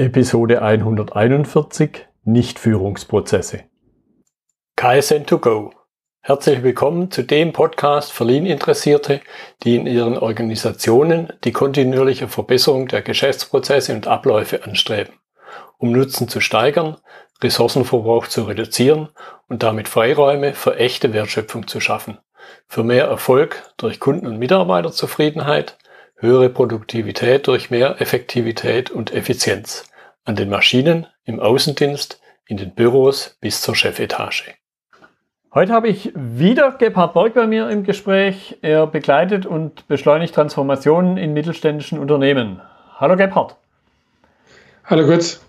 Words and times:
Episode 0.00 0.62
141 0.62 2.06
Nichtführungsprozesse. 2.22 3.64
KSN2Go. 4.78 5.72
Herzlich 6.20 6.62
willkommen 6.62 7.10
zu 7.10 7.24
dem 7.24 7.52
Podcast 7.52 8.12
für 8.12 8.22
Lean-Interessierte, 8.22 9.20
die 9.64 9.74
in 9.74 9.88
ihren 9.88 10.16
Organisationen 10.16 11.32
die 11.42 11.50
kontinuierliche 11.50 12.28
Verbesserung 12.28 12.86
der 12.86 13.02
Geschäftsprozesse 13.02 13.92
und 13.92 14.06
Abläufe 14.06 14.62
anstreben, 14.62 15.14
um 15.78 15.90
Nutzen 15.90 16.28
zu 16.28 16.40
steigern, 16.40 16.98
Ressourcenverbrauch 17.42 18.28
zu 18.28 18.44
reduzieren 18.44 19.08
und 19.48 19.64
damit 19.64 19.88
Freiräume 19.88 20.54
für 20.54 20.76
echte 20.76 21.12
Wertschöpfung 21.12 21.66
zu 21.66 21.80
schaffen, 21.80 22.18
für 22.68 22.84
mehr 22.84 23.06
Erfolg 23.06 23.64
durch 23.78 23.98
Kunden- 23.98 24.28
und 24.28 24.38
Mitarbeiterzufriedenheit, 24.38 25.76
höhere 26.18 26.48
Produktivität 26.48 27.46
durch 27.46 27.70
mehr 27.70 28.00
Effektivität 28.00 28.90
und 28.90 29.12
Effizienz 29.12 29.90
an 30.24 30.36
den 30.36 30.50
Maschinen, 30.50 31.06
im 31.24 31.40
Außendienst, 31.40 32.20
in 32.46 32.56
den 32.56 32.74
Büros 32.74 33.36
bis 33.40 33.62
zur 33.62 33.74
Chefetage. 33.74 34.54
Heute 35.54 35.72
habe 35.72 35.88
ich 35.88 36.12
wieder 36.14 36.72
Gebhard 36.72 37.14
Borg 37.14 37.34
bei 37.34 37.46
mir 37.46 37.70
im 37.70 37.84
Gespräch. 37.84 38.58
Er 38.60 38.86
begleitet 38.86 39.46
und 39.46 39.88
beschleunigt 39.88 40.34
Transformationen 40.34 41.16
in 41.16 41.32
mittelständischen 41.32 41.98
Unternehmen. 41.98 42.60
Hallo 42.96 43.16
Gebhard. 43.16 43.56
Hallo 44.84 45.06
Götz. 45.06 45.40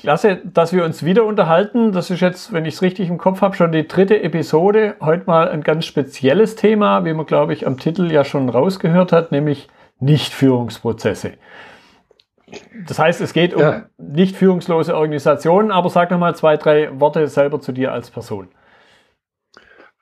Klasse, 0.00 0.40
dass 0.44 0.72
wir 0.72 0.86
uns 0.86 1.04
wieder 1.04 1.26
unterhalten. 1.26 1.92
Das 1.92 2.08
ist 2.08 2.20
jetzt, 2.20 2.54
wenn 2.54 2.64
ich 2.64 2.74
es 2.76 2.82
richtig 2.82 3.10
im 3.10 3.18
Kopf 3.18 3.42
habe, 3.42 3.54
schon 3.54 3.70
die 3.70 3.86
dritte 3.86 4.22
Episode. 4.22 4.94
Heute 5.02 5.24
mal 5.26 5.50
ein 5.50 5.62
ganz 5.62 5.84
spezielles 5.84 6.56
Thema, 6.56 7.04
wie 7.04 7.12
man, 7.12 7.26
glaube 7.26 7.52
ich, 7.52 7.66
am 7.66 7.78
Titel 7.78 8.10
ja 8.10 8.24
schon 8.24 8.48
rausgehört 8.48 9.12
hat, 9.12 9.30
nämlich 9.30 9.68
Nichtführungsprozesse. 9.98 11.32
Das 12.88 12.98
heißt, 12.98 13.20
es 13.20 13.34
geht 13.34 13.52
um 13.52 13.60
ja. 13.60 13.82
nicht 13.98 14.36
führungslose 14.36 14.96
Organisationen, 14.96 15.70
aber 15.70 15.90
sag 15.90 16.10
nochmal 16.10 16.34
zwei, 16.34 16.56
drei 16.56 16.98
Worte 16.98 17.28
selber 17.28 17.60
zu 17.60 17.72
dir 17.72 17.92
als 17.92 18.10
Person. 18.10 18.48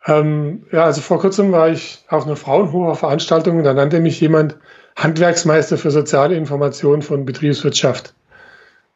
Ähm, 0.06 0.64
ja, 0.70 0.84
also 0.84 1.00
vor 1.00 1.18
kurzem 1.18 1.50
war 1.50 1.70
ich 1.70 2.04
auf 2.08 2.24
einer 2.24 2.36
Fraunhofer 2.36 2.94
Veranstaltung 2.94 3.58
und 3.58 3.64
da 3.64 3.74
nannte 3.74 3.98
mich 3.98 4.20
jemand 4.20 4.56
Handwerksmeister 4.94 5.76
für 5.76 5.90
soziale 5.90 6.36
Informationen 6.36 7.02
von 7.02 7.24
Betriebswirtschaft. 7.24 8.14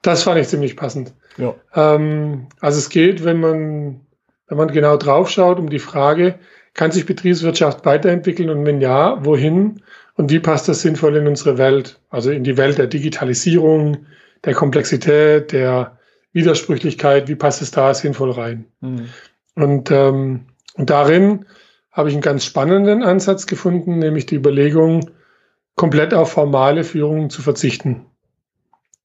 Das 0.02 0.24
fand 0.24 0.40
ich 0.40 0.48
ziemlich 0.48 0.76
passend. 0.76 1.14
Ja. 1.38 1.54
Ähm, 1.74 2.48
also 2.60 2.78
es 2.78 2.88
geht, 2.88 3.24
wenn 3.24 3.40
man, 3.40 4.00
wenn 4.48 4.58
man 4.58 4.68
genau 4.68 4.96
draufschaut, 4.96 5.58
um 5.58 5.70
die 5.70 5.78
Frage, 5.78 6.38
kann 6.74 6.90
sich 6.90 7.06
Betriebswirtschaft 7.06 7.84
weiterentwickeln 7.84 8.50
und 8.50 8.64
wenn 8.66 8.80
ja, 8.80 9.24
wohin 9.24 9.82
und 10.14 10.30
wie 10.30 10.40
passt 10.40 10.68
das 10.68 10.82
sinnvoll 10.82 11.16
in 11.16 11.26
unsere 11.26 11.58
Welt? 11.58 12.00
Also 12.10 12.30
in 12.30 12.44
die 12.44 12.56
Welt 12.56 12.78
der 12.78 12.86
Digitalisierung, 12.86 14.06
der 14.44 14.54
Komplexität, 14.54 15.52
der 15.52 15.98
Widersprüchlichkeit, 16.32 17.28
wie 17.28 17.34
passt 17.34 17.62
es 17.62 17.70
da 17.70 17.94
sinnvoll 17.94 18.32
rein? 18.32 18.66
Mhm. 18.80 19.08
Und, 19.54 19.90
ähm, 19.90 20.46
und 20.74 20.90
darin 20.90 21.46
habe 21.90 22.08
ich 22.08 22.14
einen 22.14 22.22
ganz 22.22 22.44
spannenden 22.44 23.02
Ansatz 23.02 23.46
gefunden, 23.46 23.98
nämlich 23.98 24.26
die 24.26 24.36
Überlegung, 24.36 25.10
komplett 25.76 26.14
auf 26.14 26.32
formale 26.32 26.84
Führung 26.84 27.30
zu 27.30 27.42
verzichten. 27.42 28.06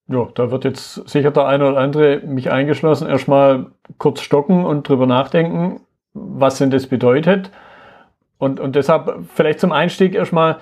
Ja, 0.09 0.29
da 0.35 0.51
wird 0.51 0.63
jetzt 0.63 1.07
sicher 1.09 1.31
der 1.31 1.47
eine 1.47 1.67
oder 1.69 1.79
andere, 1.79 2.21
mich 2.21 2.49
eingeschlossen, 2.49 3.09
erstmal 3.09 3.67
kurz 3.97 4.21
stocken 4.21 4.63
und 4.65 4.87
drüber 4.87 5.05
nachdenken, 5.05 5.81
was 6.13 6.57
denn 6.57 6.71
das 6.71 6.87
bedeutet. 6.87 7.51
Und, 8.37 8.59
und 8.59 8.75
deshalb 8.75 9.25
vielleicht 9.33 9.59
zum 9.59 9.71
Einstieg 9.71 10.15
erstmal, 10.15 10.59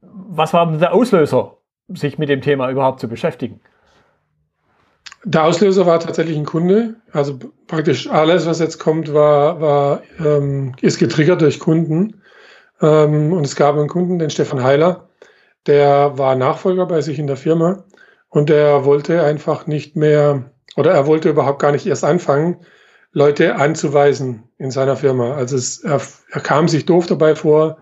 was 0.00 0.52
war 0.52 0.78
der 0.78 0.92
Auslöser, 0.92 1.58
sich 1.88 2.18
mit 2.18 2.28
dem 2.28 2.40
Thema 2.40 2.68
überhaupt 2.70 2.98
zu 3.00 3.08
beschäftigen? 3.08 3.60
Der 5.24 5.44
Auslöser 5.44 5.86
war 5.86 6.00
tatsächlich 6.00 6.36
ein 6.36 6.44
Kunde. 6.44 6.96
Also 7.12 7.38
praktisch 7.66 8.08
alles, 8.08 8.46
was 8.46 8.58
jetzt 8.58 8.78
kommt, 8.78 9.12
war, 9.12 9.60
war 9.60 10.02
ähm, 10.24 10.74
ist 10.80 10.98
getriggert 10.98 11.40
durch 11.40 11.60
Kunden. 11.60 12.22
Ähm, 12.80 13.32
und 13.32 13.44
es 13.44 13.56
gab 13.56 13.76
einen 13.76 13.88
Kunden, 13.88 14.18
den 14.18 14.30
Stefan 14.30 14.62
Heiler, 14.62 15.08
der 15.66 16.16
war 16.16 16.36
Nachfolger 16.36 16.86
bei 16.86 17.00
sich 17.00 17.18
in 17.18 17.26
der 17.26 17.36
Firma 17.36 17.84
und 18.36 18.50
der 18.50 18.84
wollte 18.84 19.22
einfach 19.22 19.66
nicht 19.66 19.96
mehr 19.96 20.50
oder 20.76 20.90
er 20.90 21.06
wollte 21.06 21.30
überhaupt 21.30 21.58
gar 21.58 21.72
nicht 21.72 21.86
erst 21.86 22.04
anfangen, 22.04 22.58
Leute 23.12 23.56
anzuweisen 23.56 24.42
in 24.58 24.70
seiner 24.70 24.96
Firma. 24.96 25.34
Also 25.36 25.56
es, 25.56 25.82
er, 25.82 26.02
er 26.30 26.40
kam 26.42 26.68
sich 26.68 26.84
doof 26.84 27.06
dabei 27.06 27.34
vor, 27.34 27.78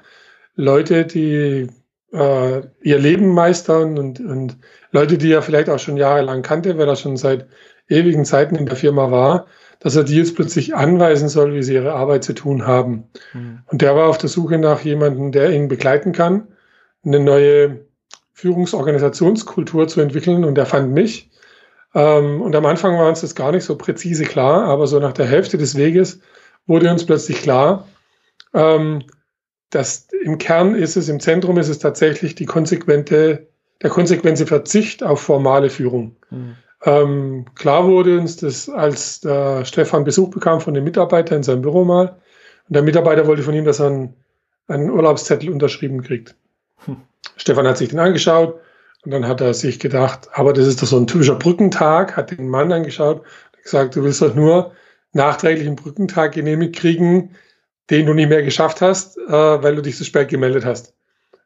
Leute, 0.55 1.07
die 1.07 1.67
äh, 2.13 2.63
ihr 2.83 2.99
Leben 3.01 3.35
meistern 3.35 3.99
und, 3.99 4.21
und 4.21 4.57
Leute, 4.93 5.19
die 5.19 5.33
er 5.33 5.43
vielleicht 5.43 5.69
auch 5.69 5.81
schon 5.81 5.97
jahrelang 5.97 6.43
kannte, 6.43 6.79
weil 6.79 6.87
er 6.87 6.95
schon 6.95 7.17
seit 7.17 7.49
ewigen 7.89 8.25
Zeiten 8.25 8.55
in 8.55 8.67
der 8.67 8.77
Firma 8.77 9.11
war, 9.11 9.47
dass 9.81 9.97
er 9.97 10.05
die 10.05 10.19
jetzt 10.19 10.37
plötzlich 10.37 10.77
anweisen 10.77 11.29
soll, 11.29 11.53
wie 11.55 11.65
sie 11.65 11.75
ihre 11.75 11.95
Arbeit 11.95 12.23
zu 12.23 12.33
tun 12.33 12.65
haben. 12.65 13.11
Mhm. 13.33 13.59
Und 13.67 13.83
der 13.83 13.97
war 13.97 14.09
auf 14.09 14.19
der 14.19 14.31
Suche 14.31 14.59
nach 14.59 14.83
jemandem, 14.83 15.33
der 15.33 15.51
ihn 15.51 15.67
begleiten 15.67 16.13
kann, 16.13 16.47
eine 17.05 17.19
neue 17.19 17.81
Führungsorganisationskultur 18.35 19.89
zu 19.89 20.01
entwickeln 20.01 20.45
und 20.45 20.59
er 20.59 20.67
fand 20.67 20.93
mich. 20.93 21.31
Ähm, 21.95 22.43
und 22.43 22.55
am 22.55 22.67
Anfang 22.67 22.99
war 22.99 23.09
uns 23.09 23.23
das 23.23 23.35
gar 23.35 23.53
nicht 23.53 23.65
so 23.65 23.77
präzise 23.77 24.25
klar, 24.25 24.65
aber 24.65 24.87
so 24.87 24.99
nach 24.99 25.13
der 25.13 25.27
Hälfte 25.27 25.57
des 25.57 25.77
Weges 25.77 26.21
wurde 26.67 26.91
uns 26.91 27.07
plötzlich 27.07 27.41
klar, 27.41 27.87
ähm, 28.53 29.05
dass 29.71 30.09
im 30.23 30.39
Kern 30.39 30.75
ist 30.75 30.97
es, 30.97 31.09
im 31.09 31.21
Zentrum 31.21 31.59
ist 31.59 31.69
es 31.69 31.79
tatsächlich 31.79 32.35
die 32.35 32.47
konsequente, 32.47 33.49
der 33.83 33.91
konsequente 33.91 34.47
Verzicht 34.47 35.03
auf 35.03 35.21
formale 35.21 35.71
Führung. 35.71 36.17
Mhm. 36.31 36.57
Ähm, 36.85 37.45
klar 37.55 37.87
wurde 37.87 38.19
uns 38.19 38.37
das, 38.37 38.69
als 38.69 39.21
der 39.21 39.65
Stefan 39.65 40.05
Besuch 40.05 40.31
bekam 40.31 40.61
von 40.61 40.75
dem 40.75 40.85
Mitarbeiter 40.85 41.37
in 41.37 41.43
seinem 41.43 41.63
Büro 41.63 41.85
mal. 41.85 42.17
Und 42.69 42.75
der 42.75 42.83
Mitarbeiter 42.83 43.27
wollte 43.27 43.43
von 43.43 43.55
ihm, 43.55 43.65
dass 43.65 43.81
er 43.81 43.87
einen, 43.87 44.15
einen 44.67 44.91
Urlaubszettel 44.91 45.51
unterschrieben 45.51 46.03
kriegt. 46.03 46.37
Stefan 47.37 47.67
hat 47.67 47.79
sich 47.79 47.89
den 47.89 47.99
angeschaut 47.99 48.61
und 49.05 49.11
dann 49.11 49.27
hat 49.27 49.41
er 49.41 49.55
sich 49.55 49.79
gedacht, 49.79 50.29
aber 50.33 50.53
das 50.53 50.67
ist 50.67 50.83
doch 50.83 50.87
so 50.87 50.97
ein 50.97 51.07
typischer 51.07 51.37
Brückentag, 51.37 52.17
hat 52.17 52.31
den 52.31 52.49
Mann 52.49 52.73
angeschaut 52.73 53.21
und 53.21 53.63
gesagt, 53.63 53.97
du 53.97 54.03
willst 54.03 54.23
doch 54.23 54.35
nur 54.35 54.73
nachträglich 55.13 55.67
einen 55.67 55.77
Brückentag 55.77 56.33
genehmigt 56.33 56.77
kriegen, 56.77 57.31
den 57.91 58.07
du 58.07 58.15
nicht 58.15 58.29
mehr 58.29 58.43
geschafft 58.43 58.81
hast, 58.81 59.19
äh, 59.19 59.31
weil 59.31 59.77
du 59.77 59.83
dich 59.83 59.99
so 59.99 60.05
spät 60.05 60.29
gemeldet 60.29 60.65
hast. 60.65 60.95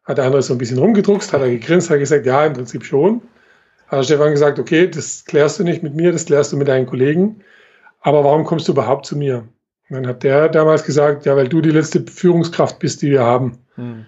Hat 0.04 0.19
der 0.19 0.25
andere 0.25 0.43
so 0.43 0.54
ein 0.54 0.59
bisschen 0.59 0.78
rumgedruckst, 0.78 1.32
hat 1.32 1.41
er 1.41 1.50
gegrinst, 1.50 1.91
hat 1.91 1.99
gesagt, 1.99 2.26
ja, 2.26 2.47
im 2.47 2.55
Prinzip 2.55 2.84
schon. 2.84 3.22
Hat 3.88 4.05
Stefan 4.05 4.31
gesagt, 4.31 4.59
okay, 4.59 4.88
das 4.88 5.25
klärst 5.25 5.59
du 5.59 5.65
nicht 5.65 5.82
mit 5.82 5.94
mir, 5.94 6.12
das 6.12 6.26
klärst 6.26 6.53
du 6.53 6.56
mit 6.56 6.69
deinen 6.69 6.87
Kollegen. 6.87 7.43
Aber 8.00 8.25
warum 8.25 8.44
kommst 8.44 8.69
du 8.69 8.72
überhaupt 8.72 9.06
zu 9.06 9.16
mir? 9.16 9.49
Und 9.91 9.97
dann 9.97 10.06
hat 10.06 10.22
der 10.22 10.49
damals 10.49 10.84
gesagt, 10.84 11.26
ja, 11.26 11.37
weil 11.37 11.49
du 11.49 11.60
die 11.60 11.70
letzte 11.70 12.05
Führungskraft 12.06 12.78
bist, 12.78 13.03
die 13.03 13.10
wir 13.10 13.22
haben. 13.22 13.59
Hm. 13.75 14.06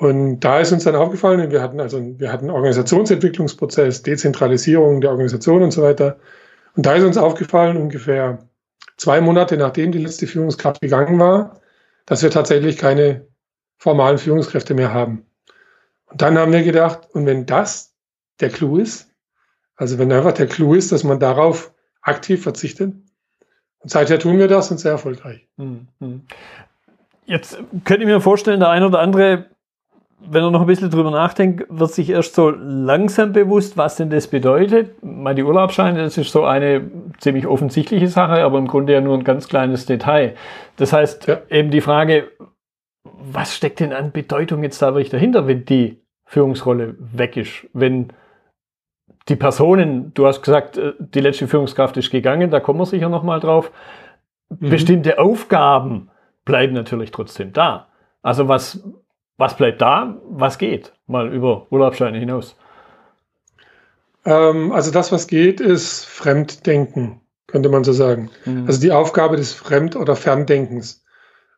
Und 0.00 0.40
da 0.40 0.60
ist 0.60 0.72
uns 0.72 0.84
dann 0.84 0.96
aufgefallen, 0.96 1.50
wir 1.50 1.60
hatten 1.60 1.78
also, 1.78 2.00
wir 2.18 2.32
hatten 2.32 2.48
Organisationsentwicklungsprozess, 2.48 4.02
Dezentralisierung 4.02 5.02
der 5.02 5.10
Organisation 5.10 5.62
und 5.62 5.72
so 5.72 5.82
weiter. 5.82 6.18
Und 6.74 6.86
da 6.86 6.94
ist 6.94 7.04
uns 7.04 7.18
aufgefallen, 7.18 7.76
ungefähr 7.76 8.38
zwei 8.96 9.20
Monate 9.20 9.58
nachdem 9.58 9.92
die 9.92 9.98
letzte 9.98 10.26
Führungskraft 10.26 10.80
gegangen 10.80 11.18
war, 11.18 11.60
dass 12.06 12.22
wir 12.22 12.30
tatsächlich 12.30 12.78
keine 12.78 13.26
formalen 13.76 14.16
Führungskräfte 14.16 14.72
mehr 14.72 14.94
haben. 14.94 15.26
Und 16.06 16.22
dann 16.22 16.38
haben 16.38 16.52
wir 16.52 16.62
gedacht, 16.62 17.00
und 17.12 17.26
wenn 17.26 17.44
das 17.44 17.92
der 18.40 18.48
Clou 18.48 18.78
ist, 18.78 19.10
also 19.76 19.98
wenn 19.98 20.10
einfach 20.10 20.32
der 20.32 20.46
Clou 20.46 20.72
ist, 20.72 20.92
dass 20.92 21.04
man 21.04 21.20
darauf 21.20 21.74
aktiv 22.00 22.42
verzichtet, 22.42 22.94
und 23.80 23.90
seither 23.90 24.18
tun 24.18 24.38
wir 24.38 24.48
das 24.48 24.70
und 24.70 24.80
sehr 24.80 24.92
erfolgreich. 24.92 25.46
Hm, 25.58 25.88
hm. 26.00 26.22
Jetzt 27.26 27.58
könnte 27.84 28.04
ich 28.04 28.08
mir 28.08 28.22
vorstellen, 28.22 28.60
der 28.60 28.70
eine 28.70 28.86
oder 28.86 29.00
andere, 29.00 29.50
wenn 30.28 30.42
er 30.42 30.50
noch 30.50 30.60
ein 30.60 30.66
bisschen 30.66 30.90
drüber 30.90 31.10
nachdenkt, 31.10 31.66
wird 31.68 31.92
sich 31.92 32.10
erst 32.10 32.34
so 32.34 32.50
langsam 32.50 33.32
bewusst, 33.32 33.76
was 33.76 33.96
denn 33.96 34.10
das 34.10 34.26
bedeutet. 34.26 35.02
Mal 35.02 35.34
die 35.34 35.42
Urlaubsscheine, 35.42 36.02
das 36.02 36.18
ist 36.18 36.32
so 36.32 36.44
eine 36.44 36.90
ziemlich 37.18 37.46
offensichtliche 37.46 38.08
Sache, 38.08 38.42
aber 38.42 38.58
im 38.58 38.66
Grunde 38.66 38.92
ja 38.92 39.00
nur 39.00 39.16
ein 39.16 39.24
ganz 39.24 39.48
kleines 39.48 39.86
Detail. 39.86 40.34
Das 40.76 40.92
heißt, 40.92 41.26
ja. 41.26 41.38
eben 41.48 41.70
die 41.70 41.80
Frage, 41.80 42.30
was 43.04 43.54
steckt 43.54 43.80
denn 43.80 43.92
an 43.92 44.12
Bedeutung 44.12 44.62
jetzt 44.62 44.80
da 44.82 44.94
wirklich 44.94 45.10
dahinter, 45.10 45.46
wenn 45.46 45.64
die 45.64 46.02
Führungsrolle 46.26 46.96
weg 46.98 47.36
ist? 47.36 47.66
Wenn 47.72 48.12
die 49.28 49.36
Personen, 49.36 50.12
du 50.14 50.26
hast 50.26 50.42
gesagt, 50.42 50.76
äh, 50.76 50.92
die 50.98 51.20
letzte 51.20 51.48
Führungskraft 51.48 51.96
ist 51.96 52.10
gegangen, 52.10 52.50
da 52.50 52.60
kommen 52.60 52.80
wir 52.80 52.86
sicher 52.86 53.08
nochmal 53.08 53.40
drauf. 53.40 53.72
Mhm. 54.50 54.70
Bestimmte 54.70 55.18
Aufgaben 55.18 56.10
bleiben 56.44 56.74
natürlich 56.74 57.10
trotzdem 57.10 57.52
da. 57.52 57.88
Also 58.22 58.48
was, 58.48 58.84
was 59.40 59.56
bleibt 59.56 59.80
da, 59.80 60.20
was 60.28 60.58
geht? 60.58 60.92
Mal 61.06 61.32
über 61.32 61.66
Urlaubsscheine 61.70 62.18
hinaus. 62.18 62.56
Ähm, 64.24 64.70
also 64.70 64.92
das, 64.92 65.10
was 65.10 65.26
geht, 65.26 65.60
ist 65.60 66.04
Fremddenken 66.04 67.20
könnte 67.50 67.68
man 67.68 67.84
so 67.84 67.92
sagen. 67.92 68.30
Mhm. 68.44 68.66
Also 68.66 68.80
die 68.80 68.92
Aufgabe 68.92 69.36
des 69.36 69.52
Fremd- 69.52 69.96
oder 69.96 70.14
Ferndenkens. 70.14 71.04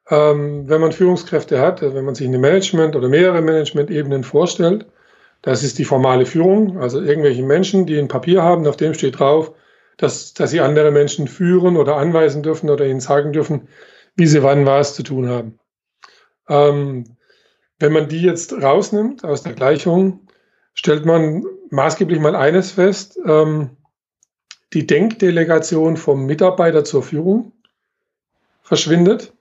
Ähm, 0.09 0.69
wenn 0.69 0.81
man 0.81 0.93
Führungskräfte 0.93 1.61
hat, 1.61 1.83
also 1.83 1.95
wenn 1.95 2.05
man 2.05 2.15
sich 2.15 2.27
eine 2.27 2.39
Management- 2.39 2.97
oder 2.97 3.09
mehrere 3.09 3.43
Management-Ebenen 3.43 4.25
vorstellt, 4.25 4.87
Das 5.43 5.65
ist 5.65 5.79
die 5.79 5.85
formale 5.85 6.25
Führung, 6.25 6.79
also 6.79 7.01
irgendwelche 7.01 7.43
Menschen, 7.43 7.85
die 7.85 7.99
ein 7.99 8.07
Papier 8.07 8.43
haben, 8.45 8.65
auf 8.67 8.77
dem 8.77 8.95
steht 8.95 9.19
drauf, 9.19 9.53
dass, 9.97 10.35
dass 10.35 10.51
sie 10.51 10.61
andere 10.61 10.93
Menschen 10.93 11.27
führen 11.27 11.77
oder 11.77 11.97
anweisen 11.97 12.45
dürfen 12.45 12.71
oder 12.71 12.87
ihnen 12.87 13.01
sagen 13.01 13.33
dürfen, 13.33 13.69
wie 14.15 14.27
sie 14.27 14.45
wann 14.45 14.65
was 14.67 14.95
zu 14.95 15.03
tun 15.03 15.29
haben. 15.29 15.59
Ähm, 16.49 17.17
wenn 17.83 17.93
man 17.93 18.07
die 18.07 18.23
jetzt 18.23 18.53
rausnimmt 18.53 19.25
aus 19.25 19.43
der 19.43 19.55
Gleichung, 19.55 20.21
stellt 20.73 21.05
man 21.05 21.45
maßgeblich 21.71 22.21
mal 22.21 22.37
eines 22.37 22.71
fest, 22.71 23.19
ähm, 23.27 23.71
die 24.73 24.87
Denkdelegation 24.87 25.97
vom 25.97 26.25
Mitarbeiter 26.25 26.85
zur 26.85 27.03
Führung 27.03 27.51
verschwindet, 28.63 29.33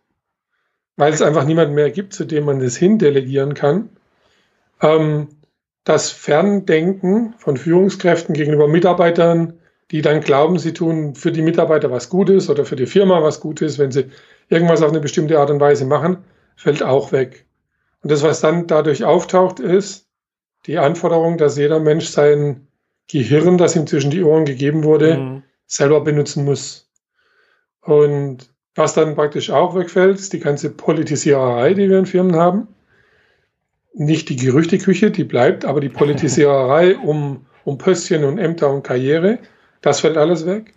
weil 0.98 1.14
es 1.14 1.22
einfach 1.22 1.46
niemand 1.46 1.74
mehr 1.74 1.92
gibt, 1.92 2.14
zu 2.14 2.26
dem 2.26 2.46
man 2.46 2.60
das 2.60 2.76
hindelegieren 2.76 3.54
kann. 3.54 3.90
Ähm, 4.82 5.28
das 5.84 6.10
Ferndenken 6.10 7.36
von 7.38 7.58
Führungskräften 7.58 8.34
gegenüber 8.34 8.68
Mitarbeitern, 8.68 9.54
die 9.92 10.02
dann 10.02 10.22
glauben, 10.22 10.58
sie 10.58 10.74
tun 10.74 11.14
für 11.14 11.32
die 11.32 11.44
Mitarbeiter 11.44 11.92
was 11.92 12.10
Gutes 12.10 12.50
oder 12.50 12.66
für 12.66 12.76
die 12.76 12.88
Firma 12.88 13.22
was 13.22 13.40
Gutes, 13.40 13.78
wenn 13.78 13.92
sie 13.92 14.06
irgendwas 14.50 14.82
auf 14.82 14.90
eine 14.90 15.00
bestimmte 15.00 15.38
Art 15.38 15.52
und 15.52 15.60
Weise 15.60 15.86
machen, 15.86 16.18
fällt 16.56 16.82
auch 16.82 17.12
weg. 17.12 17.46
Und 18.02 18.12
das, 18.12 18.24
was 18.24 18.42
dann 18.42 18.68
dadurch 18.68 19.04
auftaucht, 19.04 19.60
ist 19.60 20.08
die 20.66 20.78
Anforderung, 20.78 21.38
dass 21.38 21.58
jeder 21.58 21.80
Mensch 21.80 22.08
sein 22.08 22.68
Gehirn, 23.08 23.58
das 23.58 23.76
ihm 23.76 23.88
zwischen 23.88 24.12
die 24.12 24.24
Ohren 24.24 24.46
gegeben 24.46 24.84
wurde, 24.84 25.18
mhm. 25.18 25.44
selber 25.68 26.02
benutzen 26.02 26.46
muss. 26.46 26.90
Und 27.82 28.50
was 28.76 28.94
dann 28.94 29.16
praktisch 29.16 29.50
auch 29.50 29.76
wegfällt, 29.76 30.18
ist 30.18 30.34
die 30.34 30.40
ganze 30.40 30.70
Politisiererei, 30.70 31.74
die 31.74 31.90
wir 31.90 32.00
in 32.00 32.06
Firmen 32.06 32.36
haben. 32.36 32.68
Nicht 33.94 34.30
die 34.30 34.38
Gerüchteküche, 34.38 35.12
die 35.12 35.26
bleibt, 35.26 35.66
aber 35.66 35.82
die 35.82 35.90
Politisiererei 36.02 36.98
um, 36.98 37.46
um 37.66 37.78
Pöstchen 37.78 38.24
und 38.24 38.38
Ämter 38.38 38.72
und 38.72 38.84
Karriere, 38.84 39.40
das 39.82 40.00
fällt 40.00 40.18
alles 40.18 40.46
weg. 40.46 40.74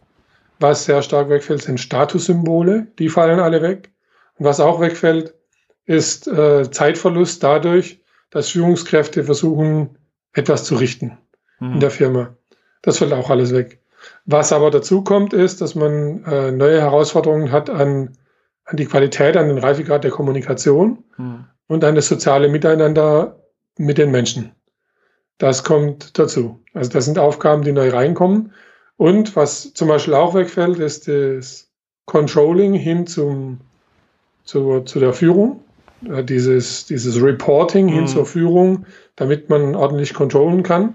Was 0.61 0.85
sehr 0.85 1.03
stark 1.03 1.29
wegfällt, 1.29 1.63
sind 1.63 1.79
Statussymbole, 1.79 2.87
die 2.99 3.09
fallen 3.09 3.41
alle 3.41 3.63
weg. 3.63 3.91
Und 4.39 4.47
was 4.47 4.61
auch 4.61 4.81
wegfällt, 4.81 5.35
ist 5.87 6.27
äh, 6.27 6.71
Zeitverlust 6.71 7.43
dadurch, 7.43 8.01
dass 8.31 8.51
Führungskräfte 8.51 9.25
versuchen, 9.25 9.99
etwas 10.33 10.65
zu 10.65 10.77
richten 10.77 11.19
mhm. 11.61 11.75
in 11.75 11.81
der 11.81 11.91
Firma. 11.91 12.35
Das 12.83 12.99
fällt 12.99 13.13
auch 13.13 13.31
alles 13.31 13.53
weg. 13.53 13.81
Was 14.27 14.53
aber 14.53 14.71
dazu 14.71 15.03
kommt, 15.03 15.33
ist, 15.33 15.61
dass 15.61 15.75
man 15.75 16.25
äh, 16.25 16.51
neue 16.51 16.81
Herausforderungen 16.81 17.53
hat 17.53 17.71
an, 17.71 18.17
an 18.65 18.77
die 18.77 18.87
Qualität, 18.87 19.37
an 19.37 19.49
den 19.49 19.59
Reifegrad 19.59 20.05
der 20.05 20.11
Kommunikation 20.11 21.05
mhm. 21.17 21.47
und 21.67 21.85
an 21.85 21.95
das 21.95 22.09
soziale 22.09 22.49
Miteinander 22.49 23.41
mit 23.79 23.99
den 23.99 24.11
Menschen. 24.11 24.53
Das 25.39 25.65
kommt 25.65 26.19
dazu. 26.19 26.63
Also 26.75 26.91
das 26.91 27.07
sind 27.07 27.19
Aufgaben, 27.19 27.63
die 27.63 27.73
neu 27.73 27.91
reinkommen. 27.91 28.53
Und 28.97 29.35
was 29.35 29.75
zum 29.75 29.89
Beispiel 29.89 30.15
auch 30.15 30.35
wegfällt, 30.35 30.79
ist 30.79 31.09
das 31.09 31.71
Controlling 32.07 32.75
hin 32.75 33.07
zum, 33.07 33.61
zu, 34.45 34.81
zu 34.81 35.01
der 35.01 35.13
Führung. 35.13 35.64
Äh, 36.09 36.25
dieses, 36.25 36.87
dieses 36.87 37.23
Reporting 37.23 37.89
hin 37.89 38.03
mhm. 38.03 38.09
zur 38.09 38.27
Führung, 38.27 38.87
damit 39.17 39.49
man 39.49 39.75
ordentlich 39.75 40.15
controllen 40.15 40.63
kann. 40.63 40.95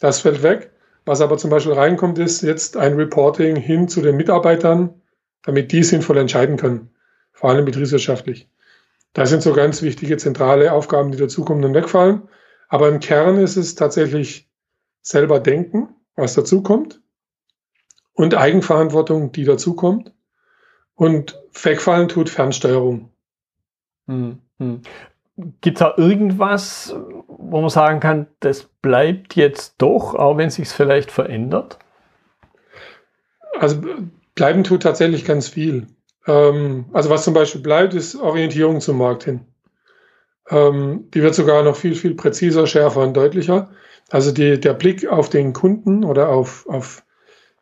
Das 0.00 0.20
fällt 0.20 0.42
weg. 0.42 0.70
Was 1.04 1.20
aber 1.20 1.38
zum 1.38 1.50
Beispiel 1.50 1.74
reinkommt, 1.74 2.18
ist 2.18 2.42
jetzt 2.42 2.76
ein 2.76 2.94
Reporting 2.94 3.56
hin 3.56 3.88
zu 3.88 4.02
den 4.02 4.16
Mitarbeitern, 4.16 5.00
damit 5.44 5.70
die 5.70 5.84
sinnvoll 5.84 6.18
entscheiden 6.18 6.56
können, 6.56 6.90
vor 7.32 7.50
allem 7.50 7.64
betriebswirtschaftlich. 7.64 8.50
Das 9.12 9.30
sind 9.30 9.40
so 9.40 9.52
ganz 9.52 9.82
wichtige 9.82 10.16
zentrale 10.16 10.72
Aufgaben, 10.72 11.12
die 11.12 11.18
dazukommen 11.18 11.64
und 11.64 11.74
wegfallen. 11.74 12.22
Aber 12.68 12.88
im 12.88 12.98
Kern 12.98 13.38
ist 13.38 13.56
es 13.56 13.76
tatsächlich 13.76 14.50
selber 15.00 15.38
denken, 15.38 15.88
was 16.16 16.34
dazukommt 16.34 17.00
und 18.12 18.34
Eigenverantwortung, 18.34 19.30
die 19.30 19.44
dazukommt. 19.44 20.12
Und 20.94 21.40
wegfallen 21.62 22.08
tut 22.08 22.30
Fernsteuerung. 22.30 23.12
Hm, 24.06 24.40
hm. 24.58 24.82
Gibt 25.60 25.76
es 25.76 25.80
da 25.80 25.94
irgendwas, 25.98 26.96
wo 27.26 27.60
man 27.60 27.68
sagen 27.68 28.00
kann, 28.00 28.26
das 28.40 28.64
bleibt 28.80 29.36
jetzt 29.36 29.74
doch, 29.78 30.14
auch 30.14 30.38
wenn 30.38 30.48
sich 30.48 30.68
vielleicht 30.70 31.10
verändert? 31.10 31.78
Also 33.58 33.82
bleiben 34.34 34.64
tut 34.64 34.82
tatsächlich 34.82 35.26
ganz 35.26 35.48
viel. 35.48 35.88
Ähm, 36.26 36.86
also 36.94 37.10
was 37.10 37.24
zum 37.24 37.34
Beispiel 37.34 37.60
bleibt, 37.60 37.92
ist 37.92 38.16
Orientierung 38.16 38.80
zum 38.80 38.96
Markt 38.96 39.24
hin. 39.24 39.40
Ähm, 40.48 41.08
die 41.12 41.22
wird 41.22 41.34
sogar 41.34 41.62
noch 41.62 41.76
viel, 41.76 41.94
viel 41.94 42.14
präziser, 42.14 42.66
schärfer 42.66 43.02
und 43.02 43.14
deutlicher. 43.14 43.70
Also 44.10 44.32
die, 44.32 44.58
der 44.58 44.72
Blick 44.74 45.06
auf 45.06 45.28
den 45.28 45.52
Kunden 45.52 46.02
oder 46.04 46.30
auf, 46.30 46.66
auf 46.66 47.02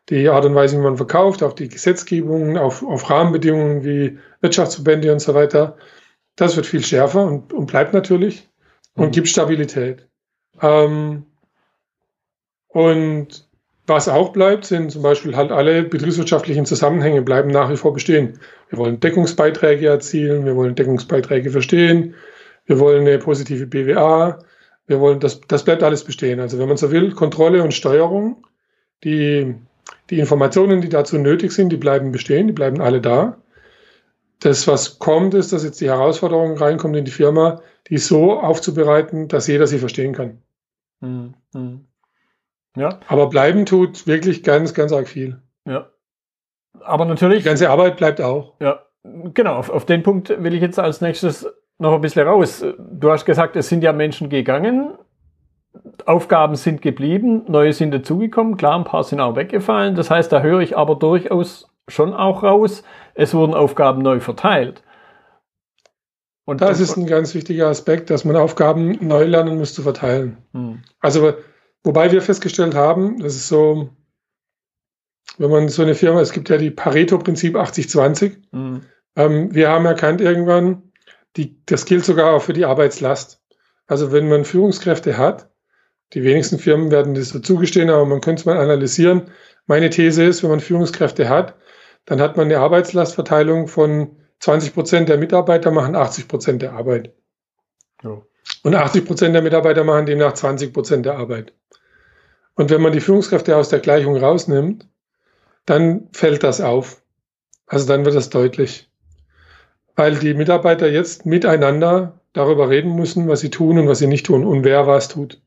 die 0.09 0.29
Art 0.29 0.45
und 0.45 0.55
Weise, 0.55 0.77
wie 0.77 0.83
man 0.83 0.97
verkauft, 0.97 1.41
auf 1.43 1.55
die 1.55 1.67
Gesetzgebungen, 1.67 2.57
auf, 2.57 2.83
auf 2.83 3.09
Rahmenbedingungen 3.09 3.83
wie 3.83 4.19
Wirtschaftsverbände 4.41 5.11
und 5.11 5.19
so 5.19 5.33
weiter, 5.33 5.77
das 6.35 6.55
wird 6.55 6.65
viel 6.65 6.83
schärfer 6.83 7.23
und, 7.23 7.53
und 7.53 7.67
bleibt 7.67 7.93
natürlich 7.93 8.49
und 8.95 9.07
mhm. 9.07 9.11
gibt 9.11 9.27
Stabilität. 9.27 10.07
Ähm, 10.61 11.25
und 12.67 13.47
was 13.87 14.09
auch 14.09 14.33
bleibt, 14.33 14.65
sind 14.65 14.91
zum 14.91 15.03
Beispiel 15.03 15.35
halt 15.35 15.51
alle 15.51 15.83
betriebswirtschaftlichen 15.83 16.65
Zusammenhänge 16.65 17.21
bleiben 17.21 17.51
nach 17.51 17.69
wie 17.69 17.77
vor 17.77 17.93
bestehen. 17.93 18.39
Wir 18.69 18.79
wollen 18.79 18.99
Deckungsbeiträge 18.99 19.87
erzielen, 19.87 20.45
wir 20.45 20.55
wollen 20.55 20.75
Deckungsbeiträge 20.75 21.51
verstehen, 21.51 22.15
wir 22.65 22.79
wollen 22.79 23.01
eine 23.01 23.19
positive 23.19 23.67
BWA, 23.67 24.39
wir 24.87 24.99
wollen, 24.99 25.19
das, 25.19 25.41
das 25.41 25.63
bleibt 25.63 25.83
alles 25.83 26.03
bestehen. 26.03 26.39
Also 26.39 26.57
wenn 26.57 26.67
man 26.67 26.77
so 26.77 26.91
will, 26.91 27.11
Kontrolle 27.11 27.63
und 27.63 27.73
Steuerung, 27.73 28.43
die, 29.03 29.53
die 30.09 30.19
Informationen, 30.19 30.81
die 30.81 30.89
dazu 30.89 31.17
nötig 31.19 31.51
sind, 31.51 31.69
die 31.69 31.77
bleiben 31.77 32.11
bestehen, 32.11 32.47
die 32.47 32.53
bleiben 32.53 32.81
alle 32.81 33.01
da 33.01 33.37
das, 34.39 34.67
was 34.67 34.99
kommt, 34.99 35.33
ist, 35.33 35.53
dass 35.53 35.63
jetzt 35.63 35.81
die 35.81 35.89
Herausforderung 35.89 36.57
reinkommt 36.57 36.95
in 36.95 37.05
die 37.05 37.11
Firma, 37.11 37.61
die 37.89 37.97
so 37.97 38.39
aufzubereiten, 38.39 39.27
dass 39.27 39.47
jeder 39.47 39.67
sie 39.67 39.79
verstehen 39.79 40.13
kann. 40.13 40.41
Mhm. 41.01 41.85
Ja. 42.75 42.99
Aber 43.07 43.29
bleiben 43.29 43.65
tut 43.65 44.07
wirklich 44.07 44.43
ganz, 44.43 44.73
ganz 44.73 44.91
arg 44.91 45.07
viel. 45.07 45.41
Ja. 45.65 45.89
Aber 46.81 47.05
natürlich. 47.05 47.39
Die 47.39 47.49
ganze 47.49 47.69
Arbeit 47.69 47.97
bleibt 47.97 48.21
auch. 48.21 48.53
Ja. 48.59 48.85
Genau, 49.03 49.55
auf, 49.55 49.69
auf 49.69 49.85
den 49.85 50.03
Punkt 50.03 50.29
will 50.29 50.53
ich 50.53 50.61
jetzt 50.61 50.79
als 50.79 50.99
nächstes 50.99 51.47
noch 51.77 51.93
ein 51.93 52.01
bisschen 52.01 52.27
raus. 52.27 52.65
Du 52.77 53.11
hast 53.11 53.25
gesagt, 53.25 53.55
es 53.55 53.69
sind 53.69 53.83
ja 53.83 53.93
Menschen 53.93 54.29
gegangen, 54.29 54.97
Aufgaben 56.05 56.55
sind 56.55 56.81
geblieben, 56.81 57.43
neue 57.47 57.73
sind 57.73 57.93
dazugekommen, 57.93 58.57
klar, 58.57 58.77
ein 58.77 58.83
paar 58.83 59.03
sind 59.03 59.19
auch 59.19 59.35
weggefallen. 59.35 59.95
Das 59.95 60.09
heißt, 60.09 60.31
da 60.31 60.41
höre 60.41 60.61
ich 60.61 60.77
aber 60.77 60.95
durchaus 60.95 61.69
schon 61.87 62.13
auch 62.13 62.43
raus, 62.43 62.83
es 63.15 63.33
wurden 63.33 63.53
Aufgaben 63.53 64.01
neu 64.01 64.19
verteilt. 64.19 64.83
Und 66.45 66.61
das 66.61 66.79
ist 66.79 66.95
ein 66.95 67.07
ganz 67.07 67.33
wichtiger 67.33 67.67
Aspekt, 67.67 68.11
dass 68.11 68.23
man 68.23 68.35
Aufgaben 68.35 68.99
neu 69.01 69.23
lernen 69.23 69.57
muss 69.57 69.73
zu 69.73 69.81
verteilen. 69.81 70.37
Hm. 70.53 70.83
Also, 70.99 71.33
wobei 71.83 72.11
wir 72.11 72.21
festgestellt 72.21 72.75
haben, 72.75 73.19
das 73.19 73.35
ist 73.35 73.47
so, 73.47 73.89
wenn 75.39 75.49
man 75.49 75.69
so 75.69 75.81
eine 75.81 75.95
Firma, 75.95 76.21
es 76.21 76.31
gibt 76.31 76.49
ja 76.49 76.57
die 76.57 76.69
Pareto-Prinzip 76.69 77.55
80-20. 77.55 78.35
Hm. 78.51 78.81
Ähm, 79.15 79.55
wir 79.55 79.69
haben 79.69 79.85
erkannt 79.85 80.21
irgendwann, 80.21 80.83
die, 81.35 81.59
das 81.65 81.85
gilt 81.85 82.05
sogar 82.05 82.33
auch 82.33 82.43
für 82.43 82.53
die 82.53 82.65
Arbeitslast. 82.65 83.41
Also, 83.87 84.11
wenn 84.11 84.29
man 84.29 84.45
Führungskräfte 84.45 85.17
hat, 85.17 85.49
die 86.13 86.23
wenigsten 86.23 86.59
Firmen 86.59 86.91
werden 86.91 87.15
das 87.15 87.29
so 87.29 87.39
zugestehen, 87.39 87.89
aber 87.89 88.05
man 88.05 88.21
könnte 88.21 88.41
es 88.41 88.45
mal 88.45 88.57
analysieren. 88.57 89.31
Meine 89.65 89.89
These 89.89 90.23
ist, 90.23 90.43
wenn 90.43 90.51
man 90.51 90.59
Führungskräfte 90.59 91.27
hat, 91.27 91.55
dann 92.05 92.21
hat 92.21 92.37
man 92.37 92.45
eine 92.45 92.59
Arbeitslastverteilung 92.59 93.67
von 93.67 94.15
20 94.39 94.73
Prozent 94.73 95.09
der 95.09 95.17
Mitarbeiter 95.17 95.71
machen 95.71 95.95
80 95.95 96.27
Prozent 96.27 96.61
der 96.61 96.73
Arbeit. 96.73 97.13
Ja. 98.03 98.21
Und 98.63 98.75
80 98.75 99.05
Prozent 99.05 99.33
der 99.33 99.41
Mitarbeiter 99.41 99.83
machen 99.83 100.05
demnach 100.05 100.33
20 100.33 100.73
Prozent 100.73 101.05
der 101.05 101.17
Arbeit. 101.17 101.53
Und 102.55 102.69
wenn 102.69 102.81
man 102.81 102.93
die 102.93 103.01
Führungskräfte 103.01 103.57
aus 103.57 103.69
der 103.69 103.79
Gleichung 103.79 104.17
rausnimmt, 104.17 104.87
dann 105.65 106.09
fällt 106.11 106.43
das 106.43 106.61
auf. 106.61 107.01
Also 107.67 107.87
dann 107.87 108.05
wird 108.05 108.15
das 108.15 108.29
deutlich. 108.29 108.89
Weil 109.95 110.15
die 110.15 110.33
Mitarbeiter 110.33 110.89
jetzt 110.89 111.25
miteinander 111.25 112.19
darüber 112.33 112.69
reden 112.69 112.95
müssen, 112.95 113.27
was 113.27 113.39
sie 113.39 113.49
tun 113.49 113.79
und 113.79 113.87
was 113.87 113.99
sie 113.99 114.07
nicht 114.07 114.25
tun 114.25 114.45
und 114.45 114.63
wer 114.63 114.87
was 114.87 115.07
tut. 115.07 115.41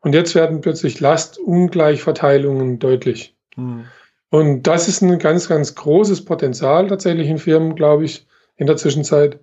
Und 0.00 0.14
jetzt 0.14 0.34
werden 0.34 0.60
plötzlich 0.60 1.00
Lastungleichverteilungen 1.00 2.78
deutlich. 2.78 3.36
Hm. 3.54 3.84
Und 4.30 4.64
das 4.64 4.88
ist 4.88 5.02
ein 5.02 5.18
ganz, 5.18 5.48
ganz 5.48 5.74
großes 5.74 6.24
Potenzial 6.24 6.88
tatsächlich 6.88 7.28
in 7.28 7.38
Firmen, 7.38 7.74
glaube 7.74 8.04
ich, 8.04 8.26
in 8.56 8.66
der 8.66 8.76
Zwischenzeit, 8.76 9.40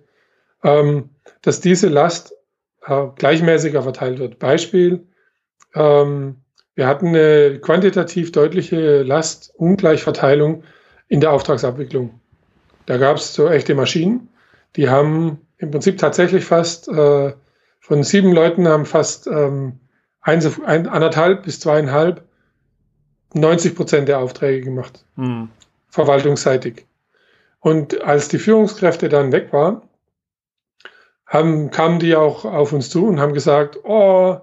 ähm, 0.62 1.10
dass 1.42 1.60
diese 1.60 1.88
Last 1.88 2.34
äh, 2.86 3.06
gleichmäßiger 3.16 3.82
verteilt 3.82 4.18
wird. 4.18 4.38
Beispiel, 4.38 5.06
ähm, 5.74 6.36
wir 6.74 6.86
hatten 6.86 7.08
eine 7.08 7.58
quantitativ 7.58 8.32
deutliche 8.32 9.02
Lastungleichverteilung 9.02 10.62
in 11.08 11.20
der 11.20 11.32
Auftragsabwicklung. 11.32 12.20
Da 12.84 12.98
gab 12.98 13.16
es 13.16 13.34
so 13.34 13.48
echte 13.48 13.74
Maschinen, 13.74 14.28
die 14.76 14.88
haben 14.88 15.40
im 15.58 15.70
Prinzip 15.70 15.98
tatsächlich 15.98 16.44
fast, 16.44 16.88
äh, 16.88 17.32
von 17.80 18.02
sieben 18.02 18.32
Leuten 18.32 18.68
haben 18.68 18.84
fast 18.84 19.26
ähm, 19.26 19.80
eins, 20.20 20.60
ein, 20.60 20.86
anderthalb 20.86 21.44
bis 21.44 21.60
zweieinhalb 21.60 22.25
90 23.34 23.74
Prozent 23.74 24.08
der 24.08 24.20
Aufträge 24.20 24.62
gemacht. 24.62 25.04
Mhm. 25.16 25.48
Verwaltungsseitig. 25.88 26.86
Und 27.60 28.02
als 28.02 28.28
die 28.28 28.38
Führungskräfte 28.38 29.08
dann 29.08 29.32
weg 29.32 29.52
waren, 29.52 29.82
haben, 31.26 31.70
kamen 31.70 31.98
die 31.98 32.14
auch 32.14 32.44
auf 32.44 32.72
uns 32.72 32.90
zu 32.90 33.06
und 33.06 33.20
haben 33.20 33.34
gesagt, 33.34 33.78
oh, 33.84 34.36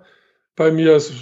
bei 0.55 0.71
mir 0.71 0.95
ist 0.95 1.13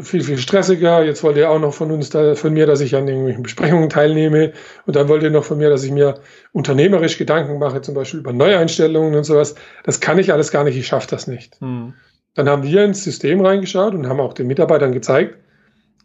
viel, 0.00 0.22
viel 0.22 0.38
stressiger. 0.38 1.02
Jetzt 1.02 1.22
wollt 1.22 1.36
ihr 1.36 1.50
auch 1.50 1.58
noch 1.58 1.74
von 1.74 1.90
uns, 1.90 2.10
da, 2.10 2.34
von 2.34 2.52
mir, 2.52 2.66
dass 2.66 2.80
ich 2.80 2.94
an 2.94 3.08
irgendwelchen 3.08 3.42
Besprechungen 3.42 3.90
teilnehme. 3.90 4.52
Und 4.86 4.96
dann 4.96 5.08
wollt 5.08 5.22
ihr 5.22 5.30
noch 5.30 5.44
von 5.44 5.58
mir, 5.58 5.70
dass 5.70 5.82
ich 5.82 5.90
mir 5.90 6.20
unternehmerisch 6.52 7.18
Gedanken 7.18 7.58
mache, 7.58 7.80
zum 7.80 7.94
Beispiel 7.94 8.20
über 8.20 8.32
Neueinstellungen 8.32 9.14
und 9.14 9.24
sowas. 9.24 9.54
Das 9.84 10.00
kann 10.00 10.18
ich 10.18 10.32
alles 10.32 10.50
gar 10.50 10.64
nicht. 10.64 10.76
Ich 10.76 10.86
schaffe 10.86 11.08
das 11.10 11.26
nicht. 11.26 11.60
Hm. 11.60 11.94
Dann 12.34 12.48
haben 12.48 12.62
wir 12.62 12.84
ins 12.84 13.02
System 13.02 13.44
reingeschaut 13.44 13.94
und 13.94 14.08
haben 14.08 14.20
auch 14.20 14.32
den 14.32 14.46
Mitarbeitern 14.46 14.92
gezeigt, 14.92 15.36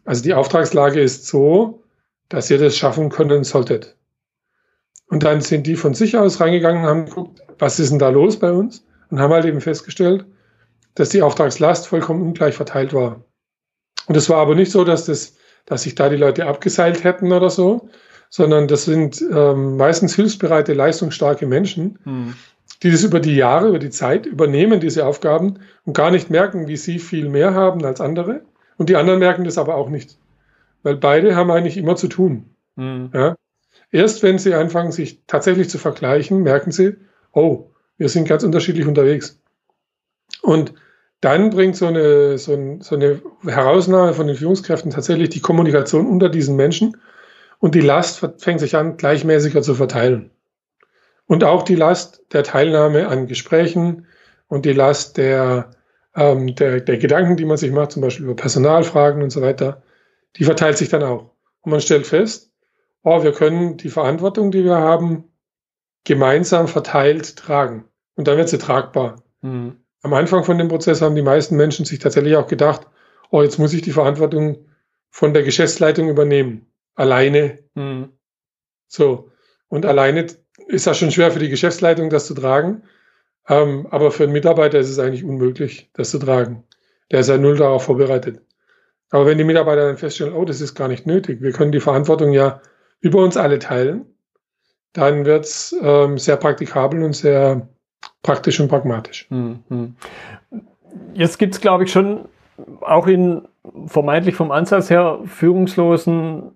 also 0.04 0.22
die 0.22 0.34
Auftragslage 0.34 1.00
ist 1.00 1.26
so, 1.26 1.82
dass 2.28 2.50
ihr 2.50 2.58
das 2.58 2.76
schaffen 2.76 3.10
können 3.10 3.44
solltet. 3.44 3.96
Und 5.08 5.22
dann 5.22 5.40
sind 5.40 5.66
die 5.66 5.76
von 5.76 5.94
sich 5.94 6.16
aus 6.16 6.40
reingegangen 6.40 6.82
und 6.82 6.88
haben 6.88 7.06
geguckt, 7.06 7.40
was 7.58 7.78
ist 7.78 7.90
denn 7.90 7.98
da 7.98 8.08
los 8.08 8.38
bei 8.38 8.50
uns? 8.50 8.84
Und 9.10 9.20
haben 9.20 9.32
halt 9.32 9.44
eben 9.44 9.60
festgestellt, 9.60 10.24
dass 10.94 11.10
die 11.10 11.22
Auftragslast 11.22 11.86
vollkommen 11.86 12.22
ungleich 12.22 12.54
verteilt 12.54 12.92
war. 12.92 13.24
Und 14.06 14.16
es 14.16 14.28
war 14.28 14.38
aber 14.38 14.54
nicht 14.54 14.72
so, 14.72 14.84
dass, 14.84 15.06
das, 15.06 15.36
dass 15.66 15.82
sich 15.82 15.94
da 15.94 16.08
die 16.08 16.16
Leute 16.16 16.46
abgeseilt 16.46 17.04
hätten 17.04 17.32
oder 17.32 17.50
so, 17.50 17.88
sondern 18.30 18.66
das 18.66 18.84
sind 18.84 19.22
ähm, 19.30 19.76
meistens 19.76 20.16
hilfsbereite, 20.16 20.72
leistungsstarke 20.72 21.46
Menschen, 21.46 21.98
hm. 22.04 22.34
die 22.82 22.90
das 22.90 23.04
über 23.04 23.20
die 23.20 23.36
Jahre, 23.36 23.68
über 23.68 23.78
die 23.78 23.90
Zeit 23.90 24.26
übernehmen, 24.26 24.80
diese 24.80 25.06
Aufgaben 25.06 25.60
und 25.84 25.96
gar 25.96 26.10
nicht 26.10 26.30
merken, 26.30 26.66
wie 26.66 26.76
sie 26.76 26.98
viel 26.98 27.28
mehr 27.28 27.54
haben 27.54 27.84
als 27.84 28.00
andere. 28.00 28.42
Und 28.76 28.88
die 28.88 28.96
anderen 28.96 29.20
merken 29.20 29.44
das 29.44 29.58
aber 29.58 29.76
auch 29.76 29.88
nicht, 29.88 30.18
weil 30.82 30.96
beide 30.96 31.36
haben 31.36 31.50
eigentlich 31.50 31.76
immer 31.76 31.96
zu 31.96 32.08
tun. 32.08 32.54
Hm. 32.76 33.10
Ja? 33.12 33.36
Erst 33.90 34.22
wenn 34.22 34.38
sie 34.38 34.54
anfangen, 34.54 34.92
sich 34.92 35.22
tatsächlich 35.26 35.70
zu 35.70 35.78
vergleichen, 35.78 36.42
merken 36.42 36.72
sie, 36.72 36.96
oh, 37.32 37.70
wir 37.96 38.08
sind 38.08 38.28
ganz 38.28 38.42
unterschiedlich 38.42 38.86
unterwegs. 38.86 39.40
Und 40.42 40.74
dann 41.20 41.50
bringt 41.50 41.76
so 41.76 41.86
eine, 41.86 42.36
so, 42.38 42.52
ein, 42.52 42.80
so 42.80 42.96
eine 42.96 43.22
Herausnahme 43.46 44.12
von 44.14 44.26
den 44.26 44.36
Führungskräften 44.36 44.90
tatsächlich 44.90 45.30
die 45.30 45.40
Kommunikation 45.40 46.06
unter 46.06 46.28
diesen 46.28 46.56
Menschen 46.56 46.96
und 47.60 47.74
die 47.74 47.80
Last 47.80 48.18
fängt 48.38 48.60
sich 48.60 48.76
an, 48.76 48.98
gleichmäßiger 48.98 49.62
zu 49.62 49.74
verteilen. 49.74 50.30
Und 51.26 51.44
auch 51.44 51.62
die 51.62 51.76
Last 51.76 52.22
der 52.32 52.42
Teilnahme 52.42 53.08
an 53.08 53.26
Gesprächen 53.26 54.06
und 54.48 54.66
die 54.66 54.74
Last 54.74 55.16
der, 55.16 55.70
ähm, 56.14 56.54
der, 56.54 56.80
der 56.80 56.98
Gedanken, 56.98 57.36
die 57.36 57.44
man 57.44 57.56
sich 57.56 57.72
macht, 57.72 57.92
zum 57.92 58.02
Beispiel 58.02 58.26
über 58.26 58.36
Personalfragen 58.36 59.22
und 59.22 59.30
so 59.30 59.42
weiter, 59.42 59.82
die 60.36 60.44
verteilt 60.44 60.78
sich 60.78 60.88
dann 60.88 61.02
auch. 61.02 61.30
Und 61.62 61.70
man 61.70 61.80
stellt 61.80 62.06
fest, 62.06 62.52
oh, 63.02 63.22
wir 63.22 63.32
können 63.32 63.76
die 63.76 63.88
Verantwortung, 63.88 64.50
die 64.50 64.64
wir 64.64 64.76
haben, 64.76 65.24
gemeinsam 66.04 66.68
verteilt 66.68 67.36
tragen. 67.36 67.84
Und 68.14 68.28
dann 68.28 68.36
wird 68.36 68.48
sie 68.48 68.58
tragbar. 68.58 69.22
Mhm 69.40 69.84
am 70.04 70.12
Anfang 70.12 70.44
von 70.44 70.58
dem 70.58 70.68
Prozess 70.68 71.00
haben 71.00 71.16
die 71.16 71.22
meisten 71.22 71.56
Menschen 71.56 71.86
sich 71.86 71.98
tatsächlich 71.98 72.36
auch 72.36 72.46
gedacht, 72.46 72.86
oh, 73.30 73.42
jetzt 73.42 73.58
muss 73.58 73.72
ich 73.72 73.80
die 73.80 73.90
Verantwortung 73.90 74.66
von 75.08 75.32
der 75.32 75.42
Geschäftsleitung 75.42 76.10
übernehmen. 76.10 76.66
Alleine. 76.94 77.58
Mhm. 77.74 78.10
So. 78.86 79.30
Und 79.68 79.86
alleine 79.86 80.26
ist 80.66 80.86
das 80.86 80.98
schon 80.98 81.10
schwer 81.10 81.32
für 81.32 81.38
die 81.38 81.48
Geschäftsleitung, 81.48 82.10
das 82.10 82.26
zu 82.26 82.34
tragen. 82.34 82.82
Ähm, 83.48 83.86
aber 83.90 84.10
für 84.10 84.24
einen 84.24 84.32
Mitarbeiter 84.32 84.78
ist 84.78 84.90
es 84.90 84.98
eigentlich 84.98 85.24
unmöglich, 85.24 85.90
das 85.94 86.10
zu 86.10 86.18
tragen. 86.18 86.64
Der 87.10 87.20
ist 87.20 87.28
ja 87.28 87.36
null 87.36 87.56
darauf 87.56 87.84
vorbereitet. 87.84 88.40
Aber 89.10 89.26
wenn 89.26 89.38
die 89.38 89.44
Mitarbeiter 89.44 89.86
dann 89.86 89.98
feststellen, 89.98 90.34
oh, 90.34 90.44
das 90.44 90.60
ist 90.60 90.74
gar 90.74 90.88
nicht 90.88 91.06
nötig, 91.06 91.40
wir 91.42 91.52
können 91.52 91.72
die 91.72 91.80
Verantwortung 91.80 92.32
ja 92.32 92.60
über 93.00 93.22
uns 93.22 93.36
alle 93.36 93.58
teilen, 93.58 94.06
dann 94.92 95.24
wird 95.24 95.44
es 95.44 95.76
ähm, 95.82 96.18
sehr 96.18 96.36
praktikabel 96.36 97.02
und 97.02 97.14
sehr 97.14 97.68
praktisch 98.22 98.58
und 98.60 98.68
pragmatisch. 98.68 99.28
Mhm. 99.30 99.96
Jetzt 101.12 101.38
gibt 101.38 101.54
es, 101.54 101.60
glaube 101.60 101.84
ich, 101.84 101.92
schon 101.92 102.28
auch 102.80 103.06
in 103.06 103.42
vermeintlich 103.86 104.36
vom 104.36 104.50
Ansatz 104.50 104.90
her 104.90 105.20
führungslosen 105.26 106.52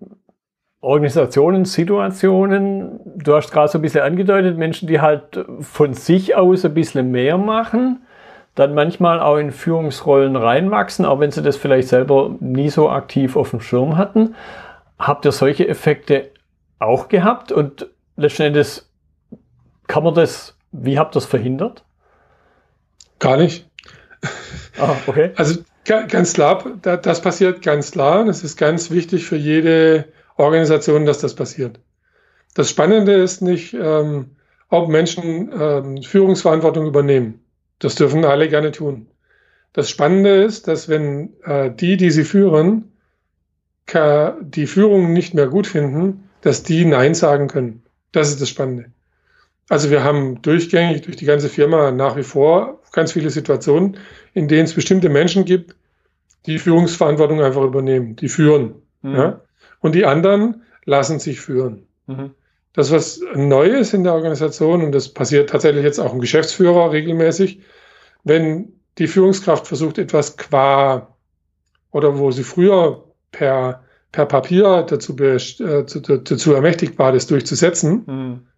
Organisationen, 0.80 1.64
Situationen, 1.64 3.00
du 3.16 3.34
hast 3.34 3.50
gerade 3.50 3.68
so 3.68 3.78
ein 3.78 3.82
bisschen 3.82 4.02
angedeutet, 4.02 4.56
Menschen, 4.56 4.86
die 4.86 5.00
halt 5.00 5.44
von 5.60 5.94
sich 5.94 6.36
aus 6.36 6.64
ein 6.64 6.74
bisschen 6.74 7.10
mehr 7.10 7.36
machen, 7.36 8.06
dann 8.54 8.74
manchmal 8.74 9.20
auch 9.20 9.36
in 9.36 9.50
Führungsrollen 9.50 10.36
reinwachsen, 10.36 11.04
auch 11.04 11.20
wenn 11.20 11.30
sie 11.30 11.42
das 11.42 11.56
vielleicht 11.56 11.88
selber 11.88 12.36
nie 12.40 12.70
so 12.70 12.90
aktiv 12.90 13.36
auf 13.36 13.50
dem 13.50 13.60
Schirm 13.60 13.96
hatten. 13.96 14.34
Habt 14.98 15.24
ihr 15.24 15.32
solche 15.32 15.66
Effekte 15.68 16.30
auch 16.78 17.08
gehabt? 17.08 17.52
Und 17.52 17.88
letzten 18.16 18.42
Endes 18.42 18.90
kann 19.86 20.04
man 20.04 20.14
das 20.14 20.58
wie 20.72 20.98
habt 20.98 21.14
ihr 21.14 21.20
das 21.20 21.26
verhindert? 21.26 21.84
Gar 23.18 23.38
nicht. 23.38 23.68
Ah, 24.78 24.94
okay. 25.06 25.32
Also 25.36 25.60
ganz 25.84 26.34
klar, 26.34 26.62
das 26.82 27.22
passiert 27.22 27.62
ganz 27.62 27.92
klar. 27.92 28.24
Das 28.24 28.44
ist 28.44 28.56
ganz 28.56 28.90
wichtig 28.90 29.26
für 29.26 29.36
jede 29.36 30.04
Organisation, 30.38 31.04
dass 31.04 31.18
das 31.18 31.34
passiert. 31.34 31.80
Das 32.54 32.70
Spannende 32.70 33.12
ist 33.12 33.42
nicht, 33.42 33.74
ähm, 33.74 34.36
ob 34.68 34.88
Menschen 34.88 35.50
ähm, 35.52 36.02
Führungsverantwortung 36.02 36.86
übernehmen. 36.86 37.40
Das 37.78 37.94
dürfen 37.94 38.24
alle 38.24 38.48
gerne 38.48 38.72
tun. 38.72 39.08
Das 39.72 39.90
Spannende 39.90 40.42
ist, 40.42 40.66
dass 40.66 40.88
wenn 40.88 41.34
äh, 41.44 41.70
die, 41.70 41.96
die 41.96 42.10
sie 42.10 42.24
führen, 42.24 42.92
die 43.90 44.66
Führung 44.66 45.14
nicht 45.14 45.32
mehr 45.32 45.46
gut 45.46 45.66
finden, 45.66 46.28
dass 46.42 46.62
die 46.62 46.84
Nein 46.84 47.14
sagen 47.14 47.48
können. 47.48 47.82
Das 48.12 48.28
ist 48.28 48.38
das 48.38 48.50
Spannende. 48.50 48.90
Also 49.70 49.90
wir 49.90 50.04
haben 50.04 50.42
durchgängig 50.42 51.02
durch 51.02 51.16
die 51.16 51.24
ganze 51.24 51.48
Firma 51.48 51.90
nach 51.90 52.16
wie 52.16 52.22
vor 52.22 52.82
ganz 52.92 53.12
viele 53.12 53.30
Situationen, 53.30 53.96
in 54.34 54.46
denen 54.46 54.64
es 54.64 54.74
bestimmte 54.74 55.08
Menschen 55.08 55.46
gibt, 55.46 55.74
die 56.44 56.58
Führungsverantwortung 56.58 57.42
einfach 57.42 57.62
übernehmen, 57.62 58.14
die 58.16 58.28
führen. 58.28 58.74
Mhm. 59.00 59.16
Ja? 59.16 59.40
Und 59.80 59.94
die 59.94 60.04
anderen 60.04 60.62
lassen 60.84 61.18
sich 61.18 61.40
führen. 61.40 61.86
Mhm. 62.06 62.30
Das, 62.72 62.92
was 62.92 63.20
neu 63.34 63.66
ist 63.66 63.94
in 63.94 64.04
der 64.04 64.14
Organisation, 64.14 64.82
und 64.82 64.92
das 64.92 65.08
passiert 65.08 65.50
tatsächlich 65.50 65.84
jetzt 65.84 65.98
auch 65.98 66.12
im 66.12 66.20
Geschäftsführer 66.20 66.92
regelmäßig, 66.92 67.60
wenn 68.24 68.72
die 68.98 69.06
Führungskraft 69.06 69.66
versucht, 69.66 69.98
etwas 69.98 70.36
qua 70.36 71.14
oder 71.90 72.18
wo 72.18 72.30
sie 72.30 72.44
früher 72.44 73.04
per, 73.32 73.82
per 74.12 74.26
Papier 74.26 74.82
dazu, 74.82 75.16
äh, 75.16 75.84
dazu 75.84 76.52
ermächtigt 76.52 76.98
war, 76.98 77.12
das 77.12 77.26
durchzusetzen, 77.26 78.02
mhm 78.06 78.48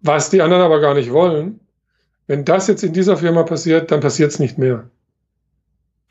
was 0.00 0.30
die 0.30 0.42
anderen 0.42 0.62
aber 0.62 0.80
gar 0.80 0.94
nicht 0.94 1.12
wollen. 1.12 1.60
Wenn 2.26 2.44
das 2.44 2.68
jetzt 2.68 2.82
in 2.82 2.92
dieser 2.92 3.16
Firma 3.16 3.42
passiert, 3.42 3.90
dann 3.90 4.00
passiert 4.00 4.30
es 4.30 4.38
nicht 4.38 4.58
mehr. 4.58 4.88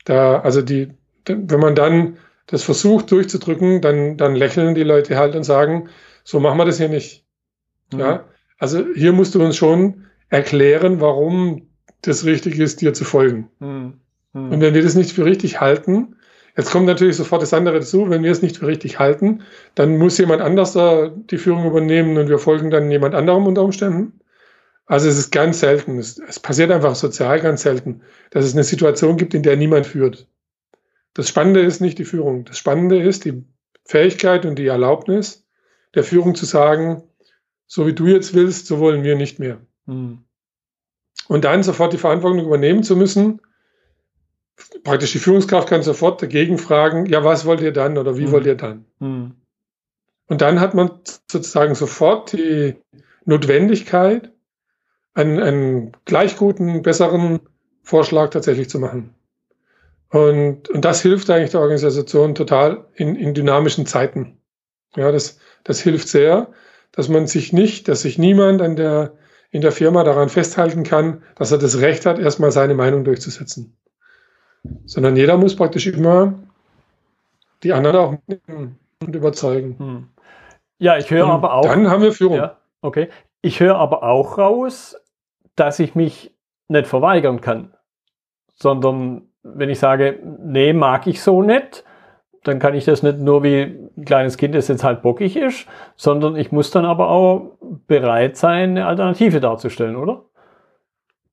Da, 0.04 0.40
also 0.40 0.62
die, 0.62 0.92
wenn 1.26 1.60
man 1.60 1.74
dann 1.74 2.18
das 2.50 2.62
versucht 2.62 3.10
durchzudrücken, 3.10 3.80
dann, 3.80 4.16
dann 4.16 4.34
lächeln 4.34 4.74
die 4.74 4.82
Leute 4.82 5.16
halt 5.16 5.36
und 5.36 5.44
sagen, 5.44 5.88
so 6.24 6.40
machen 6.40 6.58
wir 6.58 6.64
das 6.64 6.78
hier 6.78 6.88
nicht. 6.88 7.24
Mhm. 7.92 8.00
Ja, 8.00 8.24
also 8.58 8.84
hier 8.94 9.12
musst 9.12 9.34
du 9.34 9.42
uns 9.42 9.56
schon 9.56 10.06
erklären, 10.28 11.00
warum 11.00 11.68
das 12.02 12.24
richtig 12.24 12.58
ist, 12.58 12.80
dir 12.80 12.92
zu 12.92 13.04
folgen. 13.04 13.48
Mhm. 13.60 14.00
Mhm. 14.32 14.52
Und 14.52 14.60
wenn 14.60 14.74
wir 14.74 14.82
das 14.82 14.94
nicht 14.94 15.12
für 15.12 15.24
richtig 15.24 15.60
halten, 15.60 16.16
Jetzt 16.56 16.72
kommt 16.72 16.86
natürlich 16.86 17.16
sofort 17.16 17.42
das 17.42 17.54
andere 17.54 17.78
dazu. 17.78 18.10
Wenn 18.10 18.22
wir 18.22 18.32
es 18.32 18.42
nicht 18.42 18.58
für 18.58 18.66
richtig 18.66 18.98
halten, 18.98 19.42
dann 19.76 19.96
muss 19.98 20.18
jemand 20.18 20.42
anders 20.42 20.72
da 20.72 21.08
die 21.08 21.38
Führung 21.38 21.64
übernehmen 21.66 22.18
und 22.18 22.28
wir 22.28 22.38
folgen 22.38 22.70
dann 22.70 22.90
jemand 22.90 23.14
anderem 23.14 23.46
unter 23.46 23.62
Umständen. 23.62 24.20
Also 24.86 25.08
es 25.08 25.16
ist 25.16 25.30
ganz 25.30 25.60
selten, 25.60 25.98
es, 25.98 26.18
es 26.18 26.40
passiert 26.40 26.72
einfach 26.72 26.96
sozial 26.96 27.40
ganz 27.40 27.62
selten, 27.62 28.02
dass 28.30 28.44
es 28.44 28.54
eine 28.54 28.64
Situation 28.64 29.16
gibt, 29.16 29.34
in 29.34 29.44
der 29.44 29.56
niemand 29.56 29.86
führt. 29.86 30.26
Das 31.14 31.28
Spannende 31.28 31.60
ist 31.60 31.80
nicht 31.80 31.98
die 31.98 32.04
Führung. 32.04 32.44
Das 32.44 32.58
Spannende 32.58 33.02
ist 33.02 33.24
die 33.24 33.44
Fähigkeit 33.84 34.46
und 34.46 34.58
die 34.58 34.66
Erlaubnis 34.66 35.44
der 35.94 36.04
Führung 36.04 36.34
zu 36.34 36.46
sagen, 36.46 37.02
so 37.66 37.86
wie 37.86 37.94
du 37.94 38.06
jetzt 38.06 38.34
willst, 38.34 38.66
so 38.66 38.78
wollen 38.78 39.02
wir 39.02 39.16
nicht 39.16 39.38
mehr. 39.38 39.60
Mhm. 39.86 40.24
Und 41.28 41.44
dann 41.44 41.62
sofort 41.62 41.92
die 41.92 41.98
Verantwortung 41.98 42.44
übernehmen 42.44 42.82
zu 42.82 42.96
müssen, 42.96 43.40
praktisch 44.84 45.12
die 45.12 45.18
Führungskraft 45.18 45.68
kann 45.68 45.82
sofort 45.82 46.22
dagegen 46.22 46.58
fragen, 46.58 47.06
ja, 47.06 47.24
was 47.24 47.44
wollt 47.46 47.60
ihr 47.60 47.72
dann 47.72 47.98
oder 47.98 48.16
wie 48.16 48.26
mhm. 48.26 48.32
wollt 48.32 48.46
ihr 48.46 48.56
dann? 48.56 48.84
Mhm. 48.98 49.36
Und 50.26 50.40
dann 50.40 50.60
hat 50.60 50.74
man 50.74 50.90
sozusagen 51.30 51.74
sofort 51.74 52.32
die 52.32 52.76
Notwendigkeit, 53.24 54.32
einen, 55.14 55.40
einen 55.40 55.92
gleich 56.04 56.36
guten, 56.36 56.82
besseren 56.82 57.40
Vorschlag 57.82 58.30
tatsächlich 58.30 58.70
zu 58.70 58.78
machen. 58.78 59.14
Und, 60.10 60.68
und 60.68 60.84
das 60.84 61.02
hilft 61.02 61.30
eigentlich 61.30 61.50
der 61.50 61.60
Organisation 61.60 62.34
total 62.34 62.84
in, 62.94 63.14
in 63.14 63.32
dynamischen 63.32 63.86
Zeiten. 63.86 64.40
Ja, 64.96 65.12
das, 65.12 65.38
das 65.62 65.80
hilft 65.80 66.08
sehr, 66.08 66.48
dass 66.92 67.08
man 67.08 67.28
sich 67.28 67.52
nicht, 67.52 67.86
dass 67.86 68.02
sich 68.02 68.18
niemand 68.18 68.60
an 68.60 68.74
der, 68.74 69.12
in 69.50 69.60
der 69.60 69.72
Firma 69.72 70.02
daran 70.02 70.28
festhalten 70.28 70.82
kann, 70.82 71.22
dass 71.36 71.52
er 71.52 71.58
das 71.58 71.80
Recht 71.80 72.06
hat, 72.06 72.18
erstmal 72.18 72.50
seine 72.50 72.74
Meinung 72.74 73.04
durchzusetzen. 73.04 73.76
sondern 74.84 75.16
jeder 75.16 75.36
muss 75.36 75.54
praktisch 75.54 75.86
immer 75.86 76.34
die 77.62 77.72
anderen 77.72 77.96
auch 77.96 78.16
mitnehmen 78.26 78.78
und 79.00 79.14
überzeugen. 79.14 79.78
Hm. 79.78 80.08
Ja, 80.78 80.96
ich 80.96 81.10
höre 81.10 81.26
aber 81.26 81.54
auch. 81.54 81.66
Dann 81.66 81.88
haben 81.88 82.02
wir 82.02 82.12
Führung. 82.12 82.36
Ja, 82.38 82.56
okay. 82.80 83.08
Ich 83.42 83.60
höre 83.60 83.76
aber 83.76 84.02
auch 84.02 84.38
raus, 84.38 84.96
dass 85.54 85.78
ich 85.78 85.94
mich 85.94 86.34
nicht 86.68 86.86
verweigern 86.86 87.40
kann, 87.40 87.74
sondern 88.54 89.29
wenn 89.42 89.70
ich 89.70 89.78
sage, 89.78 90.18
nee, 90.42 90.72
mag 90.72 91.06
ich 91.06 91.22
so 91.22 91.42
nicht, 91.42 91.84
dann 92.44 92.58
kann 92.58 92.74
ich 92.74 92.84
das 92.84 93.02
nicht 93.02 93.18
nur 93.18 93.42
wie 93.42 93.90
ein 93.96 94.04
kleines 94.04 94.36
Kind, 94.36 94.54
das 94.54 94.68
jetzt 94.68 94.84
halt 94.84 95.02
bockig 95.02 95.36
ist, 95.36 95.66
sondern 95.96 96.36
ich 96.36 96.52
muss 96.52 96.70
dann 96.70 96.84
aber 96.84 97.10
auch 97.10 97.58
bereit 97.86 98.36
sein, 98.36 98.70
eine 98.70 98.86
Alternative 98.86 99.40
darzustellen, 99.40 99.96
oder? 99.96 100.24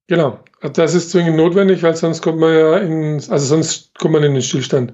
Genau, 0.07 0.39
das 0.73 0.93
ist 0.93 1.11
zwingend 1.11 1.37
notwendig, 1.37 1.83
weil 1.83 1.95
sonst 1.95 2.21
kommt 2.21 2.39
man 2.39 2.53
ja 2.53 2.77
in, 2.77 3.15
also 3.15 3.37
sonst 3.37 3.97
kommt 3.99 4.13
man 4.13 4.23
in 4.23 4.33
den 4.33 4.41
Stillstand. 4.41 4.93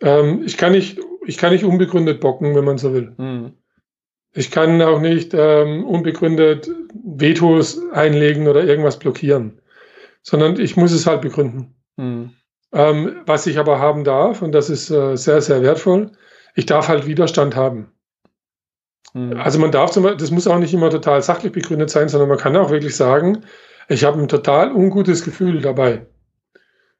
Ähm, 0.00 0.42
ich, 0.44 0.56
kann 0.56 0.72
nicht, 0.72 1.00
ich 1.26 1.36
kann 1.36 1.52
nicht 1.52 1.64
unbegründet 1.64 2.20
bocken, 2.20 2.54
wenn 2.54 2.64
man 2.64 2.78
so 2.78 2.92
will. 2.92 3.12
Mhm. 3.16 3.54
Ich 4.32 4.50
kann 4.50 4.82
auch 4.82 5.00
nicht 5.00 5.32
ähm, 5.32 5.84
unbegründet 5.84 6.68
Vetos 7.04 7.80
einlegen 7.92 8.48
oder 8.48 8.64
irgendwas 8.64 8.98
blockieren, 8.98 9.60
sondern 10.22 10.58
ich 10.58 10.76
muss 10.76 10.92
es 10.92 11.06
halt 11.06 11.20
begründen. 11.20 11.74
Mhm. 11.96 12.34
Ähm, 12.72 13.22
was 13.26 13.46
ich 13.46 13.58
aber 13.58 13.78
haben 13.78 14.04
darf, 14.04 14.42
und 14.42 14.52
das 14.52 14.68
ist 14.68 14.90
äh, 14.90 15.16
sehr, 15.16 15.40
sehr 15.40 15.62
wertvoll, 15.62 16.10
ich 16.54 16.66
darf 16.66 16.88
halt 16.88 17.06
Widerstand 17.06 17.54
haben. 17.54 17.92
Mhm. 19.12 19.36
Also 19.36 19.58
man 19.58 19.70
darf 19.70 19.90
zum 19.92 20.02
Beispiel, 20.02 20.18
das 20.18 20.30
muss 20.30 20.46
auch 20.46 20.58
nicht 20.58 20.74
immer 20.74 20.90
total 20.90 21.22
sachlich 21.22 21.52
begründet 21.52 21.90
sein, 21.90 22.08
sondern 22.08 22.28
man 22.28 22.38
kann 22.38 22.56
auch 22.56 22.70
wirklich 22.70 22.96
sagen, 22.96 23.44
ich 23.88 24.04
habe 24.04 24.20
ein 24.20 24.28
total 24.28 24.72
ungutes 24.72 25.24
Gefühl 25.24 25.60
dabei. 25.60 26.06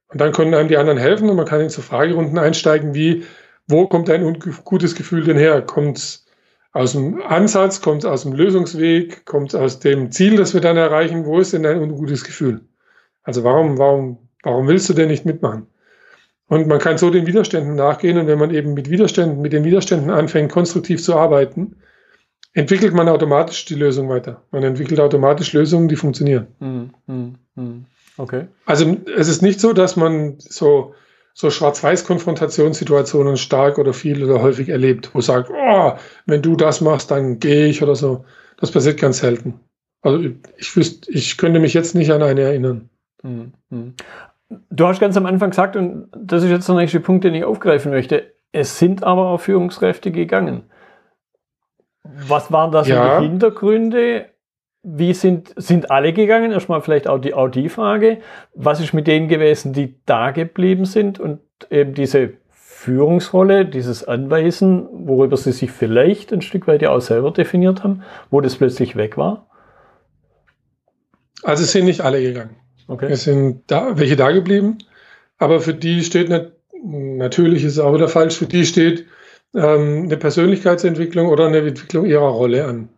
Und 0.08 0.20
dann 0.20 0.32
können 0.32 0.54
einem 0.54 0.68
die 0.68 0.76
anderen 0.76 0.98
helfen 0.98 1.28
und 1.28 1.36
man 1.36 1.46
kann 1.46 1.60
in 1.60 1.70
so 1.70 1.82
Fragerunden 1.82 2.38
einsteigen 2.38 2.94
wie, 2.94 3.24
wo 3.66 3.86
kommt 3.86 4.10
ein 4.10 4.22
ungutes 4.22 4.94
Gefühl 4.94 5.24
denn 5.24 5.38
her? 5.38 5.62
Kommt 5.62 5.98
es 5.98 6.26
aus 6.72 6.92
dem 6.92 7.22
Ansatz, 7.22 7.80
kommt 7.80 8.04
es 8.04 8.10
aus 8.10 8.22
dem 8.22 8.32
Lösungsweg, 8.32 9.24
kommt 9.24 9.54
es 9.54 9.54
aus 9.54 9.78
dem 9.80 10.10
Ziel, 10.12 10.36
das 10.36 10.54
wir 10.54 10.60
dann 10.60 10.76
erreichen? 10.76 11.24
Wo 11.24 11.40
ist 11.40 11.52
denn 11.52 11.64
ein 11.66 11.80
ungutes 11.80 12.24
Gefühl? 12.24 12.60
Also 13.22 13.42
warum, 13.42 13.78
warum 13.78 14.23
Warum 14.44 14.68
willst 14.68 14.88
du 14.88 14.94
denn 14.94 15.08
nicht 15.08 15.24
mitmachen? 15.24 15.66
Und 16.46 16.68
man 16.68 16.78
kann 16.78 16.98
so 16.98 17.10
den 17.10 17.26
Widerständen 17.26 17.74
nachgehen 17.74 18.18
und 18.18 18.26
wenn 18.26 18.38
man 18.38 18.52
eben 18.52 18.74
mit 18.74 18.90
Widerständen, 18.90 19.40
mit 19.40 19.52
den 19.52 19.64
Widerständen 19.64 20.10
anfängt, 20.10 20.52
konstruktiv 20.52 21.02
zu 21.02 21.16
arbeiten, 21.16 21.76
entwickelt 22.52 22.94
man 22.94 23.08
automatisch 23.08 23.64
die 23.64 23.74
Lösung 23.74 24.08
weiter. 24.08 24.42
Man 24.50 24.62
entwickelt 24.62 25.00
automatisch 25.00 25.52
Lösungen, 25.52 25.88
die 25.88 25.96
funktionieren. 25.96 26.46
Hm, 26.60 26.90
hm. 27.56 27.86
Okay. 28.16 28.46
Also 28.66 28.96
es 29.16 29.28
ist 29.28 29.42
nicht 29.42 29.58
so, 29.58 29.72
dass 29.72 29.96
man 29.96 30.36
so, 30.38 30.94
so 31.32 31.50
Schwarz-Weiß-Konfrontationssituationen 31.50 33.38
stark 33.38 33.78
oder 33.78 33.92
viel 33.92 34.22
oder 34.22 34.42
häufig 34.42 34.68
erlebt, 34.68 35.10
wo 35.14 35.20
sagt, 35.20 35.50
oh, 35.50 35.94
wenn 36.26 36.42
du 36.42 36.54
das 36.54 36.80
machst, 36.80 37.10
dann 37.10 37.40
gehe 37.40 37.66
ich 37.66 37.82
oder 37.82 37.96
so. 37.96 38.24
Das 38.58 38.70
passiert 38.70 39.00
ganz 39.00 39.18
selten. 39.18 39.60
Also 40.02 40.28
ich 40.58 40.76
wüsste, 40.76 41.10
ich 41.10 41.38
könnte 41.38 41.58
mich 41.58 41.74
jetzt 41.74 41.94
nicht 41.94 42.12
an 42.12 42.22
eine 42.22 42.42
erinnern. 42.42 42.90
Du 44.70 44.86
hast 44.86 45.00
ganz 45.00 45.16
am 45.16 45.26
Anfang 45.26 45.50
gesagt, 45.50 45.76
und 45.76 46.08
das 46.16 46.42
ist 46.42 46.50
jetzt 46.50 46.68
der 46.68 46.76
nächste 46.76 47.00
Punkt, 47.00 47.24
den 47.24 47.34
ich 47.34 47.44
aufgreifen 47.44 47.90
möchte, 47.90 48.34
es 48.52 48.78
sind 48.78 49.02
aber 49.02 49.28
auch 49.28 49.40
Führungskräfte 49.40 50.10
gegangen. 50.12 50.64
Was 52.02 52.52
waren 52.52 52.70
da 52.70 52.84
so 52.84 52.92
ja. 52.92 53.20
die 53.20 53.26
Hintergründe? 53.26 54.26
Wie 54.82 55.14
sind, 55.14 55.54
sind 55.56 55.90
alle 55.90 56.12
gegangen? 56.12 56.52
Erstmal 56.52 56.82
vielleicht 56.82 57.08
auch 57.08 57.18
die, 57.18 57.34
auch 57.34 57.48
die 57.48 57.68
Frage. 57.68 58.18
Was 58.54 58.80
ist 58.80 58.92
mit 58.92 59.06
denen 59.06 59.28
gewesen, 59.28 59.72
die 59.72 60.00
da 60.04 60.30
geblieben 60.30 60.84
sind 60.84 61.18
und 61.18 61.40
eben 61.70 61.94
diese 61.94 62.34
Führungsrolle, 62.50 63.64
dieses 63.64 64.06
Anweisen, 64.06 64.86
worüber 64.92 65.38
sie 65.38 65.52
sich 65.52 65.72
vielleicht 65.72 66.32
ein 66.32 66.42
Stück 66.42 66.66
weit 66.66 66.82
ja 66.82 66.90
auch 66.90 67.00
selber 67.00 67.30
definiert 67.30 67.82
haben, 67.82 68.02
wo 68.30 68.42
das 68.42 68.56
plötzlich 68.56 68.94
weg 68.94 69.16
war? 69.16 69.48
Also 71.42 71.62
es 71.62 71.72
sind 71.72 71.86
nicht 71.86 72.02
alle 72.02 72.20
gegangen. 72.20 72.56
Okay. 72.86 73.08
Es 73.10 73.24
sind 73.24 73.62
da, 73.66 73.98
welche 73.98 74.16
da 74.16 74.30
geblieben, 74.30 74.78
aber 75.38 75.60
für 75.60 75.74
die 75.74 76.02
steht 76.02 76.28
nicht, 76.28 76.52
natürlich 76.82 77.64
ist 77.64 77.72
es 77.72 77.78
auch 77.78 77.94
wieder 77.94 78.08
falsch, 78.08 78.36
für 78.36 78.46
die 78.46 78.66
steht 78.66 79.06
ähm, 79.54 80.04
eine 80.04 80.16
Persönlichkeitsentwicklung 80.16 81.28
oder 81.28 81.46
eine 81.46 81.58
Entwicklung 81.58 82.06
ihrer 82.06 82.28
Rolle 82.28 82.66
an. 82.66 82.88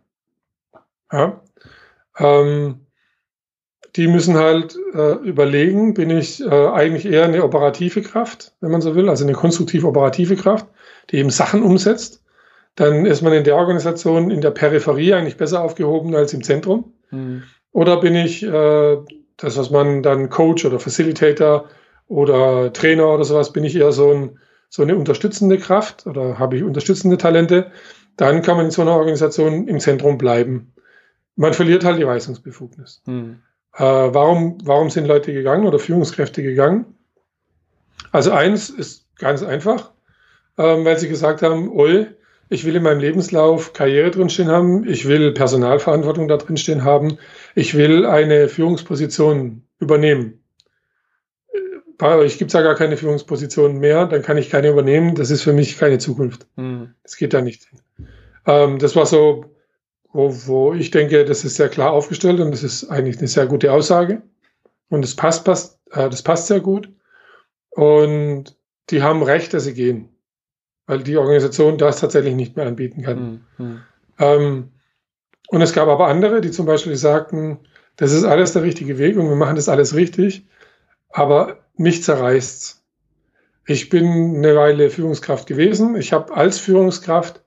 Ja? 1.11 1.41
Ähm, 2.17 2.81
die 3.95 4.07
müssen 4.07 4.35
halt 4.35 4.77
äh, 4.93 5.13
überlegen, 5.13 5.93
bin 5.93 6.09
ich 6.09 6.41
äh, 6.41 6.67
eigentlich 6.67 7.05
eher 7.05 7.23
eine 7.23 7.43
operative 7.43 8.01
Kraft, 8.01 8.53
wenn 8.61 8.71
man 8.71 8.81
so 8.81 8.95
will, 8.95 9.09
also 9.09 9.23
eine 9.23 9.33
konstruktiv-operative 9.33 10.35
Kraft, 10.35 10.67
die 11.09 11.17
eben 11.17 11.29
Sachen 11.29 11.63
umsetzt. 11.63 12.23
Dann 12.75 13.07
ist 13.07 13.23
man 13.23 13.33
in 13.33 13.43
der 13.43 13.55
Organisation 13.55 14.29
in 14.29 14.41
der 14.41 14.51
Peripherie 14.51 15.13
eigentlich 15.13 15.37
besser 15.37 15.63
aufgehoben 15.63 16.15
als 16.15 16.33
im 16.33 16.43
Zentrum. 16.43 16.93
Mhm. 17.09 17.43
Oder 17.71 17.99
bin 17.99 18.15
ich 18.15 18.43
äh, 18.43 18.97
das, 19.37 19.57
was 19.57 19.69
man 19.69 20.03
dann 20.03 20.29
Coach 20.29 20.65
oder 20.65 20.79
Facilitator 20.79 21.69
oder 22.07 22.73
Trainer 22.73 23.13
oder 23.13 23.23
sowas, 23.23 23.53
bin 23.53 23.63
ich 23.63 23.75
eher 23.75 23.91
so, 23.91 24.11
ein, 24.11 24.39
so 24.69 24.81
eine 24.81 24.95
unterstützende 24.95 25.57
Kraft 25.57 26.05
oder 26.07 26.39
habe 26.39 26.57
ich 26.57 26.63
unterstützende 26.63 27.17
Talente, 27.17 27.71
dann 28.17 28.41
kann 28.41 28.57
man 28.57 28.65
in 28.65 28.71
so 28.71 28.81
einer 28.81 28.95
Organisation 28.95 29.67
im 29.67 29.79
Zentrum 29.79 30.17
bleiben. 30.17 30.73
Man 31.35 31.53
verliert 31.53 31.85
halt 31.85 31.99
die 31.99 32.07
Weisungsbefugnis. 32.07 33.01
Hm. 33.05 33.39
Äh, 33.75 33.83
warum, 33.83 34.57
warum 34.63 34.89
sind 34.89 35.05
Leute 35.05 35.33
gegangen 35.33 35.67
oder 35.67 35.77
Führungskräfte 35.77 36.41
gegangen? 36.41 36.97
Also 38.11 38.31
eins 38.31 38.71
ist 38.71 39.05
ganz 39.17 39.43
einfach, 39.43 39.91
ähm, 40.57 40.83
weil 40.83 40.97
sie 40.97 41.09
gesagt 41.09 41.43
haben, 41.43 41.69
oi, 41.69 42.07
ich 42.49 42.65
will 42.65 42.75
in 42.75 42.83
meinem 42.83 42.99
Lebenslauf 42.99 43.73
Karriere 43.73 44.11
drinstehen 44.11 44.49
haben, 44.49 44.87
ich 44.87 45.07
will 45.07 45.33
Personalverantwortung 45.33 46.27
da 46.27 46.37
drinstehen 46.37 46.83
haben, 46.83 47.17
ich 47.55 47.75
will 47.75 48.05
eine 48.05 48.47
Führungsposition 48.47 49.63
übernehmen. 49.79 50.43
Euch 51.99 52.37
gibt 52.37 52.49
es 52.49 52.53
ja 52.53 52.61
gar 52.61 52.75
keine 52.75 52.95
Führungsposition 52.95 53.79
mehr, 53.79 54.05
dann 54.05 54.21
kann 54.21 54.37
ich 54.37 54.49
keine 54.49 54.69
übernehmen, 54.69 55.15
das 55.15 55.31
ist 55.31 55.41
für 55.41 55.53
mich 55.53 55.77
keine 55.77 55.97
Zukunft. 55.97 56.45
Mhm. 56.55 56.93
Das 57.03 57.17
geht 57.17 57.33
da 57.33 57.41
nicht. 57.41 57.67
Ähm, 58.45 58.77
das 58.77 58.95
war 58.95 59.07
so, 59.07 59.45
wo, 60.13 60.31
wo 60.45 60.73
ich 60.73 60.91
denke, 60.91 61.25
das 61.25 61.43
ist 61.43 61.55
sehr 61.55 61.69
klar 61.69 61.91
aufgestellt 61.91 62.39
und 62.39 62.51
das 62.51 62.63
ist 62.63 62.89
eigentlich 62.89 63.17
eine 63.17 63.27
sehr 63.27 63.47
gute 63.47 63.71
Aussage. 63.71 64.21
Und 64.89 65.01
das 65.01 65.15
passt, 65.15 65.43
passt, 65.43 65.79
äh, 65.89 66.07
das 66.09 66.21
passt 66.21 66.47
sehr 66.47 66.59
gut. 66.59 66.89
Und 67.71 68.55
die 68.91 69.01
haben 69.01 69.23
recht, 69.23 69.53
dass 69.53 69.63
sie 69.63 69.73
gehen 69.73 70.16
weil 70.87 71.03
die 71.03 71.17
Organisation 71.17 71.77
das 71.77 71.99
tatsächlich 71.99 72.33
nicht 72.33 72.55
mehr 72.55 72.65
anbieten 72.65 73.03
kann. 73.03 73.45
Mhm. 73.57 73.81
Ähm, 74.17 74.71
und 75.49 75.61
es 75.61 75.73
gab 75.73 75.87
aber 75.87 76.07
andere, 76.07 76.41
die 76.41 76.51
zum 76.51 76.65
Beispiel 76.65 76.95
sagten, 76.95 77.59
das 77.97 78.11
ist 78.11 78.23
alles 78.23 78.53
der 78.53 78.63
richtige 78.63 78.97
Weg 78.97 79.17
und 79.17 79.29
wir 79.29 79.35
machen 79.35 79.55
das 79.55 79.69
alles 79.69 79.95
richtig, 79.95 80.47
aber 81.09 81.59
mich 81.75 82.03
zerreißt. 82.03 82.83
Ich 83.65 83.89
bin 83.89 84.37
eine 84.37 84.55
Weile 84.55 84.89
Führungskraft 84.89 85.47
gewesen. 85.47 85.95
Ich 85.95 86.13
habe 86.13 86.33
als 86.33 86.57
Führungskraft 86.57 87.43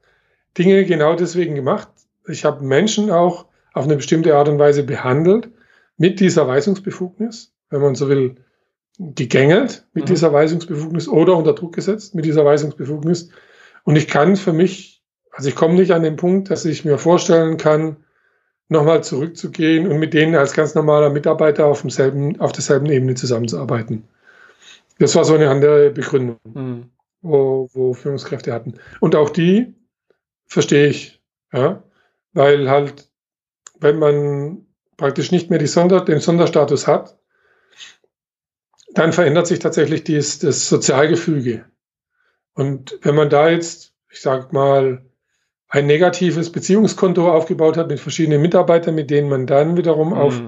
Dinge 0.58 0.84
genau 0.84 1.14
deswegen 1.14 1.54
gemacht. 1.54 1.88
Ich 2.28 2.44
habe 2.44 2.64
Menschen 2.64 3.10
auch 3.10 3.46
auf 3.72 3.84
eine 3.84 3.96
bestimmte 3.96 4.36
Art 4.36 4.48
und 4.48 4.58
Weise 4.58 4.82
behandelt 4.82 5.48
mit 5.96 6.20
dieser 6.20 6.46
Weisungsbefugnis, 6.46 7.54
wenn 7.70 7.80
man 7.80 7.94
so 7.94 8.08
will, 8.08 8.36
gegängelt 9.00 9.86
mit 9.94 10.04
mhm. 10.04 10.08
dieser 10.08 10.32
Weisungsbefugnis 10.32 11.08
oder 11.08 11.36
unter 11.36 11.54
Druck 11.54 11.74
gesetzt 11.74 12.14
mit 12.14 12.26
dieser 12.26 12.44
Weisungsbefugnis. 12.44 13.30
Und 13.84 13.96
ich 13.96 14.08
kann 14.08 14.36
für 14.36 14.52
mich, 14.52 15.02
also 15.32 15.48
ich 15.48 15.56
komme 15.56 15.74
nicht 15.74 15.92
an 15.92 16.02
den 16.02 16.16
Punkt, 16.16 16.50
dass 16.50 16.66
ich 16.66 16.84
mir 16.84 16.98
vorstellen 16.98 17.56
kann, 17.56 17.96
nochmal 18.68 19.02
zurückzugehen 19.02 19.90
und 19.90 19.98
mit 19.98 20.14
denen 20.14 20.36
als 20.36 20.52
ganz 20.52 20.74
normaler 20.74 21.10
Mitarbeiter 21.10 21.66
auf, 21.66 21.80
demselben, 21.80 22.38
auf 22.40 22.52
derselben 22.52 22.86
Ebene 22.86 23.14
zusammenzuarbeiten. 23.14 24.04
Das 24.98 25.16
war 25.16 25.24
so 25.24 25.34
eine 25.34 25.48
andere 25.48 25.90
Begründung, 25.90 26.38
mhm. 26.44 26.90
wo, 27.22 27.68
wo 27.72 27.94
Führungskräfte 27.94 28.52
hatten. 28.52 28.74
Und 29.00 29.16
auch 29.16 29.30
die 29.30 29.74
verstehe 30.46 30.88
ich, 30.88 31.20
ja, 31.52 31.82
weil 32.32 32.68
halt, 32.68 33.10
wenn 33.80 33.98
man 33.98 34.66
praktisch 34.98 35.32
nicht 35.32 35.48
mehr 35.48 35.58
die 35.58 35.66
Sonder, 35.66 36.04
den 36.04 36.20
Sonderstatus 36.20 36.86
hat, 36.86 37.16
dann 38.94 39.12
verändert 39.12 39.46
sich 39.46 39.58
tatsächlich 39.58 40.04
dies, 40.04 40.38
das 40.38 40.68
Sozialgefüge. 40.68 41.64
Und 42.54 42.98
wenn 43.02 43.14
man 43.14 43.30
da 43.30 43.48
jetzt, 43.48 43.94
ich 44.10 44.20
sag 44.20 44.52
mal, 44.52 45.02
ein 45.68 45.86
negatives 45.86 46.50
Beziehungskonto 46.50 47.30
aufgebaut 47.30 47.76
hat 47.76 47.88
mit 47.88 48.00
verschiedenen 48.00 48.42
Mitarbeitern, 48.42 48.94
mit 48.94 49.10
denen 49.10 49.28
man 49.28 49.46
dann 49.46 49.76
wiederum 49.76 50.08
mhm. 50.08 50.14
auf 50.14 50.42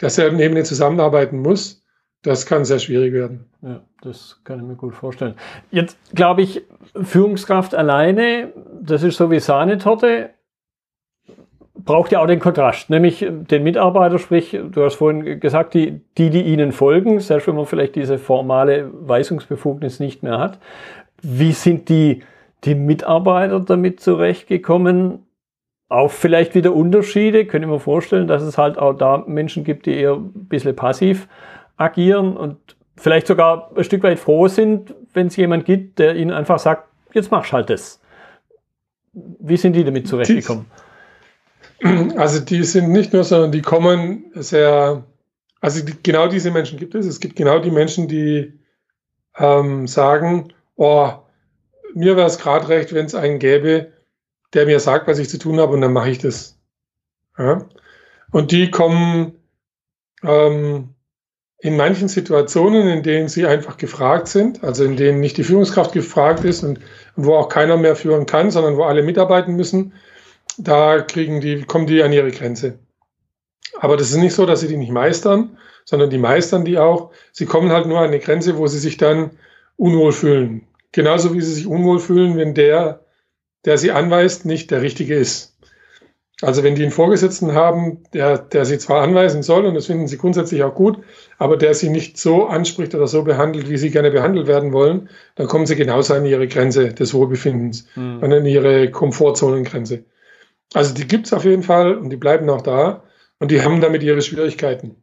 derselben 0.00 0.40
Ebene 0.40 0.64
zusammenarbeiten 0.64 1.38
muss, 1.38 1.84
das 2.22 2.46
kann 2.46 2.64
sehr 2.64 2.78
schwierig 2.78 3.12
werden. 3.12 3.46
Ja, 3.62 3.82
das 4.02 4.40
kann 4.44 4.58
ich 4.58 4.64
mir 4.64 4.74
gut 4.74 4.94
vorstellen. 4.94 5.34
Jetzt 5.70 5.98
glaube 6.14 6.42
ich, 6.42 6.64
Führungskraft 7.00 7.74
alleine, 7.74 8.52
das 8.80 9.02
ist 9.02 9.16
so 9.16 9.30
wie 9.30 9.38
Sahnetorte. 9.38 10.30
Braucht 11.86 12.12
ja 12.12 12.20
auch 12.20 12.26
den 12.26 12.40
Kontrast, 12.40 12.90
nämlich 12.90 13.24
den 13.28 13.62
Mitarbeiter, 13.62 14.18
sprich, 14.18 14.50
du 14.50 14.84
hast 14.84 14.96
vorhin 14.96 15.40
gesagt, 15.40 15.72
die, 15.72 16.00
die, 16.18 16.30
die 16.30 16.42
ihnen 16.42 16.72
folgen, 16.72 17.20
selbst 17.20 17.46
wenn 17.46 17.54
man 17.54 17.64
vielleicht 17.64 17.94
diese 17.94 18.18
formale 18.18 18.90
Weisungsbefugnis 18.92 20.00
nicht 20.00 20.22
mehr 20.22 20.38
hat. 20.38 20.58
Wie 21.22 21.52
sind 21.52 21.88
die, 21.88 22.22
die 22.64 22.74
Mitarbeiter 22.74 23.60
damit 23.60 24.00
zurechtgekommen? 24.00 25.26
Auch 25.88 26.10
vielleicht 26.10 26.56
wieder 26.56 26.74
Unterschiede. 26.74 27.46
Können 27.46 27.70
wir 27.70 27.78
vorstellen, 27.78 28.26
dass 28.26 28.42
es 28.42 28.58
halt 28.58 28.76
auch 28.76 28.92
da 28.92 29.24
Menschen 29.26 29.62
gibt, 29.62 29.86
die 29.86 29.94
eher 29.94 30.14
ein 30.14 30.48
bisschen 30.48 30.74
passiv 30.74 31.28
agieren 31.76 32.36
und 32.36 32.58
vielleicht 32.96 33.28
sogar 33.28 33.70
ein 33.76 33.84
Stück 33.84 34.02
weit 34.02 34.18
froh 34.18 34.48
sind, 34.48 34.92
wenn 35.14 35.28
es 35.28 35.36
jemand 35.36 35.64
gibt, 35.64 36.00
der 36.00 36.16
ihnen 36.16 36.32
einfach 36.32 36.58
sagt, 36.58 36.88
jetzt 37.12 37.30
machst 37.30 37.52
halt 37.52 37.70
das. 37.70 38.02
Wie 39.12 39.56
sind 39.56 39.74
die 39.74 39.84
damit 39.84 40.08
zurechtgekommen? 40.08 40.66
Also 42.16 42.40
die 42.40 42.64
sind 42.64 42.90
nicht 42.90 43.12
nur, 43.12 43.24
sondern 43.24 43.52
die 43.52 43.62
kommen 43.62 44.30
sehr, 44.34 45.04
also 45.60 45.84
die, 45.84 45.94
genau 46.02 46.28
diese 46.28 46.50
Menschen 46.50 46.78
gibt 46.78 46.94
es. 46.94 47.06
Es 47.06 47.20
gibt 47.20 47.36
genau 47.36 47.58
die 47.58 47.70
Menschen, 47.70 48.08
die 48.08 48.58
ähm, 49.36 49.86
sagen, 49.86 50.52
oh, 50.76 51.12
mir 51.94 52.16
wäre 52.16 52.26
es 52.26 52.38
gerade 52.38 52.68
recht, 52.68 52.94
wenn 52.94 53.06
es 53.06 53.14
einen 53.14 53.38
gäbe, 53.38 53.92
der 54.54 54.66
mir 54.66 54.80
sagt, 54.80 55.06
was 55.06 55.18
ich 55.18 55.28
zu 55.28 55.38
tun 55.38 55.60
habe 55.60 55.74
und 55.74 55.80
dann 55.80 55.92
mache 55.92 56.10
ich 56.10 56.18
das. 56.18 56.58
Ja? 57.38 57.66
Und 58.30 58.52
die 58.52 58.70
kommen 58.70 59.34
ähm, 60.22 60.94
in 61.58 61.76
manchen 61.76 62.08
Situationen, 62.08 62.88
in 62.88 63.02
denen 63.02 63.28
sie 63.28 63.46
einfach 63.46 63.76
gefragt 63.76 64.28
sind, 64.28 64.62
also 64.62 64.84
in 64.84 64.96
denen 64.96 65.20
nicht 65.20 65.36
die 65.36 65.44
Führungskraft 65.44 65.92
gefragt 65.92 66.44
ist 66.44 66.62
und 66.62 66.80
wo 67.16 67.34
auch 67.34 67.48
keiner 67.48 67.76
mehr 67.76 67.96
führen 67.96 68.26
kann, 68.26 68.50
sondern 68.50 68.76
wo 68.76 68.84
alle 68.84 69.02
mitarbeiten 69.02 69.56
müssen, 69.56 69.92
da 70.58 71.00
kriegen 71.00 71.40
die, 71.40 71.62
kommen 71.62 71.86
die 71.86 72.02
an 72.02 72.12
ihre 72.12 72.30
Grenze. 72.30 72.78
Aber 73.78 73.96
das 73.96 74.10
ist 74.10 74.16
nicht 74.16 74.34
so, 74.34 74.46
dass 74.46 74.60
sie 74.60 74.68
die 74.68 74.76
nicht 74.76 74.92
meistern, 74.92 75.58
sondern 75.84 76.10
die 76.10 76.18
meistern 76.18 76.64
die 76.64 76.78
auch. 76.78 77.10
Sie 77.32 77.46
kommen 77.46 77.70
halt 77.70 77.86
nur 77.86 77.98
an 77.98 78.06
eine 78.06 78.18
Grenze, 78.18 78.56
wo 78.56 78.66
sie 78.66 78.78
sich 78.78 78.96
dann 78.96 79.30
unwohl 79.76 80.12
fühlen. 80.12 80.66
Genauso 80.92 81.34
wie 81.34 81.40
sie 81.40 81.52
sich 81.52 81.66
unwohl 81.66 81.98
fühlen, 81.98 82.36
wenn 82.36 82.54
der, 82.54 83.04
der 83.64 83.78
sie 83.78 83.92
anweist, 83.92 84.46
nicht 84.46 84.70
der 84.70 84.82
Richtige 84.82 85.14
ist. 85.14 85.56
Also 86.42 86.62
wenn 86.62 86.74
die 86.74 86.82
einen 86.82 86.92
Vorgesetzten 86.92 87.54
haben, 87.54 88.02
der, 88.12 88.36
der 88.36 88.66
sie 88.66 88.78
zwar 88.78 89.02
anweisen 89.02 89.42
soll, 89.42 89.64
und 89.64 89.74
das 89.74 89.86
finden 89.86 90.06
sie 90.06 90.18
grundsätzlich 90.18 90.62
auch 90.64 90.74
gut, 90.74 90.98
aber 91.38 91.56
der 91.56 91.72
sie 91.72 91.88
nicht 91.88 92.18
so 92.18 92.46
anspricht 92.46 92.94
oder 92.94 93.06
so 93.06 93.22
behandelt, 93.22 93.70
wie 93.70 93.78
sie 93.78 93.90
gerne 93.90 94.10
behandelt 94.10 94.46
werden 94.46 94.72
wollen, 94.74 95.08
dann 95.36 95.46
kommen 95.46 95.64
sie 95.64 95.76
genauso 95.76 96.12
an 96.12 96.26
ihre 96.26 96.46
Grenze 96.46 96.92
des 96.92 97.14
Wohlbefindens 97.14 97.86
mhm. 97.94 98.18
und 98.22 98.32
an 98.32 98.44
ihre 98.44 98.90
Komfortzonengrenze. 98.90 100.04
Also 100.74 100.94
die 100.94 101.06
gibt's 101.06 101.32
auf 101.32 101.44
jeden 101.44 101.62
Fall 101.62 101.96
und 101.96 102.10
die 102.10 102.16
bleiben 102.16 102.48
auch 102.50 102.62
da 102.62 103.02
und 103.38 103.50
die 103.50 103.62
haben 103.62 103.80
damit 103.80 104.02
ihre 104.02 104.22
Schwierigkeiten. 104.22 104.96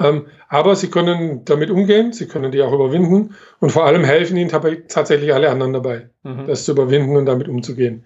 Ähm, 0.00 0.26
aber 0.48 0.76
sie 0.76 0.90
können 0.90 1.44
damit 1.44 1.70
umgehen, 1.70 2.12
sie 2.12 2.28
können 2.28 2.52
die 2.52 2.62
auch 2.62 2.72
überwinden 2.72 3.34
und 3.60 3.70
vor 3.70 3.84
allem 3.84 4.04
helfen 4.04 4.36
ihnen 4.36 4.50
tatsächlich 4.50 5.32
alle 5.32 5.50
anderen 5.50 5.72
dabei, 5.72 6.10
mhm. 6.22 6.46
das 6.46 6.64
zu 6.64 6.72
überwinden 6.72 7.16
und 7.16 7.26
damit 7.26 7.48
umzugehen. 7.48 8.04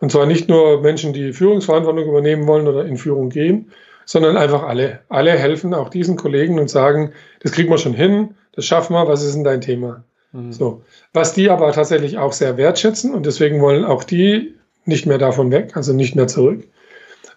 Und 0.00 0.12
zwar 0.12 0.26
nicht 0.26 0.48
nur 0.48 0.80
Menschen, 0.80 1.12
die 1.12 1.32
Führungsverantwortung 1.32 2.08
übernehmen 2.08 2.46
wollen 2.46 2.66
oder 2.66 2.84
in 2.84 2.96
Führung 2.96 3.28
gehen, 3.28 3.70
sondern 4.06 4.36
einfach 4.36 4.62
alle. 4.62 5.00
Alle 5.08 5.32
helfen 5.32 5.72
auch 5.74 5.88
diesen 5.88 6.16
Kollegen 6.16 6.58
und 6.58 6.68
sagen, 6.68 7.12
das 7.40 7.52
kriegen 7.52 7.70
wir 7.70 7.78
schon 7.78 7.94
hin, 7.94 8.34
das 8.52 8.64
schaffen 8.64 8.94
wir, 8.94 9.06
was 9.06 9.22
ist 9.22 9.34
denn 9.34 9.44
dein 9.44 9.60
Thema? 9.60 10.04
Mhm. 10.32 10.52
So. 10.52 10.82
Was 11.12 11.32
die 11.32 11.50
aber 11.50 11.72
tatsächlich 11.72 12.18
auch 12.18 12.32
sehr 12.32 12.56
wertschätzen 12.56 13.14
und 13.14 13.26
deswegen 13.26 13.60
wollen 13.60 13.84
auch 13.84 14.04
die 14.04 14.54
nicht 14.84 15.06
mehr 15.06 15.18
davon 15.18 15.50
weg, 15.50 15.76
also 15.76 15.92
nicht 15.92 16.16
mehr 16.16 16.26
zurück. 16.26 16.66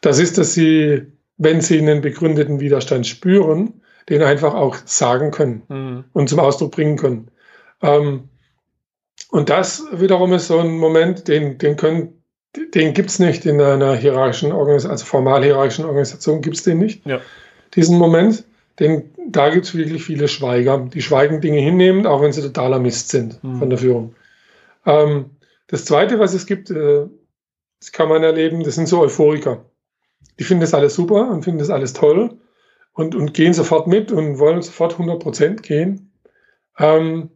Das 0.01 0.19
ist, 0.19 0.38
dass 0.38 0.53
sie, 0.53 1.03
wenn 1.38 1.62
sie 1.62 1.77
einen 1.79 2.01
begründeten 2.01 2.60
Widerstand 2.60 3.08
spüren, 3.08 3.82
den 4.10 4.21
einfach 4.21 4.53
auch 4.53 4.77
sagen 4.86 5.32
können 5.32 5.63
mhm. 5.69 6.03
und 6.13 6.29
zum 6.29 6.39
Ausdruck 6.39 6.71
bringen 6.71 6.97
können. 6.97 7.29
Ähm, 7.82 8.29
und 9.29 9.49
das 9.49 9.84
wiederum 9.91 10.34
ist 10.34 10.47
so 10.47 10.60
ein 10.60 10.77
Moment, 10.77 11.27
den, 11.27 11.58
den 11.58 11.77
können 11.77 12.23
den 12.56 12.93
gibt 12.93 13.10
es 13.10 13.19
nicht 13.19 13.45
in 13.45 13.60
einer 13.60 13.95
hierarchischen 13.95 14.51
Organisation, 14.51 14.91
also 14.91 15.06
formal 15.06 15.43
hierarchischen 15.43 15.86
Organisation 15.86 16.41
gibt 16.41 16.58
es 16.58 16.63
den 16.63 16.77
nicht. 16.77 17.06
Ja. 17.06 17.19
Diesen 17.75 17.97
Moment, 17.97 18.43
denn 18.79 19.06
da 19.27 19.49
gibt 19.49 19.65
es 19.65 19.75
wirklich 19.75 20.03
viele 20.03 20.27
Schweiger, 20.27 20.77
die 20.93 21.01
schweigen 21.01 21.41
Dinge 21.41 21.60
hinnehmen, 21.60 22.06
auch 22.06 22.21
wenn 22.21 22.32
sie 22.32 22.41
totaler 22.41 22.79
Mist 22.79 23.10
sind 23.10 23.43
mhm. 23.43 23.58
von 23.58 23.69
der 23.69 23.79
Führung. 23.79 24.15
Ähm, 24.86 25.32
das 25.67 25.86
Zweite, 25.86 26.19
was 26.19 26.34
es 26.34 26.45
gibt, 26.45 26.69
äh, 26.69 27.08
das 27.84 27.91
kann 27.91 28.08
man 28.08 28.24
erleben, 28.24 28.63
das 28.63 28.76
sind 28.76 28.88
so 28.88 29.02
Euphoriker. 29.02 29.65
Die 30.39 30.46
finden 30.46 30.62
das 30.62 30.74
alles 30.74 30.96
super 30.96 31.30
und 31.30 31.43
finden 31.43 31.60
das 31.60 31.69
alles 31.69 31.91
toll 31.91 32.39
und, 32.93 33.13
und 33.13 33.34
gehen 33.34 33.54
sofort 33.54 33.88
mit 33.88 34.10
und 34.10 34.39
wollen 34.39 34.62
sofort 34.62 34.93
100 34.93 35.22
Prozent 35.22 35.63
gehen. 35.63 36.13
Ähm, 36.80 37.30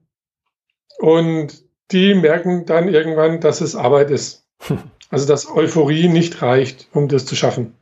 und 1.00 1.66
die 1.92 2.16
merken 2.16 2.66
dann 2.66 2.88
irgendwann, 2.88 3.42
dass 3.42 3.60
es 3.60 3.76
Arbeit 3.76 4.10
ist. 4.10 4.48
Also 5.10 5.26
dass 5.26 5.50
Euphorie 5.50 6.10
nicht 6.10 6.42
reicht, 6.42 6.90
um 6.92 7.08
das 7.08 7.26
zu 7.26 7.38
schaffen, 7.38 7.74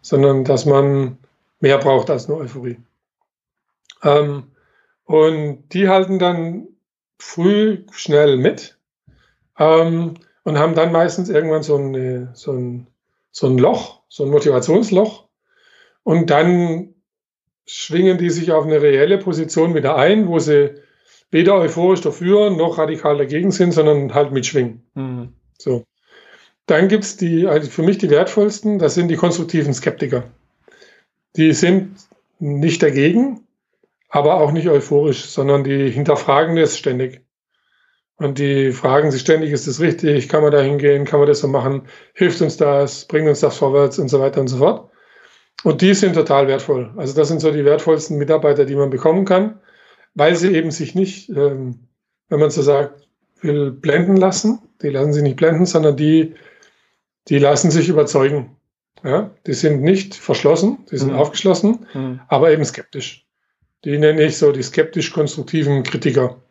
sondern 0.00 0.42
dass 0.42 0.66
man 0.66 1.16
mehr 1.60 1.78
braucht 1.78 2.10
als 2.10 2.26
nur 2.26 2.38
Euphorie. 2.38 2.78
Ähm, 4.02 4.48
und 5.04 5.68
die 5.72 5.88
halten 5.88 6.18
dann 6.18 6.66
früh 7.16 7.84
schnell 7.92 8.38
mit 8.38 8.76
ähm, 9.56 10.14
und 10.48 10.58
haben 10.58 10.74
dann 10.74 10.92
meistens 10.92 11.28
irgendwann 11.28 11.62
so, 11.62 11.76
eine, 11.76 12.30
so, 12.32 12.52
ein, 12.52 12.86
so 13.30 13.48
ein 13.48 13.58
Loch, 13.58 14.00
so 14.08 14.24
ein 14.24 14.30
Motivationsloch. 14.30 15.28
Und 16.04 16.30
dann 16.30 16.94
schwingen 17.66 18.16
die 18.16 18.30
sich 18.30 18.50
auf 18.50 18.64
eine 18.64 18.80
reelle 18.80 19.18
Position 19.18 19.74
wieder 19.74 19.96
ein, 19.96 20.26
wo 20.26 20.38
sie 20.38 20.70
weder 21.30 21.56
euphorisch 21.56 22.00
dafür 22.00 22.48
noch 22.48 22.78
radikal 22.78 23.18
dagegen 23.18 23.50
sind, 23.50 23.72
sondern 23.72 24.14
halt 24.14 24.32
mitschwingen. 24.32 24.82
Mhm. 24.94 25.34
So. 25.58 25.84
Dann 26.64 26.88
gibt 26.88 27.04
es 27.04 27.18
die, 27.18 27.46
also 27.46 27.68
für 27.68 27.82
mich 27.82 27.98
die 27.98 28.08
wertvollsten, 28.08 28.78
das 28.78 28.94
sind 28.94 29.08
die 29.08 29.16
konstruktiven 29.16 29.74
Skeptiker. 29.74 30.24
Die 31.36 31.52
sind 31.52 31.94
nicht 32.38 32.82
dagegen, 32.82 33.40
aber 34.08 34.36
auch 34.36 34.52
nicht 34.52 34.68
euphorisch, 34.68 35.26
sondern 35.26 35.62
die 35.62 35.90
hinterfragen 35.90 36.56
das 36.56 36.78
ständig. 36.78 37.20
Und 38.18 38.38
die 38.38 38.72
fragen 38.72 39.10
sich 39.10 39.20
ständig, 39.20 39.52
ist 39.52 39.66
das 39.66 39.80
richtig? 39.80 40.28
Kann 40.28 40.42
man 40.42 40.52
da 40.52 40.60
hingehen? 40.60 41.04
Kann 41.04 41.20
man 41.20 41.28
das 41.28 41.40
so 41.40 41.48
machen? 41.48 41.82
Hilft 42.14 42.42
uns 42.42 42.56
das? 42.56 43.04
Bringt 43.06 43.28
uns 43.28 43.40
das 43.40 43.56
vorwärts? 43.56 43.98
Und 43.98 44.08
so 44.08 44.20
weiter 44.20 44.40
und 44.40 44.48
so 44.48 44.58
fort. 44.58 44.90
Und 45.64 45.80
die 45.80 45.94
sind 45.94 46.14
total 46.14 46.48
wertvoll. 46.48 46.92
Also 46.96 47.14
das 47.14 47.28
sind 47.28 47.40
so 47.40 47.50
die 47.50 47.64
wertvollsten 47.64 48.18
Mitarbeiter, 48.18 48.64
die 48.64 48.76
man 48.76 48.90
bekommen 48.90 49.24
kann, 49.24 49.60
weil 50.14 50.36
sie 50.36 50.54
eben 50.54 50.70
sich 50.70 50.94
nicht, 50.94 51.28
ähm, 51.30 51.88
wenn 52.28 52.40
man 52.40 52.50
so 52.50 52.62
sagt, 52.62 53.08
will 53.40 53.70
blenden 53.70 54.16
lassen. 54.16 54.60
Die 54.82 54.88
lassen 54.88 55.12
sich 55.12 55.22
nicht 55.22 55.36
blenden, 55.36 55.66
sondern 55.66 55.96
die 55.96 56.34
die 57.28 57.38
lassen 57.38 57.70
sich 57.70 57.88
überzeugen. 57.88 58.56
Ja, 59.04 59.30
die 59.46 59.54
sind 59.54 59.82
nicht 59.82 60.16
verschlossen, 60.16 60.84
die 60.90 60.98
sind 60.98 61.12
mhm. 61.12 61.18
aufgeschlossen, 61.18 61.86
mhm. 61.94 62.20
aber 62.26 62.50
eben 62.50 62.64
skeptisch. 62.64 63.26
Die 63.84 63.96
nenne 63.96 64.24
ich 64.24 64.36
so 64.38 64.50
die 64.50 64.62
skeptisch-konstruktiven 64.62 65.84
Kritiker. 65.84 66.42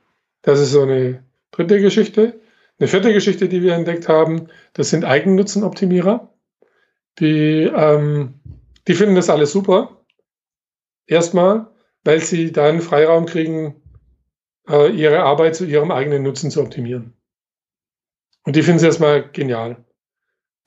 Das 0.43 0.61
ist 0.61 0.71
so 0.71 0.83
eine 0.83 1.25
dritte 1.51 1.79
Geschichte. 1.79 2.39
Eine 2.79 2.87
vierte 2.87 3.13
Geschichte, 3.13 3.49
die 3.49 3.61
wir 3.61 3.73
entdeckt 3.73 4.07
haben, 4.07 4.47
das 4.73 4.89
sind 4.89 5.05
Eigennutzenoptimierer. 5.05 6.33
Die, 7.19 7.63
ähm, 7.63 8.35
die 8.87 8.93
finden 8.93 9.15
das 9.15 9.29
alles 9.29 9.51
super. 9.51 10.03
Erstmal, 11.07 11.67
weil 12.03 12.19
sie 12.19 12.51
dann 12.51 12.81
Freiraum 12.81 13.25
kriegen, 13.25 13.81
äh, 14.69 14.91
ihre 14.91 15.23
Arbeit 15.23 15.55
zu 15.55 15.65
ihrem 15.65 15.91
eigenen 15.91 16.23
Nutzen 16.23 16.51
zu 16.51 16.61
optimieren. 16.61 17.13
Und 18.43 18.55
die 18.55 18.61
finden 18.61 18.79
sie 18.79 18.85
erstmal 18.85 19.29
genial 19.29 19.83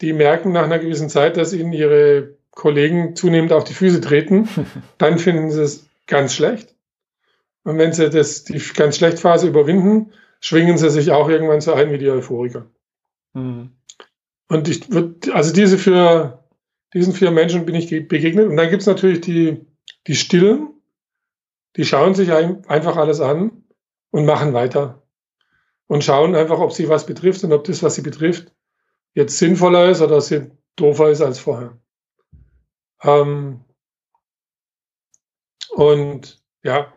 die 0.00 0.12
merken 0.12 0.52
nach 0.52 0.64
einer 0.64 0.78
gewissen 0.78 1.08
Zeit, 1.08 1.36
dass 1.36 1.52
ihnen 1.52 1.72
ihre 1.72 2.36
Kollegen 2.50 3.14
zunehmend 3.16 3.52
auf 3.52 3.64
die 3.64 3.74
Füße 3.74 4.00
treten, 4.00 4.48
dann 4.98 5.18
finden 5.18 5.50
sie 5.50 5.62
es 5.62 5.88
ganz 6.06 6.34
schlecht. 6.34 6.74
Und 7.64 7.78
wenn 7.78 7.92
sie 7.92 8.08
das, 8.08 8.44
die 8.44 8.60
ganz 8.74 8.96
schlecht 8.96 9.18
Phase 9.18 9.46
überwinden, 9.46 10.12
schwingen 10.40 10.78
sie 10.78 10.90
sich 10.90 11.12
auch 11.12 11.28
irgendwann 11.28 11.60
so 11.60 11.72
ein 11.72 11.92
wie 11.92 11.98
die 11.98 12.10
Euphoriker. 12.10 12.66
Mhm. 13.34 13.70
Und 14.48 14.68
ich 14.68 14.90
würde, 14.90 15.32
also 15.34 15.52
diese 15.52 15.78
für, 15.78 16.44
diesen 16.92 17.12
vier 17.12 17.30
Menschen 17.30 17.66
bin 17.66 17.76
ich 17.76 17.88
begegnet. 18.08 18.48
Und 18.48 18.56
dann 18.56 18.68
gibt 18.68 18.82
es 18.82 18.86
natürlich 18.86 19.20
die, 19.20 19.64
die 20.06 20.16
Stillen, 20.16 20.70
die 21.76 21.84
schauen 21.84 22.14
sich 22.14 22.32
ein, 22.32 22.66
einfach 22.66 22.96
alles 22.96 23.20
an 23.20 23.64
und 24.10 24.26
machen 24.26 24.52
weiter. 24.52 25.02
Und 25.86 26.04
schauen 26.04 26.34
einfach, 26.34 26.58
ob 26.58 26.72
sie 26.72 26.88
was 26.88 27.06
betrifft 27.06 27.44
und 27.44 27.52
ob 27.52 27.64
das, 27.64 27.82
was 27.82 27.94
sie 27.94 28.02
betrifft, 28.02 28.52
jetzt 29.14 29.38
sinnvoller 29.38 29.90
ist 29.90 30.00
oder 30.00 30.22
doofer 30.76 31.10
ist 31.10 31.20
als 31.20 31.38
vorher. 31.38 31.78
Ähm, 33.02 33.64
und 35.70 36.42
ja, 36.62 36.92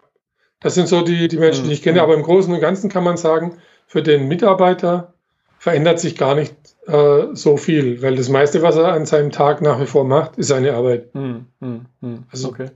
das 0.63 0.75
sind 0.75 0.87
so 0.87 1.03
die, 1.03 1.27
die 1.27 1.37
Menschen, 1.37 1.65
die 1.65 1.73
ich 1.73 1.83
kenne. 1.83 1.99
Mhm. 1.99 2.03
Aber 2.03 2.13
im 2.15 2.23
Großen 2.23 2.51
und 2.51 2.61
Ganzen 2.61 2.89
kann 2.89 3.03
man 3.03 3.17
sagen, 3.17 3.57
für 3.85 4.01
den 4.01 4.27
Mitarbeiter 4.27 5.13
verändert 5.59 5.99
sich 5.99 6.17
gar 6.17 6.35
nicht 6.35 6.55
äh, 6.87 7.27
so 7.33 7.57
viel, 7.57 8.01
weil 8.01 8.15
das 8.15 8.29
meiste, 8.29 8.61
was 8.61 8.75
er 8.75 8.93
an 8.93 9.05
seinem 9.05 9.31
Tag 9.31 9.61
nach 9.61 9.79
wie 9.79 9.85
vor 9.85 10.03
macht, 10.03 10.37
ist 10.37 10.47
seine 10.47 10.73
Arbeit. 10.73 11.13
Hm, 11.13 11.45
hm, 11.61 11.85
hm. 12.01 12.23
Also 12.31 12.49
okay. 12.49 12.71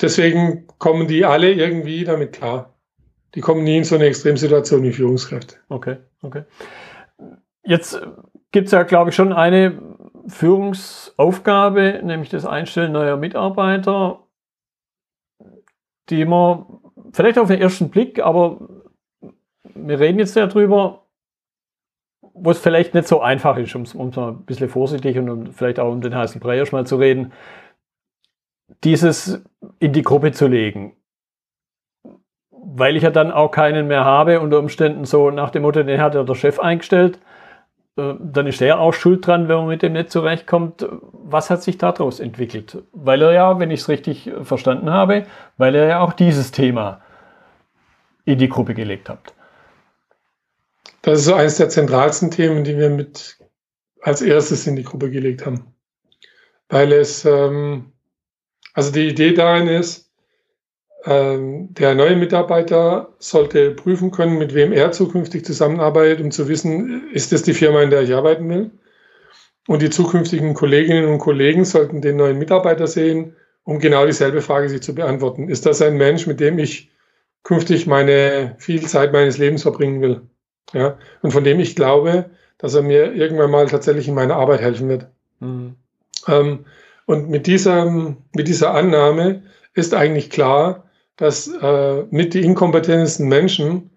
deswegen 0.00 0.66
kommen 0.78 1.06
die 1.06 1.24
alle 1.24 1.52
irgendwie 1.52 2.04
damit 2.04 2.32
klar. 2.32 2.74
Die 3.34 3.40
kommen 3.40 3.64
nie 3.64 3.78
in 3.78 3.84
so 3.84 3.94
eine 3.94 4.06
Extremsituation 4.06 4.82
wie 4.82 4.92
Führungskräfte. 4.92 5.56
Okay, 5.68 5.98
okay. 6.22 6.44
Jetzt 7.62 8.00
gibt 8.52 8.66
es 8.66 8.72
ja, 8.72 8.82
glaube 8.82 9.10
ich, 9.10 9.16
schon 9.16 9.32
eine 9.32 9.80
Führungsaufgabe, 10.28 12.00
nämlich 12.02 12.30
das 12.30 12.46
Einstellen 12.46 12.92
neuer 12.92 13.16
Mitarbeiter, 13.16 14.20
die 16.08 16.24
man 16.24 16.66
vielleicht 17.16 17.38
auf 17.38 17.48
den 17.48 17.60
ersten 17.60 17.88
Blick, 17.88 18.20
aber 18.20 18.58
wir 19.74 19.98
reden 19.98 20.18
jetzt 20.18 20.36
darüber, 20.36 21.06
wo 22.20 22.50
es 22.50 22.58
vielleicht 22.58 22.92
nicht 22.92 23.08
so 23.08 23.22
einfach 23.22 23.56
ist, 23.56 23.74
um 23.74 23.82
es 23.82 23.94
mal 23.94 24.28
ein 24.28 24.44
bisschen 24.44 24.68
vorsichtig 24.68 25.18
und 25.18 25.30
um, 25.30 25.46
vielleicht 25.46 25.80
auch 25.80 25.90
um 25.90 26.02
den 26.02 26.14
heißen 26.14 26.40
Brei 26.40 26.62
mal 26.70 26.86
zu 26.86 26.96
reden, 26.96 27.32
dieses 28.84 29.42
in 29.78 29.94
die 29.94 30.02
Gruppe 30.02 30.32
zu 30.32 30.46
legen. 30.46 30.94
Weil 32.50 32.96
ich 32.96 33.02
ja 33.02 33.10
dann 33.10 33.30
auch 33.30 33.50
keinen 33.50 33.86
mehr 33.86 34.04
habe, 34.04 34.40
unter 34.40 34.58
Umständen 34.58 35.06
so 35.06 35.30
nach 35.30 35.50
dem 35.50 35.62
Motto, 35.62 35.82
den 35.82 36.00
hat 36.00 36.14
ja 36.14 36.22
der 36.22 36.34
Chef 36.34 36.58
eingestellt, 36.58 37.18
äh, 37.96 38.14
dann 38.20 38.46
ist 38.46 38.60
er 38.60 38.78
auch 38.78 38.92
schuld 38.92 39.26
dran, 39.26 39.48
wenn 39.48 39.56
man 39.56 39.68
mit 39.68 39.80
dem 39.80 39.94
nicht 39.94 40.10
zurechtkommt. 40.10 40.86
Was 41.12 41.48
hat 41.48 41.62
sich 41.62 41.78
daraus 41.78 42.20
entwickelt? 42.20 42.82
Weil 42.92 43.22
er 43.22 43.32
ja, 43.32 43.58
wenn 43.58 43.70
ich 43.70 43.80
es 43.80 43.88
richtig 43.88 44.30
verstanden 44.42 44.90
habe, 44.90 45.24
weil 45.56 45.74
er 45.74 45.86
ja 45.86 46.00
auch 46.00 46.12
dieses 46.12 46.50
Thema 46.50 47.00
in 48.26 48.38
die 48.38 48.48
Gruppe 48.48 48.74
gelegt 48.74 49.08
hat. 49.08 49.32
Das 51.02 51.20
ist 51.20 51.24
so 51.26 51.34
eines 51.34 51.56
der 51.56 51.68
zentralsten 51.68 52.30
Themen, 52.30 52.64
die 52.64 52.76
wir 52.76 52.90
mit 52.90 53.38
als 54.02 54.20
erstes 54.20 54.66
in 54.66 54.76
die 54.76 54.82
Gruppe 54.82 55.10
gelegt 55.10 55.46
haben. 55.46 55.74
Weil 56.68 56.92
es, 56.92 57.24
ähm, 57.24 57.92
also 58.74 58.92
die 58.92 59.08
Idee 59.08 59.32
darin 59.32 59.68
ist, 59.68 60.10
ähm, 61.04 61.72
der 61.74 61.94
neue 61.94 62.16
Mitarbeiter 62.16 63.14
sollte 63.20 63.70
prüfen 63.70 64.10
können, 64.10 64.38
mit 64.38 64.52
wem 64.54 64.72
er 64.72 64.90
zukünftig 64.90 65.44
zusammenarbeitet, 65.44 66.20
um 66.20 66.32
zu 66.32 66.48
wissen, 66.48 67.08
ist 67.12 67.30
das 67.30 67.44
die 67.44 67.54
Firma, 67.54 67.82
in 67.82 67.90
der 67.90 68.02
ich 68.02 68.12
arbeiten 68.12 68.48
will? 68.48 68.72
Und 69.68 69.82
die 69.82 69.90
zukünftigen 69.90 70.54
Kolleginnen 70.54 71.06
und 71.06 71.18
Kollegen 71.18 71.64
sollten 71.64 72.00
den 72.00 72.16
neuen 72.16 72.38
Mitarbeiter 72.38 72.88
sehen, 72.88 73.36
um 73.62 73.78
genau 73.78 74.06
dieselbe 74.06 74.42
Frage 74.42 74.68
sich 74.68 74.82
zu 74.82 74.94
beantworten. 74.94 75.48
Ist 75.48 75.66
das 75.66 75.80
ein 75.82 75.96
Mensch, 75.96 76.26
mit 76.26 76.40
dem 76.40 76.58
ich 76.58 76.90
künftig 77.46 77.86
meine 77.86 78.56
viel 78.58 78.84
Zeit 78.86 79.12
meines 79.12 79.38
Lebens 79.38 79.62
verbringen 79.62 80.02
will? 80.02 80.22
Ja, 80.72 80.98
und 81.22 81.30
von 81.30 81.44
dem 81.44 81.60
ich 81.60 81.76
glaube, 81.76 82.28
dass 82.58 82.74
er 82.74 82.82
mir 82.82 83.14
irgendwann 83.14 83.52
mal 83.52 83.68
tatsächlich 83.68 84.08
in 84.08 84.16
meiner 84.16 84.34
Arbeit 84.34 84.60
helfen 84.60 84.88
wird. 84.88 85.06
Mhm. 85.38 85.76
Ähm, 86.26 86.64
und 87.06 87.30
mit 87.30 87.46
dieser, 87.46 88.16
mit 88.34 88.48
dieser 88.48 88.74
Annahme 88.74 89.44
ist 89.74 89.94
eigentlich 89.94 90.28
klar, 90.28 90.90
dass 91.16 91.46
äh, 91.46 92.02
mit 92.10 92.34
die 92.34 92.42
inkompetentesten 92.42 93.28
Menschen 93.28 93.90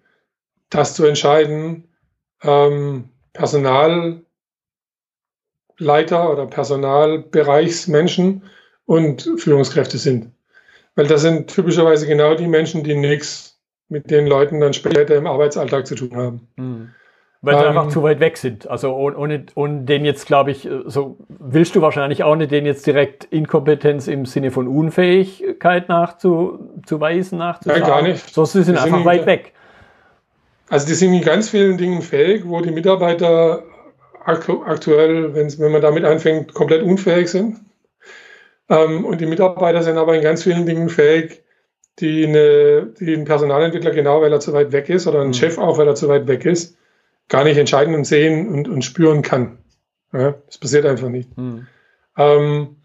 das 0.68 0.94
zu 0.94 1.04
entscheiden, 1.04 1.88
ähm, 2.42 3.08
Personalleiter 3.32 4.22
oder 5.80 6.46
Personalbereichsmenschen 6.46 8.44
und 8.86 9.28
Führungskräfte 9.38 9.98
sind. 9.98 10.30
Weil 10.96 11.06
das 11.06 11.22
sind 11.22 11.48
typischerweise 11.48 12.06
genau 12.06 12.34
die 12.34 12.46
Menschen, 12.46 12.82
die 12.82 12.94
nichts 12.94 13.60
mit 13.88 14.10
den 14.10 14.26
Leuten 14.26 14.60
dann 14.60 14.72
später 14.72 15.16
im 15.16 15.26
Arbeitsalltag 15.26 15.86
zu 15.86 15.94
tun 15.94 16.16
haben. 16.16 16.48
Mhm. 16.56 16.90
Weil 17.42 17.56
sie 17.56 17.62
ähm, 17.62 17.68
einfach 17.68 17.88
zu 17.88 18.02
weit 18.02 18.20
weg 18.20 18.36
sind. 18.36 18.68
Also 18.68 18.94
ohne, 18.94 19.46
ohne 19.54 19.82
den 19.82 20.04
jetzt, 20.04 20.26
glaube 20.26 20.50
ich, 20.50 20.68
so 20.84 21.16
willst 21.28 21.74
du 21.74 21.80
wahrscheinlich 21.80 22.22
auch 22.22 22.36
nicht 22.36 22.50
den 22.50 22.66
jetzt 22.66 22.86
direkt 22.86 23.24
Inkompetenz 23.24 24.08
im 24.08 24.26
Sinne 24.26 24.50
von 24.50 24.68
Unfähigkeit 24.68 25.88
nachzuweisen, 25.88 27.38
nachzusagen. 27.38 27.80
Nein, 27.80 27.90
gar 27.90 28.02
nicht. 28.02 28.34
Sonst 28.34 28.52
sind 28.52 28.64
sie 28.64 28.72
einfach 28.72 28.98
sind 28.98 29.06
weit 29.06 29.24
weg. 29.24 29.54
Also 30.68 30.86
die 30.86 30.94
sind 30.94 31.14
in 31.14 31.22
ganz 31.22 31.48
vielen 31.48 31.78
Dingen 31.78 32.02
fähig, 32.02 32.46
wo 32.46 32.60
die 32.60 32.70
Mitarbeiter 32.70 33.64
aktuell, 34.24 35.34
wenn 35.34 35.72
man 35.72 35.80
damit 35.80 36.04
anfängt, 36.04 36.52
komplett 36.52 36.82
unfähig 36.82 37.28
sind. 37.28 37.56
Ähm, 38.70 39.04
und 39.04 39.20
die 39.20 39.26
Mitarbeiter 39.26 39.82
sind 39.82 39.98
aber 39.98 40.14
in 40.16 40.22
ganz 40.22 40.44
vielen 40.44 40.64
Dingen 40.64 40.88
fähig, 40.88 41.42
die, 41.98 42.26
eine, 42.26 42.94
die 42.98 43.12
ein 43.12 43.24
Personalentwickler 43.24 43.90
genau, 43.90 44.22
weil 44.22 44.32
er 44.32 44.40
zu 44.40 44.52
weit 44.52 44.72
weg 44.72 44.88
ist 44.88 45.06
oder 45.06 45.20
ein 45.20 45.28
mhm. 45.28 45.34
Chef 45.34 45.58
auch, 45.58 45.76
weil 45.76 45.88
er 45.88 45.96
zu 45.96 46.08
weit 46.08 46.28
weg 46.28 46.46
ist, 46.46 46.78
gar 47.28 47.44
nicht 47.44 47.58
entscheiden 47.58 47.94
und 47.94 48.04
sehen 48.04 48.48
und, 48.48 48.68
und 48.68 48.82
spüren 48.82 49.22
kann. 49.22 49.58
Ja, 50.12 50.34
das 50.46 50.58
passiert 50.58 50.86
einfach 50.86 51.08
nicht. 51.08 51.36
Mhm. 51.36 51.66
Ähm, 52.16 52.76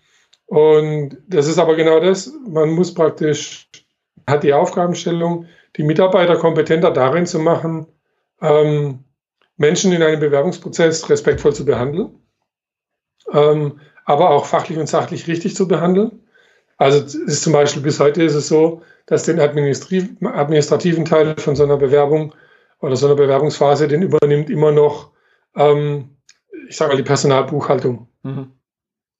und 0.47 1.17
das 1.27 1.47
ist 1.47 1.59
aber 1.59 1.75
genau 1.75 1.99
das, 1.99 2.33
man 2.47 2.71
muss 2.71 2.93
praktisch, 2.93 3.69
hat 4.27 4.43
die 4.43 4.53
Aufgabenstellung, 4.53 5.45
die 5.77 5.83
Mitarbeiter 5.83 6.35
kompetenter 6.37 6.91
darin 6.91 7.25
zu 7.25 7.39
machen, 7.39 7.87
ähm, 8.41 9.03
Menschen 9.57 9.91
in 9.91 10.03
einem 10.03 10.19
Bewerbungsprozess 10.19 11.09
respektvoll 11.09 11.53
zu 11.53 11.65
behandeln, 11.65 12.11
ähm, 13.31 13.79
aber 14.05 14.29
auch 14.29 14.45
fachlich 14.45 14.77
und 14.77 14.87
sachlich 14.87 15.27
richtig 15.27 15.55
zu 15.55 15.67
behandeln. 15.67 16.23
Also 16.77 16.99
ist 16.99 17.43
zum 17.43 17.53
Beispiel 17.53 17.81
bis 17.81 17.99
heute 17.99 18.23
ist 18.23 18.35
es 18.35 18.47
so, 18.47 18.81
dass 19.05 19.23
den 19.23 19.39
administrativen 19.39 21.05
Teil 21.05 21.35
von 21.37 21.55
so 21.55 21.63
einer 21.63 21.77
Bewerbung 21.77 22.33
oder 22.81 22.95
so 22.95 23.07
einer 23.07 23.15
Bewerbungsphase, 23.15 23.87
den 23.87 24.01
übernimmt 24.01 24.49
immer 24.49 24.71
noch, 24.71 25.11
ähm, 25.55 26.17
ich 26.67 26.75
sage 26.75 26.91
mal, 26.91 26.97
die 26.97 27.03
Personalbuchhaltung. 27.03 28.07
Mhm. 28.23 28.51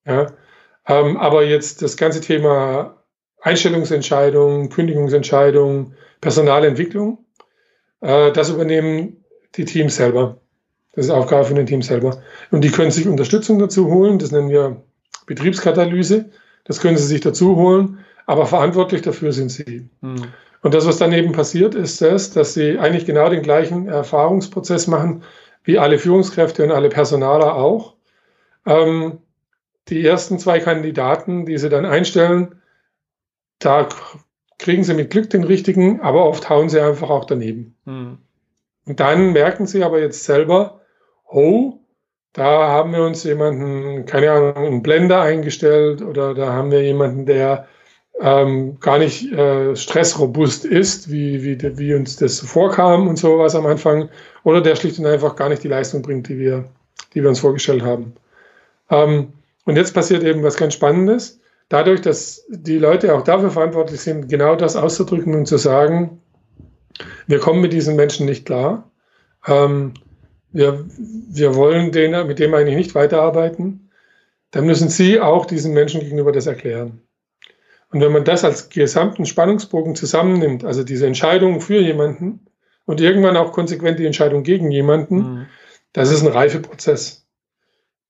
Ja, 0.05 0.33
ähm, 0.87 1.17
aber 1.17 1.43
jetzt 1.43 1.81
das 1.81 1.97
ganze 1.97 2.21
Thema 2.21 3.03
Einstellungsentscheidung, 3.41 4.69
Kündigungsentscheidung, 4.69 5.93
Personalentwicklung, 6.21 7.25
äh, 8.01 8.31
das 8.31 8.49
übernehmen 8.49 9.23
die 9.55 9.65
Teams 9.65 9.95
selber. 9.95 10.41
Das 10.95 11.05
ist 11.05 11.11
Aufgabe 11.11 11.45
von 11.45 11.55
den 11.55 11.65
Teams 11.65 11.87
selber. 11.87 12.21
Und 12.51 12.61
die 12.61 12.71
können 12.71 12.91
sich 12.91 13.07
Unterstützung 13.07 13.59
dazu 13.59 13.87
holen. 13.89 14.19
Das 14.19 14.31
nennen 14.31 14.49
wir 14.49 14.81
Betriebskatalyse. 15.25 16.25
Das 16.63 16.79
können 16.79 16.97
sie 16.97 17.05
sich 17.05 17.21
dazu 17.21 17.55
holen 17.55 17.99
aber 18.25 18.45
verantwortlich 18.45 19.01
dafür 19.01 19.31
sind 19.31 19.49
sie. 19.49 19.89
Mhm. 20.01 20.27
Und 20.61 20.73
das, 20.73 20.87
was 20.87 20.97
daneben 20.97 21.31
passiert, 21.31 21.75
ist 21.75 22.01
das, 22.01 22.31
dass 22.31 22.53
sie 22.53 22.79
eigentlich 22.79 23.05
genau 23.05 23.29
den 23.29 23.43
gleichen 23.43 23.87
Erfahrungsprozess 23.87 24.87
machen 24.87 25.23
wie 25.63 25.77
alle 25.77 25.99
Führungskräfte 25.99 26.63
und 26.63 26.71
alle 26.71 26.89
Personaler 26.89 27.55
auch. 27.55 27.95
Ähm, 28.65 29.19
die 29.89 30.03
ersten 30.05 30.39
zwei 30.39 30.59
Kandidaten, 30.59 31.45
die 31.45 31.57
sie 31.57 31.69
dann 31.69 31.85
einstellen, 31.85 32.61
da 33.59 33.87
kriegen 34.57 34.83
sie 34.83 34.95
mit 34.95 35.11
Glück 35.11 35.29
den 35.29 35.43
richtigen, 35.43 36.01
aber 36.01 36.25
oft 36.25 36.49
hauen 36.49 36.69
sie 36.69 36.79
einfach 36.79 37.09
auch 37.09 37.25
daneben. 37.25 37.75
Mhm. 37.85 38.17
Und 38.87 38.99
dann 38.99 39.33
merken 39.33 39.67
sie 39.67 39.83
aber 39.83 39.99
jetzt 39.99 40.23
selber, 40.23 40.81
oh, 41.27 41.79
da 42.33 42.67
haben 42.67 42.91
wir 42.91 43.03
uns 43.03 43.23
jemanden, 43.23 44.05
keine 44.05 44.31
Ahnung, 44.31 44.55
einen 44.57 44.83
Blender 44.83 45.21
eingestellt 45.21 46.01
oder 46.01 46.33
da 46.33 46.51
haben 46.51 46.71
wir 46.71 46.83
jemanden, 46.83 47.25
der 47.25 47.67
ähm, 48.19 48.79
gar 48.79 48.97
nicht 48.97 49.31
äh, 49.31 49.75
stressrobust 49.75 50.65
ist, 50.65 51.11
wie, 51.11 51.43
wie, 51.43 51.77
wie 51.77 51.93
uns 51.95 52.15
das 52.17 52.39
vorkam 52.39 53.07
und 53.07 53.17
sowas 53.17 53.55
am 53.55 53.65
Anfang, 53.65 54.09
oder 54.43 54.61
der 54.61 54.75
schlicht 54.75 54.99
und 54.99 55.05
einfach 55.05 55.35
gar 55.35 55.49
nicht 55.49 55.63
die 55.63 55.67
Leistung 55.67 56.01
bringt, 56.01 56.29
die 56.29 56.37
wir, 56.37 56.65
die 57.13 57.21
wir 57.21 57.29
uns 57.29 57.39
vorgestellt 57.39 57.83
haben. 57.83 58.13
Ähm, 58.89 59.33
und 59.65 59.75
jetzt 59.75 59.93
passiert 59.93 60.23
eben 60.23 60.43
was 60.43 60.57
ganz 60.57 60.73
Spannendes. 60.73 61.39
Dadurch, 61.69 62.01
dass 62.01 62.45
die 62.49 62.77
Leute 62.77 63.15
auch 63.15 63.23
dafür 63.23 63.49
verantwortlich 63.49 64.01
sind, 64.01 64.29
genau 64.29 64.55
das 64.55 64.75
auszudrücken 64.75 65.33
und 65.33 65.47
zu 65.47 65.57
sagen, 65.57 66.21
wir 67.27 67.39
kommen 67.39 67.61
mit 67.61 67.73
diesen 67.73 67.95
Menschen 67.95 68.27
nicht 68.27 68.45
klar. 68.45 68.89
Ähm, 69.47 69.93
wir, 70.55 70.85
wir 70.87 71.53
wollen 71.55 71.91
den, 71.91 72.27
mit 72.27 72.39
dem 72.39 72.53
eigentlich 72.53 72.77
nicht 72.77 72.95
weiterarbeiten. 72.95 73.89
Dann 74.51 74.65
müssen 74.65 74.87
Sie 74.87 75.19
auch 75.19 75.45
diesen 75.45 75.73
Menschen 75.73 75.99
gegenüber 75.99 76.31
das 76.31 76.47
erklären. 76.47 77.01
Und 77.91 77.99
wenn 77.99 78.13
man 78.13 78.23
das 78.23 78.45
als 78.45 78.69
gesamten 78.69 79.25
Spannungsbogen 79.25 79.95
zusammennimmt, 79.95 80.63
also 80.63 80.83
diese 80.83 81.07
Entscheidung 81.07 81.59
für 81.59 81.81
jemanden 81.81 82.45
und 82.85 83.01
irgendwann 83.01 83.35
auch 83.35 83.51
konsequent 83.51 83.99
die 83.99 84.05
Entscheidung 84.05 84.43
gegen 84.43 84.71
jemanden, 84.71 85.17
mhm. 85.17 85.45
das 85.91 86.09
ist 86.09 86.21
ein 86.21 86.31
Reifeprozess. 86.31 87.25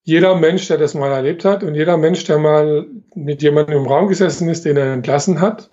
Jeder 0.03 0.35
Mensch, 0.35 0.67
der 0.67 0.77
das 0.77 0.93
mal 0.93 1.11
erlebt 1.11 1.45
hat 1.45 1.63
und 1.63 1.73
jeder 1.73 1.97
Mensch, 1.97 2.25
der 2.25 2.37
mal 2.37 2.85
mit 3.15 3.41
jemandem 3.41 3.79
im 3.79 3.87
Raum 3.87 4.07
gesessen 4.07 4.49
ist, 4.49 4.65
den 4.65 4.77
er 4.77 4.93
entlassen 4.93 5.41
hat, 5.41 5.67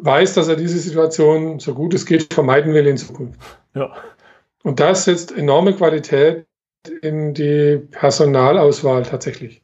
weiß, 0.00 0.34
dass 0.34 0.46
er 0.46 0.54
diese 0.54 0.78
Situation 0.78 1.58
so 1.58 1.74
gut 1.74 1.94
es 1.94 2.06
geht 2.06 2.32
vermeiden 2.32 2.74
will 2.74 2.86
in 2.86 2.96
Zukunft. 2.96 3.40
Ja. 3.74 3.92
Und 4.68 4.80
das 4.80 5.06
setzt 5.06 5.32
enorme 5.32 5.72
Qualität 5.72 6.44
in 7.00 7.32
die 7.32 7.78
Personalauswahl 7.90 9.02
tatsächlich. 9.02 9.62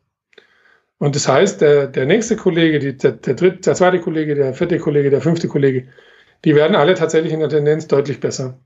Und 0.96 1.14
das 1.14 1.28
heißt, 1.28 1.60
der, 1.60 1.88
der 1.88 2.06
nächste 2.06 2.36
Kollege, 2.36 2.78
die, 2.78 2.96
der, 2.96 3.12
der, 3.12 3.34
dritte, 3.34 3.58
der 3.58 3.74
zweite 3.74 4.00
Kollege, 4.00 4.34
der 4.34 4.54
vierte 4.54 4.78
Kollege, 4.78 5.10
der 5.10 5.20
fünfte 5.20 5.46
Kollege, 5.46 5.88
die 6.46 6.54
werden 6.54 6.74
alle 6.74 6.94
tatsächlich 6.94 7.34
in 7.34 7.40
der 7.40 7.50
Tendenz 7.50 7.86
deutlich 7.86 8.18
besser. 8.18 8.58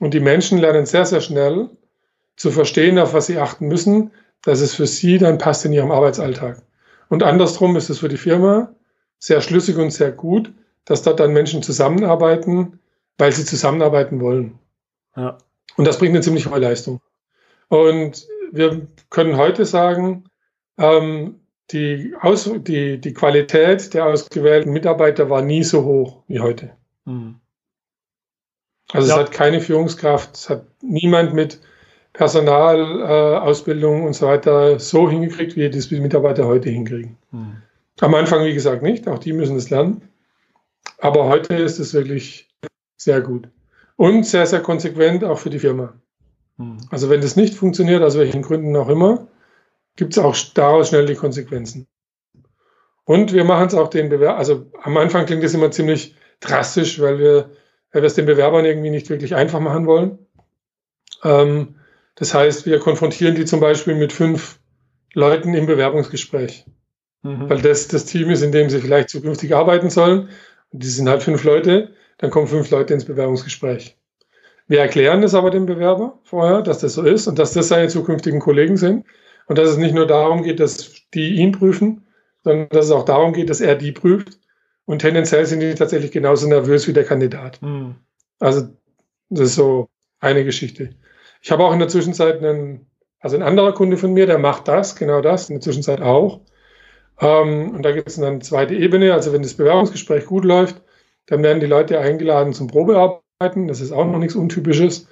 Und 0.00 0.12
die 0.12 0.18
Menschen 0.18 0.58
lernen 0.58 0.86
sehr, 0.86 1.04
sehr 1.04 1.20
schnell, 1.20 1.70
zu 2.34 2.50
verstehen, 2.50 2.98
auf 2.98 3.14
was 3.14 3.26
sie 3.26 3.38
achten 3.38 3.68
müssen, 3.68 4.10
dass 4.42 4.60
es 4.60 4.74
für 4.74 4.88
sie 4.88 5.18
dann 5.18 5.38
passt 5.38 5.64
in 5.64 5.72
ihrem 5.72 5.92
Arbeitsalltag. 5.92 6.62
Und 7.10 7.22
andersrum 7.22 7.76
ist 7.76 7.90
es 7.90 8.00
für 8.00 8.08
die 8.08 8.16
Firma 8.16 8.74
sehr 9.20 9.40
schlüssig 9.40 9.76
und 9.76 9.92
sehr 9.92 10.10
gut, 10.10 10.52
dass 10.84 11.02
dort 11.02 11.20
dann 11.20 11.32
Menschen 11.32 11.62
zusammenarbeiten, 11.62 12.80
weil 13.18 13.30
sie 13.30 13.44
zusammenarbeiten 13.44 14.20
wollen. 14.20 14.58
Ja. 15.16 15.38
Und 15.76 15.86
das 15.86 15.98
bringt 15.98 16.14
eine 16.14 16.22
ziemlich 16.22 16.46
hohe 16.46 16.58
Leistung. 16.58 17.00
Und 17.68 18.26
wir 18.52 18.86
können 19.10 19.36
heute 19.36 19.64
sagen, 19.64 20.24
ähm, 20.78 21.40
die, 21.70 22.14
Aus 22.20 22.50
die, 22.60 22.98
die 22.98 23.12
Qualität 23.12 23.92
der 23.92 24.06
ausgewählten 24.06 24.72
Mitarbeiter 24.72 25.28
war 25.28 25.42
nie 25.42 25.62
so 25.62 25.84
hoch 25.84 26.22
wie 26.26 26.40
heute. 26.40 26.70
Mhm. 27.04 27.40
Also 28.92 29.08
ja. 29.08 29.14
es 29.14 29.20
hat 29.20 29.32
keine 29.32 29.60
Führungskraft, 29.60 30.34
es 30.34 30.48
hat 30.48 30.64
niemand 30.80 31.34
mit 31.34 31.60
Personalausbildung 32.14 34.02
äh, 34.02 34.06
und 34.06 34.14
so 34.14 34.26
weiter 34.26 34.78
so 34.78 35.10
hingekriegt, 35.10 35.56
wie 35.56 35.68
das 35.68 35.88
die 35.88 36.00
Mitarbeiter 36.00 36.46
heute 36.46 36.70
hinkriegen. 36.70 37.18
Mhm. 37.30 37.62
Am 38.00 38.14
Anfang, 38.14 38.44
wie 38.44 38.54
gesagt, 38.54 38.82
nicht, 38.82 39.06
auch 39.08 39.18
die 39.18 39.32
müssen 39.32 39.56
es 39.56 39.70
lernen. 39.70 40.08
Aber 40.98 41.28
heute 41.28 41.54
ist 41.54 41.78
es 41.78 41.92
wirklich 41.92 42.48
sehr 42.96 43.20
gut. 43.20 43.48
Und 43.98 44.24
sehr, 44.24 44.46
sehr 44.46 44.60
konsequent 44.60 45.24
auch 45.24 45.40
für 45.40 45.50
die 45.50 45.58
Firma. 45.58 45.92
Mhm. 46.56 46.78
Also 46.88 47.10
wenn 47.10 47.20
das 47.20 47.34
nicht 47.34 47.54
funktioniert, 47.54 48.00
aus 48.00 48.16
welchen 48.16 48.42
Gründen 48.42 48.76
auch 48.76 48.88
immer, 48.88 49.26
gibt 49.96 50.12
es 50.12 50.22
auch 50.22 50.36
daraus 50.54 50.88
schnell 50.88 51.04
die 51.04 51.16
Konsequenzen. 51.16 51.88
Und 53.04 53.32
wir 53.32 53.42
machen 53.42 53.66
es 53.66 53.74
auch 53.74 53.88
den 53.88 54.08
Bewerber, 54.08 54.38
also 54.38 54.70
am 54.82 54.96
Anfang 54.96 55.26
klingt 55.26 55.42
das 55.42 55.52
immer 55.52 55.72
ziemlich 55.72 56.14
drastisch, 56.38 57.00
weil 57.00 57.18
wir, 57.18 57.50
weil 57.90 58.02
wir 58.02 58.06
es 58.06 58.14
den 58.14 58.26
Bewerbern 58.26 58.64
irgendwie 58.64 58.90
nicht 58.90 59.10
wirklich 59.10 59.34
einfach 59.34 59.58
machen 59.58 59.86
wollen. 59.86 60.18
Ähm, 61.24 61.74
das 62.14 62.34
heißt, 62.34 62.66
wir 62.66 62.78
konfrontieren 62.78 63.34
die 63.34 63.46
zum 63.46 63.58
Beispiel 63.58 63.96
mit 63.96 64.12
fünf 64.12 64.60
Leuten 65.12 65.54
im 65.54 65.66
Bewerbungsgespräch. 65.66 66.66
Mhm. 67.22 67.50
Weil 67.50 67.62
das 67.62 67.88
das 67.88 68.04
Team 68.04 68.30
ist, 68.30 68.42
in 68.42 68.52
dem 68.52 68.70
sie 68.70 68.78
vielleicht 68.78 69.08
zukünftig 69.08 69.56
arbeiten 69.56 69.90
sollen. 69.90 70.28
Und 70.70 70.84
die 70.84 70.88
sind 70.88 71.08
halt 71.08 71.24
fünf 71.24 71.42
Leute, 71.42 71.94
dann 72.18 72.30
kommen 72.30 72.46
fünf 72.46 72.70
Leute 72.70 72.94
ins 72.94 73.04
Bewerbungsgespräch. 73.04 73.96
Wir 74.66 74.80
erklären 74.80 75.22
das 75.22 75.34
aber 75.34 75.50
dem 75.50 75.66
Bewerber 75.66 76.18
vorher, 76.24 76.60
dass 76.62 76.80
das 76.80 76.94
so 76.94 77.02
ist 77.02 77.26
und 77.26 77.38
dass 77.38 77.54
das 77.54 77.68
seine 77.68 77.88
zukünftigen 77.88 78.38
Kollegen 78.38 78.76
sind. 78.76 79.06
Und 79.46 79.56
dass 79.56 79.70
es 79.70 79.78
nicht 79.78 79.94
nur 79.94 80.06
darum 80.06 80.42
geht, 80.42 80.60
dass 80.60 80.92
die 81.14 81.36
ihn 81.36 81.52
prüfen, 81.52 82.06
sondern 82.44 82.68
dass 82.68 82.84
es 82.84 82.90
auch 82.90 83.06
darum 83.06 83.32
geht, 83.32 83.48
dass 83.48 83.62
er 83.62 83.76
die 83.76 83.92
prüft. 83.92 84.38
Und 84.84 84.98
tendenziell 85.00 85.46
sind 85.46 85.60
die 85.60 85.74
tatsächlich 85.74 86.12
genauso 86.12 86.46
nervös 86.46 86.86
wie 86.86 86.92
der 86.92 87.04
Kandidat. 87.04 87.60
Mhm. 87.62 87.94
Also 88.38 88.68
das 89.30 89.48
ist 89.48 89.54
so 89.54 89.88
eine 90.20 90.44
Geschichte. 90.44 90.90
Ich 91.40 91.50
habe 91.50 91.64
auch 91.64 91.72
in 91.72 91.78
der 91.78 91.88
Zwischenzeit 91.88 92.42
einen, 92.42 92.86
also 93.20 93.36
ein 93.36 93.42
anderer 93.42 93.72
Kunde 93.72 93.96
von 93.96 94.12
mir, 94.12 94.26
der 94.26 94.38
macht 94.38 94.68
das, 94.68 94.96
genau 94.96 95.22
das, 95.22 95.48
in 95.48 95.56
der 95.56 95.62
Zwischenzeit 95.62 96.02
auch. 96.02 96.40
Ähm, 97.20 97.70
und 97.70 97.82
da 97.82 97.92
gibt 97.92 98.08
es 98.08 98.16
dann 98.16 98.24
eine 98.24 98.38
zweite 98.40 98.74
Ebene. 98.74 99.14
Also 99.14 99.32
wenn 99.32 99.42
das 99.42 99.54
Bewerbungsgespräch 99.54 100.26
gut 100.26 100.44
läuft, 100.44 100.82
dann 101.28 101.42
werden 101.42 101.60
die 101.60 101.66
Leute 101.66 102.00
eingeladen 102.00 102.52
zum 102.52 102.66
Probearbeiten. 102.66 103.68
Das 103.68 103.80
ist 103.80 103.92
auch 103.92 104.06
noch 104.06 104.18
nichts 104.18 104.34
Untypisches. 104.34 105.06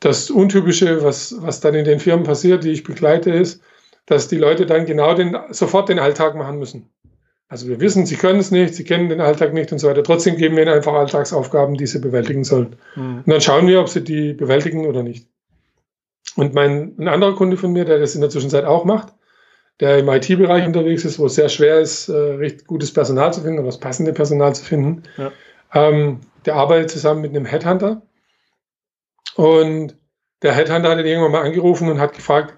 Das 0.00 0.30
Untypische, 0.30 1.02
was, 1.02 1.34
was 1.38 1.60
dann 1.60 1.74
in 1.74 1.84
den 1.84 2.00
Firmen 2.00 2.24
passiert, 2.24 2.64
die 2.64 2.70
ich 2.70 2.84
begleite, 2.84 3.30
ist, 3.30 3.62
dass 4.06 4.28
die 4.28 4.38
Leute 4.38 4.66
dann 4.66 4.86
genau 4.86 5.14
den, 5.14 5.36
sofort 5.50 5.88
den 5.88 5.98
Alltag 5.98 6.34
machen 6.34 6.58
müssen. 6.58 6.90
Also 7.48 7.68
wir 7.68 7.80
wissen, 7.80 8.06
sie 8.06 8.16
können 8.16 8.40
es 8.40 8.50
nicht, 8.50 8.74
sie 8.74 8.84
kennen 8.84 9.08
den 9.08 9.20
Alltag 9.20 9.52
nicht 9.52 9.72
und 9.72 9.78
so 9.78 9.88
weiter. 9.88 10.02
Trotzdem 10.02 10.36
geben 10.36 10.56
wir 10.56 10.64
ihnen 10.64 10.74
einfach 10.74 10.94
Alltagsaufgaben, 10.94 11.76
die 11.76 11.86
sie 11.86 11.98
bewältigen 12.00 12.44
sollen. 12.44 12.76
Mhm. 12.96 13.18
Und 13.18 13.28
dann 13.28 13.40
schauen 13.40 13.66
wir, 13.66 13.80
ob 13.80 13.88
sie 13.88 14.02
die 14.02 14.32
bewältigen 14.32 14.86
oder 14.86 15.02
nicht. 15.02 15.28
Und 16.36 16.54
mein, 16.54 16.94
ein 16.98 17.08
anderer 17.08 17.34
Kunde 17.34 17.56
von 17.56 17.72
mir, 17.72 17.84
der 17.84 17.98
das 17.98 18.14
in 18.14 18.20
der 18.20 18.30
Zwischenzeit 18.30 18.64
auch 18.64 18.84
macht, 18.84 19.12
der 19.80 19.98
im 19.98 20.08
IT-Bereich 20.08 20.66
unterwegs 20.66 21.04
ist, 21.04 21.18
wo 21.18 21.26
es 21.26 21.34
sehr 21.34 21.48
schwer 21.48 21.80
ist, 21.80 22.08
äh, 22.08 22.12
recht 22.12 22.66
gutes 22.66 22.92
Personal 22.92 23.32
zu 23.32 23.40
finden 23.40 23.58
oder 23.58 23.68
das 23.68 23.80
passende 23.80 24.12
Personal 24.12 24.54
zu 24.54 24.64
finden. 24.64 25.02
Ja. 25.16 25.32
Ähm, 25.72 26.20
der 26.44 26.56
arbeitet 26.56 26.90
zusammen 26.90 27.22
mit 27.22 27.30
einem 27.30 27.46
Headhunter. 27.46 28.02
Und 29.36 29.96
der 30.42 30.54
Headhunter 30.54 30.90
hat 30.90 30.98
ihn 30.98 31.06
irgendwann 31.06 31.32
mal 31.32 31.42
angerufen 31.42 31.88
und 31.88 31.98
hat 31.98 32.14
gefragt, 32.14 32.54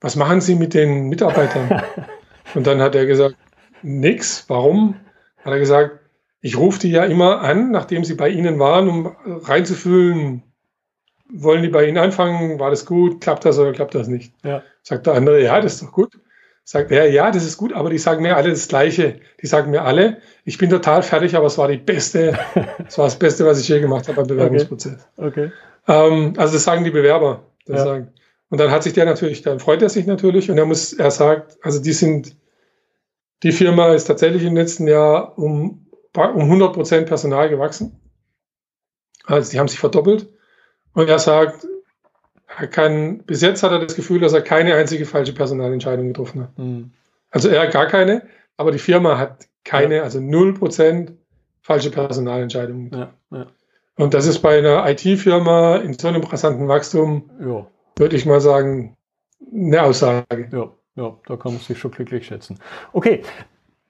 was 0.00 0.16
machen 0.16 0.40
Sie 0.40 0.54
mit 0.54 0.74
den 0.74 1.08
Mitarbeitern? 1.08 1.82
und 2.54 2.66
dann 2.66 2.80
hat 2.80 2.94
er 2.94 3.06
gesagt, 3.06 3.36
nix. 3.82 4.44
Warum? 4.48 4.94
Hat 5.44 5.52
er 5.52 5.58
gesagt, 5.58 5.98
ich 6.40 6.56
rufe 6.56 6.80
die 6.80 6.90
ja 6.90 7.04
immer 7.04 7.40
an, 7.40 7.70
nachdem 7.70 8.04
sie 8.04 8.14
bei 8.14 8.28
Ihnen 8.28 8.58
waren, 8.58 8.88
um 8.88 9.16
reinzufühlen, 9.26 10.42
wollen 11.32 11.62
die 11.62 11.68
bei 11.68 11.86
Ihnen 11.86 11.98
anfangen? 11.98 12.58
War 12.58 12.70
das 12.70 12.86
gut? 12.86 13.20
Klappt 13.20 13.44
das 13.44 13.58
oder 13.58 13.72
klappt 13.72 13.94
das 13.94 14.08
nicht? 14.08 14.32
Ja. 14.42 14.62
Sagt 14.82 15.06
der 15.06 15.14
andere, 15.14 15.42
ja, 15.42 15.60
das 15.60 15.74
ist 15.74 15.82
doch 15.82 15.92
gut. 15.92 16.18
Sagt 16.70 16.92
er, 16.92 17.10
ja, 17.10 17.32
das 17.32 17.44
ist 17.44 17.56
gut, 17.56 17.72
aber 17.72 17.90
die 17.90 17.98
sagen 17.98 18.22
mir 18.22 18.36
alle 18.36 18.50
das 18.50 18.68
Gleiche. 18.68 19.18
Die 19.42 19.48
sagen 19.48 19.72
mir 19.72 19.82
alle, 19.82 20.18
ich 20.44 20.56
bin 20.56 20.70
total 20.70 21.02
fertig, 21.02 21.34
aber 21.34 21.46
es 21.46 21.58
war 21.58 21.66
die 21.66 21.78
beste, 21.78 22.38
es 22.86 22.96
war 22.96 23.06
das 23.06 23.18
Beste, 23.18 23.44
was 23.44 23.58
ich 23.58 23.66
je 23.66 23.80
gemacht 23.80 24.06
habe 24.06 24.18
beim 24.18 24.28
Bewerbungsprozess. 24.28 25.04
Okay. 25.16 25.26
okay. 25.46 25.52
Ähm, 25.88 26.34
also 26.36 26.54
das 26.54 26.62
sagen 26.62 26.84
die 26.84 26.92
Bewerber. 26.92 27.42
Das 27.66 27.78
ja. 27.78 27.84
sagen. 27.86 28.12
Und 28.50 28.60
dann 28.60 28.70
hat 28.70 28.84
sich 28.84 28.92
der 28.92 29.04
natürlich, 29.04 29.42
dann 29.42 29.58
freut 29.58 29.82
er 29.82 29.88
sich 29.88 30.06
natürlich 30.06 30.48
und 30.48 30.58
er 30.58 30.64
muss, 30.64 30.92
er 30.92 31.10
sagt, 31.10 31.58
also 31.60 31.82
die 31.82 31.92
sind, 31.92 32.36
die 33.42 33.50
Firma 33.50 33.92
ist 33.92 34.04
tatsächlich 34.04 34.44
im 34.44 34.54
letzten 34.54 34.86
Jahr 34.86 35.36
um, 35.38 35.88
um 36.14 36.40
100 36.40 36.72
Prozent 36.72 37.06
Personal 37.08 37.48
gewachsen. 37.48 38.00
Also 39.24 39.50
die 39.50 39.58
haben 39.58 39.66
sich 39.66 39.80
verdoppelt. 39.80 40.28
Und 40.92 41.08
er 41.08 41.18
sagt, 41.18 41.66
er 42.58 42.66
kann, 42.66 43.18
bis 43.18 43.42
jetzt 43.42 43.62
hat 43.62 43.72
er 43.72 43.78
das 43.78 43.94
Gefühl, 43.94 44.20
dass 44.20 44.32
er 44.32 44.42
keine 44.42 44.74
einzige 44.74 45.06
falsche 45.06 45.32
Personalentscheidung 45.32 46.08
getroffen 46.08 46.42
hat. 46.42 46.58
Mhm. 46.58 46.90
Also 47.30 47.48
er 47.48 47.66
gar 47.68 47.86
keine, 47.86 48.22
aber 48.56 48.72
die 48.72 48.78
Firma 48.78 49.18
hat 49.18 49.46
keine, 49.64 49.96
ja. 49.96 50.02
also 50.02 50.18
0% 50.18 51.12
falsche 51.62 51.90
Personalentscheidungen. 51.90 52.90
Ja, 52.92 53.12
ja. 53.30 53.46
Und 53.96 54.14
das 54.14 54.26
ist 54.26 54.40
bei 54.40 54.58
einer 54.58 54.88
IT-Firma 54.88 55.76
in 55.76 55.92
so 55.92 56.08
einem 56.08 56.22
brisanten 56.22 56.68
Wachstum, 56.68 57.30
ja. 57.40 57.66
würde 57.96 58.16
ich 58.16 58.26
mal 58.26 58.40
sagen, 58.40 58.96
eine 59.52 59.82
Aussage. 59.82 60.48
Ja, 60.52 60.72
ja, 60.96 61.16
da 61.26 61.36
kann 61.36 61.52
man 61.52 61.60
sich 61.60 61.78
schon 61.78 61.90
glücklich 61.90 62.26
schätzen. 62.26 62.58
Okay, 62.92 63.22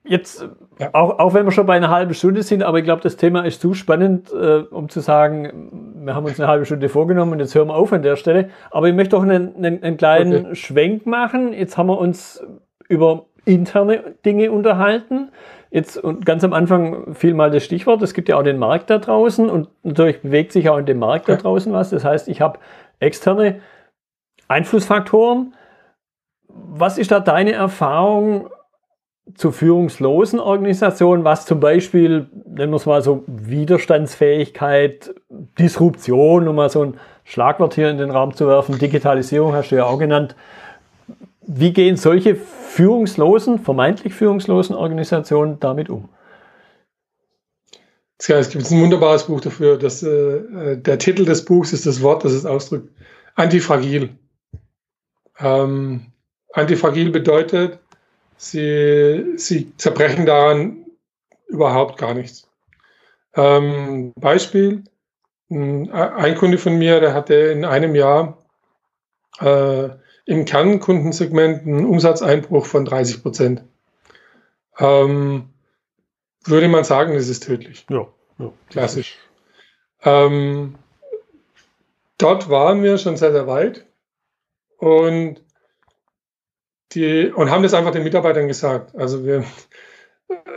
Jetzt, 0.03 0.49
ja. 0.79 0.91
auch, 0.95 1.19
auch 1.19 1.35
wenn 1.35 1.45
wir 1.45 1.53
schon 1.53 1.67
bei 1.67 1.77
einer 1.77 1.91
halben 1.91 2.15
Stunde 2.15 2.43
sind, 2.43 2.63
aber 2.63 2.79
ich 2.79 2.85
glaube, 2.85 3.03
das 3.03 3.17
Thema 3.17 3.45
ist 3.45 3.61
zu 3.61 3.75
spannend, 3.75 4.33
äh, 4.33 4.61
um 4.71 4.89
zu 4.89 5.01
sagen, 5.01 5.93
wir 6.05 6.15
haben 6.15 6.25
uns 6.25 6.41
eine 6.41 6.49
halbe 6.49 6.65
Stunde 6.65 6.89
vorgenommen 6.89 7.33
und 7.33 7.41
jetzt 7.41 7.55
hören 7.55 7.69
wir 7.69 7.75
auf 7.75 7.93
an 7.93 8.03
der 8.03 8.17
Stelle. 8.17 8.49
Aber 8.71 8.89
ich 8.89 8.95
möchte 8.95 9.17
auch 9.17 9.23
einen, 9.23 9.57
einen, 9.57 9.83
einen 9.83 9.97
kleinen 9.99 10.47
okay. 10.47 10.55
Schwenk 10.55 11.05
machen. 11.05 11.53
Jetzt 11.53 11.77
haben 11.77 11.89
wir 11.89 11.99
uns 11.99 12.43
über 12.89 13.27
interne 13.45 14.15
Dinge 14.25 14.51
unterhalten. 14.51 15.31
Jetzt 15.71 15.99
und 15.99 16.25
ganz 16.27 16.43
am 16.45 16.53
Anfang 16.53 17.15
fiel 17.15 17.35
mal 17.35 17.51
das 17.51 17.65
Stichwort, 17.65 18.03
es 18.03 18.15
gibt 18.15 18.29
ja 18.29 18.37
auch 18.37 18.43
den 18.43 18.59
Markt 18.59 18.91
da 18.91 18.99
draußen 18.99 19.49
und 19.49 19.69
natürlich 19.85 20.21
bewegt 20.23 20.53
sich 20.53 20.69
auch 20.69 20.79
in 20.79 20.87
dem 20.87 20.99
Markt 20.99 21.29
da 21.29 21.37
draußen 21.37 21.73
was. 21.73 21.91
Das 21.91 22.05
heißt, 22.05 22.27
ich 22.29 22.41
habe 22.41 22.59
externe 22.99 23.61
Einflussfaktoren. 24.49 25.55
Was 26.49 26.99
ist 26.99 27.13
da 27.13 27.21
deine 27.21 27.53
Erfahrung? 27.53 28.51
Zu 29.35 29.53
führungslosen 29.53 30.41
Organisationen, 30.41 31.25
was 31.25 31.47
zum 31.47 31.61
Beispiel, 31.61 32.29
nennen 32.47 32.73
wir 32.73 32.77
es 32.77 32.87
mal 32.87 33.03
so, 33.03 33.25
Widerstandsfähigkeit, 33.27 35.15
Disruption, 35.59 36.49
um 36.49 36.57
mal 36.57 36.71
so 36.71 36.85
ein 36.85 36.95
Schlagwort 37.25 37.75
hier 37.75 37.91
in 37.91 37.99
den 37.99 38.11
Raum 38.11 38.35
zu 38.35 38.47
werfen, 38.47 38.79
Digitalisierung 38.79 39.53
hast 39.53 39.71
du 39.71 39.77
ja 39.77 39.85
auch 39.85 39.99
genannt. 39.99 40.35
Wie 41.43 41.73
gehen 41.73 41.97
solche 41.97 42.37
führungslosen, 42.37 43.59
vermeintlich 43.59 44.15
führungslosen 44.15 44.77
Organisationen 44.77 45.59
damit 45.61 45.91
um? 45.91 46.09
Es 48.19 48.51
gibt 48.51 48.71
ein 48.71 48.81
wunderbares 48.81 49.25
Buch 49.25 49.41
dafür. 49.41 49.79
Das, 49.79 50.03
äh, 50.03 50.77
der 50.77 50.99
Titel 50.99 51.25
des 51.25 51.45
Buchs 51.45 51.73
ist 51.73 51.87
das 51.87 52.03
Wort, 52.03 52.25
das 52.25 52.33
es 52.33 52.45
ausdrückt. 52.45 52.91
Antifragil. 53.35 54.11
Ähm, 55.39 56.13
antifragil 56.53 57.11
bedeutet, 57.11 57.79
Sie, 58.43 59.35
sie 59.37 59.77
zerbrechen 59.77 60.25
daran 60.25 60.87
überhaupt 61.47 61.99
gar 61.99 62.15
nichts. 62.15 62.49
Ähm, 63.35 64.15
Beispiel, 64.17 64.85
ein 65.51 66.35
Kunde 66.37 66.57
von 66.57 66.79
mir, 66.79 67.01
der 67.01 67.13
hatte 67.13 67.35
in 67.35 67.67
einem 67.67 67.95
Jahr 67.95 68.39
äh, 69.41 69.91
im 70.25 70.47
Kernkundensegment 70.47 71.67
einen 71.67 71.85
Umsatzeinbruch 71.85 72.65
von 72.65 72.87
30 72.87 73.23
Prozent. 73.23 73.63
Ähm, 74.79 75.51
würde 76.45 76.69
man 76.69 76.85
sagen, 76.85 77.13
das 77.13 77.29
ist 77.29 77.43
tödlich. 77.43 77.85
Ja, 77.91 78.07
ja 78.39 78.53
klassisch. 78.71 79.19
Ähm, 80.03 80.77
dort 82.17 82.49
waren 82.49 82.83
wir 82.83 82.97
schon 82.97 83.19
sehr, 83.19 83.33
sehr 83.33 83.47
weit 83.47 83.85
und 84.79 85.43
die, 86.93 87.27
und 87.27 87.51
haben 87.51 87.63
das 87.63 87.75
einfach 87.75 87.93
den 87.93 88.05
Mitarbeitern 88.05 88.49
gesagt. 88.49 88.95
Also 88.97 89.25
wir, 89.25 89.45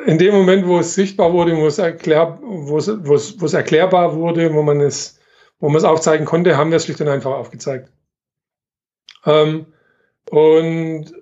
in 0.06 0.18
dem 0.18 0.34
Moment, 0.34 0.68
wo 0.68 0.80
es 0.80 0.96
sichtbar 0.96 1.34
wurde, 1.34 1.56
wo 1.58 1.68
es, 1.68 1.78
erklär, 1.78 2.40
wo 2.42 2.78
es, 2.78 2.88
wo 3.06 3.16
es, 3.16 3.40
wo 3.40 3.46
es 3.46 3.54
erklärbar 3.54 4.16
wurde, 4.16 4.54
wo 4.54 4.62
man 4.62 4.82
es, 4.82 5.20
wo 5.60 5.70
man 5.70 5.78
es 5.78 5.84
aufzeigen 5.84 6.26
konnte, 6.26 6.58
haben 6.58 6.72
wir 6.72 6.78
es 6.78 6.86
schlicht 6.86 7.02
und 7.02 7.08
einfach 7.08 7.32
aufgezeigt. 7.32 7.92
Ähm, 9.26 9.68
und 10.30 11.14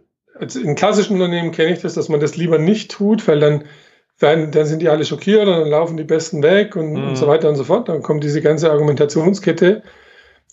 in 0.56 0.76
klassischen 0.76 1.14
Unternehmen 1.14 1.52
kenne 1.52 1.74
ich 1.74 1.82
das, 1.82 1.94
dass 1.94 2.10
man 2.10 2.20
das 2.20 2.38
lieber 2.38 2.58
nicht 2.58 2.92
tut, 2.92 3.28
weil 3.28 3.40
dann, 3.40 3.66
dann, 4.20 4.52
dann 4.52 4.66
sind 4.66 4.82
die 4.82 4.90
alle 4.90 5.06
schockiert 5.06 5.48
und 5.48 5.54
dann 5.54 5.70
laufen 5.70 5.98
die 5.98 6.04
Besten 6.04 6.42
weg 6.42 6.76
und, 6.76 6.94
mhm. 6.94 7.10
und 7.10 7.16
so 7.16 7.28
weiter 7.28 7.50
und 7.50 7.56
so 7.56 7.64
fort. 7.64 7.90
Dann 7.90 8.02
kommt 8.02 8.24
diese 8.24 8.42
ganze 8.42 8.72
Argumentationskette. 8.72 9.84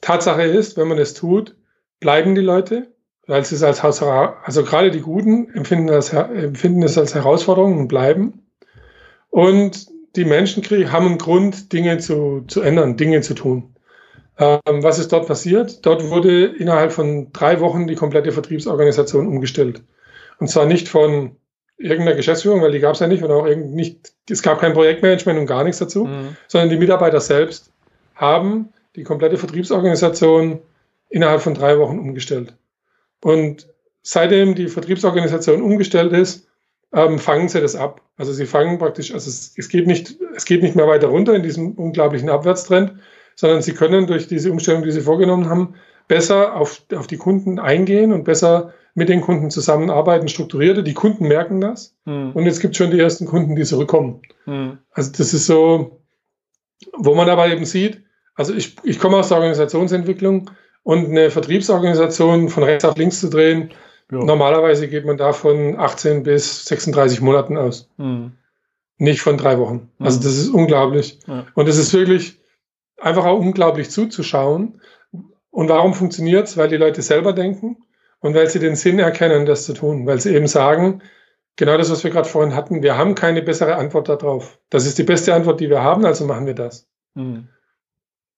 Tatsache 0.00 0.42
ist, 0.42 0.76
wenn 0.76 0.88
man 0.88 0.98
das 0.98 1.14
tut, 1.14 1.56
bleiben 2.00 2.34
die 2.34 2.42
Leute, 2.42 2.92
weil 3.28 3.42
es 3.42 3.62
als 3.62 3.84
also 3.84 4.64
gerade 4.64 4.90
die 4.90 5.02
Guten 5.02 5.50
empfinden, 5.54 5.86
das, 5.86 6.12
empfinden 6.12 6.82
es 6.82 6.96
als 6.96 7.14
Herausforderung 7.14 7.78
und 7.78 7.88
bleiben. 7.88 8.42
Und 9.28 9.86
die 10.16 10.24
Menschen 10.24 10.64
haben 10.90 11.06
einen 11.06 11.18
Grund, 11.18 11.72
Dinge 11.72 11.98
zu, 11.98 12.44
zu 12.48 12.62
ändern, 12.62 12.96
Dinge 12.96 13.20
zu 13.20 13.34
tun. 13.34 13.74
Ähm, 14.38 14.82
was 14.82 14.98
ist 14.98 15.12
dort 15.12 15.26
passiert? 15.26 15.84
Dort 15.84 16.08
wurde 16.08 16.46
innerhalb 16.46 16.90
von 16.90 17.30
drei 17.32 17.60
Wochen 17.60 17.86
die 17.86 17.96
komplette 17.96 18.32
Vertriebsorganisation 18.32 19.28
umgestellt. 19.28 19.82
Und 20.38 20.48
zwar 20.48 20.64
nicht 20.64 20.88
von 20.88 21.36
irgendeiner 21.76 22.16
Geschäftsführung, 22.16 22.62
weil 22.62 22.72
die 22.72 22.80
gab 22.80 22.94
es 22.94 23.00
ja 23.00 23.08
nicht 23.08 23.22
und 23.22 23.30
auch 23.30 23.46
nicht, 23.46 24.14
es 24.30 24.42
gab 24.42 24.58
kein 24.58 24.72
Projektmanagement 24.72 25.38
und 25.38 25.46
gar 25.46 25.64
nichts 25.64 25.80
dazu, 25.80 26.06
mhm. 26.06 26.36
sondern 26.46 26.70
die 26.70 26.78
Mitarbeiter 26.78 27.20
selbst 27.20 27.72
haben 28.14 28.70
die 28.96 29.04
komplette 29.04 29.36
Vertriebsorganisation 29.36 30.60
innerhalb 31.10 31.42
von 31.42 31.52
drei 31.52 31.78
Wochen 31.78 31.98
umgestellt. 31.98 32.54
Und 33.22 33.68
seitdem 34.02 34.54
die 34.54 34.68
Vertriebsorganisation 34.68 35.62
umgestellt 35.62 36.12
ist, 36.12 36.48
ähm, 36.92 37.18
fangen 37.18 37.48
sie 37.48 37.60
das 37.60 37.76
ab. 37.76 38.00
Also 38.16 38.32
sie 38.32 38.46
fangen 38.46 38.78
praktisch, 38.78 39.12
also 39.12 39.28
es, 39.28 39.52
es, 39.56 39.68
geht 39.68 39.86
nicht, 39.86 40.16
es 40.34 40.44
geht 40.44 40.62
nicht 40.62 40.76
mehr 40.76 40.88
weiter 40.88 41.08
runter 41.08 41.34
in 41.34 41.42
diesem 41.42 41.72
unglaublichen 41.72 42.30
Abwärtstrend, 42.30 42.94
sondern 43.36 43.62
sie 43.62 43.74
können 43.74 44.06
durch 44.06 44.26
diese 44.26 44.50
Umstellung, 44.50 44.82
die 44.82 44.90
sie 44.90 45.02
vorgenommen 45.02 45.48
haben, 45.48 45.74
besser 46.08 46.56
auf, 46.56 46.82
auf 46.94 47.06
die 47.06 47.18
Kunden 47.18 47.58
eingehen 47.58 48.12
und 48.12 48.24
besser 48.24 48.72
mit 48.94 49.08
den 49.08 49.20
Kunden 49.20 49.50
zusammenarbeiten, 49.50 50.28
strukturierter. 50.28 50.82
Die 50.82 50.94
Kunden 50.94 51.28
merken 51.28 51.60
das. 51.60 51.94
Mhm. 52.04 52.32
Und 52.32 52.46
jetzt 52.46 52.60
gibt 52.60 52.72
es 52.72 52.78
schon 52.78 52.90
die 52.90 52.98
ersten 52.98 53.26
Kunden, 53.26 53.54
die 53.54 53.64
zurückkommen. 53.64 54.22
Mhm. 54.46 54.78
Also 54.90 55.12
das 55.16 55.34
ist 55.34 55.46
so, 55.46 56.00
wo 56.96 57.14
man 57.14 57.28
aber 57.28 57.48
eben 57.48 57.64
sieht, 57.64 58.02
also 58.34 58.54
ich, 58.54 58.76
ich 58.82 58.98
komme 58.98 59.16
aus 59.18 59.28
der 59.28 59.36
Organisationsentwicklung 59.36 60.50
und 60.88 61.10
eine 61.10 61.30
Vertriebsorganisation 61.30 62.48
von 62.48 62.62
rechts 62.62 62.86
auf 62.86 62.96
links 62.96 63.20
zu 63.20 63.28
drehen, 63.28 63.72
ja. 64.10 64.24
Normalerweise 64.24 64.88
geht 64.88 65.04
man 65.04 65.18
da 65.18 65.34
von 65.34 65.78
18 65.78 66.22
bis 66.22 66.64
36 66.64 67.20
Monaten 67.20 67.58
aus. 67.58 67.90
Mhm. 67.98 68.32
Nicht 68.96 69.20
von 69.20 69.36
drei 69.36 69.58
Wochen. 69.58 69.90
Mhm. 69.98 70.06
Also 70.06 70.18
das 70.20 70.38
ist 70.38 70.48
unglaublich. 70.48 71.18
Ja. 71.26 71.44
Und 71.52 71.68
es 71.68 71.76
ist 71.76 71.92
wirklich 71.92 72.40
einfach 72.96 73.26
auch 73.26 73.38
unglaublich 73.38 73.90
zuzuschauen. 73.90 74.80
Und 75.50 75.68
warum 75.68 75.92
funktioniert 75.92 76.48
es? 76.48 76.56
Weil 76.56 76.68
die 76.68 76.78
Leute 76.78 77.02
selber 77.02 77.34
denken 77.34 77.84
und 78.20 78.34
weil 78.34 78.48
sie 78.48 78.58
den 78.58 78.74
Sinn 78.74 78.98
erkennen, 78.98 79.44
das 79.44 79.66
zu 79.66 79.74
tun. 79.74 80.06
Weil 80.06 80.22
sie 80.22 80.34
eben 80.34 80.46
sagen, 80.46 81.02
genau 81.56 81.76
das, 81.76 81.90
was 81.90 82.02
wir 82.02 82.10
gerade 82.10 82.30
vorhin 82.30 82.54
hatten, 82.54 82.82
wir 82.82 82.96
haben 82.96 83.14
keine 83.14 83.42
bessere 83.42 83.76
Antwort 83.76 84.08
darauf. 84.08 84.58
Das 84.70 84.86
ist 84.86 84.96
die 84.96 85.02
beste 85.02 85.34
Antwort, 85.34 85.60
die 85.60 85.68
wir 85.68 85.82
haben, 85.82 86.06
also 86.06 86.24
machen 86.24 86.46
wir 86.46 86.54
das. 86.54 86.88
Mhm. 87.12 87.48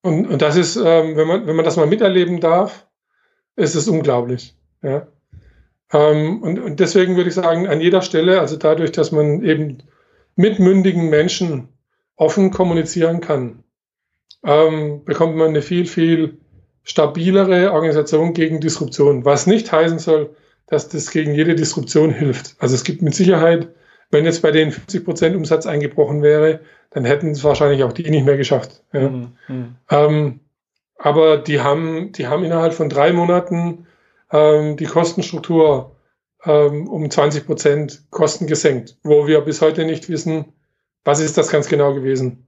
Und, 0.03 0.27
und 0.27 0.43
das 0.43 0.57
ist, 0.57 0.77
ähm, 0.77 1.17
wenn, 1.17 1.29
man, 1.29 1.47
wenn 1.47 1.57
man 1.57 1.65
das 1.65 1.77
mal 1.77 1.87
miterleben 1.87 2.41
darf, 2.41 2.87
ist 3.57 3.75
es 3.75 3.89
unglaublich. 3.89 4.57
Ja. 4.83 5.07
Ähm, 5.93 6.43
und, 6.43 6.59
und 6.59 6.81
deswegen 6.81 7.17
würde 7.17 7.29
ich 7.29 7.35
sagen, 7.35 7.67
an 7.67 7.81
jeder 7.81 8.03
Stelle, 8.03 8.41
also 8.41 8.57
dadurch, 8.57 8.93
dass 8.93 9.13
man 9.13 9.43
eben 9.43 9.83
mit 10.37 10.59
mündigen 10.59 11.11
Menschen 11.11 11.69
offen 12.17 12.51
kommunizieren 12.51 13.21
kann, 13.21 13.65
ähm, 14.45 15.05
bekommt 15.05 15.37
man 15.37 15.49
eine 15.49 15.63
viel, 15.63 15.87
viel 15.87 16.39
stabilere 16.83 17.73
Organisation 17.73 18.33
gegen 18.33 18.61
Disruption. 18.61 19.25
Was 19.25 19.47
nicht 19.47 19.71
heißen 19.71 19.99
soll, 19.99 20.35
dass 20.67 20.89
das 20.89 21.11
gegen 21.11 21.35
jede 21.35 21.55
Disruption 21.55 22.11
hilft. 22.11 22.55
Also 22.59 22.75
es 22.75 22.85
gibt 22.85 23.03
mit 23.03 23.15
Sicherheit, 23.15 23.69
wenn 24.11 24.25
jetzt 24.25 24.43
bei 24.43 24.51
denen 24.51 24.73
50 24.73 25.05
Prozent 25.05 25.37
Umsatz 25.37 25.67
eingebrochen 25.67 26.23
wäre, 26.23 26.61
dann 26.91 27.05
hätten 27.05 27.31
es 27.31 27.45
wahrscheinlich 27.45 27.85
auch 27.85 27.93
die 27.93 28.11
nicht 28.11 28.25
mehr 28.25 28.37
geschafft. 28.37 28.83
Ja. 28.93 29.09
Mhm. 29.09 29.33
mhm. 29.49 29.77
Ähm, 29.91 30.41
aber 30.97 31.39
die 31.39 31.61
haben, 31.61 32.13
die 32.13 32.27
haben 32.27 32.45
innerhalb 32.45 32.75
von 32.75 32.91
drei 32.91 33.13
Monaten 33.13 33.87
ähm, 34.31 34.77
die 34.77 34.85
Kostenstruktur 34.85 35.97
ähm, 36.45 36.89
um 36.89 37.11
20 37.11 37.47
Prozent 37.47 38.03
Kosten 38.11 38.47
gesenkt, 38.47 38.99
wo 39.03 39.27
wir 39.27 39.41
bis 39.41 39.63
heute 39.63 39.85
nicht 39.85 40.11
wissen, 40.11 40.53
was 41.05 41.21
ist 41.21 41.39
das 41.39 41.49
ganz 41.49 41.69
genau 41.69 41.95
gewesen. 41.95 42.47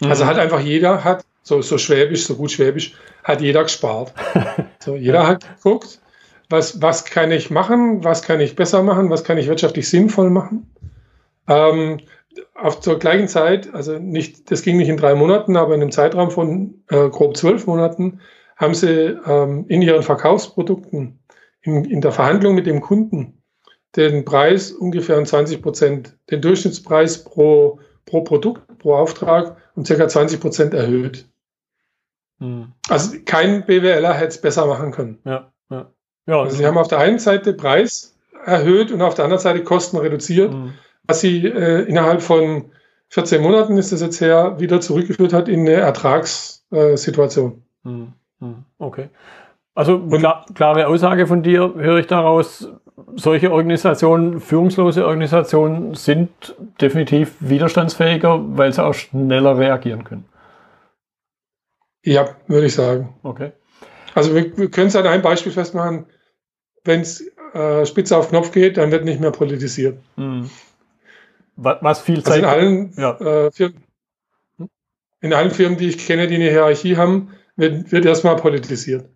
Mhm. 0.00 0.08
Also 0.08 0.26
hat 0.26 0.38
einfach 0.38 0.60
jeder, 0.60 1.02
hat 1.02 1.24
so, 1.42 1.62
so 1.62 1.78
schwäbisch, 1.78 2.26
so 2.26 2.36
gut 2.36 2.50
schwäbisch, 2.50 2.94
hat 3.24 3.40
jeder 3.40 3.62
gespart. 3.62 4.12
so, 4.78 4.96
jeder 4.96 5.26
hat 5.26 5.46
geguckt, 5.56 6.00
was, 6.50 6.82
was 6.82 7.04
kann 7.04 7.30
ich 7.30 7.50
machen, 7.50 8.04
was 8.04 8.22
kann 8.22 8.40
ich 8.40 8.56
besser 8.56 8.82
machen, 8.82 9.08
was 9.08 9.24
kann 9.24 9.38
ich 9.38 9.48
wirtschaftlich 9.48 9.88
sinnvoll 9.88 10.30
machen. 10.30 10.70
Ähm, 11.48 12.00
auf 12.54 12.80
zur 12.80 12.98
gleichen 12.98 13.28
Zeit, 13.28 13.72
also 13.74 13.98
nicht, 13.98 14.50
das 14.50 14.62
ging 14.62 14.76
nicht 14.76 14.88
in 14.88 14.96
drei 14.96 15.14
Monaten, 15.14 15.56
aber 15.56 15.74
in 15.74 15.82
einem 15.82 15.92
Zeitraum 15.92 16.30
von 16.30 16.82
äh, 16.88 17.08
grob 17.08 17.36
zwölf 17.36 17.66
Monaten, 17.66 18.20
haben 18.56 18.74
sie 18.74 19.18
ähm, 19.26 19.64
in 19.68 19.82
ihren 19.82 20.02
Verkaufsprodukten, 20.02 21.18
in, 21.62 21.84
in 21.84 22.00
der 22.00 22.12
Verhandlung 22.12 22.54
mit 22.54 22.66
dem 22.66 22.80
Kunden, 22.80 23.42
den 23.96 24.24
Preis 24.24 24.70
ungefähr 24.70 25.18
um 25.18 25.26
20 25.26 25.62
Prozent, 25.62 26.16
den 26.30 26.40
Durchschnittspreis 26.40 27.24
pro, 27.24 27.80
pro 28.04 28.22
Produkt, 28.22 28.78
pro 28.78 28.94
Auftrag 28.94 29.56
um 29.74 29.84
circa 29.84 30.08
20 30.08 30.40
Prozent 30.40 30.74
erhöht. 30.74 31.26
Hm. 32.38 32.72
Also 32.88 33.16
kein 33.24 33.66
BWLer 33.66 34.14
hätte 34.14 34.28
es 34.28 34.40
besser 34.40 34.66
machen 34.66 34.92
können. 34.92 35.18
Ja, 35.24 35.52
ja. 35.70 35.90
ja 36.26 36.40
also 36.40 36.56
sie 36.56 36.66
haben 36.66 36.78
auf 36.78 36.88
der 36.88 36.98
einen 36.98 37.18
Seite 37.18 37.52
Preis 37.54 38.16
erhöht 38.44 38.92
und 38.92 39.02
auf 39.02 39.14
der 39.14 39.24
anderen 39.24 39.42
Seite 39.42 39.64
Kosten 39.64 39.96
reduziert, 39.96 40.52
hm. 40.52 40.74
Was 41.10 41.20
sie 41.20 41.44
äh, 41.44 41.82
innerhalb 41.82 42.22
von 42.22 42.66
14 43.08 43.42
Monaten 43.42 43.76
ist 43.76 43.90
das 43.90 44.00
jetzt 44.00 44.20
her, 44.20 44.60
wieder 44.60 44.80
zurückgeführt 44.80 45.32
hat 45.32 45.48
in 45.48 45.60
eine 45.60 45.72
Ertragssituation. 45.72 47.62
Hm. 47.82 48.12
Hm, 48.38 48.64
okay. 48.78 49.08
Also 49.74 49.98
klar, 49.98 50.46
klare 50.54 50.86
Aussage 50.86 51.26
von 51.26 51.42
dir 51.42 51.74
höre 51.74 51.98
ich 51.98 52.06
daraus, 52.06 52.68
solche 53.16 53.50
Organisationen, 53.50 54.40
führungslose 54.40 55.04
Organisationen 55.04 55.94
sind 55.94 56.30
definitiv 56.80 57.34
widerstandsfähiger, 57.40 58.40
weil 58.56 58.72
sie 58.72 58.84
auch 58.84 58.94
schneller 58.94 59.58
reagieren 59.58 60.04
können. 60.04 60.24
Ja, 62.04 62.36
würde 62.46 62.66
ich 62.66 62.74
sagen. 62.74 63.14
Okay. 63.24 63.50
Also 64.14 64.34
wir, 64.34 64.56
wir 64.56 64.70
können 64.70 64.88
es 64.88 64.96
an 64.96 65.08
einem 65.08 65.22
Beispiel 65.22 65.50
festmachen, 65.50 66.06
wenn 66.84 67.00
es 67.00 67.24
äh, 67.52 67.84
spitze 67.84 68.16
auf 68.16 68.28
Knopf 68.28 68.52
geht, 68.52 68.76
dann 68.76 68.92
wird 68.92 69.04
nicht 69.04 69.20
mehr 69.20 69.32
politisiert. 69.32 69.98
Mhm. 70.16 70.48
Was 71.62 72.00
viel 72.00 72.22
Zeit... 72.22 72.42
Also 72.44 72.44
in, 72.44 72.44
allen, 72.46 72.92
ja. 72.96 73.20
äh, 73.20 73.50
Firmen, 73.52 73.84
in 75.20 75.34
allen 75.34 75.50
Firmen, 75.50 75.78
die 75.78 75.88
ich 75.88 75.98
kenne, 75.98 76.26
die 76.26 76.36
eine 76.36 76.50
Hierarchie 76.50 76.96
haben, 76.96 77.32
wird, 77.56 77.92
wird 77.92 78.06
erstmal 78.06 78.36
politisiert. 78.36 79.08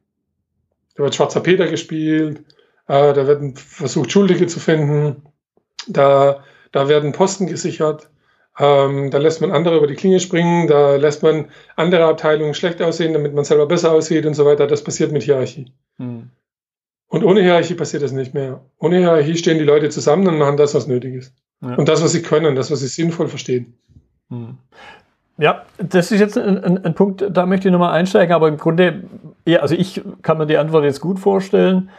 Da 0.95 1.05
wird 1.05 1.14
Schwarzer 1.14 1.40
Peter 1.40 1.66
gespielt, 1.66 2.40
äh, 2.86 3.14
da 3.14 3.26
werden 3.26 3.57
versucht, 3.57 4.12
Schuldige 4.12 4.47
zu 4.47 4.61
finden, 4.61 5.22
da, 5.88 6.45
da 6.70 6.88
werden 6.88 7.12
Posten 7.12 7.47
gesichert, 7.47 8.11
ähm, 8.59 9.11
da 9.11 9.18
lässt 9.18 9.40
man 9.40 9.51
andere 9.51 9.78
über 9.78 9.86
die 9.86 9.97
Klinge 9.97 10.20
springen, 10.20 10.68
da 10.68 10.97
lässt 10.97 11.22
man 11.22 11.51
andere 11.76 12.05
Abteilungen 12.05 12.55
schlecht 12.55 12.80
aussehen, 12.82 13.14
damit 13.14 13.34
man 13.34 13.45
selber 13.45 13.66
besser 13.66 13.90
aussieht 13.92 14.26
und 14.26 14.34
so 14.34 14.45
weiter. 14.45 14.66
Das 14.66 14.84
passiert 14.84 15.12
mit 15.12 15.22
Hierarchie. 15.22 15.72
Hm. 15.97 16.30
Und 17.09 17.24
ohne 17.24 17.42
Hierarchie 17.42 17.74
passiert 17.74 18.03
das 18.03 18.12
nicht 18.12 18.34
mehr. 18.34 18.64
Ohne 18.78 18.99
Hierarchie 18.99 19.36
stehen 19.36 19.59
die 19.59 19.64
Leute 19.64 19.88
zusammen 19.88 20.26
und 20.28 20.38
machen 20.38 20.57
das, 20.57 20.74
was 20.74 20.86
nötig 20.86 21.14
ist. 21.14 21.34
Ja. 21.62 21.76
Und 21.76 21.88
das, 21.88 22.02
was 22.02 22.12
sie 22.12 22.22
können, 22.22 22.57
das, 22.57 22.70
was 22.70 22.80
sie 22.80 22.88
sinnvoll 22.88 23.28
verstehen. 23.28 23.74
Hm. 24.30 24.59
Ja, 25.36 25.64
das 25.78 26.12
ist 26.12 26.20
jetzt 26.20 26.38
ein, 26.38 26.62
ein, 26.62 26.84
ein, 26.84 26.94
Punkt, 26.94 27.24
da 27.28 27.44
möchte 27.46 27.68
ich 27.68 27.72
nochmal 27.72 27.92
einsteigen, 27.92 28.34
aber 28.34 28.48
im 28.48 28.57
Grunde, 28.57 29.05
ja, 29.44 29.61
also 29.61 29.74
ich 29.74 30.00
kann 30.22 30.38
mir 30.38 30.46
die 30.46 30.59
Antwort 30.59 30.84
jetzt 30.84 31.00
gut 31.00 31.18
vorstellen. 31.18 31.90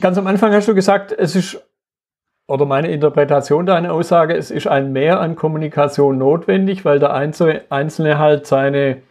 Ganz 0.00 0.18
am 0.18 0.26
Anfang 0.26 0.52
hast 0.52 0.66
du 0.66 0.74
gesagt, 0.74 1.12
es 1.12 1.36
ist, 1.36 1.62
oder 2.48 2.64
meine 2.64 2.90
Interpretation 2.90 3.66
deiner 3.66 3.92
Aussage, 3.92 4.34
es 4.34 4.50
ist 4.50 4.66
ein 4.66 4.92
Mehr 4.92 5.20
an 5.20 5.36
Kommunikation 5.36 6.18
notwendig, 6.18 6.84
weil 6.84 6.98
der 6.98 7.14
Einzelne 7.14 8.18
halt 8.18 8.46
seine, 8.46 9.02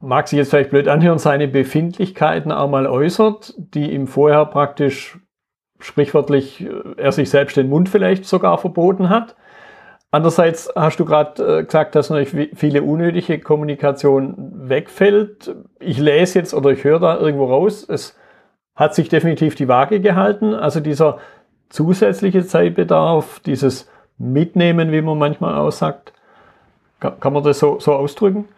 mag 0.00 0.28
sich 0.28 0.36
jetzt 0.36 0.50
vielleicht 0.50 0.70
blöd 0.70 0.88
anhören, 0.88 1.18
seine 1.18 1.48
Befindlichkeiten 1.48 2.52
auch 2.52 2.68
mal 2.68 2.86
äußert, 2.86 3.54
die 3.56 3.92
ihm 3.92 4.06
vorher 4.06 4.44
praktisch 4.44 5.18
sprichwörtlich 5.80 6.60
äh, 6.62 6.70
er 6.96 7.12
sich 7.12 7.30
selbst 7.30 7.56
den 7.56 7.68
Mund 7.68 7.88
vielleicht 7.88 8.24
sogar 8.24 8.58
verboten 8.58 9.08
hat. 9.08 9.36
Andererseits 10.10 10.72
hast 10.74 10.98
du 10.98 11.04
gerade 11.04 11.60
äh, 11.60 11.64
gesagt, 11.64 11.94
dass 11.94 12.10
natürlich 12.10 12.56
viele 12.56 12.82
unnötige 12.82 13.38
Kommunikation 13.40 14.34
wegfällt. 14.68 15.54
Ich 15.80 15.98
lese 15.98 16.38
jetzt 16.38 16.54
oder 16.54 16.70
ich 16.70 16.82
höre 16.84 17.00
da 17.00 17.18
irgendwo 17.18 17.46
raus, 17.46 17.86
es 17.88 18.16
hat 18.74 18.94
sich 18.94 19.08
definitiv 19.08 19.54
die 19.54 19.68
Waage 19.68 20.00
gehalten. 20.00 20.54
Also 20.54 20.80
dieser 20.80 21.18
zusätzliche 21.68 22.46
Zeitbedarf, 22.46 23.40
dieses 23.40 23.90
Mitnehmen, 24.16 24.92
wie 24.92 25.02
man 25.02 25.18
manchmal 25.18 25.56
aussagt, 25.56 26.12
kann, 27.00 27.32
man 27.32 27.44
das 27.44 27.58
so, 27.58 27.78
so 27.78 27.92
ausdrücken? 27.92 28.48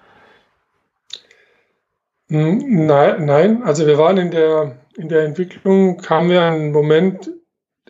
Hm, 2.28 2.86
nein, 2.86 3.24
nein, 3.24 3.62
also 3.64 3.86
wir 3.86 3.98
waren 3.98 4.16
in 4.16 4.30
der, 4.30 4.76
in 4.96 5.08
der 5.08 5.24
Entwicklung, 5.24 5.98
kamen 5.98 6.30
wir 6.30 6.42
einen 6.42 6.72
Moment, 6.72 7.30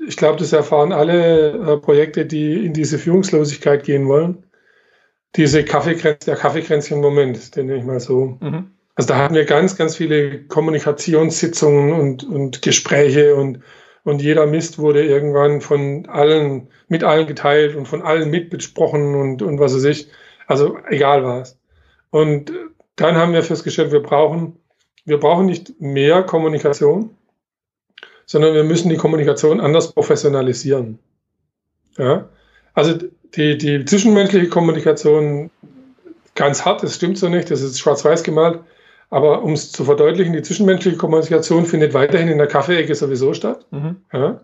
ich 0.07 0.16
glaube, 0.16 0.38
das 0.38 0.53
erfahren 0.53 0.92
alle 0.92 1.51
äh, 1.51 1.76
Projekte, 1.76 2.26
die 2.26 2.64
in 2.64 2.72
diese 2.72 2.98
Führungslosigkeit 2.98 3.84
gehen 3.84 4.09
wollen. 4.09 4.44
Diese 5.36 5.64
Kaffeekränzchen, 5.64 6.26
der 6.26 6.36
Kaffeekränzchen-Moment, 6.36 7.55
den 7.57 7.66
nenne 7.66 7.78
ich 7.78 7.84
mal 7.84 8.01
so. 8.01 8.38
Mhm. 8.40 8.72
Also 8.94 9.09
da 9.09 9.18
hatten 9.18 9.34
wir 9.34 9.44
ganz, 9.44 9.76
ganz 9.76 9.96
viele 9.96 10.44
Kommunikationssitzungen 10.44 11.92
und, 11.92 12.24
und 12.24 12.62
Gespräche 12.62 13.34
und, 13.34 13.61
und 14.05 14.20
jeder 14.20 14.46
Mist 14.46 14.78
wurde 14.78 15.05
irgendwann 15.05 15.61
von 15.61 16.07
allen, 16.07 16.68
mit 16.88 17.05
allen 17.05 17.26
geteilt 17.26 17.76
und 17.76 17.86
von 17.86 18.03
allen 18.03 18.30
mitbesprochen 18.30 19.14
und, 19.14 19.42
und 19.42 19.61
was 19.61 19.74
weiß 19.74 19.84
ich. 19.84 20.09
Also 20.46 20.78
egal 20.88 21.24
was. 21.24 21.59
Und 22.11 22.53
dann 22.96 23.16
haben 23.16 23.32
wir 23.32 23.42
festgestellt, 23.42 23.92
wir 23.92 24.03
brauchen, 24.03 24.60
wir 25.05 25.18
brauchen 25.18 25.46
nicht 25.46 25.80
mehr 25.80 26.22
Kommunikation, 26.22 27.16
sondern 28.26 28.55
wir 28.55 28.64
müssen 28.64 28.90
die 28.90 28.96
Kommunikation 28.96 29.61
anders 29.61 29.92
professionalisieren. 29.92 30.98
Ja? 31.96 32.28
Also 32.74 32.94
die, 33.34 33.59
die 33.59 33.84
zwischenmenschliche 33.84 34.48
Kommunikation 34.48 35.51
ganz 36.34 36.64
hart, 36.64 36.82
das 36.82 36.94
stimmt 36.94 37.18
so 37.18 37.28
nicht, 37.28 37.51
das 37.51 37.61
ist 37.61 37.78
schwarz-weiß 37.78 38.22
gemalt, 38.22 38.61
aber 39.11 39.42
um 39.42 39.53
es 39.53 39.72
zu 39.72 39.84
verdeutlichen, 39.84 40.32
die 40.32 40.42
zwischenmenschliche 40.42 40.96
Kommunikation 40.96 41.66
findet 41.66 41.94
weiterhin 41.94 42.28
in 42.28 42.38
der 42.38 42.46
Kaffeeecke 42.46 42.94
sowieso 42.94 43.34
statt. 43.34 43.66
Mhm. 43.70 43.96
Ja? 44.12 44.40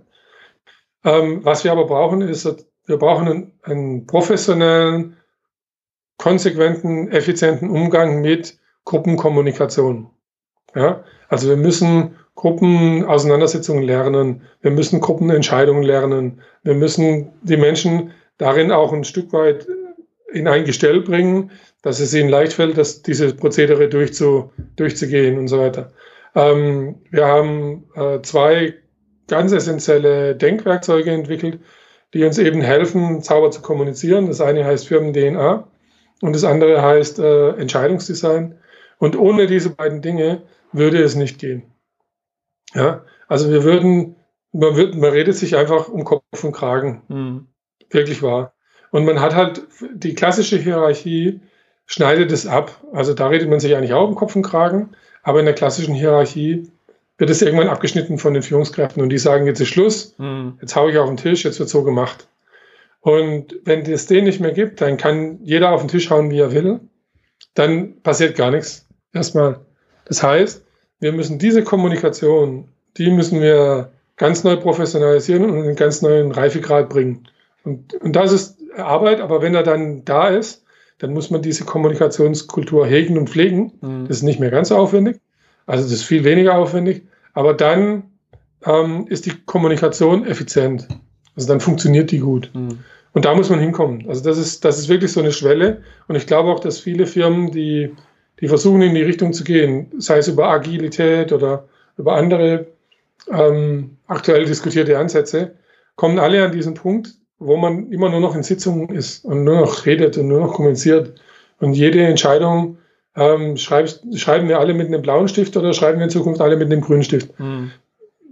Ähm, 1.05 1.45
was 1.45 1.63
wir 1.63 1.73
aber 1.73 1.87
brauchen, 1.87 2.21
ist, 2.23 2.67
wir 2.87 2.97
brauchen 2.97 3.29
einen, 3.29 3.53
einen 3.63 4.07
professionellen, 4.07 5.17
konsequenten, 6.19 7.09
effizienten 7.13 7.71
Umgang 7.71 8.21
mit 8.21 8.59
Gruppenkommunikation. 8.85 10.11
Ja? 10.75 11.05
Also 11.29 11.49
wir 11.49 11.57
müssen 11.57 12.17
Gruppenauseinandersetzungen 12.35 13.83
lernen, 13.83 14.43
wir 14.61 14.71
müssen 14.71 15.01
Gruppenentscheidungen 15.01 15.83
lernen, 15.83 16.41
wir 16.63 16.75
müssen 16.75 17.33
die 17.43 17.57
Menschen 17.57 18.13
darin 18.39 18.71
auch 18.71 18.93
ein 18.93 19.05
Stück 19.05 19.33
weit 19.33 19.67
in 20.33 20.47
ein 20.47 20.65
Gestell 20.65 21.01
bringen, 21.01 21.51
dass 21.83 22.01
es 22.01 22.13
ihnen 22.13 22.29
leicht 22.29 22.53
fällt, 22.53 22.77
dass 22.77 23.03
diese 23.03 23.35
Prozedere 23.35 23.89
durchzu, 23.89 24.53
durchzugehen 24.77 25.39
und 25.39 25.49
so 25.49 25.59
weiter. 25.59 25.93
Ähm, 26.35 26.97
wir 27.11 27.27
haben 27.27 27.85
äh, 27.95 28.21
zwei 28.23 28.75
ganz 29.29 29.53
essentielle 29.53 30.37
Denkwerkzeuge 30.37 31.11
entwickelt, 31.11 31.61
die 32.13 32.25
uns 32.25 32.39
eben 32.39 32.61
helfen, 32.61 33.23
sauber 33.23 33.51
zu 33.51 33.63
kommunizieren. 33.63 34.27
Das 34.27 34.41
eine 34.41 34.65
heißt 34.65 34.89
Firmen-DNA 34.89 35.67
und 36.23 36.35
das 36.35 36.45
andere 36.45 36.83
heißt 36.83 37.19
äh, 37.19 37.51
Entscheidungsdesign. 37.51 38.59
Und 38.99 39.19
ohne 39.19 39.47
diese 39.47 39.71
beiden 39.71 40.03
Dinge 40.03 40.43
würde 40.73 41.03
es 41.03 41.15
nicht 41.15 41.39
gehen. 41.39 41.65
Ja, 42.75 43.05
also 43.29 43.51
wir 43.51 43.65
würden, 43.65 44.17
man, 44.53 44.77
wird, 44.77 44.95
man 44.95 45.11
redet 45.11 45.37
sich 45.37 45.57
einfach 45.57 45.89
um 45.89 46.05
Kopf 46.05 46.45
und 46.45 46.53
Kragen. 46.53 47.03
Mhm. 47.09 47.47
Wirklich 47.91 48.23
wahr. 48.23 48.55
Und 48.91 49.05
man 49.05 49.21
hat 49.21 49.35
halt 49.35 49.63
die 49.95 50.15
klassische 50.15 50.57
Hierarchie 50.57 51.41
schneidet 51.87 52.33
es 52.33 52.47
ab. 52.47 52.83
Also 52.93 53.15
da 53.15 53.29
redet 53.29 53.49
man 53.49 53.61
sich 53.61 53.77
eigentlich 53.77 53.93
auch 53.93 54.09
um 54.09 54.15
Kopf 54.15 54.37
und 54.37 54.43
Kragen, 54.43 54.91
aber 55.23 55.41
in 55.41 55.47
der 55.47 55.55
klassischen 55.55 55.95
Hierarchie 55.95 56.71
wird 57.19 57.31
es 57.31 57.43
irgendwann 57.43 57.69
abgeschnitten 57.69 58.19
von 58.19 58.35
den 58.35 58.43
Führungskräften 58.43 59.03
und 59.03 59.09
die 59.09 59.19
sagen, 59.19 59.47
jetzt 59.47 59.61
ist 59.61 59.69
Schluss, 59.69 60.15
mhm. 60.19 60.59
jetzt 60.61 60.77
haue 60.77 60.91
ich 60.91 60.99
auf 60.99 61.09
den 61.09 61.17
Tisch, 61.17 61.45
jetzt 61.45 61.59
wird 61.59 61.69
so 61.69 61.83
gemacht. 61.83 62.29
Und 63.01 63.61
wenn 63.65 63.83
es 63.91 64.07
den 64.07 64.25
nicht 64.25 64.41
mehr 64.41 64.53
gibt, 64.53 64.81
dann 64.81 64.97
kann 64.97 65.39
jeder 65.43 65.71
auf 65.71 65.81
den 65.81 65.89
Tisch 65.89 66.11
hauen, 66.11 66.31
wie 66.31 66.41
er 66.41 66.53
will. 66.53 66.81
Dann 67.55 68.03
passiert 68.03 68.37
gar 68.37 68.51
nichts. 68.51 68.87
Erstmal. 69.13 69.66
Das 70.07 70.23
heißt, 70.23 70.65
wir 71.01 71.13
müssen 71.13 71.39
diese 71.39 71.63
Kommunikation, 71.63 72.69
die 72.97 73.11
müssen 73.11 73.41
wir 73.41 73.93
ganz 74.17 74.45
neu 74.45 74.57
professionalisieren 74.57 75.45
und 75.45 75.63
einen 75.63 75.77
ganz 75.77 76.01
neuen 76.01 76.33
Reifegrad 76.33 76.89
bringen. 76.89 77.29
Und, 77.65 77.95
und 77.95 78.17
das 78.17 78.33
ist 78.33 78.59
Arbeit, 78.77 79.21
aber 79.21 79.43
wenn 79.43 79.55
er 79.55 79.63
dann 79.63 80.05
da 80.05 80.29
ist, 80.29 80.65
dann 80.99 81.13
muss 81.13 81.31
man 81.31 81.43
diese 81.43 81.65
Kommunikationskultur 81.65 82.87
hegen 82.87 83.19
und 83.19 83.29
pflegen. 83.29 83.73
Mhm. 83.83 84.07
Das 84.09 84.19
ist 84.19 84.23
nicht 84.23 84.41
mehr 84.41 84.51
ganz 84.51 84.73
aufwendig. 84.73 85.21
Also 85.67 85.85
das 85.85 85.93
ist 85.93 86.05
viel 86.05 86.25
weniger 86.25 86.57
aufwendig. 86.57 87.03
Aber 87.35 87.53
dann 87.53 88.05
ähm, 88.65 89.07
ist 89.09 89.27
die 89.27 89.33
Kommunikation 89.45 90.27
effizient. 90.27 90.89
Also 91.35 91.49
dann 91.49 91.61
funktioniert 91.61 92.11
die 92.11 92.21
gut. 92.21 92.51
Mhm. 92.55 92.79
Und 93.13 93.25
da 93.25 93.35
muss 93.35 93.51
man 93.51 93.61
hinkommen. 93.61 94.07
Also 94.09 94.23
das 94.23 94.39
ist, 94.39 94.65
das 94.65 94.79
ist 94.79 94.89
wirklich 94.89 95.13
so 95.13 95.21
eine 95.21 95.33
Schwelle. 95.33 95.83
Und 96.09 96.17
ich 96.17 96.27
glaube 96.27 96.51
auch, 96.51 96.61
dass 96.61 96.79
viele 96.79 97.07
Firmen, 97.07 97.51
die, 97.51 97.95
die 98.41 98.49
versuchen, 98.49 98.83
in 98.83 98.95
die 98.95 99.03
Richtung 99.03 99.33
zu 99.33 99.45
gehen, 99.45 99.91
sei 99.99 100.19
es 100.19 100.29
über 100.29 100.49
Agilität 100.49 101.33
oder 101.33 101.69
über 101.97 102.15
andere 102.15 102.67
ähm, 103.31 103.97
aktuell 104.07 104.45
diskutierte 104.45 104.99
Ansätze, 104.99 105.53
kommen 105.97 106.19
alle 106.19 106.45
an 106.45 106.53
diesen 106.53 106.75
Punkt, 106.75 107.15
wo 107.39 107.57
man 107.57 107.91
immer 107.91 108.09
nur 108.09 108.21
noch 108.21 108.35
in 108.37 108.43
Sitzungen 108.43 108.91
ist 108.91 109.25
und 109.25 109.45
nur 109.45 109.61
noch 109.61 109.87
redet 109.87 110.17
und 110.19 110.29
nur 110.29 110.41
noch 110.41 110.55
kommuniziert. 110.55 111.15
Und 111.59 111.73
jede 111.73 112.03
Entscheidung 112.03 112.79
ähm, 113.15 113.57
schreib, 113.57 113.89
schreiben 114.15 114.49
wir 114.49 114.61
alle 114.61 114.75
mit 114.75 114.89
einem 114.89 115.03
blauen 115.03 115.29
Stift 115.29 115.57
oder 115.57 115.73
schreiben 115.73 115.99
wir 115.99 116.05
in 116.05 116.11
Zukunft 116.11 116.41
alle 116.41 116.57
mit 116.57 116.71
einem 116.71 116.83
grünen 116.83 117.03
Stift. 117.03 117.39
Mhm. 117.41 117.73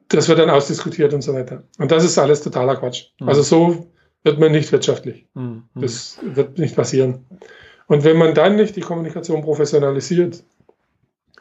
Das 0.09 0.28
wird 0.28 0.38
dann 0.38 0.50
ausdiskutiert 0.50 1.14
und 1.14 1.22
so 1.22 1.32
weiter. 1.32 1.64
Und 1.78 1.90
das 1.90 2.05
ist 2.05 2.18
alles 2.18 2.42
totaler 2.42 2.76
Quatsch. 2.76 3.07
Mhm. 3.18 3.28
Also 3.28 3.42
so 3.42 3.86
wird 4.22 4.38
man 4.38 4.52
nicht 4.52 4.70
wirtschaftlich. 4.72 5.26
Mhm. 5.34 5.64
Das 5.74 6.18
wird 6.22 6.59
nicht 6.59 6.76
passieren. 6.76 7.24
Und 7.87 8.05
wenn 8.05 8.16
man 8.16 8.35
dann 8.35 8.57
nicht 8.57 8.76
die 8.76 8.80
Kommunikation 8.80 9.43
professionalisiert, 9.43 10.45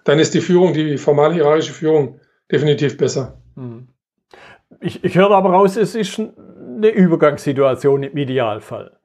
dann 0.04 0.20
ist 0.20 0.34
die 0.34 0.42
Führung, 0.42 0.74
die 0.74 0.98
formal 0.98 1.34
hierarchische 1.34 1.74
Führung, 1.74 2.20
definitiv 2.52 2.98
besser. 2.98 3.42
Mhm. 3.56 3.88
Ich, 4.82 5.04
ich 5.04 5.16
höre 5.16 5.32
aber 5.32 5.52
raus, 5.52 5.78
es 5.78 5.96
ist 5.96 6.20
eine 6.20 6.90
Übergangssituation 6.90 8.04
im 8.04 8.18
Idealfall. 8.18 8.98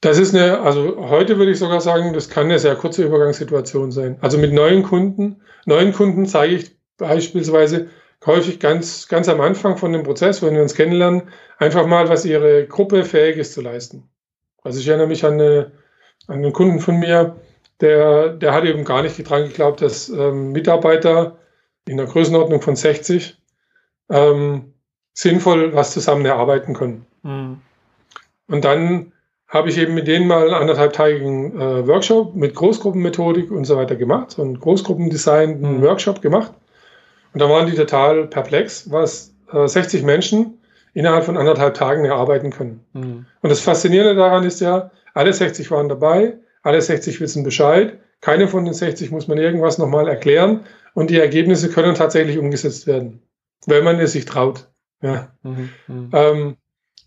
Das 0.00 0.18
ist 0.18 0.34
eine, 0.34 0.60
also 0.60 1.08
heute 1.08 1.38
würde 1.38 1.50
ich 1.50 1.58
sogar 1.58 1.80
sagen, 1.80 2.12
das 2.12 2.28
kann 2.28 2.44
eine 2.44 2.58
sehr 2.58 2.76
kurze 2.76 3.04
Übergangssituation 3.04 3.90
sein. 3.90 4.18
Also 4.20 4.38
mit 4.38 4.52
neuen 4.52 4.82
Kunden, 4.82 5.40
neuen 5.64 5.92
Kunden 5.92 6.26
zeige 6.26 6.54
ich 6.54 6.76
beispielsweise 6.98 7.88
häufig 8.24 8.60
ganz, 8.60 9.08
ganz 9.08 9.28
am 9.28 9.40
Anfang 9.40 9.76
von 9.76 9.92
dem 9.92 10.02
Prozess, 10.02 10.42
wenn 10.42 10.54
wir 10.54 10.62
uns 10.62 10.74
kennenlernen, 10.74 11.22
einfach 11.58 11.86
mal, 11.86 12.08
was 12.08 12.24
ihre 12.24 12.66
Gruppe 12.66 13.04
fähig 13.04 13.36
ist 13.36 13.54
zu 13.54 13.62
leisten. 13.62 14.08
Also 14.66 14.80
ich 14.80 14.88
erinnere 14.88 15.06
mich 15.06 15.24
an, 15.24 15.34
eine, 15.34 15.70
an 16.26 16.38
einen 16.38 16.52
Kunden 16.52 16.80
von 16.80 16.98
mir, 16.98 17.36
der, 17.80 18.30
der 18.30 18.52
hat 18.52 18.64
eben 18.64 18.84
gar 18.84 19.02
nicht 19.02 19.16
dran 19.16 19.44
geglaubt, 19.44 19.80
dass 19.80 20.08
ähm, 20.08 20.50
Mitarbeiter 20.50 21.38
in 21.86 21.98
der 21.98 22.06
Größenordnung 22.06 22.60
von 22.60 22.74
60 22.74 23.40
ähm, 24.10 24.74
sinnvoll 25.12 25.72
was 25.72 25.92
zusammen 25.92 26.26
erarbeiten 26.26 26.74
können. 26.74 27.06
Mhm. 27.22 27.60
Und 28.48 28.64
dann 28.64 29.12
habe 29.46 29.68
ich 29.68 29.78
eben 29.78 29.94
mit 29.94 30.08
denen 30.08 30.26
mal 30.26 30.46
einen 30.46 30.54
anderthalbtägigen 30.54 31.60
äh, 31.60 31.86
Workshop 31.86 32.34
mit 32.34 32.56
Großgruppenmethodik 32.56 33.52
und 33.52 33.66
so 33.66 33.76
weiter 33.76 33.94
gemacht, 33.94 34.32
so 34.32 34.42
einen 34.42 34.58
Großgruppendesign, 34.58 35.64
einen 35.64 35.78
mhm. 35.78 35.82
Workshop 35.82 36.22
gemacht. 36.22 36.52
Und 37.32 37.40
da 37.40 37.48
waren 37.48 37.66
die 37.66 37.76
total 37.76 38.26
perplex, 38.26 38.90
was 38.90 39.32
äh, 39.52 39.68
60 39.68 40.02
Menschen 40.02 40.58
innerhalb 40.96 41.24
von 41.24 41.36
anderthalb 41.36 41.74
Tagen 41.74 42.06
erarbeiten 42.06 42.48
können. 42.48 42.80
Mhm. 42.94 43.26
Und 43.42 43.50
das 43.50 43.60
Faszinierende 43.60 44.14
daran 44.14 44.44
ist 44.44 44.62
ja, 44.62 44.90
alle 45.12 45.30
60 45.30 45.70
waren 45.70 45.90
dabei, 45.90 46.38
alle 46.62 46.80
60 46.80 47.20
wissen 47.20 47.44
Bescheid, 47.44 47.98
keine 48.22 48.48
von 48.48 48.64
den 48.64 48.72
60 48.72 49.10
muss 49.10 49.28
man 49.28 49.36
irgendwas 49.36 49.76
nochmal 49.76 50.08
erklären 50.08 50.64
und 50.94 51.10
die 51.10 51.20
Ergebnisse 51.20 51.68
können 51.68 51.94
tatsächlich 51.94 52.38
umgesetzt 52.38 52.86
werden, 52.86 53.20
wenn 53.66 53.84
man 53.84 54.00
es 54.00 54.12
sich 54.12 54.24
traut. 54.24 54.70
Ja. 55.02 55.36
Mhm, 55.42 55.68
mh. 55.86 56.18
ähm, 56.18 56.56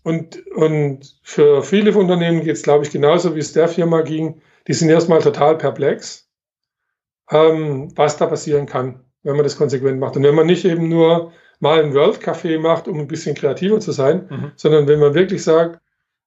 und, 0.04 0.46
und 0.54 1.18
für 1.24 1.64
viele 1.64 1.92
Unternehmen 1.92 2.44
geht 2.44 2.54
es, 2.54 2.62
glaube 2.62 2.84
ich, 2.84 2.92
genauso 2.92 3.34
wie 3.34 3.40
es 3.40 3.52
der 3.52 3.66
Firma 3.66 4.02
ging. 4.02 4.40
Die 4.68 4.72
sind 4.72 4.88
erstmal 4.88 5.20
total 5.20 5.58
perplex, 5.58 6.30
ähm, 7.28 7.90
was 7.96 8.18
da 8.18 8.26
passieren 8.26 8.66
kann, 8.66 9.00
wenn 9.24 9.34
man 9.34 9.42
das 9.42 9.56
konsequent 9.56 9.98
macht. 9.98 10.16
Und 10.16 10.22
wenn 10.22 10.36
man 10.36 10.46
nicht 10.46 10.64
eben 10.64 10.88
nur 10.88 11.32
mal 11.60 11.82
ein 11.82 11.94
World 11.94 12.20
Café 12.20 12.58
macht, 12.58 12.88
um 12.88 12.98
ein 12.98 13.08
bisschen 13.08 13.34
kreativer 13.34 13.80
zu 13.80 13.92
sein, 13.92 14.26
mhm. 14.28 14.52
sondern 14.56 14.88
wenn 14.88 14.98
man 14.98 15.14
wirklich 15.14 15.44
sagt, 15.44 15.80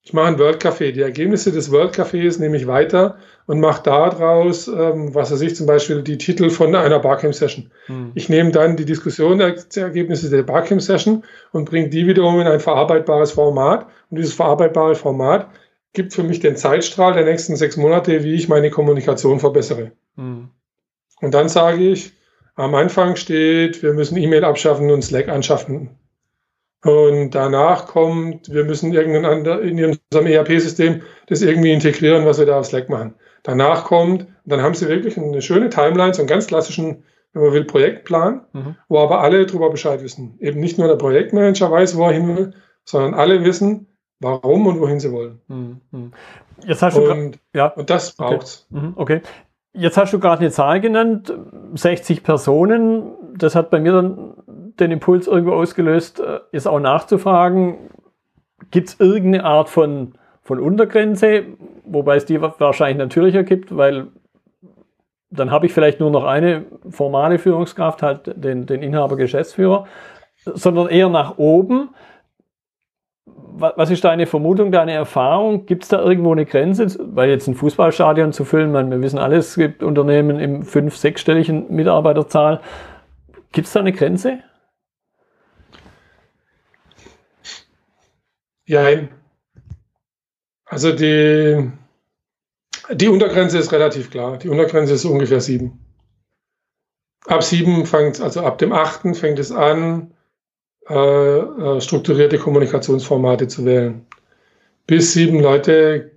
ich 0.05 0.11
mache 0.11 0.27
ein 0.27 0.39
World 0.39 0.61
Café. 0.61 0.91
Die 0.91 1.01
Ergebnisse 1.01 1.51
des 1.53 1.71
World 1.71 1.95
Cafés 1.95 2.37
nehme 2.37 2.57
ich 2.57 2.67
weiter 2.67 3.17
und 3.45 3.61
mache 3.61 3.83
daraus, 3.83 4.67
ähm, 4.67 5.15
was 5.15 5.31
weiß 5.31 5.39
ich, 5.41 5.55
zum 5.55 5.65
Beispiel 5.65 6.01
die 6.01 6.17
Titel 6.17 6.49
von 6.49 6.75
einer 6.75 6.99
Barcamp-Session. 6.99 7.71
Hm. 7.85 8.11
Ich 8.13 8.27
nehme 8.27 8.51
dann 8.51 8.75
die 8.75 8.83
Diskussion 8.83 9.37
der, 9.37 9.55
Ergebnisse 9.75 10.29
der 10.29 10.43
Barcamp-Session 10.43 11.23
und 11.53 11.69
bringe 11.69 11.87
die 11.87 12.05
wiederum 12.05 12.39
in 12.41 12.47
ein 12.47 12.59
verarbeitbares 12.59 13.31
Format. 13.31 13.87
Und 14.09 14.17
dieses 14.17 14.33
verarbeitbare 14.33 14.95
Format 14.95 15.47
gibt 15.93 16.13
für 16.13 16.23
mich 16.23 16.41
den 16.41 16.57
Zeitstrahl 16.57 17.13
der 17.13 17.23
nächsten 17.23 17.55
sechs 17.55 17.77
Monate, 17.77 18.25
wie 18.25 18.33
ich 18.33 18.49
meine 18.49 18.71
Kommunikation 18.71 19.39
verbessere. 19.39 19.93
Hm. 20.17 20.49
Und 21.21 21.33
dann 21.33 21.47
sage 21.47 21.81
ich, 21.81 22.11
am 22.55 22.75
Anfang 22.75 23.15
steht, 23.15 23.81
wir 23.81 23.93
müssen 23.93 24.17
E-Mail 24.17 24.43
abschaffen 24.43 24.91
und 24.91 25.01
Slack 25.03 25.29
anschaffen. 25.29 25.89
Und 26.83 27.31
danach 27.31 27.87
kommt, 27.87 28.53
wir 28.53 28.65
müssen 28.65 28.93
irgendein 28.93 29.25
ander, 29.25 29.61
in 29.61 29.83
unserem 30.11 30.27
ERP-System 30.27 31.01
das 31.27 31.41
irgendwie 31.41 31.71
integrieren, 31.71 32.25
was 32.25 32.39
wir 32.39 32.45
da 32.45 32.59
auf 32.59 32.65
Slack 32.65 32.89
machen. 32.89 33.15
Danach 33.43 33.85
kommt, 33.85 34.27
dann 34.45 34.61
haben 34.61 34.73
sie 34.73 34.89
wirklich 34.89 35.17
eine 35.17 35.41
schöne 35.41 35.69
Timeline, 35.69 36.13
so 36.13 36.21
einen 36.21 36.27
ganz 36.27 36.47
klassischen, 36.47 37.03
wenn 37.31 37.43
man 37.43 37.53
will, 37.53 37.63
Projektplan, 37.63 38.41
mhm. 38.51 38.75
wo 38.89 38.99
aber 38.99 39.21
alle 39.21 39.45
darüber 39.45 39.69
Bescheid 39.69 40.03
wissen. 40.03 40.37
Eben 40.39 40.59
nicht 40.59 40.77
nur 40.77 40.87
der 40.87 40.97
Projektmanager 40.97 41.71
weiß, 41.71 41.97
wo 41.97 42.03
er 42.03 42.11
hin 42.11 42.35
will, 42.35 42.53
sondern 42.83 43.13
alle 43.13 43.45
wissen, 43.45 43.87
warum 44.19 44.67
und 44.67 44.81
wohin 44.81 44.99
sie 44.99 45.11
wollen. 45.11 45.39
Mhm. 45.47 46.13
Jetzt 46.65 46.81
hast 46.81 46.97
du 46.97 47.09
und, 47.09 47.39
ja. 47.53 47.67
und 47.67 47.89
das 47.89 48.11
braucht's. 48.13 48.67
Okay. 48.71 48.81
Mhm. 48.81 48.93
okay. 48.97 49.21
Jetzt 49.73 49.97
hast 49.97 50.13
du 50.13 50.19
gerade 50.19 50.41
eine 50.41 50.51
Zahl 50.51 50.79
genannt, 50.79 51.33
60 51.73 52.23
Personen. 52.23 53.11
Das 53.35 53.55
hat 53.55 53.71
bei 53.71 53.79
mir 53.79 53.93
dann 53.93 54.33
den 54.79 54.91
Impuls 54.91 55.27
irgendwo 55.27 55.53
ausgelöst, 55.53 56.19
äh, 56.19 56.39
ist 56.51 56.67
auch 56.67 56.79
nachzufragen, 56.79 57.89
gibt 58.71 58.89
es 58.89 58.99
irgendeine 58.99 59.45
Art 59.45 59.69
von, 59.69 60.13
von 60.41 60.59
Untergrenze, 60.59 61.43
wobei 61.85 62.15
es 62.15 62.25
die 62.25 62.41
wahrscheinlich 62.41 62.97
natürlicher 62.97 63.43
gibt, 63.43 63.75
weil 63.75 64.07
dann 65.29 65.51
habe 65.51 65.65
ich 65.65 65.73
vielleicht 65.73 65.99
nur 65.99 66.11
noch 66.11 66.25
eine 66.25 66.65
formale 66.89 67.39
Führungskraft, 67.39 68.03
halt 68.03 68.31
den, 68.35 68.65
den 68.65 68.83
Inhaber 68.83 69.15
Geschäftsführer, 69.15 69.85
sondern 70.45 70.89
eher 70.89 71.09
nach 71.09 71.37
oben. 71.37 71.89
Was 73.25 73.89
ist 73.91 74.03
deine 74.03 74.25
Vermutung, 74.25 74.71
deine 74.71 74.93
Erfahrung? 74.93 75.65
Gibt 75.65 75.83
es 75.83 75.89
da 75.89 76.01
irgendwo 76.01 76.31
eine 76.31 76.45
Grenze? 76.45 76.87
Weil 76.99 77.29
jetzt 77.29 77.47
ein 77.47 77.55
Fußballstadion 77.55 78.33
zu 78.33 78.43
füllen, 78.43 78.71
man, 78.71 78.91
wir 78.91 79.01
wissen 79.01 79.19
alles, 79.19 79.49
es 79.49 79.55
gibt 79.55 79.83
Unternehmen 79.83 80.39
im 80.39 80.63
fünf-, 80.63 80.97
sechsstelligen 80.97 81.73
Mitarbeiterzahl. 81.73 82.61
Gibt 83.53 83.67
es 83.67 83.73
da 83.73 83.79
eine 83.79 83.93
Grenze? 83.93 84.39
Ja, 88.65 88.87
also 90.65 90.91
die, 90.91 91.71
die 92.91 93.07
Untergrenze 93.07 93.59
ist 93.59 93.71
relativ 93.71 94.09
klar. 94.09 94.37
Die 94.37 94.49
Untergrenze 94.49 94.93
ist 94.93 95.05
ungefähr 95.05 95.39
sieben. 95.39 95.85
Ab 97.27 97.43
sieben 97.43 97.85
fängt 97.85 98.19
also 98.19 98.41
ab 98.41 98.57
dem 98.57 98.73
achten 98.73 99.15
fängt 99.15 99.39
es 99.39 99.51
an, 99.51 100.13
äh, 100.89 100.93
äh, 100.95 101.81
strukturierte 101.81 102.37
Kommunikationsformate 102.37 103.47
zu 103.47 103.65
wählen. 103.65 104.05
Bis 104.85 105.13
sieben 105.13 105.39
Leute 105.39 106.11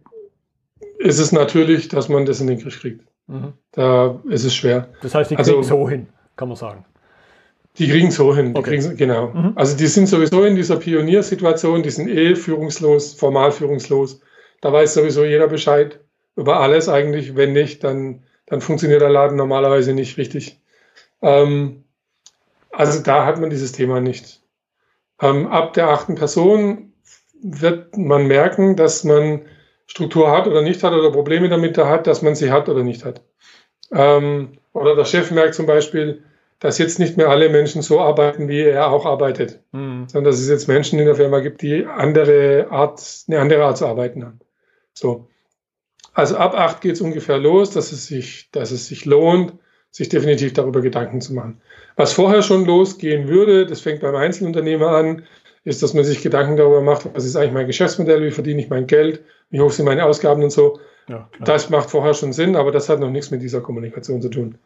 ist 0.98 1.18
es 1.18 1.30
natürlich, 1.32 1.88
dass 1.88 2.08
man 2.08 2.26
das 2.26 2.40
in 2.40 2.48
den 2.48 2.58
Griff 2.58 2.80
kriegt. 2.80 3.04
Mhm. 3.28 3.52
Da 3.72 4.20
ist 4.28 4.44
es 4.44 4.54
schwer. 4.54 4.88
Das 5.02 5.14
heißt, 5.14 5.30
die 5.30 5.36
kriegen 5.36 5.48
also, 5.48 5.62
so 5.62 5.88
hin, 5.88 6.08
kann 6.36 6.48
man 6.48 6.56
sagen. 6.56 6.84
Die 7.78 7.88
kriegen 7.88 8.10
so 8.10 8.34
hin. 8.34 8.54
Die 8.54 8.58
okay. 8.58 8.94
genau. 8.96 9.28
Mhm. 9.28 9.52
Also 9.54 9.76
die 9.76 9.86
sind 9.86 10.08
sowieso 10.08 10.44
in 10.44 10.56
dieser 10.56 10.76
Pioniersituation, 10.76 11.82
die 11.82 11.90
sind 11.90 12.08
eh 12.08 12.34
führungslos, 12.34 13.14
formal 13.14 13.52
führungslos. 13.52 14.20
Da 14.62 14.72
weiß 14.72 14.94
sowieso 14.94 15.24
jeder 15.24 15.48
Bescheid 15.48 16.00
über 16.36 16.60
alles 16.60 16.88
eigentlich. 16.88 17.36
Wenn 17.36 17.52
nicht, 17.52 17.84
dann, 17.84 18.22
dann 18.46 18.60
funktioniert 18.60 19.02
der 19.02 19.10
Laden 19.10 19.36
normalerweise 19.36 19.92
nicht 19.92 20.16
richtig. 20.16 20.58
Ähm, 21.22 21.84
also 22.72 23.02
da 23.02 23.26
hat 23.26 23.40
man 23.40 23.50
dieses 23.50 23.72
Thema 23.72 24.00
nicht. 24.00 24.40
Ähm, 25.20 25.46
ab 25.46 25.72
der 25.74 25.88
achten 25.88 26.14
Person 26.14 26.92
wird 27.42 27.96
man 27.96 28.26
merken, 28.26 28.76
dass 28.76 29.04
man 29.04 29.42
Struktur 29.86 30.30
hat 30.30 30.46
oder 30.46 30.62
nicht 30.62 30.82
hat 30.82 30.92
oder 30.92 31.10
Probleme 31.10 31.48
damit 31.48 31.78
hat, 31.78 32.06
dass 32.06 32.22
man 32.22 32.34
sie 32.34 32.50
hat 32.50 32.68
oder 32.68 32.82
nicht 32.82 33.04
hat. 33.04 33.22
Ähm, 33.92 34.58
oder 34.72 34.96
der 34.96 35.04
Chef 35.04 35.30
merkt 35.30 35.54
zum 35.54 35.66
Beispiel, 35.66 36.24
dass 36.58 36.78
jetzt 36.78 36.98
nicht 36.98 37.16
mehr 37.16 37.28
alle 37.28 37.48
Menschen 37.48 37.82
so 37.82 38.00
arbeiten, 38.00 38.48
wie 38.48 38.62
er 38.62 38.90
auch 38.90 39.04
arbeitet, 39.04 39.60
mhm. 39.72 40.08
sondern 40.08 40.32
dass 40.32 40.40
es 40.40 40.48
jetzt 40.48 40.68
Menschen 40.68 40.98
in 40.98 41.04
der 41.04 41.14
Firma 41.14 41.40
gibt, 41.40 41.62
die 41.62 41.86
andere 41.86 42.68
Art, 42.70 43.00
eine 43.28 43.40
andere 43.40 43.64
Art 43.64 43.76
zu 43.76 43.86
arbeiten 43.86 44.24
haben. 44.24 44.40
So. 44.94 45.28
Also 46.14 46.36
ab 46.36 46.54
acht 46.54 46.80
geht 46.80 46.94
es 46.94 47.02
ungefähr 47.02 47.38
los, 47.38 47.70
dass 47.70 47.92
es 47.92 48.06
sich, 48.06 48.50
dass 48.50 48.70
es 48.70 48.86
sich 48.86 49.04
lohnt, 49.04 49.52
sich 49.90 50.08
definitiv 50.08 50.54
darüber 50.54 50.80
Gedanken 50.80 51.20
zu 51.20 51.34
machen. 51.34 51.60
Was 51.96 52.12
vorher 52.12 52.42
schon 52.42 52.66
losgehen 52.66 53.28
würde, 53.28 53.66
das 53.66 53.80
fängt 53.80 54.00
beim 54.00 54.14
Einzelunternehmer 54.14 54.88
an, 54.88 55.24
ist, 55.64 55.82
dass 55.82 55.94
man 55.94 56.04
sich 56.04 56.22
Gedanken 56.22 56.56
darüber 56.56 56.82
macht, 56.82 57.08
was 57.14 57.24
ist 57.24 57.34
eigentlich 57.34 57.52
mein 57.52 57.66
Geschäftsmodell, 57.66 58.22
wie 58.22 58.30
verdiene 58.30 58.60
ich 58.60 58.68
mein 58.68 58.86
Geld, 58.86 59.24
wie 59.50 59.60
hoch 59.60 59.72
sind 59.72 59.86
meine 59.86 60.04
Ausgaben 60.04 60.42
und 60.44 60.50
so. 60.50 60.78
Ja, 61.08 61.28
das 61.40 61.70
macht 61.70 61.90
vorher 61.90 62.14
schon 62.14 62.32
Sinn, 62.32 62.54
aber 62.54 62.70
das 62.70 62.88
hat 62.88 63.00
noch 63.00 63.10
nichts 63.10 63.30
mit 63.30 63.42
dieser 63.42 63.60
Kommunikation 63.60 64.20
zu 64.20 64.28
tun. 64.28 64.58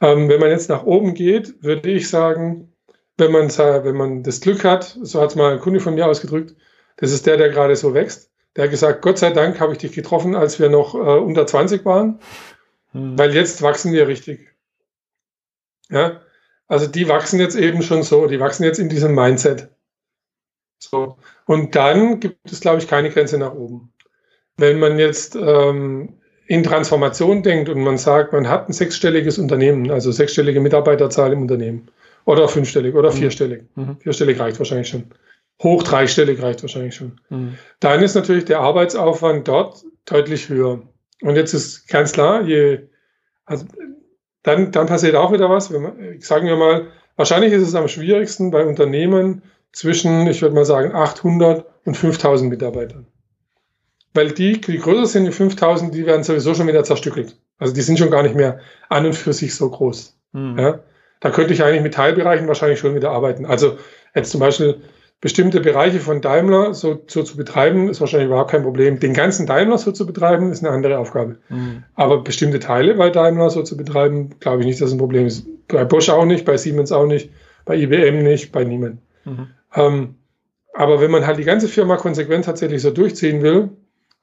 Ähm, 0.00 0.28
wenn 0.28 0.40
man 0.40 0.50
jetzt 0.50 0.68
nach 0.68 0.84
oben 0.84 1.14
geht, 1.14 1.62
würde 1.62 1.90
ich 1.90 2.08
sagen, 2.08 2.72
wenn 3.16 3.32
man, 3.32 3.48
wenn 3.48 3.96
man 3.96 4.22
das 4.22 4.40
Glück 4.40 4.64
hat, 4.64 4.96
so 5.02 5.20
hat 5.20 5.30
es 5.30 5.36
mal 5.36 5.52
ein 5.52 5.60
Kunde 5.60 5.80
von 5.80 5.94
mir 5.94 6.06
ausgedrückt, 6.06 6.54
das 6.96 7.12
ist 7.12 7.26
der, 7.26 7.36
der 7.36 7.48
gerade 7.48 7.74
so 7.74 7.94
wächst. 7.94 8.30
Der 8.56 8.64
hat 8.64 8.70
gesagt, 8.70 9.02
Gott 9.02 9.18
sei 9.18 9.30
Dank 9.30 9.60
habe 9.60 9.72
ich 9.72 9.78
dich 9.78 9.92
getroffen, 9.92 10.34
als 10.34 10.58
wir 10.60 10.68
noch 10.68 10.94
äh, 10.94 10.98
unter 10.98 11.46
20 11.46 11.84
waren, 11.84 12.20
hm. 12.92 13.18
weil 13.18 13.34
jetzt 13.34 13.60
wachsen 13.62 13.92
wir 13.92 14.08
richtig. 14.08 14.48
Ja, 15.90 16.20
also 16.68 16.86
die 16.86 17.08
wachsen 17.08 17.40
jetzt 17.40 17.56
eben 17.56 17.82
schon 17.82 18.02
so, 18.02 18.26
die 18.26 18.40
wachsen 18.40 18.64
jetzt 18.64 18.78
in 18.78 18.88
diesem 18.88 19.14
Mindset. 19.14 19.68
So. 20.78 21.16
Und 21.46 21.74
dann 21.74 22.20
gibt 22.20 22.52
es, 22.52 22.60
glaube 22.60 22.78
ich, 22.78 22.86
keine 22.86 23.10
Grenze 23.10 23.38
nach 23.38 23.54
oben. 23.54 23.92
Wenn 24.56 24.78
man 24.78 24.98
jetzt 24.98 25.34
ähm, 25.34 26.20
in 26.46 26.62
Transformation 26.62 27.42
denkt 27.42 27.68
und 27.68 27.80
man 27.82 27.98
sagt, 27.98 28.32
man 28.32 28.48
hat 28.48 28.68
ein 28.68 28.72
sechsstelliges 28.72 29.38
Unternehmen, 29.38 29.90
also 29.90 30.12
sechsstellige 30.12 30.60
Mitarbeiterzahl 30.60 31.32
im 31.32 31.42
Unternehmen 31.42 31.90
oder 32.24 32.48
fünfstellig 32.48 32.94
oder 32.94 33.10
mhm. 33.10 33.16
vierstellig. 33.16 33.64
Mhm. 33.74 33.96
Vierstellig 34.00 34.38
reicht 34.38 34.58
wahrscheinlich 34.58 34.88
schon. 34.88 35.04
Hoch 35.62 35.82
dreistellig 35.82 36.40
reicht 36.40 36.62
wahrscheinlich 36.62 36.94
schon. 36.94 37.20
Mhm. 37.30 37.58
Dann 37.80 38.02
ist 38.02 38.14
natürlich 38.14 38.44
der 38.44 38.60
Arbeitsaufwand 38.60 39.48
dort 39.48 39.84
deutlich 40.04 40.48
höher. 40.48 40.82
Und 41.20 41.36
jetzt 41.36 41.52
ist 41.52 41.88
ganz 41.88 42.12
klar, 42.12 42.42
je, 42.42 42.88
also 43.44 43.66
dann, 44.42 44.72
dann 44.72 44.86
passiert 44.86 45.14
auch 45.14 45.32
wieder 45.32 45.50
was. 45.50 45.72
Wenn 45.72 46.20
sagen 46.20 46.46
wir 46.46 46.56
mal, 46.56 46.86
wahrscheinlich 47.16 47.52
ist 47.52 47.66
es 47.66 47.74
am 47.74 47.88
schwierigsten 47.88 48.50
bei 48.50 48.64
Unternehmen 48.64 49.42
zwischen, 49.72 50.26
ich 50.26 50.42
würde 50.42 50.54
mal 50.54 50.64
sagen, 50.64 50.94
800 50.94 51.64
und 51.84 51.96
5000 51.96 52.50
Mitarbeitern 52.50 53.06
weil 54.18 54.32
die, 54.32 54.60
die 54.60 54.78
größer 54.78 55.06
sind, 55.06 55.26
die 55.26 55.32
5000, 55.32 55.94
die 55.94 56.04
werden 56.04 56.24
sowieso 56.24 56.52
schon 56.52 56.66
wieder 56.66 56.82
zerstückelt. 56.82 57.36
Also 57.58 57.72
die 57.72 57.82
sind 57.82 57.98
schon 57.98 58.10
gar 58.10 58.22
nicht 58.24 58.34
mehr 58.34 58.58
an 58.88 59.06
und 59.06 59.14
für 59.14 59.32
sich 59.32 59.54
so 59.54 59.70
groß. 59.70 60.18
Mhm. 60.32 60.58
Ja? 60.58 60.80
Da 61.20 61.30
könnte 61.30 61.52
ich 61.52 61.62
eigentlich 61.62 61.82
mit 61.82 61.94
Teilbereichen 61.94 62.48
wahrscheinlich 62.48 62.78
schon 62.78 62.94
wieder 62.96 63.10
arbeiten. 63.10 63.46
Also 63.46 63.78
jetzt 64.14 64.30
zum 64.30 64.40
Beispiel 64.40 64.82
bestimmte 65.20 65.60
Bereiche 65.60 65.98
von 65.98 66.20
Daimler 66.20 66.74
so, 66.74 67.02
so 67.08 67.22
zu 67.22 67.36
betreiben, 67.36 67.88
ist 67.88 68.00
wahrscheinlich 68.00 68.28
überhaupt 68.28 68.50
kein 68.50 68.62
Problem. 68.62 69.00
Den 69.00 69.14
ganzen 69.14 69.46
Daimler 69.46 69.78
so 69.78 69.90
zu 69.90 70.06
betreiben, 70.06 70.52
ist 70.52 70.64
eine 70.64 70.72
andere 70.72 70.98
Aufgabe. 70.98 71.38
Mhm. 71.48 71.82
Aber 71.94 72.22
bestimmte 72.22 72.60
Teile 72.60 72.94
bei 72.94 73.10
Daimler 73.10 73.50
so 73.50 73.62
zu 73.62 73.76
betreiben, 73.76 74.30
glaube 74.38 74.60
ich 74.60 74.66
nicht, 74.66 74.80
dass 74.80 74.88
es 74.88 74.94
ein 74.94 74.98
Problem 74.98 75.26
ist. 75.26 75.46
Bei 75.66 75.84
Bosch 75.84 76.08
auch 76.08 76.24
nicht, 76.24 76.44
bei 76.44 76.56
Siemens 76.56 76.92
auch 76.92 77.06
nicht, 77.06 77.30
bei 77.64 77.76
IBM 77.76 78.22
nicht, 78.22 78.52
bei 78.52 78.62
niemand. 78.64 79.00
Mhm. 79.24 79.48
Ähm, 79.74 80.14
aber 80.72 81.00
wenn 81.00 81.10
man 81.10 81.26
halt 81.26 81.38
die 81.38 81.44
ganze 81.44 81.66
Firma 81.66 81.96
konsequent 81.96 82.44
tatsächlich 82.44 82.80
so 82.82 82.92
durchziehen 82.92 83.42
will, 83.42 83.70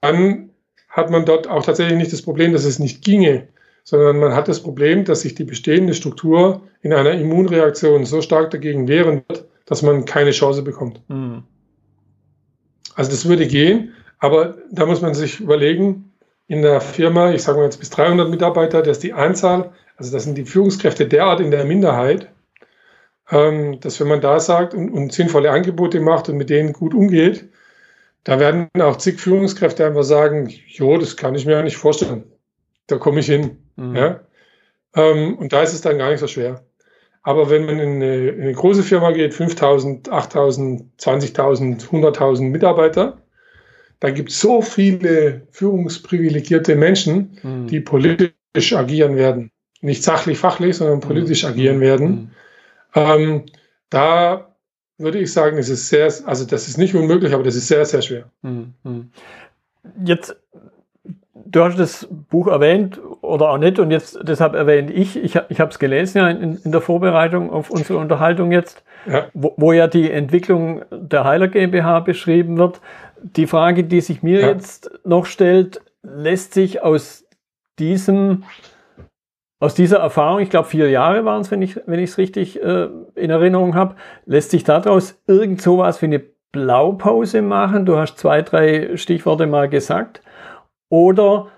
dann 0.00 0.50
hat 0.88 1.10
man 1.10 1.26
dort 1.26 1.48
auch 1.48 1.62
tatsächlich 1.62 1.98
nicht 1.98 2.12
das 2.12 2.22
Problem, 2.22 2.54
dass 2.54 2.64
es 2.64 2.78
nicht 2.78 3.04
ginge, 3.04 3.48
sondern 3.84 4.18
man 4.18 4.34
hat 4.34 4.48
das 4.48 4.62
Problem, 4.62 5.04
dass 5.04 5.20
sich 5.20 5.34
die 5.34 5.44
bestehende 5.44 5.92
Struktur 5.92 6.62
in 6.80 6.94
einer 6.94 7.12
Immunreaktion 7.12 8.06
so 8.06 8.22
stark 8.22 8.50
dagegen 8.50 8.88
wehren 8.88 9.22
wird, 9.28 9.44
dass 9.66 9.82
man 9.82 10.04
keine 10.04 10.30
Chance 10.30 10.62
bekommt. 10.62 11.00
Mhm. 11.08 11.42
Also 12.94 13.10
das 13.10 13.28
würde 13.28 13.46
gehen, 13.46 13.92
aber 14.18 14.56
da 14.70 14.86
muss 14.86 15.02
man 15.02 15.14
sich 15.14 15.40
überlegen, 15.40 16.12
in 16.48 16.62
der 16.62 16.80
Firma, 16.80 17.32
ich 17.32 17.42
sage 17.42 17.58
mal 17.58 17.64
jetzt 17.64 17.80
bis 17.80 17.90
300 17.90 18.30
Mitarbeiter, 18.30 18.82
dass 18.82 19.00
die 19.00 19.12
Anzahl, 19.12 19.72
also 19.96 20.12
das 20.12 20.24
sind 20.24 20.38
die 20.38 20.44
Führungskräfte 20.44 21.06
derart 21.06 21.40
in 21.40 21.50
der 21.50 21.64
Minderheit, 21.64 22.28
ähm, 23.30 23.80
dass 23.80 23.98
wenn 24.00 24.08
man 24.08 24.20
da 24.20 24.38
sagt 24.38 24.72
und, 24.72 24.90
und 24.90 25.12
sinnvolle 25.12 25.50
Angebote 25.50 26.00
macht 26.00 26.28
und 26.28 26.36
mit 26.36 26.48
denen 26.48 26.72
gut 26.72 26.94
umgeht, 26.94 27.48
da 28.24 28.40
werden 28.40 28.68
auch 28.80 28.96
zig 28.96 29.20
Führungskräfte 29.20 29.86
einfach 29.86 30.04
sagen, 30.04 30.48
jo, 30.68 30.98
das 30.98 31.16
kann 31.16 31.34
ich 31.34 31.46
mir 31.46 31.52
ja 31.52 31.62
nicht 31.62 31.76
vorstellen. 31.76 32.24
Da 32.86 32.98
komme 32.98 33.20
ich 33.20 33.26
hin. 33.26 33.58
Mhm. 33.76 33.96
Ja? 33.96 34.20
Ähm, 34.94 35.36
und 35.38 35.52
da 35.52 35.62
ist 35.62 35.74
es 35.74 35.80
dann 35.80 35.98
gar 35.98 36.10
nicht 36.10 36.20
so 36.20 36.26
schwer. 36.26 36.64
Aber 37.26 37.50
wenn 37.50 37.66
man 37.66 37.80
in 37.80 37.96
eine, 37.96 38.28
in 38.28 38.42
eine 38.42 38.52
große 38.52 38.84
Firma 38.84 39.10
geht, 39.10 39.34
5000, 39.34 40.12
8000, 40.12 40.84
20.000, 40.96 41.88
100.000 41.88 42.42
Mitarbeiter, 42.42 43.20
da 43.98 44.10
gibt 44.10 44.30
es 44.30 44.38
so 44.38 44.62
viele 44.62 45.42
führungsprivilegierte 45.50 46.76
Menschen, 46.76 47.36
mhm. 47.42 47.66
die 47.66 47.80
politisch 47.80 48.72
agieren 48.74 49.16
werden. 49.16 49.50
Nicht 49.80 50.04
sachlich, 50.04 50.38
fachlich, 50.38 50.76
sondern 50.76 51.00
politisch 51.00 51.42
mhm. 51.42 51.48
agieren 51.48 51.80
werden. 51.80 52.08
Mhm. 52.08 52.30
Ähm, 52.94 53.46
da 53.90 54.54
würde 54.96 55.18
ich 55.18 55.32
sagen, 55.32 55.58
es 55.58 55.68
ist 55.68 55.88
sehr, 55.88 56.12
also 56.26 56.44
das 56.44 56.68
ist 56.68 56.78
nicht 56.78 56.94
unmöglich, 56.94 57.34
aber 57.34 57.42
das 57.42 57.56
ist 57.56 57.66
sehr, 57.66 57.84
sehr 57.86 58.02
schwer. 58.02 58.30
Hm, 58.44 58.72
hm. 58.84 59.10
Jetzt 60.04 60.36
du 61.46 61.64
hast 61.64 61.78
das 61.78 62.08
Buch 62.10 62.46
erwähnt 62.48 62.98
oder 63.26 63.50
auch 63.50 63.58
nicht 63.58 63.78
und 63.78 63.90
jetzt 63.90 64.18
deshalb 64.22 64.54
erwähne 64.54 64.92
ich, 64.92 65.16
ich, 65.16 65.38
ich 65.48 65.60
habe 65.60 65.70
es 65.70 65.78
gelesen 65.78 66.18
ja 66.18 66.28
in, 66.28 66.58
in, 66.62 66.72
der 66.72 66.80
Vorbereitung 66.80 67.50
auf 67.50 67.70
unsere 67.70 67.98
Unterhaltung 67.98 68.52
jetzt, 68.52 68.84
ja. 69.06 69.26
Wo, 69.34 69.54
wo, 69.56 69.72
ja 69.72 69.86
die 69.86 70.10
Entwicklung 70.10 70.82
der 70.90 71.24
Heiler 71.24 71.48
GmbH 71.48 72.00
beschrieben 72.00 72.58
wird. 72.58 72.80
Die 73.22 73.46
Frage, 73.46 73.84
die 73.84 74.00
sich 74.00 74.22
mir 74.22 74.40
ja. 74.40 74.48
jetzt 74.48 74.90
noch 75.04 75.26
stellt, 75.26 75.80
lässt 76.02 76.54
sich 76.54 76.82
aus 76.82 77.24
diesem 77.78 78.44
aus 79.58 79.74
dieser 79.74 79.98
Erfahrung, 79.98 80.40
ich 80.40 80.50
glaube 80.50 80.68
vier 80.68 80.90
Jahre 80.90 81.24
waren 81.24 81.40
es, 81.40 81.50
wenn 81.50 81.62
ich 81.62 81.80
wenn 81.86 81.98
ich 81.98 82.10
es 82.10 82.18
richtig 82.18 82.62
äh, 82.62 82.88
in 83.14 83.30
Erinnerung 83.30 83.74
habe, 83.74 83.96
lässt 84.26 84.50
sich 84.50 84.64
daraus 84.64 85.20
irgend 85.26 85.62
sowas 85.62 86.02
wie 86.02 86.06
eine 86.06 86.22
Blaupause 86.52 87.42
machen. 87.42 87.86
Du 87.86 87.96
hast 87.96 88.18
zwei, 88.18 88.42
drei 88.42 88.96
Stichworte 88.96 89.46
mal 89.46 89.68
gesagt. 89.68 90.22
Oder 90.88 91.48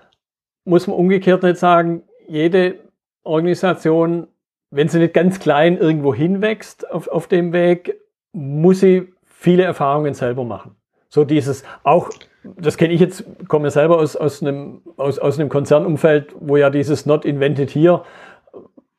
muss 0.65 0.87
man 0.87 0.95
umgekehrt 0.97 1.43
nicht 1.43 1.57
sagen, 1.57 2.03
jede 2.27 2.79
Organisation, 3.23 4.27
wenn 4.71 4.87
sie 4.87 4.99
nicht 4.99 5.13
ganz 5.13 5.39
klein 5.39 5.77
irgendwo 5.77 6.13
hinwächst 6.13 6.89
auf, 6.89 7.07
auf 7.07 7.27
dem 7.27 7.53
Weg, 7.53 7.99
muss 8.33 8.81
sie 8.81 9.13
viele 9.25 9.63
Erfahrungen 9.63 10.13
selber 10.13 10.43
machen. 10.43 10.75
So 11.09 11.23
dieses 11.25 11.63
auch, 11.83 12.09
das 12.43 12.77
kenne 12.77 12.93
ich 12.93 13.01
jetzt, 13.01 13.23
komme 13.47 13.71
selber 13.71 13.97
aus, 13.97 14.15
aus, 14.15 14.41
einem, 14.41 14.81
aus, 14.97 15.17
aus 15.17 15.39
einem 15.39 15.49
Konzernumfeld, 15.49 16.35
wo 16.39 16.57
ja 16.57 16.69
dieses 16.69 17.05
Not 17.05 17.25
Invented 17.25 17.71
Here 17.71 18.03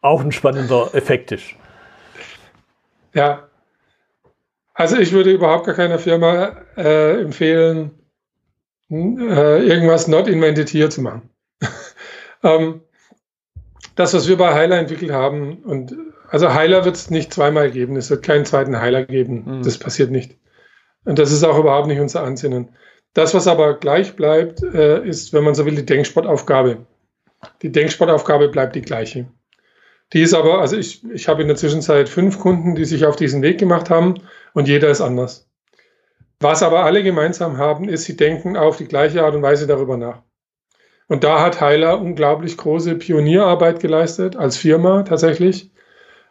auch 0.00 0.22
ein 0.22 0.32
spannender 0.32 0.90
Effekt 0.94 1.30
ist. 1.32 1.54
Ja, 3.14 3.48
also 4.74 4.96
ich 4.96 5.12
würde 5.12 5.30
überhaupt 5.32 5.66
gar 5.66 5.74
keiner 5.74 5.98
Firma 5.98 6.56
äh, 6.76 7.20
empfehlen, 7.20 7.90
äh, 8.90 9.66
irgendwas 9.66 10.08
not 10.08 10.26
invented 10.26 10.68
here 10.68 10.88
zu 10.88 11.02
machen. 11.02 11.30
Ähm, 12.43 12.80
das, 13.95 14.14
was 14.14 14.28
wir 14.28 14.36
bei 14.36 14.55
Heiler 14.55 14.78
entwickelt 14.78 15.12
haben, 15.12 15.62
und 15.64 15.97
also 16.28 16.55
Heiler 16.55 16.84
wird 16.84 16.97
es 16.97 17.11
nicht 17.11 17.34
zweimal 17.34 17.70
geben, 17.70 17.97
es 17.97 18.11
wird 18.11 18.22
keinen 18.22 18.45
zweiten 18.45 18.80
Heiler 18.80 19.05
geben. 19.05 19.45
Mhm. 19.47 19.62
Das 19.62 19.78
passiert 19.78 20.11
nicht. 20.11 20.36
Und 21.05 21.18
das 21.18 21.32
ist 21.32 21.45
auch 21.45 21.59
überhaupt 21.59 21.88
nicht 21.88 22.01
unser 22.01 22.22
Ansinnen. 22.22 22.68
Das, 23.14 23.34
was 23.34 23.49
aber 23.49 23.78
gleich 23.78 24.14
bleibt, 24.14 24.62
äh, 24.62 25.05
ist, 25.05 25.32
wenn 25.32 25.43
man 25.43 25.55
so 25.55 25.66
will, 25.66 25.74
die 25.74 25.86
Denksportaufgabe. 25.86 26.86
Die 27.62 27.72
Denksportaufgabe 27.72 28.49
bleibt 28.49 28.76
die 28.76 28.82
gleiche. 28.82 29.28
Die 30.12 30.22
ist 30.22 30.34
aber, 30.34 30.61
also 30.61 30.76
ich, 30.76 31.05
ich 31.11 31.28
habe 31.28 31.43
in 31.43 31.49
der 31.49 31.57
Zwischenzeit 31.57 32.09
fünf 32.09 32.38
Kunden, 32.38 32.74
die 32.74 32.84
sich 32.84 33.07
auf 33.07 33.16
diesen 33.16 33.43
Weg 33.43 33.59
gemacht 33.59 33.91
haben 33.91 34.14
und 34.55 34.68
jeder 34.68 34.88
ist 34.88 35.01
anders. 35.01 35.49
Was 36.41 36.62
aber 36.62 36.84
alle 36.84 37.03
gemeinsam 37.03 37.59
haben, 37.59 37.88
ist, 37.88 38.05
sie 38.05 38.16
denken 38.16 38.57
auf 38.57 38.76
die 38.76 38.86
gleiche 38.86 39.24
Art 39.24 39.34
und 39.34 39.43
Weise 39.43 39.66
darüber 39.66 39.97
nach. 39.97 40.22
Und 41.11 41.24
da 41.24 41.42
hat 41.42 41.61
Heiler 41.61 42.00
unglaublich 42.00 42.56
große 42.56 42.94
Pionierarbeit 42.94 43.80
geleistet, 43.80 44.36
als 44.36 44.56
Firma 44.56 45.02
tatsächlich, 45.02 45.72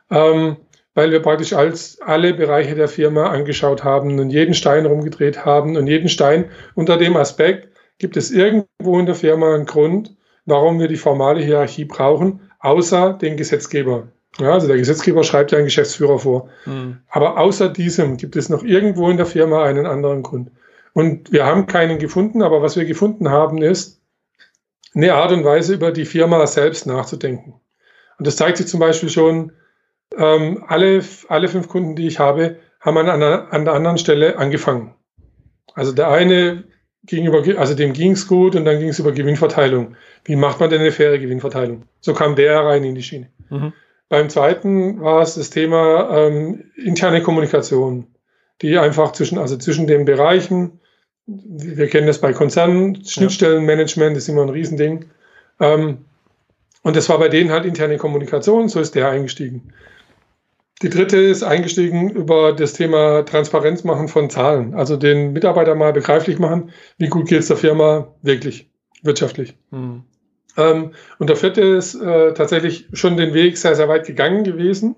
ähm, 0.09 0.55
weil 0.93 1.11
wir 1.11 1.21
praktisch 1.21 1.51
als 1.51 1.99
alle 1.99 2.33
Bereiche 2.33 2.75
der 2.75 2.87
Firma 2.87 3.25
angeschaut 3.25 3.83
haben 3.83 4.17
und 4.19 4.29
jeden 4.29 4.53
Stein 4.53 4.85
rumgedreht 4.85 5.43
haben 5.43 5.75
und 5.75 5.87
jeden 5.87 6.07
Stein 6.07 6.45
unter 6.75 6.95
dem 6.95 7.17
Aspekt, 7.17 7.67
gibt 7.97 8.15
es 8.15 8.31
irgendwo 8.31 8.97
in 8.97 9.05
der 9.05 9.15
Firma 9.15 9.53
einen 9.53 9.65
Grund, 9.65 10.15
warum 10.45 10.79
wir 10.79 10.87
die 10.87 10.95
formale 10.95 11.41
Hierarchie 11.41 11.83
brauchen, 11.83 12.39
außer 12.59 13.17
den 13.21 13.35
Gesetzgeber. 13.35 14.07
Ja, 14.39 14.53
also 14.53 14.67
der 14.67 14.77
Gesetzgeber 14.77 15.25
schreibt 15.25 15.51
ja 15.51 15.57
einen 15.57 15.67
Geschäftsführer 15.67 16.19
vor. 16.19 16.47
Mhm. 16.65 16.99
Aber 17.09 17.37
außer 17.37 17.67
diesem 17.67 18.15
gibt 18.15 18.37
es 18.37 18.47
noch 18.47 18.63
irgendwo 18.63 19.09
in 19.09 19.17
der 19.17 19.25
Firma 19.25 19.61
einen 19.65 19.85
anderen 19.85 20.23
Grund. 20.23 20.51
Und 20.93 21.33
wir 21.33 21.45
haben 21.45 21.65
keinen 21.65 21.99
gefunden, 21.99 22.41
aber 22.41 22.61
was 22.61 22.77
wir 22.77 22.85
gefunden 22.85 23.29
haben, 23.29 23.61
ist 23.61 23.98
eine 24.95 25.13
Art 25.13 25.31
und 25.31 25.45
Weise, 25.45 25.73
über 25.73 25.91
die 25.91 26.05
Firma 26.05 26.45
selbst 26.47 26.85
nachzudenken. 26.85 27.59
Und 28.17 28.27
das 28.27 28.35
zeigt 28.35 28.57
sich 28.57 28.67
zum 28.67 28.79
Beispiel 28.79 29.09
schon, 29.09 29.51
ähm, 30.17 30.63
alle, 30.67 31.03
alle 31.27 31.47
fünf 31.47 31.67
Kunden, 31.67 31.95
die 31.95 32.07
ich 32.07 32.19
habe, 32.19 32.57
haben 32.79 32.97
an 32.97 33.09
einer, 33.09 33.53
an 33.53 33.65
der 33.65 33.73
anderen 33.73 33.97
Stelle 33.97 34.37
angefangen. 34.37 34.95
Also 35.73 35.91
der 35.91 36.09
eine 36.09 36.63
ging 37.03 37.25
über, 37.25 37.43
also 37.59 37.73
dem 37.73 37.93
ging 37.93 38.11
es 38.11 38.27
gut 38.27 38.55
und 38.55 38.65
dann 38.65 38.79
ging 38.79 38.89
es 38.89 38.99
über 38.99 39.11
Gewinnverteilung. 39.11 39.95
Wie 40.25 40.35
macht 40.35 40.59
man 40.59 40.69
denn 40.69 40.81
eine 40.81 40.91
faire 40.91 41.17
Gewinnverteilung? 41.19 41.83
So 42.01 42.13
kam 42.13 42.35
der 42.35 42.59
rein 42.59 42.83
in 42.83 42.95
die 42.95 43.03
Schiene. 43.03 43.29
Mhm. 43.49 43.73
Beim 44.09 44.29
zweiten 44.29 45.01
war 45.01 45.21
es 45.21 45.35
das 45.35 45.51
Thema 45.51 46.09
ähm, 46.11 46.71
interne 46.75 47.21
Kommunikation, 47.21 48.07
die 48.61 48.77
einfach 48.77 49.11
zwischen, 49.11 49.37
also 49.37 49.55
zwischen 49.57 49.87
den 49.87 50.05
Bereichen, 50.05 50.79
wir 51.29 51.87
kennen 51.87 52.07
das 52.07 52.19
bei 52.19 52.33
Konzernen, 52.33 53.03
Schnittstellenmanagement 53.05 54.17
ist 54.17 54.29
immer 54.29 54.41
ein 54.41 54.49
Riesending. 54.49 55.05
Ähm, 55.59 55.99
und 56.81 56.95
das 56.95 57.09
war 57.09 57.19
bei 57.19 57.29
denen 57.29 57.51
halt 57.51 57.65
interne 57.65 57.97
Kommunikation, 57.97 58.69
so 58.69 58.79
ist 58.79 58.95
der 58.95 59.09
eingestiegen. 59.09 59.73
Die 60.81 60.89
dritte 60.89 61.17
ist 61.17 61.43
eingestiegen 61.43 62.09
über 62.09 62.53
das 62.53 62.73
Thema 62.73 63.23
Transparenz 63.23 63.83
machen 63.83 64.07
von 64.07 64.29
Zahlen. 64.29 64.73
Also 64.73 64.95
den 64.95 65.33
Mitarbeiter 65.33 65.75
mal 65.75 65.91
begreiflich 65.91 66.39
machen, 66.39 66.71
wie 66.97 67.09
gut 67.09 67.27
geht 67.27 67.39
es 67.39 67.47
der 67.47 67.57
Firma 67.57 68.15
wirklich 68.21 68.69
wirtschaftlich. 69.03 69.55
Mhm. 69.71 70.03
Ähm, 70.57 70.91
und 71.19 71.29
der 71.29 71.35
vierte 71.35 71.61
ist 71.61 71.95
äh, 71.95 72.33
tatsächlich 72.33 72.87
schon 72.93 73.17
den 73.17 73.33
Weg 73.33 73.57
sehr, 73.57 73.75
sehr 73.75 73.89
weit 73.89 74.07
gegangen 74.07 74.43
gewesen 74.45 74.95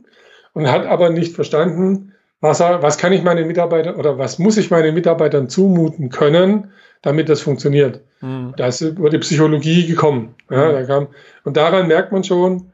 und 0.53 0.71
hat 0.71 0.85
aber 0.85 1.09
nicht 1.09 1.33
verstanden, 1.33 2.13
was, 2.41 2.59
was 2.59 2.97
kann 2.97 3.13
ich 3.13 3.23
meinen 3.23 3.47
Mitarbeitern 3.47 3.95
oder 3.95 4.17
was 4.17 4.39
muss 4.39 4.57
ich 4.57 4.71
meinen 4.71 4.93
Mitarbeitern 4.93 5.47
zumuten 5.47 6.09
können, 6.09 6.71
damit 7.01 7.29
das 7.29 7.41
funktioniert. 7.41 8.01
Mhm. 8.21 8.53
Da 8.57 8.67
ist 8.67 8.81
über 8.81 9.09
die 9.09 9.19
Psychologie 9.19 9.87
gekommen. 9.87 10.35
Ja, 10.49 10.69
mhm. 10.69 10.73
da 10.73 10.83
kam, 10.83 11.07
und 11.43 11.55
daran 11.55 11.87
merkt 11.87 12.11
man 12.11 12.23
schon, 12.23 12.71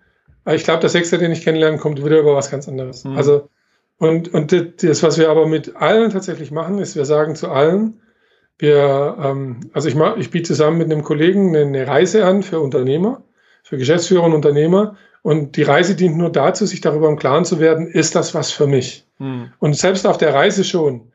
ich 0.49 0.63
glaube, 0.63 0.79
der 0.79 0.89
Sechste, 0.89 1.17
den 1.17 1.31
ich 1.31 1.43
kennenlernen, 1.43 1.79
kommt 1.79 2.03
wieder 2.03 2.19
über 2.19 2.35
was 2.35 2.49
ganz 2.49 2.67
anderes. 2.67 3.03
Mhm. 3.03 3.17
Also, 3.17 3.49
und, 3.97 4.33
und 4.33 4.51
das, 4.51 5.03
was 5.03 5.17
wir 5.17 5.29
aber 5.29 5.47
mit 5.47 5.75
allen 5.75 6.11
tatsächlich 6.11 6.51
machen, 6.51 6.79
ist, 6.79 6.95
wir 6.95 7.05
sagen 7.05 7.35
zu 7.35 7.49
allen, 7.49 8.01
wir, 8.59 9.17
ähm, 9.21 9.59
also 9.73 9.89
ich, 9.89 9.95
mach, 9.95 10.17
ich 10.17 10.31
biete 10.31 10.47
zusammen 10.47 10.77
mit 10.77 10.91
einem 10.91 11.03
Kollegen 11.03 11.55
eine 11.55 11.85
Reise 11.87 12.25
an 12.25 12.43
für 12.43 12.59
Unternehmer, 12.59 13.23
für 13.63 13.77
Geschäftsführer 13.77 14.23
und 14.23 14.33
Unternehmer. 14.33 14.95
Und 15.27 15.57
die 15.57 15.63
Reise 15.63 15.93
dient 15.93 16.15
nur 16.15 16.31
dazu, 16.31 16.65
sich 16.65 16.79
darüber 16.79 17.09
im 17.09 17.17
Klaren 17.17 17.43
zu 17.43 17.59
werden, 17.59 17.85
ist 17.85 18.15
das 18.15 18.33
was 18.33 18.49
für 18.49 18.65
mich? 18.65 19.05
Hm. 19.17 19.51
Und 19.59 19.75
selbst 19.75 20.07
auf 20.07 20.17
der 20.17 20.33
Reise 20.33 20.63
schon 20.63 21.11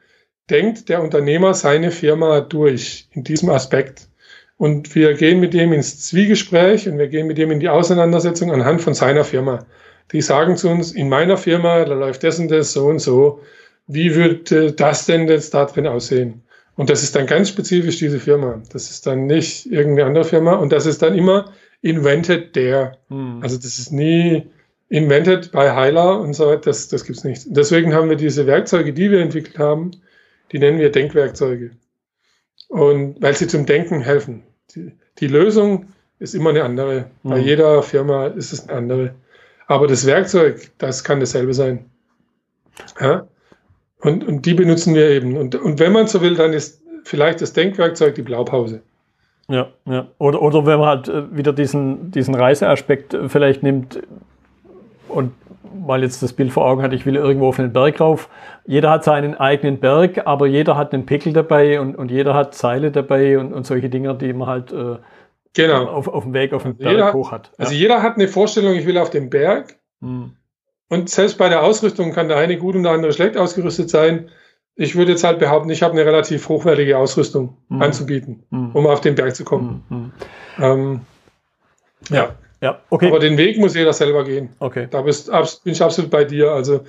denkt 0.50 0.90
der 0.90 1.02
Unternehmer 1.02 1.54
seine 1.54 1.90
Firma 1.90 2.42
durch 2.42 3.08
in 3.12 3.24
diesem 3.24 3.48
Aspekt. 3.48 4.10
Und 4.58 4.94
wir 4.94 5.14
gehen 5.14 5.40
mit 5.40 5.54
dem 5.54 5.72
ins 5.72 6.02
Zwiegespräch 6.02 6.86
und 6.86 6.98
wir 6.98 7.08
gehen 7.08 7.26
mit 7.26 7.38
dem 7.38 7.50
in 7.52 7.60
die 7.60 7.70
Auseinandersetzung 7.70 8.52
anhand 8.52 8.82
von 8.82 8.92
seiner 8.92 9.24
Firma. 9.24 9.64
Die 10.12 10.20
sagen 10.20 10.58
zu 10.58 10.68
uns, 10.68 10.92
in 10.92 11.08
meiner 11.08 11.38
Firma, 11.38 11.82
da 11.86 11.94
läuft 11.94 12.22
das 12.22 12.38
und 12.38 12.50
das 12.50 12.74
so 12.74 12.88
und 12.88 12.98
so. 12.98 13.40
Wie 13.86 14.14
würde 14.14 14.72
das 14.72 15.06
denn 15.06 15.26
jetzt 15.26 15.54
da 15.54 15.64
drin 15.64 15.86
aussehen? 15.86 16.42
Und 16.76 16.90
das 16.90 17.02
ist 17.02 17.16
dann 17.16 17.26
ganz 17.26 17.48
spezifisch 17.48 17.96
diese 17.96 18.20
Firma. 18.20 18.60
Das 18.74 18.90
ist 18.90 19.06
dann 19.06 19.24
nicht 19.24 19.72
irgendeine 19.72 20.08
andere 20.08 20.24
Firma. 20.24 20.56
Und 20.56 20.70
das 20.70 20.84
ist 20.84 21.00
dann 21.00 21.16
immer 21.16 21.50
invented 21.82 22.52
there. 22.54 22.98
Hm. 23.08 23.40
Also 23.42 23.56
das 23.56 23.78
ist 23.78 23.92
nie 23.92 24.46
invented 24.88 25.52
bei 25.52 25.74
Heiler 25.74 26.20
und 26.20 26.34
so 26.34 26.46
weiter. 26.46 26.62
Das, 26.70 26.88
das 26.88 27.04
gibt's 27.04 27.24
nicht. 27.24 27.44
Deswegen 27.46 27.92
haben 27.94 28.08
wir 28.08 28.16
diese 28.16 28.46
Werkzeuge, 28.46 28.92
die 28.92 29.10
wir 29.10 29.20
entwickelt 29.20 29.58
haben, 29.58 29.90
die 30.52 30.58
nennen 30.58 30.78
wir 30.78 30.90
Denkwerkzeuge. 30.90 31.72
Und 32.68 33.20
weil 33.20 33.34
sie 33.34 33.46
zum 33.46 33.66
Denken 33.66 34.00
helfen. 34.00 34.44
Die, 34.74 34.92
die 35.18 35.26
Lösung 35.26 35.88
ist 36.18 36.34
immer 36.34 36.50
eine 36.50 36.64
andere. 36.64 37.10
Hm. 37.22 37.30
Bei 37.30 37.38
jeder 37.38 37.82
Firma 37.82 38.28
ist 38.28 38.52
es 38.52 38.68
eine 38.68 38.78
andere. 38.78 39.14
Aber 39.66 39.86
das 39.86 40.06
Werkzeug, 40.06 40.70
das 40.78 41.04
kann 41.04 41.20
dasselbe 41.20 41.54
sein. 41.54 41.90
Ja? 43.00 43.26
Und, 44.00 44.26
und 44.26 44.46
die 44.46 44.54
benutzen 44.54 44.94
wir 44.94 45.10
eben. 45.10 45.36
Und, 45.36 45.54
und 45.54 45.78
wenn 45.78 45.92
man 45.92 46.06
so 46.06 46.20
will, 46.20 46.34
dann 46.34 46.52
ist 46.52 46.82
vielleicht 47.04 47.40
das 47.40 47.52
Denkwerkzeug 47.52 48.14
die 48.14 48.22
Blaupause. 48.22 48.82
Ja, 49.48 49.68
ja. 49.86 50.06
Oder, 50.18 50.40
oder 50.40 50.66
wenn 50.66 50.78
man 50.78 50.88
halt 50.88 51.08
äh, 51.08 51.36
wieder 51.36 51.52
diesen, 51.52 52.10
diesen 52.10 52.34
Reiseaspekt 52.34 53.14
äh, 53.14 53.28
vielleicht 53.28 53.62
nimmt 53.62 54.00
und 55.08 55.32
mal 55.74 56.02
jetzt 56.02 56.22
das 56.22 56.32
Bild 56.32 56.52
vor 56.52 56.64
Augen 56.64 56.82
hat, 56.82 56.92
ich 56.92 57.06
will 57.06 57.16
irgendwo 57.16 57.48
auf 57.48 57.58
einen 57.58 57.72
Berg 57.72 58.00
rauf. 58.00 58.28
Jeder 58.66 58.90
hat 58.90 59.04
seinen 59.04 59.34
eigenen 59.34 59.78
Berg, 59.78 60.26
aber 60.26 60.46
jeder 60.46 60.76
hat 60.76 60.92
einen 60.92 61.06
Pickel 61.06 61.32
dabei 61.32 61.80
und, 61.80 61.96
und 61.96 62.10
jeder 62.10 62.34
hat 62.34 62.54
Seile 62.54 62.90
dabei 62.90 63.38
und, 63.38 63.52
und 63.52 63.66
solche 63.66 63.88
Dinge, 63.88 64.14
die 64.14 64.32
man 64.32 64.48
halt 64.48 64.72
äh, 64.72 64.96
genau. 65.54 65.86
auf, 65.86 66.08
auf 66.08 66.24
dem 66.24 66.34
Weg 66.34 66.52
auf 66.52 66.62
den 66.62 66.72
also 66.72 66.82
Berg 66.82 66.92
jeder, 66.92 67.12
hoch 67.12 67.32
hat. 67.32 67.48
Ja. 67.52 67.64
Also 67.64 67.74
jeder 67.74 68.02
hat 68.02 68.16
eine 68.16 68.28
Vorstellung, 68.28 68.74
ich 68.74 68.86
will 68.86 68.98
auf 68.98 69.10
den 69.10 69.30
Berg. 69.30 69.76
Hm. 70.00 70.36
Und 70.88 71.08
selbst 71.08 71.38
bei 71.38 71.48
der 71.48 71.62
Ausrüstung 71.62 72.12
kann 72.12 72.28
der 72.28 72.36
eine 72.36 72.58
gut 72.58 72.74
und 72.74 72.82
der 72.82 72.92
andere 72.92 73.12
schlecht 73.12 73.36
ausgerüstet 73.36 73.88
sein. 73.88 74.28
Ich 74.74 74.96
würde 74.96 75.12
jetzt 75.12 75.24
halt 75.24 75.38
behaupten, 75.38 75.70
ich 75.70 75.82
habe 75.82 75.92
eine 75.92 76.06
relativ 76.06 76.48
hochwertige 76.48 76.96
Ausrüstung 76.96 77.56
mhm. 77.68 77.82
anzubieten, 77.82 78.44
mhm. 78.50 78.70
um 78.72 78.86
auf 78.86 79.00
den 79.00 79.14
Berg 79.14 79.36
zu 79.36 79.44
kommen. 79.44 79.84
Mhm. 79.88 79.96
mhm. 79.96 80.12
Ähm, 80.58 81.00
ja. 82.10 82.34
ja, 82.60 82.80
okay. 82.90 83.08
Aber 83.08 83.18
den 83.18 83.36
Weg 83.36 83.58
muss 83.58 83.74
jeder 83.74 83.92
selber 83.92 84.24
gehen. 84.24 84.50
Okay. 84.58 84.88
Da 84.90 85.02
bist, 85.02 85.30
bin 85.62 85.72
ich 85.72 85.82
absolut 85.82 86.10
bei 86.10 86.24
dir. 86.24 86.50
Also 86.50 86.80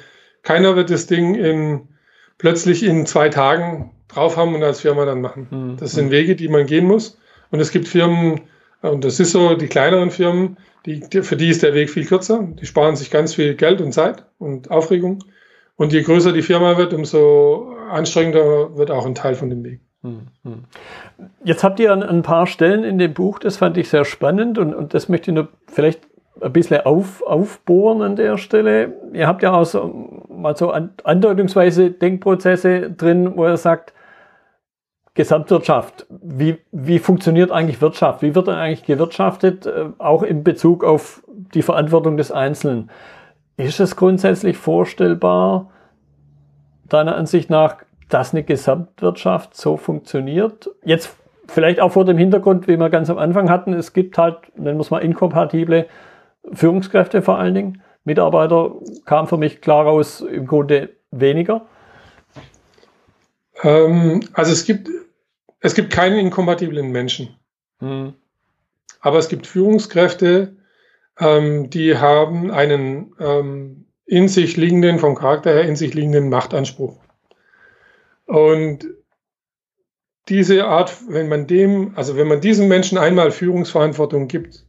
keiner 0.42 0.76
wird 0.76 0.90
das 0.90 1.08
Ding 1.08 1.36
in, 1.36 1.88
plötzlich 2.38 2.84
in 2.84 3.06
zwei 3.06 3.30
Tagen 3.30 3.92
drauf 4.08 4.38
haben 4.38 4.56
und 4.56 4.64
als 4.64 4.82
Firma 4.82 5.06
dann 5.06 5.22
machen. 5.22 5.48
Mhm. 5.50 5.78
Das 5.78 5.92
sind 5.92 6.08
mhm. 6.08 6.12
Wege, 6.12 6.36
die 6.36 6.48
man 6.48 6.66
gehen 6.66 6.86
muss. 6.86 7.20
Und 7.52 7.60
es 7.60 7.72
gibt 7.72 7.88
Firmen, 7.88 8.42
Und 8.82 9.04
das 9.06 9.20
ist 9.20 9.32
so, 9.32 9.56
die 9.56 9.68
kleineren 9.68 10.12
Firmen, 10.12 10.58
die, 10.86 11.02
für 11.22 11.38
die 11.38 11.50
ist 11.50 11.64
der 11.64 11.74
Weg 11.74 11.90
viel 11.90 12.06
kürzer. 12.06 12.48
Die 12.60 12.66
sparen 12.66 12.96
sich 12.96 13.12
ganz 13.12 13.36
viel 13.36 13.56
Geld 13.56 13.80
und 13.80 13.94
Zeit 13.94 14.26
und 14.40 14.72
Aufregung. 14.72 15.24
Und 15.76 15.94
je 15.94 16.02
größer 16.02 16.34
die 16.34 16.42
Firma 16.42 16.78
wird, 16.78 16.94
umso 16.94 17.73
anstrengender 17.90 18.76
wird 18.78 18.92
auch 18.92 19.06
ein 19.06 19.16
Teil 19.16 19.36
von 19.36 19.50
dem 19.50 19.64
Weg. 19.64 19.82
Hm, 20.02 20.28
hm. 20.44 20.64
Jetzt 21.44 21.64
habt 21.64 21.80
ihr 21.80 21.92
an 21.92 22.04
ein 22.04 22.24
paar 22.24 22.48
Stellen 22.48 22.84
in 22.84 22.98
dem 22.98 23.14
Buch, 23.14 23.40
das 23.40 23.58
fand 23.58 23.78
ich 23.78 23.90
sehr 23.90 24.06
spannend 24.06 24.58
und, 24.58 24.74
und 24.74 24.94
das 24.94 25.08
möchte 25.10 25.32
ich 25.32 25.36
nur 25.36 25.48
vielleicht 25.68 26.02
ein 26.42 26.52
bisschen 26.52 26.82
auf, 26.82 27.22
aufbohren 27.24 28.02
an 28.02 28.16
der 28.16 28.38
Stelle. 28.38 28.94
Ihr 29.14 29.28
habt 29.28 29.44
ja 29.44 29.54
auch 29.54 29.66
so, 29.66 30.24
mal 30.28 30.58
so 30.58 30.72
andeutungsweise 30.72 31.92
Denkprozesse 31.92 32.92
drin, 32.92 33.34
wo 33.36 33.46
er 33.46 33.58
sagt, 33.58 33.94
Gesamtwirtschaft, 35.16 36.08
wie, 36.10 36.58
wie 36.72 36.98
funktioniert 36.98 37.52
eigentlich 37.52 37.82
Wirtschaft? 37.82 38.24
Wie 38.24 38.34
wird 38.34 38.50
eigentlich 38.50 38.84
gewirtschaftet, 38.84 39.68
äh, 39.68 39.90
auch 40.00 40.24
in 40.24 40.44
Bezug 40.44 40.84
auf 40.84 41.24
die 41.28 41.62
Verantwortung 41.62 42.18
des 42.18 42.32
Einzelnen? 42.32 42.90
Ist 43.56 43.80
es 43.80 43.96
grundsätzlich 43.96 44.58
vorstellbar, 44.58 45.70
deiner 46.90 47.16
Ansicht 47.16 47.50
nach, 47.50 47.78
dass 48.10 48.34
eine 48.34 48.44
Gesamtwirtschaft 48.44 49.56
so 49.56 49.78
funktioniert? 49.78 50.70
Jetzt 50.84 51.16
vielleicht 51.48 51.80
auch 51.80 51.92
vor 51.92 52.06
dem 52.06 52.18
Hintergrund, 52.18 52.68
wie 52.68 52.78
wir 52.78 52.90
ganz 52.90 53.10
am 53.10 53.18
Anfang 53.18 53.50
hatten, 53.50 53.74
es 53.74 53.94
gibt 53.94 54.18
halt, 54.18 54.58
nennen 54.58 54.78
wir 54.78 54.82
es 54.82 54.92
mal, 54.92 55.00
inkompatible 55.00 55.88
Führungskräfte 56.52 57.22
vor 57.22 57.38
allen 57.38 57.54
Dingen. 57.54 57.82
Mitarbeiter 58.04 58.74
kam 59.06 59.28
für 59.28 59.38
mich 59.38 59.62
klar 59.62 59.86
raus, 59.86 60.22
im 60.22 60.46
Grunde 60.46 60.90
weniger. 61.12 61.66
Ähm, 63.62 64.22
also 64.34 64.52
es 64.52 64.66
gibt, 64.66 64.90
es 65.62 65.74
gibt 65.74 65.92
keinen 65.92 66.18
inkompatiblen 66.18 66.92
Menschen. 66.92 67.36
Hm. 67.80 68.14
Aber 69.00 69.18
es 69.18 69.30
gibt 69.30 69.48
Führungskräfte, 69.48 70.58
ähm, 71.20 71.70
die 71.70 71.98
haben 71.98 72.52
einen 72.52 73.14
ähm, 73.20 73.83
in 74.06 74.28
sich 74.28 74.58
liegenden, 74.58 75.00
vom 75.00 75.16
Charakter 75.16 75.52
her 75.52 75.64
in 75.64 75.76
sich 75.76 75.94
liegenden 75.94 76.30
Machtanspruch. 76.30 76.98
Und 78.26 78.88
diese 80.30 80.66
Art, 80.66 80.94
wenn 81.08 81.28
man 81.28 81.48
dem, 81.48 81.94
also 81.96 82.16
wenn 82.16 82.28
man 82.28 82.42
diesem 82.42 82.68
Menschen 82.68 82.98
einmal 82.98 83.32
Führungsverantwortung 83.32 84.28
gibt, 84.28 84.66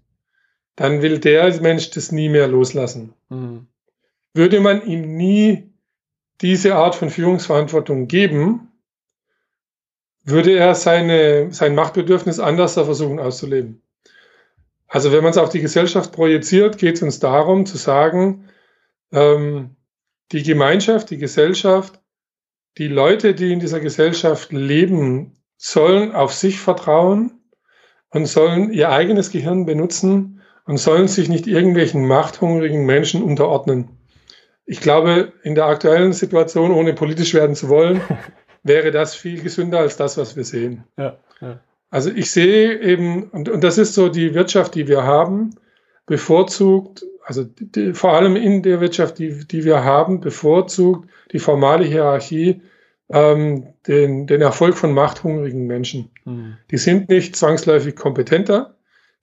dann 0.76 1.03
will 1.03 1.18
der 1.18 1.61
Mensch 1.61 1.91
das 1.91 2.11
nie 2.11 2.28
mehr 2.28 2.49
loslassen. 2.49 3.14
Mhm. 3.28 3.66
Würde 4.32 4.61
man 4.61 4.85
ihm 4.85 5.16
nie 5.16 5.72
diese 6.41 6.74
Art 6.74 6.97
von 6.97 7.11
Führungsverantwortung 7.11 8.09
geben, 8.09 8.72
würde 10.24 10.57
er 10.57 10.74
seine, 10.74 11.53
sein 11.53 11.74
Machtbedürfnis 11.74 12.41
anders 12.41 12.74
versuchen 12.74 13.20
auszuleben. 13.20 13.82
Also 14.89 15.12
wenn 15.12 15.22
man 15.22 15.30
es 15.30 15.39
auf 15.39 15.51
die 15.51 15.61
Gesellschaft 15.61 16.12
projiziert, 16.12 16.78
geht 16.78 16.97
es 16.97 17.03
uns 17.03 17.20
darum 17.20 17.66
zu 17.66 17.76
sagen, 17.76 18.49
ähm, 19.15 19.77
die 20.33 20.43
Gemeinschaft, 20.43 21.11
die 21.11 21.19
Gesellschaft, 21.19 22.01
die 22.79 22.89
Leute, 22.89 23.35
die 23.35 23.53
in 23.53 23.61
dieser 23.61 23.81
Gesellschaft 23.81 24.53
leben, 24.53 25.35
sollen 25.57 26.12
auf 26.12 26.33
sich 26.33 26.61
vertrauen 26.61 27.41
und 28.11 28.27
sollen 28.27 28.73
ihr 28.73 28.91
eigenes 28.91 29.31
Gehirn 29.31 29.65
benutzen 29.65 30.43
und 30.67 30.79
sollen 30.79 31.09
sich 31.09 31.29
nicht 31.29 31.47
irgendwelchen 31.47 32.07
machthungrigen 32.07 32.85
Menschen 32.85 33.23
unterordnen. 33.23 33.99
Ich 34.67 34.81
glaube, 34.81 35.33
in 35.43 35.55
der 35.55 35.67
aktuellen 35.67 36.12
Situation, 36.12 36.73
ohne 36.73 36.95
politisch 36.95 37.35
werden 37.35 37.55
zu 37.55 37.69
wollen, 37.69 38.01
wäre 38.62 38.91
das 38.91 39.15
viel 39.15 39.43
gesünder 39.43 39.81
als 39.81 39.97
das, 39.97 40.17
was 40.17 40.37
wir 40.37 40.45
sehen. 40.45 40.85
Ja, 40.97 41.19
ja. 41.41 41.61
Also 41.91 42.11
ich 42.11 42.31
sehe 42.31 42.81
eben, 42.81 43.29
und, 43.31 43.49
und 43.49 43.62
das 43.62 43.79
ist 43.79 43.95
so 43.95 44.09
die 44.09 44.35
Wirtschaft, 44.35 44.75
die 44.75 44.89
wir 44.89 45.05
haben, 45.05 45.51
bevorzugt, 46.07 47.05
also 47.25 47.45
die, 47.45 47.95
vor 47.95 48.13
allem 48.13 48.37
in 48.37 48.63
der 48.63 48.81
Wirtschaft, 48.81 49.19
die, 49.19 49.47
die 49.47 49.65
wir 49.65 49.85
haben, 49.85 50.21
bevorzugt 50.21 51.09
die 51.33 51.39
formale 51.39 51.85
Hierarchie 51.85 52.61
ähm, 53.09 53.69
den, 53.87 54.27
den 54.27 54.41
Erfolg 54.41 54.77
von 54.77 54.93
machthungrigen 54.93 55.67
Menschen. 55.67 56.11
Mhm. 56.25 56.57
Die 56.71 56.79
sind 56.79 57.09
nicht 57.09 57.37
zwangsläufig 57.37 57.97
kompetenter, 57.97 58.77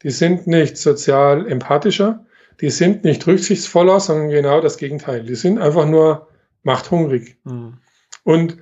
die 0.04 0.10
sind 0.10 0.48
nicht 0.48 0.78
sozial 0.78 1.48
empathischer, 1.48 2.26
die 2.60 2.70
sind 2.70 3.04
nicht 3.04 3.26
rücksichtsvoller, 3.26 4.00
sondern 4.00 4.30
genau 4.30 4.62
das 4.62 4.78
Gegenteil. 4.78 5.24
Die 5.24 5.36
sind 5.36 5.60
einfach 5.60 5.86
nur 5.86 6.28
machthungrig. 6.64 7.38
Mhm. 7.44 7.78
Und 8.24 8.58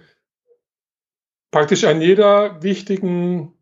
praktisch 1.51 1.83
an 1.83 2.01
jeder 2.01 2.61
wichtigen, 2.63 3.53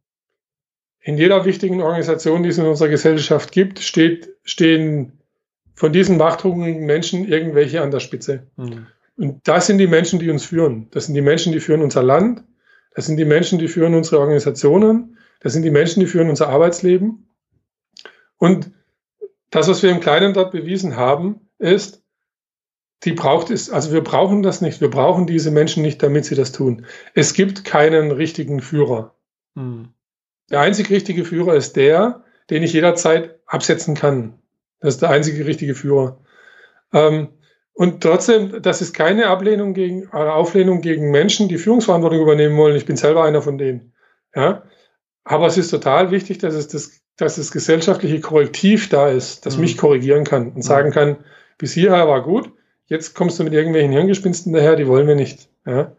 in 1.02 1.18
jeder 1.18 1.46
wichtigen 1.46 1.82
Organisation, 1.82 2.44
die 2.44 2.50
es 2.50 2.58
in 2.58 2.66
unserer 2.66 2.90
Gesellschaft 2.90 3.52
gibt, 3.52 3.80
steht, 3.80 4.30
stehen 4.44 5.14
von 5.74 5.94
diesen 5.94 6.18
machthungrigen 6.18 6.86
Menschen 6.86 7.28
irgendwelche 7.28 7.82
an 7.82 7.92
der 7.92 8.00
Spitze. 8.00 8.48
Mhm. 8.58 8.88
Und 9.16 9.48
das 9.48 9.68
sind 9.68 9.78
die 9.78 9.88
Menschen, 9.88 10.20
die 10.20 10.30
uns 10.30 10.46
führen. 10.46 10.88
Das 10.92 11.06
sind 11.06 11.16
die 11.16 11.22
Menschen, 11.22 11.54
die 11.54 11.60
führen 11.60 11.82
unser 11.82 12.04
Land. 12.04 12.44
Das 12.94 13.06
sind 13.06 13.18
die 13.18 13.26
Menschen, 13.26 13.60
die 13.60 13.68
führen 13.68 13.94
unsere 13.94 14.20
Organisationen. 14.20 15.18
Das 15.40 15.54
sind 15.54 15.64
die 15.64 15.72
Menschen, 15.72 16.00
die 16.00 16.08
führen 16.08 16.30
unser 16.30 16.50
Arbeitsleben. 16.50 17.28
Und 18.38 18.72
das, 19.50 19.68
was 19.68 19.82
wir 19.84 19.92
im 19.92 20.00
Kleinen 20.00 20.34
dort 20.34 20.52
bewiesen 20.52 20.98
haben, 20.98 21.48
ist, 21.58 22.04
die 23.04 23.14
braucht 23.14 23.52
es, 23.52 23.70
also 23.70 23.92
wir 23.92 24.04
brauchen 24.04 24.44
das 24.44 24.62
nicht. 24.62 24.82
Wir 24.82 24.90
brauchen 24.90 25.28
diese 25.28 25.52
Menschen 25.52 25.84
nicht, 25.84 26.02
damit 26.02 26.26
sie 26.26 26.36
das 26.36 26.52
tun. 26.52 26.86
Es 27.14 27.34
gibt 27.34 27.64
keinen 27.64 28.12
richtigen 28.12 28.60
Führer. 28.62 29.16
Hm. 29.56 29.90
Der 30.50 30.62
einzig 30.62 30.90
richtige 30.90 31.26
Führer 31.26 31.56
ist 31.56 31.76
der, 31.76 32.24
den 32.50 32.64
ich 32.64 32.74
jederzeit 32.74 33.40
absetzen 33.46 33.96
kann. 33.96 34.40
Das 34.80 34.96
ist 34.96 35.02
der 35.02 35.10
einzige 35.10 35.46
richtige 35.46 35.76
Führer. 35.76 36.20
Ähm, 36.94 37.30
und 37.74 38.02
trotzdem, 38.02 38.62
das 38.62 38.82
ist 38.82 38.94
keine 38.94 39.28
Ablehnung 39.28 39.74
gegen, 39.74 40.04
äh, 40.04 40.18
Auflehnung 40.18 40.82
gegen 40.82 41.12
Menschen, 41.12 41.48
die 41.48 41.58
Führungsverantwortung 41.58 42.22
übernehmen 42.22 42.58
wollen. 42.58 42.76
Ich 42.76 42.86
bin 42.86 42.96
selber 42.96 43.24
einer 43.24 43.42
von 43.42 43.58
denen. 43.58 43.94
Ja. 44.36 44.64
Aber 45.24 45.48
es 45.48 45.58
ist 45.58 45.70
total 45.70 46.12
wichtig, 46.12 46.38
dass 46.38 46.54
es 46.54 46.68
das 46.70 47.02
dass 47.18 47.36
das 47.36 47.52
gesellschaftliche 47.52 48.22
Korrektiv 48.22 48.90
da 48.90 49.10
ist, 49.10 49.46
das 49.46 49.56
mhm. 49.56 49.62
mich 49.62 49.78
korrigieren 49.78 50.24
kann 50.24 50.50
und 50.50 50.58
mhm. 50.58 50.62
sagen 50.62 50.92
kann, 50.92 51.18
bis 51.58 51.74
hierher 51.74 52.08
war 52.08 52.22
gut, 52.22 52.52
jetzt 52.86 53.16
kommst 53.16 53.40
du 53.40 53.44
mit 53.44 53.54
irgendwelchen 53.54 53.92
Hirngespinsten 53.92 54.54
daher, 54.54 54.76
die 54.76 54.88
wollen 54.88 55.08
wir 55.08 55.16
nicht. 55.16 55.50
Ja? 55.66 55.92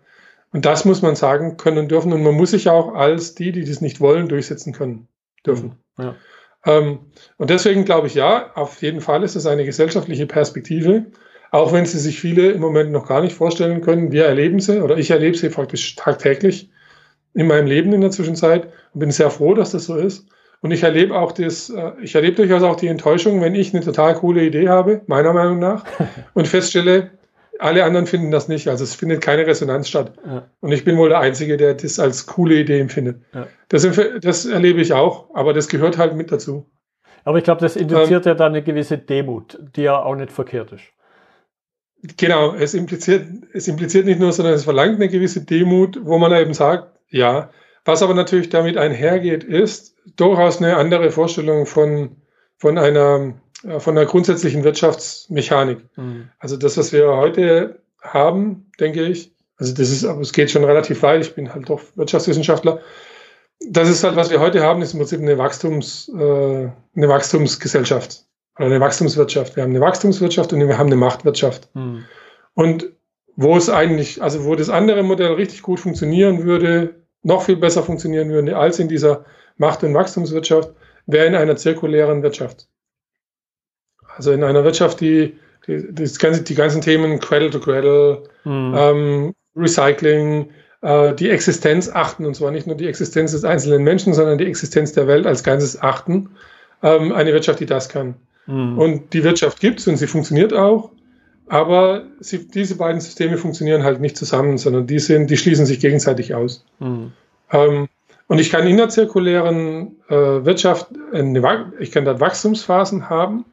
Und 0.52 0.64
das 0.64 0.84
muss 0.84 1.02
man 1.02 1.14
sagen 1.14 1.56
können 1.56 1.78
und 1.78 1.90
dürfen. 1.90 2.12
Und 2.12 2.22
man 2.22 2.34
muss 2.34 2.52
sich 2.52 2.68
auch 2.68 2.94
als 2.94 3.34
die, 3.34 3.52
die 3.52 3.64
das 3.64 3.80
nicht 3.80 4.00
wollen, 4.00 4.28
durchsetzen 4.28 4.72
können 4.72 5.08
dürfen. 5.46 5.76
Mhm. 5.96 6.04
Ja. 6.04 6.14
Ähm, 6.66 6.98
und 7.36 7.50
deswegen 7.50 7.84
glaube 7.84 8.06
ich, 8.06 8.14
ja, 8.14 8.52
auf 8.54 8.82
jeden 8.82 9.00
Fall 9.00 9.22
ist 9.22 9.36
es 9.36 9.46
eine 9.46 9.64
gesellschaftliche 9.64 10.26
Perspektive, 10.26 11.06
auch 11.50 11.72
wenn 11.72 11.86
sie 11.86 11.98
sich 11.98 12.20
viele 12.20 12.50
im 12.50 12.60
Moment 12.60 12.90
noch 12.90 13.06
gar 13.06 13.20
nicht 13.20 13.34
vorstellen 13.34 13.80
können. 13.80 14.12
Wir 14.12 14.26
erleben 14.26 14.60
sie 14.60 14.82
oder 14.82 14.96
ich 14.98 15.10
erlebe 15.10 15.36
sie 15.36 15.48
praktisch 15.48 15.96
tagtäglich 15.96 16.70
in 17.34 17.46
meinem 17.46 17.66
Leben 17.66 17.92
in 17.92 18.00
der 18.00 18.10
Zwischenzeit 18.10 18.68
und 18.92 19.00
bin 19.00 19.10
sehr 19.10 19.30
froh, 19.30 19.54
dass 19.54 19.70
das 19.70 19.84
so 19.84 19.96
ist. 19.96 20.26
Und 20.60 20.72
ich 20.72 20.82
erlebe 20.82 21.16
auch 21.16 21.32
das, 21.32 21.70
äh, 21.70 21.92
ich 22.02 22.14
erlebe 22.14 22.36
durchaus 22.36 22.62
auch 22.62 22.76
die 22.76 22.88
Enttäuschung, 22.88 23.40
wenn 23.40 23.54
ich 23.54 23.72
eine 23.72 23.84
total 23.84 24.14
coole 24.14 24.44
Idee 24.44 24.68
habe, 24.68 25.02
meiner 25.06 25.32
Meinung 25.32 25.58
nach, 25.58 25.84
und 26.34 26.48
feststelle, 26.48 27.10
alle 27.58 27.84
anderen 27.84 28.06
finden 28.06 28.30
das 28.30 28.48
nicht. 28.48 28.68
Also 28.68 28.84
es 28.84 28.94
findet 28.94 29.20
keine 29.20 29.46
Resonanz 29.46 29.88
statt. 29.88 30.12
Ja. 30.24 30.48
Und 30.60 30.72
ich 30.72 30.84
bin 30.84 30.96
wohl 30.96 31.08
der 31.08 31.20
Einzige, 31.20 31.56
der 31.56 31.74
das 31.74 31.98
als 31.98 32.26
coole 32.26 32.56
Idee 32.56 32.80
empfindet. 32.80 33.22
Ja. 33.34 33.46
Das, 33.68 33.88
das, 34.20 34.46
erlebe 34.46 34.80
ich 34.80 34.92
auch, 34.92 35.34
aber 35.34 35.52
das 35.52 35.68
gehört 35.68 35.98
halt 35.98 36.14
mit 36.14 36.32
dazu. 36.32 36.70
Aber 37.24 37.38
ich 37.38 37.44
glaube, 37.44 37.60
das 37.60 37.76
induziert 37.76 38.26
ähm, 38.26 38.30
ja 38.30 38.34
dann 38.34 38.52
eine 38.52 38.62
gewisse 38.62 38.96
Demut, 38.96 39.58
die 39.76 39.82
ja 39.82 40.02
auch 40.02 40.14
nicht 40.14 40.32
verkehrt 40.32 40.72
ist. 40.72 40.84
Genau, 42.16 42.54
es 42.54 42.74
impliziert, 42.74 43.26
es 43.52 43.66
impliziert 43.66 44.06
nicht 44.06 44.20
nur, 44.20 44.32
sondern 44.32 44.54
es 44.54 44.64
verlangt 44.64 44.96
eine 44.96 45.08
gewisse 45.08 45.44
Demut, 45.44 45.98
wo 46.04 46.18
man 46.18 46.32
eben 46.32 46.54
sagt, 46.54 46.96
ja, 47.08 47.50
was 47.84 48.02
aber 48.02 48.14
natürlich 48.14 48.50
damit 48.50 48.76
einhergeht, 48.76 49.42
ist 49.42 49.96
durchaus 50.16 50.58
eine 50.58 50.76
andere 50.76 51.10
Vorstellung 51.10 51.66
von, 51.66 52.16
von 52.56 52.78
einer, 52.78 53.34
von 53.78 53.96
einer 53.96 54.06
grundsätzlichen 54.06 54.64
Wirtschaftsmechanik. 54.64 55.78
Mhm. 55.96 56.28
Also 56.38 56.56
das, 56.56 56.76
was 56.76 56.92
wir 56.92 57.08
heute 57.16 57.80
haben, 58.00 58.70
denke 58.78 59.04
ich, 59.04 59.32
also 59.56 59.74
das 59.74 59.90
ist, 59.90 60.04
aber 60.04 60.20
es 60.20 60.32
geht 60.32 60.50
schon 60.50 60.64
relativ 60.64 61.02
weit, 61.02 61.22
ich 61.22 61.34
bin 61.34 61.52
halt 61.52 61.68
doch 61.68 61.80
Wirtschaftswissenschaftler. 61.96 62.80
Das 63.68 63.88
ist 63.88 64.04
halt, 64.04 64.14
was 64.14 64.30
wir 64.30 64.38
heute 64.38 64.62
haben, 64.62 64.82
ist 64.82 64.92
im 64.92 65.00
Prinzip 65.00 65.20
eine 65.20 65.36
Wachstums, 65.36 66.08
äh, 66.16 66.68
eine 66.96 67.08
Wachstumsgesellschaft 67.08 68.24
oder 68.56 68.66
eine 68.66 68.80
Wachstumswirtschaft. 68.80 69.56
Wir 69.56 69.64
haben 69.64 69.70
eine 69.70 69.80
Wachstumswirtschaft 69.80 70.52
und 70.52 70.60
wir 70.60 70.78
haben 70.78 70.86
eine 70.86 70.96
Machtwirtschaft. 70.96 71.68
Mhm. 71.74 72.04
Und 72.54 72.92
wo 73.34 73.56
es 73.56 73.68
eigentlich, 73.68 74.22
also 74.22 74.44
wo 74.44 74.54
das 74.54 74.68
andere 74.68 75.02
Modell 75.02 75.32
richtig 75.32 75.62
gut 75.62 75.80
funktionieren 75.80 76.44
würde, 76.44 76.94
noch 77.22 77.42
viel 77.42 77.56
besser 77.56 77.82
funktionieren 77.82 78.30
würde 78.30 78.56
als 78.56 78.78
in 78.78 78.88
dieser 78.88 79.24
Macht- 79.56 79.82
und 79.82 79.94
Wachstumswirtschaft, 79.94 80.72
wäre 81.06 81.26
in 81.26 81.34
einer 81.34 81.56
zirkulären 81.56 82.22
Wirtschaft. 82.22 82.68
Also 84.18 84.32
in 84.32 84.44
einer 84.44 84.64
Wirtschaft, 84.64 85.00
die, 85.00 85.38
die, 85.66 85.86
das 85.90 86.18
ganze, 86.18 86.42
die 86.42 86.54
ganzen 86.54 86.82
Themen 86.82 87.20
Cradle 87.20 87.50
to 87.50 87.60
Cradle, 87.60 88.24
mhm. 88.44 88.74
ähm, 88.76 89.34
Recycling, 89.56 90.50
äh, 90.82 91.14
die 91.14 91.30
Existenz 91.30 91.88
achten, 91.88 92.26
und 92.26 92.34
zwar 92.34 92.50
nicht 92.50 92.66
nur 92.66 92.76
die 92.76 92.88
Existenz 92.88 93.30
des 93.32 93.44
einzelnen 93.44 93.84
Menschen, 93.84 94.12
sondern 94.12 94.38
die 94.38 94.46
Existenz 94.46 94.92
der 94.92 95.06
Welt 95.06 95.26
als 95.26 95.44
Ganzes 95.44 95.80
achten. 95.80 96.30
ähm, 96.82 97.12
eine 97.12 97.32
Wirtschaft, 97.32 97.60
die 97.60 97.66
das 97.66 97.88
kann. 97.88 98.16
Mhm. 98.46 98.78
Und 98.78 99.12
die 99.12 99.24
Wirtschaft 99.24 99.60
gibt 99.60 99.80
es 99.80 99.88
und 99.88 99.96
sie 99.96 100.06
funktioniert 100.06 100.52
auch. 100.52 100.90
Aber 101.48 102.04
sie, 102.20 102.46
diese 102.46 102.76
beiden 102.76 103.00
Systeme 103.00 103.38
funktionieren 103.38 103.82
halt 103.82 104.00
nicht 104.00 104.16
zusammen, 104.16 104.58
sondern 104.58 104.86
die, 104.86 104.98
sind, 104.98 105.30
die 105.30 105.36
schließen 105.36 105.64
sich 105.64 105.80
gegenseitig 105.80 106.34
aus. 106.34 106.64
Mhm. 106.80 107.12
Ähm, 107.52 107.88
und 108.26 108.38
ich 108.38 108.50
kann 108.50 108.66
in 108.66 108.76
der 108.76 108.90
zirkulären 108.90 109.96
äh, 110.08 110.14
Wirtschaft, 110.14 110.88
eine, 111.12 111.72
ich 111.78 111.90
kann 111.90 112.04
dort 112.04 112.20
Wachstumsphasen 112.20 113.08
haben, 113.08 113.46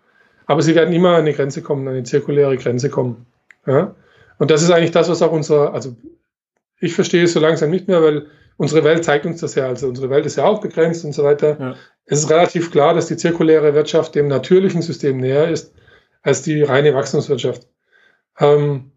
aber 0.46 0.62
sie 0.62 0.76
werden 0.76 0.94
immer 0.94 1.10
an 1.10 1.22
eine 1.22 1.34
Grenze 1.34 1.62
kommen, 1.62 1.88
an 1.88 1.94
eine 1.94 2.04
zirkuläre 2.04 2.58
Grenze 2.58 2.90
kommen. 2.90 3.26
Ja? 3.66 3.96
Und 4.38 4.52
das 4.52 4.62
ist 4.62 4.72
eigentlich 4.72 4.92
das, 4.92 5.10
was 5.10 5.22
auch 5.22 5.32
unser, 5.32 5.74
also 5.74 5.96
ich 6.80 6.94
verstehe 6.94 7.24
es 7.24 7.34
so 7.34 7.40
langsam 7.40 7.70
nicht 7.70 7.88
mehr, 7.88 8.02
weil 8.02 8.28
unsere 8.58 8.84
Welt 8.84 9.04
zeigt 9.04 9.26
uns 9.26 9.42
das 9.42 9.56
ja. 9.56 9.68
Also 9.68 9.88
unsere 9.88 10.10
Welt 10.10 10.26
ist 10.26 10.38
ja 10.38 10.46
auch 10.46 10.62
begrenzt 10.62 11.06
und 11.06 11.14
so 11.14 11.24
weiter. 11.24 11.58
Ja. 11.60 11.76
Es 12.06 12.20
ist 12.20 12.30
relativ 12.30 12.72
klar, 12.72 12.94
dass 12.94 13.08
die 13.08 13.18
zirkuläre 13.18 13.74
Wirtschaft 13.74 14.16
dem 14.16 14.28
natürlichen 14.28 14.82
System 14.82 15.18
näher 15.18 15.50
ist 15.50 15.74
als 16.22 16.42
die 16.42 16.62
reine 16.64 16.94
Wachstumswirtschaft. 16.94 17.68
Ähm, 18.40 18.92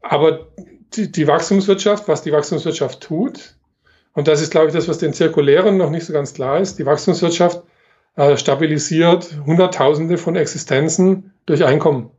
aber 0.00 0.48
die, 0.94 1.10
die 1.10 1.26
Wachstumswirtschaft, 1.26 2.08
was 2.08 2.22
die 2.22 2.32
Wachstumswirtschaft 2.32 3.00
tut, 3.00 3.56
und 4.14 4.28
das 4.28 4.42
ist, 4.42 4.50
glaube 4.50 4.68
ich, 4.68 4.74
das, 4.74 4.88
was 4.88 4.98
den 4.98 5.14
Zirkulären 5.14 5.76
noch 5.76 5.90
nicht 5.90 6.04
so 6.04 6.12
ganz 6.12 6.34
klar 6.34 6.60
ist, 6.60 6.78
die 6.78 6.86
Wachstumswirtschaft 6.86 7.62
äh, 8.16 8.36
stabilisiert 8.36 9.34
Hunderttausende 9.46 10.18
von 10.18 10.36
Existenzen 10.36 11.32
durch 11.46 11.64
Einkommen. 11.64 12.10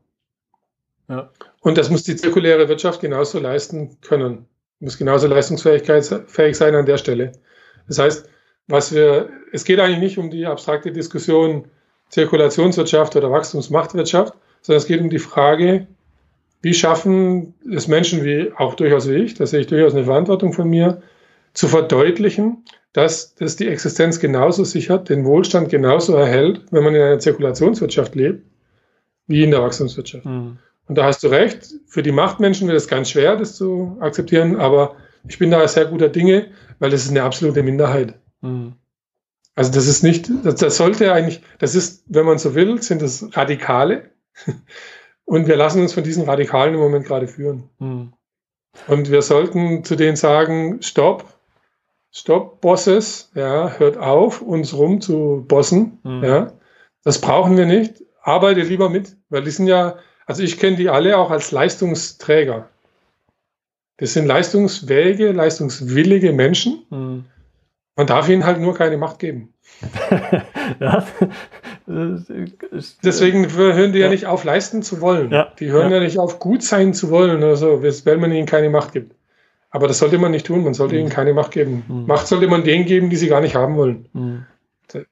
Ja. 1.08 1.30
Und 1.62 1.78
das 1.78 1.89
muss 1.89 2.04
die 2.04 2.16
zirkuläre 2.16 2.68
Wirtschaft 2.68 3.02
genauso 3.02 3.39
leisten 3.39 3.98
können. 4.02 4.46
Muss 4.80 4.98
genauso 4.98 5.28
leistungsfähig 5.28 5.86
sein 6.58 6.76
an 6.76 6.86
der 6.86 6.98
Stelle. 6.98 7.32
Das 7.88 8.00
heißt, 8.00 8.30
was 8.68 8.94
wir, 8.94 9.30
es 9.52 9.64
geht 9.66 9.80
eigentlich 9.80 10.00
nicht 10.00 10.18
um 10.18 10.30
die 10.30 10.46
abstrakte 10.46 10.91
Diskussion 10.91 11.66
Zirkulationswirtschaft 12.10 13.16
oder 13.16 13.32
Wachstumsmachtwirtschaft, 13.32 14.34
sondern 14.62 14.78
es 14.78 14.88
geht 14.88 15.02
um 15.02 15.10
die 15.10 15.20
Frage, 15.20 15.88
wie 16.62 16.74
schaffen 16.74 17.54
es 17.72 17.88
Menschen 17.88 18.24
wie 18.24 18.52
auch 18.56 18.76
durchaus 18.76 19.10
wie 19.10 19.16
ich, 19.16 19.34
da 19.34 19.46
sehe 19.46 19.62
ich 19.62 19.68
durchaus 19.68 19.94
eine 19.94 20.06
Verantwortung 20.06 20.54
von 20.54 20.70
mir, 20.70 21.02
zu 21.54 21.68
verdeutlichen, 21.68 22.64
dass 22.94 23.34
das 23.36 23.56
die 23.56 23.68
Existenz 23.68 24.20
genauso 24.20 24.64
sichert, 24.64 25.10
den 25.10 25.26
Wohlstand 25.26 25.70
genauso 25.70 26.16
erhält, 26.16 26.62
wenn 26.72 26.84
man 26.84 26.96
in 26.96 27.02
einer 27.02 27.20
Zirkulationswirtschaft 27.20 28.16
lebt, 28.16 28.46
wie 29.28 29.44
in 29.44 29.52
der 29.52 29.62
Wachstumswirtschaft. 29.62 30.26
Mhm. 30.26 30.60
Und 30.88 30.98
da 30.98 31.06
hast 31.06 31.24
du 31.24 31.28
recht, 31.28 31.74
für 31.88 32.04
die 32.04 32.12
Machtmenschen 32.12 32.68
wird 32.68 32.78
es 32.78 32.88
ganz 32.88 33.10
schwer, 33.10 33.36
das 33.36 33.56
zu 33.56 33.98
akzeptieren, 34.00 34.58
aber 34.58 34.96
ich 35.28 35.39
bin 35.39 35.50
da 35.50 35.68
sehr 35.68 35.86
guter 35.86 36.10
Dinge, 36.10 36.48
weil 36.80 36.91
das 36.91 37.04
ist 37.04 37.12
eine 37.12 37.24
absolute 37.24 37.64
Minderheit. 37.64 38.20
Mhm. 38.41 38.74
Also 39.56 39.72
das 39.72 39.88
ist 39.88 40.04
nicht, 40.04 40.30
das, 40.44 40.56
das 40.56 40.78
sollte 40.78 41.14
eigentlich, 41.14 41.41
das 41.60 41.76
ist, 41.76 42.04
wenn 42.08 42.26
man 42.26 42.38
so 42.38 42.56
will, 42.56 42.82
sind 42.82 43.02
das 43.02 43.36
Radikale. 43.36 44.10
Und 45.26 45.48
wir 45.48 45.56
lassen 45.56 45.82
uns 45.82 45.94
von 45.94 46.04
diesen 46.04 46.26
Radikalen 46.26 46.74
im 46.74 46.80
Moment 46.80 47.06
gerade 47.06 47.28
führen. 47.28 47.70
Mhm. 47.80 48.14
Und 48.88 49.10
wir 49.10 49.22
sollten 49.22 49.84
zu 49.84 49.96
denen 49.96 50.16
sagen, 50.16 50.82
stopp, 50.82 51.26
stopp, 52.14 52.61
Bosses, 52.61 53.32
ja, 53.36 53.74
hört 53.78 53.97
auf, 53.97 54.41
uns 54.41 54.74
rum 54.74 55.01
zu 55.01 55.43
bossen, 55.47 55.99
mhm. 56.03 56.24
ja. 56.24 56.53
Das 57.03 57.20
brauchen 57.20 57.57
wir 57.57 57.66
nicht. 57.66 58.01
Arbeite 58.22 58.61
lieber 58.61 58.89
mit, 58.89 59.18
weil 59.30 59.43
die 59.43 59.51
sind 59.51 59.68
ja, 59.68 59.97
also 60.26 60.41
ich 60.41 60.57
kenne 60.57 60.78
die 60.78 60.89
alle 60.89 61.18
auch 61.18 61.32
als 61.32 61.51
Leistungsträger. 61.51 62.70
Das 63.97 64.14
sind 64.14 64.26
leistungsfähige, 64.26 65.34
leistungswillige 65.34 66.32
Menschen. 66.32 66.86
Mhm. 66.89 67.26
Man 67.95 68.07
darf 68.07 68.30
ihnen 68.30 68.45
halt 68.45 68.59
nur 68.59 68.74
keine 68.74 68.97
Macht 68.97 69.20
geben. 69.20 69.53
ja. 70.80 71.05
Deswegen 73.03 73.51
hören 73.53 73.91
die 73.91 73.99
ja. 73.99 74.05
ja. 74.05 74.11
nicht 74.11 74.26
auf, 74.26 74.45
leisten 74.45 74.82
zu 74.82 75.01
wollen. 75.01 75.32
Ja. 75.32 75.51
Die 75.59 75.70
hören 75.70 75.91
ja. 75.91 75.99
nicht 75.99 76.18
auf, 76.18 76.39
gut 76.39 76.64
sein 76.64 76.93
zu 76.93 77.09
wollen 77.09 77.38
oder 77.38 77.57
so, 77.57 77.84
weil 77.84 78.18
man 78.18 78.32
ihnen 78.32 78.47
keine 78.47 78.70
Macht 78.70 78.93
gibt. 78.93 79.14
Aber 79.74 79.88
das 79.88 79.98
sollte 79.98 80.20
man 80.20 80.32
nicht 80.32 80.46
tun. 80.46 80.64
Man 80.64 80.76
sollte 80.76 80.94
mhm. 80.94 81.02
ihnen 81.02 81.10
keine 81.10 81.34
Macht 81.34 81.52
geben. 81.52 81.84
Mhm. 81.88 82.06
Macht 82.06 82.28
sollte 82.28 82.48
man 82.48 82.64
denen 82.64 82.86
geben, 82.86 83.10
die 83.10 83.16
sie 83.16 83.28
gar 83.28 83.42
nicht 83.42 83.56
haben 83.56 83.76
wollen. 83.76 84.08
Mhm. 84.14 84.46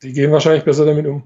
Die 0.04 0.14
gehen 0.14 0.32
wahrscheinlich 0.32 0.64
besser 0.64 0.86
damit 0.86 1.08
um. 1.08 1.24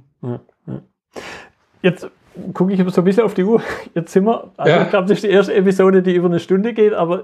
Jetzt 1.81 2.09
gucke 2.53 2.71
ich 2.71 2.93
so 2.93 3.01
ein 3.01 3.03
bisschen 3.03 3.23
auf 3.23 3.33
die 3.33 3.43
Uhr. 3.43 3.61
Jetzt 3.93 4.13
sind 4.13 4.23
wir, 4.23 4.51
also 4.55 4.81
ich 4.81 4.89
glaube, 4.89 5.07
das 5.09 5.17
ist 5.17 5.23
die 5.25 5.29
erste 5.29 5.53
Episode, 5.53 6.01
die 6.01 6.15
über 6.15 6.27
eine 6.27 6.39
Stunde 6.39 6.73
geht, 6.73 6.93
aber 6.93 7.23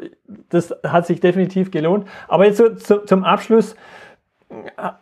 das 0.49 0.75
hat 0.85 1.07
sich 1.07 1.21
definitiv 1.21 1.71
gelohnt. 1.71 2.07
Aber 2.27 2.45
jetzt 2.45 2.57
so, 2.57 2.75
so 2.75 2.97
zum 2.97 3.23
Abschluss 3.23 3.75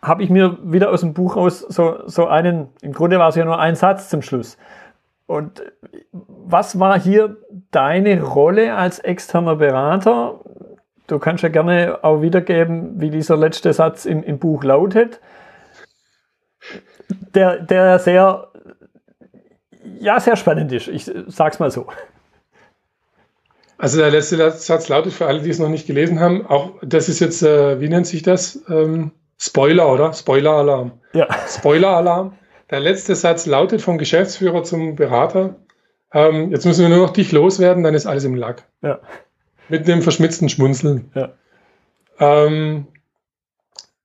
habe 0.04 0.22
ich 0.22 0.30
mir 0.30 0.60
wieder 0.62 0.92
aus 0.92 1.02
dem 1.02 1.16
Buch 1.16 1.36
aus 1.36 1.62
so, 1.62 1.98
so 2.06 2.28
einen, 2.28 2.68
im 2.82 2.94
Grunde 2.94 3.18
war 3.18 3.30
es 3.30 3.36
ja 3.36 3.46
nur 3.46 3.60
ein 3.60 3.76
Satz 3.76 4.10
zum 4.10 4.22
Schluss. 4.22 4.58
Und 5.26 5.64
was 6.12 6.80
war 6.80 7.00
hier 7.00 7.38
deine 7.72 8.22
Rolle 8.22 8.76
als 8.76 9.00
externer 9.00 9.56
Berater? 9.56 10.40
Du 11.10 11.18
kannst 11.18 11.42
ja 11.42 11.50
gerne 11.50 12.00
auch 12.04 12.22
wiedergeben, 12.22 13.02
wie 13.02 13.10
dieser 13.10 13.36
letzte 13.36 13.74
Satz 13.74 14.06
im, 14.06 14.24
im 14.24 14.38
Buch 14.38 14.64
lautet. 14.64 15.20
Der, 17.34 17.58
der 17.58 17.98
sehr, 17.98 18.48
ja, 20.00 20.20
sehr 20.20 20.36
spannend 20.36 20.72
ist. 20.72 20.88
Ich 20.88 21.12
sag's 21.28 21.60
mal 21.60 21.72
so. 21.72 21.88
Also 23.80 23.98
der 23.98 24.12
letzte 24.12 24.52
Satz 24.52 24.88
lautet 24.90 25.14
für 25.14 25.26
alle, 25.26 25.42
die 25.42 25.50
es 25.50 25.58
noch 25.58 25.70
nicht 25.70 25.88
gelesen 25.88 26.20
haben, 26.20 26.46
auch 26.46 26.74
das 26.84 27.10
ist 27.10 27.20
jetzt, 27.20 27.42
äh, 27.42 27.80
wie 27.80 27.90
nennt 27.90 28.06
sich 28.06 28.22
das? 28.22 28.64
Ähm, 28.70 29.12
Spoiler, 29.40 29.92
oder? 29.92 30.14
Spoiler-Alarm. 30.14 30.92
Ja. 31.14 31.28
Spoiler-Alarm. 31.48 32.34
Der 32.70 32.82
letzte 32.82 33.16
Satz 33.16 33.46
lautet 33.46 33.82
vom 33.82 33.98
Geschäftsführer 33.98 34.64
zum 34.64 34.96
Berater. 34.96 35.56
Ähm, 36.14 36.52
jetzt 36.52 36.66
müssen 36.66 36.82
wir 36.82 36.90
nur 36.90 37.08
noch 37.08 37.14
dich 37.14 37.32
loswerden, 37.32 37.84
dann 37.84 37.96
ist 37.96 38.06
alles 38.06 38.26
im 38.26 38.36
Lack. 38.36 38.66
Ja. 38.82 39.00
Mit 39.70 39.90
einem 39.90 40.02
verschmitzten 40.02 40.50
Schmunzeln. 40.50 41.12
Ja. 41.16 41.34
Ähm, 42.20 42.88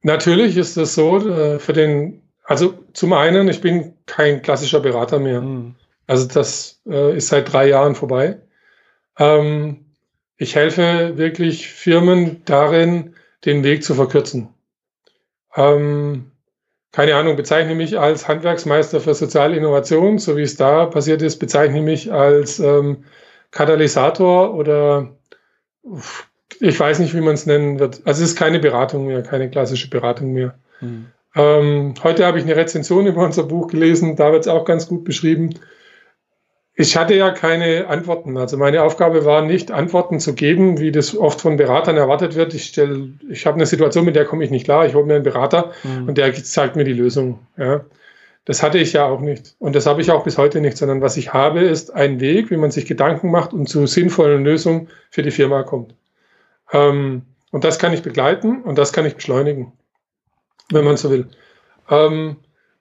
natürlich 0.02 0.56
ist 0.56 0.76
es 0.76 0.94
so, 0.94 1.18
äh, 1.28 1.58
für 1.58 1.72
den, 1.72 2.22
also 2.44 2.74
zum 2.92 3.12
einen, 3.12 3.48
ich 3.48 3.60
bin 3.60 3.94
kein 4.06 4.42
klassischer 4.42 4.80
Berater 4.80 5.18
mehr. 5.18 5.40
Mhm. 5.40 5.74
Also 6.06 6.26
das 6.26 6.80
äh, 6.86 7.16
ist 7.16 7.28
seit 7.28 7.52
drei 7.52 7.68
Jahren 7.68 7.94
vorbei. 7.94 8.38
Ähm, 9.18 9.86
ich 10.36 10.54
helfe 10.54 11.16
wirklich 11.16 11.68
Firmen 11.68 12.42
darin, 12.44 13.14
den 13.44 13.64
Weg 13.64 13.84
zu 13.84 13.94
verkürzen. 13.94 14.48
Ähm, 15.56 16.30
keine 16.92 17.16
Ahnung, 17.16 17.36
bezeichne 17.36 17.74
mich 17.74 17.98
als 17.98 18.28
Handwerksmeister 18.28 19.00
für 19.00 19.14
soziale 19.14 19.56
Innovation, 19.56 20.18
so 20.18 20.36
wie 20.36 20.42
es 20.42 20.56
da 20.56 20.86
passiert 20.86 21.22
ist, 21.22 21.38
bezeichne 21.38 21.82
mich 21.82 22.12
als 22.12 22.60
ähm, 22.60 23.04
Katalysator 23.50 24.54
oder 24.54 25.10
ich 26.60 26.78
weiß 26.78 26.98
nicht, 26.98 27.14
wie 27.14 27.20
man 27.20 27.34
es 27.34 27.46
nennen 27.46 27.78
wird. 27.78 28.02
Also 28.04 28.22
es 28.22 28.30
ist 28.30 28.38
keine 28.38 28.58
Beratung 28.58 29.06
mehr, 29.06 29.22
keine 29.22 29.50
klassische 29.50 29.90
Beratung 29.90 30.32
mehr. 30.32 30.58
Mhm. 30.80 31.06
Ähm, 31.36 31.94
heute 32.02 32.26
habe 32.26 32.38
ich 32.38 32.44
eine 32.44 32.56
Rezension 32.56 33.06
über 33.06 33.24
unser 33.24 33.44
Buch 33.44 33.68
gelesen, 33.68 34.16
da 34.16 34.32
wird 34.32 34.42
es 34.42 34.48
auch 34.48 34.64
ganz 34.64 34.86
gut 34.86 35.04
beschrieben. 35.04 35.54
Ich 36.76 36.96
hatte 36.96 37.14
ja 37.14 37.30
keine 37.30 37.86
Antworten. 37.86 38.36
Also 38.36 38.56
meine 38.56 38.82
Aufgabe 38.82 39.24
war 39.24 39.42
nicht, 39.42 39.70
Antworten 39.70 40.18
zu 40.18 40.34
geben, 40.34 40.80
wie 40.80 40.90
das 40.90 41.16
oft 41.16 41.40
von 41.40 41.56
Beratern 41.56 41.96
erwartet 41.96 42.34
wird. 42.34 42.52
Ich 42.52 42.64
stelle, 42.64 43.10
ich 43.30 43.46
habe 43.46 43.56
eine 43.56 43.66
Situation, 43.66 44.04
mit 44.04 44.16
der 44.16 44.24
komme 44.24 44.44
ich 44.44 44.50
nicht 44.50 44.64
klar. 44.64 44.84
Ich 44.84 44.94
hole 44.94 45.06
mir 45.06 45.14
einen 45.14 45.24
Berater 45.24 45.72
mhm. 45.84 46.08
und 46.08 46.18
der 46.18 46.34
zeigt 46.34 46.74
mir 46.74 46.84
die 46.84 46.92
Lösung. 46.92 47.40
Ja. 47.56 47.84
Das 48.44 48.62
hatte 48.62 48.78
ich 48.78 48.92
ja 48.92 49.06
auch 49.06 49.20
nicht. 49.20 49.56
Und 49.58 49.74
das 49.74 49.86
habe 49.86 50.02
ich 50.02 50.10
auch 50.10 50.24
bis 50.24 50.36
heute 50.36 50.60
nicht, 50.60 50.76
sondern 50.76 51.00
was 51.00 51.16
ich 51.16 51.32
habe, 51.32 51.60
ist 51.60 51.94
ein 51.94 52.20
Weg, 52.20 52.50
wie 52.50 52.56
man 52.56 52.70
sich 52.70 52.84
Gedanken 52.86 53.30
macht 53.30 53.54
und 53.54 53.68
zu 53.68 53.86
sinnvollen 53.86 54.44
Lösungen 54.44 54.88
für 55.10 55.22
die 55.22 55.30
Firma 55.30 55.62
kommt. 55.62 55.94
Ähm, 56.72 57.22
und 57.50 57.64
das 57.64 57.78
kann 57.78 57.92
ich 57.92 58.02
begleiten 58.02 58.62
und 58.62 58.76
das 58.76 58.92
kann 58.92 59.06
ich 59.06 59.14
beschleunigen, 59.14 59.72
wenn 60.70 60.84
man 60.84 60.96
so 60.96 61.10
will. 61.10 61.28
Ähm, 61.88 62.36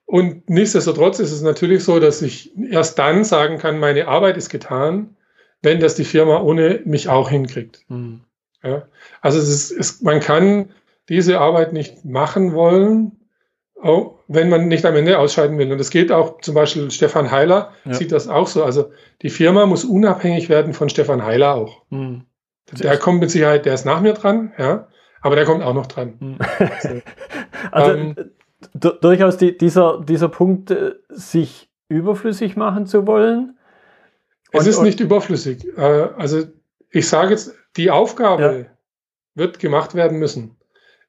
und 0.06 0.50
nichtsdestotrotz 0.50 1.18
ist 1.18 1.32
es 1.32 1.40
natürlich 1.40 1.82
so, 1.82 1.98
dass 1.98 2.20
ich 2.20 2.52
erst 2.70 2.98
dann 2.98 3.24
sagen 3.24 3.58
kann, 3.58 3.78
meine 3.78 4.06
Arbeit 4.06 4.36
ist 4.36 4.50
getan, 4.50 5.16
wenn 5.62 5.80
das 5.80 5.94
die 5.94 6.04
Firma 6.04 6.42
ohne 6.42 6.82
mich 6.84 7.08
auch 7.08 7.30
hinkriegt. 7.30 7.84
Mhm. 7.88 8.20
Ja? 8.62 8.86
Also 9.22 9.38
es 9.38 9.48
ist, 9.48 9.70
es, 9.70 10.02
man 10.02 10.20
kann 10.20 10.70
diese 11.08 11.40
Arbeit 11.40 11.72
nicht 11.72 12.04
machen 12.04 12.52
wollen, 12.52 13.12
auch 13.84 14.14
wenn 14.28 14.48
man 14.48 14.68
nicht 14.68 14.86
am 14.86 14.96
Ende 14.96 15.18
ausscheiden 15.18 15.58
will. 15.58 15.70
Und 15.70 15.78
das 15.78 15.90
geht 15.90 16.10
auch 16.10 16.40
zum 16.40 16.54
Beispiel 16.54 16.90
Stefan 16.90 17.30
Heiler 17.30 17.72
ja. 17.84 17.92
sieht 17.92 18.12
das 18.12 18.28
auch 18.28 18.46
so. 18.46 18.64
Also 18.64 18.90
die 19.20 19.28
Firma 19.28 19.66
muss 19.66 19.84
unabhängig 19.84 20.48
werden 20.48 20.72
von 20.72 20.88
Stefan 20.88 21.22
Heiler 21.22 21.54
auch. 21.54 21.82
Mhm. 21.90 22.22
Der 22.72 22.96
kommt 22.96 23.20
mit 23.20 23.30
Sicherheit, 23.30 23.66
der 23.66 23.74
ist 23.74 23.84
nach 23.84 24.00
mir 24.00 24.14
dran, 24.14 24.52
ja, 24.56 24.88
aber 25.20 25.36
der 25.36 25.44
kommt 25.44 25.62
auch 25.62 25.74
noch 25.74 25.86
dran. 25.86 26.14
Mhm. 26.20 26.38
also, 26.40 27.00
also 27.70 27.92
ähm, 27.92 28.14
durchaus 29.02 29.36
die, 29.36 29.56
dieser, 29.56 30.02
dieser 30.02 30.30
Punkt, 30.30 30.70
äh, 30.70 30.92
sich 31.10 31.70
überflüssig 31.88 32.56
machen 32.56 32.86
zu 32.86 33.06
wollen. 33.06 33.58
Und, 34.52 34.60
es 34.60 34.66
ist 34.66 34.80
nicht 34.80 35.00
überflüssig. 35.00 35.66
Äh, 35.76 36.08
also 36.16 36.44
ich 36.90 37.06
sage 37.06 37.32
jetzt, 37.32 37.54
die 37.76 37.90
Aufgabe 37.90 38.42
ja. 38.42 38.76
wird 39.34 39.58
gemacht 39.58 39.94
werden 39.94 40.18
müssen. 40.18 40.56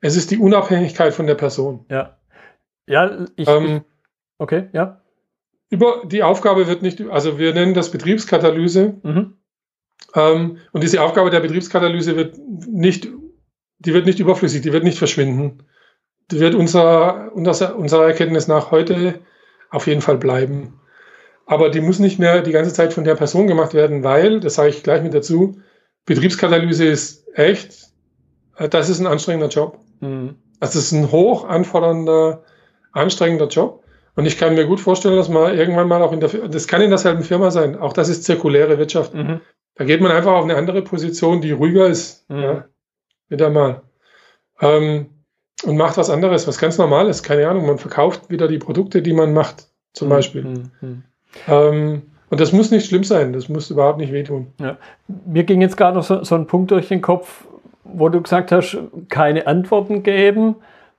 Es 0.02 0.18
ist 0.18 0.32
die 0.32 0.38
Unabhängigkeit 0.38 1.14
von 1.14 1.26
der 1.26 1.36
Person. 1.36 1.86
Ja. 1.90 2.18
Ja, 2.88 3.26
ich, 3.36 3.48
ähm, 3.48 3.84
Okay, 4.38 4.70
ja. 4.74 5.02
Über 5.70 6.04
die 6.06 6.24
Aufgabe 6.24 6.68
wird 6.68 6.82
nicht, 6.82 7.02
also 7.10 7.40
wir 7.40 7.54
nennen 7.54 7.74
das 7.74 7.92
Betriebskatalyse. 7.92 8.96
Mhm. 9.04 9.38
Ähm, 10.14 10.58
und 10.72 10.84
diese 10.84 11.02
Aufgabe 11.02 11.30
der 11.30 11.40
Betriebskatalyse 11.40 12.16
wird 12.16 12.38
nicht, 12.38 13.08
die 13.80 13.94
wird 13.94 14.06
nicht 14.06 14.20
überflüssig, 14.20 14.62
die 14.62 14.74
wird 14.74 14.84
nicht 14.84 14.98
verschwinden. 14.98 15.64
Die 16.32 16.40
wird 16.40 16.56
unserer, 16.56 17.32
unserer, 17.34 17.76
unserer 17.76 18.06
Erkenntnis 18.08 18.48
nach 18.48 18.72
heute 18.72 19.20
auf 19.70 19.88
jeden 19.88 20.02
Fall 20.02 20.18
bleiben. 20.18 20.80
Aber 21.46 21.70
die 21.70 21.82
muss 21.82 22.00
nicht 22.00 22.20
mehr 22.20 22.42
die 22.42 22.52
ganze 22.52 22.74
Zeit 22.74 22.94
von 22.94 23.04
der 23.04 23.16
Person 23.16 23.48
gemacht 23.48 23.74
werden, 23.74 24.04
weil, 24.04 24.40
das 24.40 24.56
sage 24.56 24.70
ich 24.70 24.84
gleich 24.84 25.04
mit 25.04 25.14
dazu, 25.14 25.60
Betriebskatalyse 26.06 26.86
ist 26.86 27.28
echt, 27.38 27.90
äh, 28.58 28.70
das 28.70 28.90
ist 28.90 29.00
ein 29.00 29.08
anstrengender 29.08 29.50
Job. 29.50 29.80
Mhm. 30.00 30.36
Also 30.60 30.80
es 30.80 30.86
ist 30.86 30.92
ein 30.94 31.12
hoch 31.12 31.48
anfordernder, 31.48 32.44
anstrengender 32.96 33.48
Job. 33.48 33.84
Und 34.16 34.26
ich 34.26 34.38
kann 34.38 34.56
mir 34.56 34.66
gut 34.66 34.80
vorstellen, 34.80 35.18
dass 35.18 35.30
man 35.30 35.58
irgendwann 35.58 35.88
mal 35.88 36.02
auch 36.02 36.14
in 36.14 36.22
der, 36.22 36.30
das 36.30 36.68
kann 36.68 36.82
in 36.82 36.90
derselben 36.90 37.24
Firma 37.24 37.52
sein. 37.52 37.78
Auch 37.78 37.94
das 37.94 38.10
ist 38.10 38.24
zirkuläre 38.24 38.78
Wirtschaft. 38.78 39.14
Mhm. 39.14 39.42
Da 39.76 39.84
geht 39.84 40.00
man 40.02 40.12
einfach 40.12 40.32
auf 40.32 40.46
eine 40.46 40.56
andere 40.56 40.82
Position, 40.82 41.42
die 41.42 41.52
ruhiger 41.52 41.88
ist. 41.88 42.30
Mhm. 42.30 42.42
Ja, 42.42 42.66
wieder 43.28 43.50
mal. 43.50 43.82
Ähm, 44.62 45.08
und 45.66 45.78
macht 45.78 45.98
was 45.98 46.10
anderes, 46.10 46.48
was 46.48 46.58
ganz 46.58 46.78
normal 46.78 47.08
ist. 47.08 47.24
Keine 47.24 47.48
Ahnung, 47.48 47.66
man 47.66 47.78
verkauft 47.78 48.30
wieder 48.30 48.48
die 48.48 48.58
Produkte, 48.58 49.02
die 49.02 49.14
man 49.14 49.34
macht, 49.34 49.68
zum 49.94 50.08
mhm. 50.08 50.12
Beispiel. 50.12 50.44
Mhm. 50.44 51.04
Ähm, 51.48 52.02
und 52.30 52.40
das 52.40 52.54
muss 52.54 52.72
nicht 52.72 52.88
schlimm 52.88 53.04
sein, 53.04 53.34
das 53.34 53.50
muss 53.50 53.70
überhaupt 53.70 53.98
nicht 53.98 54.14
wehtun. 54.14 54.54
Ja. 54.60 54.78
Mir 55.26 55.44
ging 55.44 55.62
jetzt 55.62 55.78
gerade 55.78 55.96
noch 55.98 56.04
so, 56.04 56.24
so 56.24 56.36
ein 56.36 56.48
Punkt 56.48 56.72
durch 56.72 56.88
den 56.88 57.02
Kopf, 57.02 57.46
wo 57.84 58.10
du 58.10 58.22
gesagt 58.22 58.52
hast, 58.52 58.78
keine 59.10 59.48
Antworten 59.48 60.04
geben. 60.04 60.56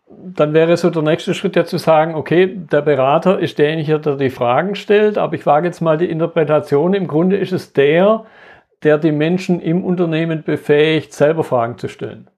Dann 0.09 0.55
wäre 0.55 0.77
so 0.77 0.91
der 0.91 1.03
nächste 1.03 1.35
Schritt 1.35 1.57
ja 1.57 1.65
zu 1.65 1.79
sagen, 1.79 2.15
okay, 2.15 2.57
der 2.57 2.83
Berater 2.83 3.41
ist 3.41 3.59
derjenige, 3.59 3.99
der 3.99 4.17
die 4.17 4.31
Fragen 4.31 4.77
stellt, 4.77 5.19
aber 5.19 5.35
ich 5.35 5.47
wage 5.47 5.67
jetzt 5.67 5.81
mal 5.81 5.99
die 5.99 6.09
Interpretation. 6.09 6.95
Im 6.95 7.09
Grunde 7.09 7.37
ist 7.37 7.53
es 7.53 7.73
der, 7.73 8.25
der 8.83 8.99
die 8.99 9.13
Menschen 9.13 9.61
im 9.61 9.85
Unternehmen 9.85 10.45
befähigt, 10.45 11.13
selber 11.13 11.43
Fragen 11.43 11.79
zu 11.79 11.89
stellen. 11.89 12.29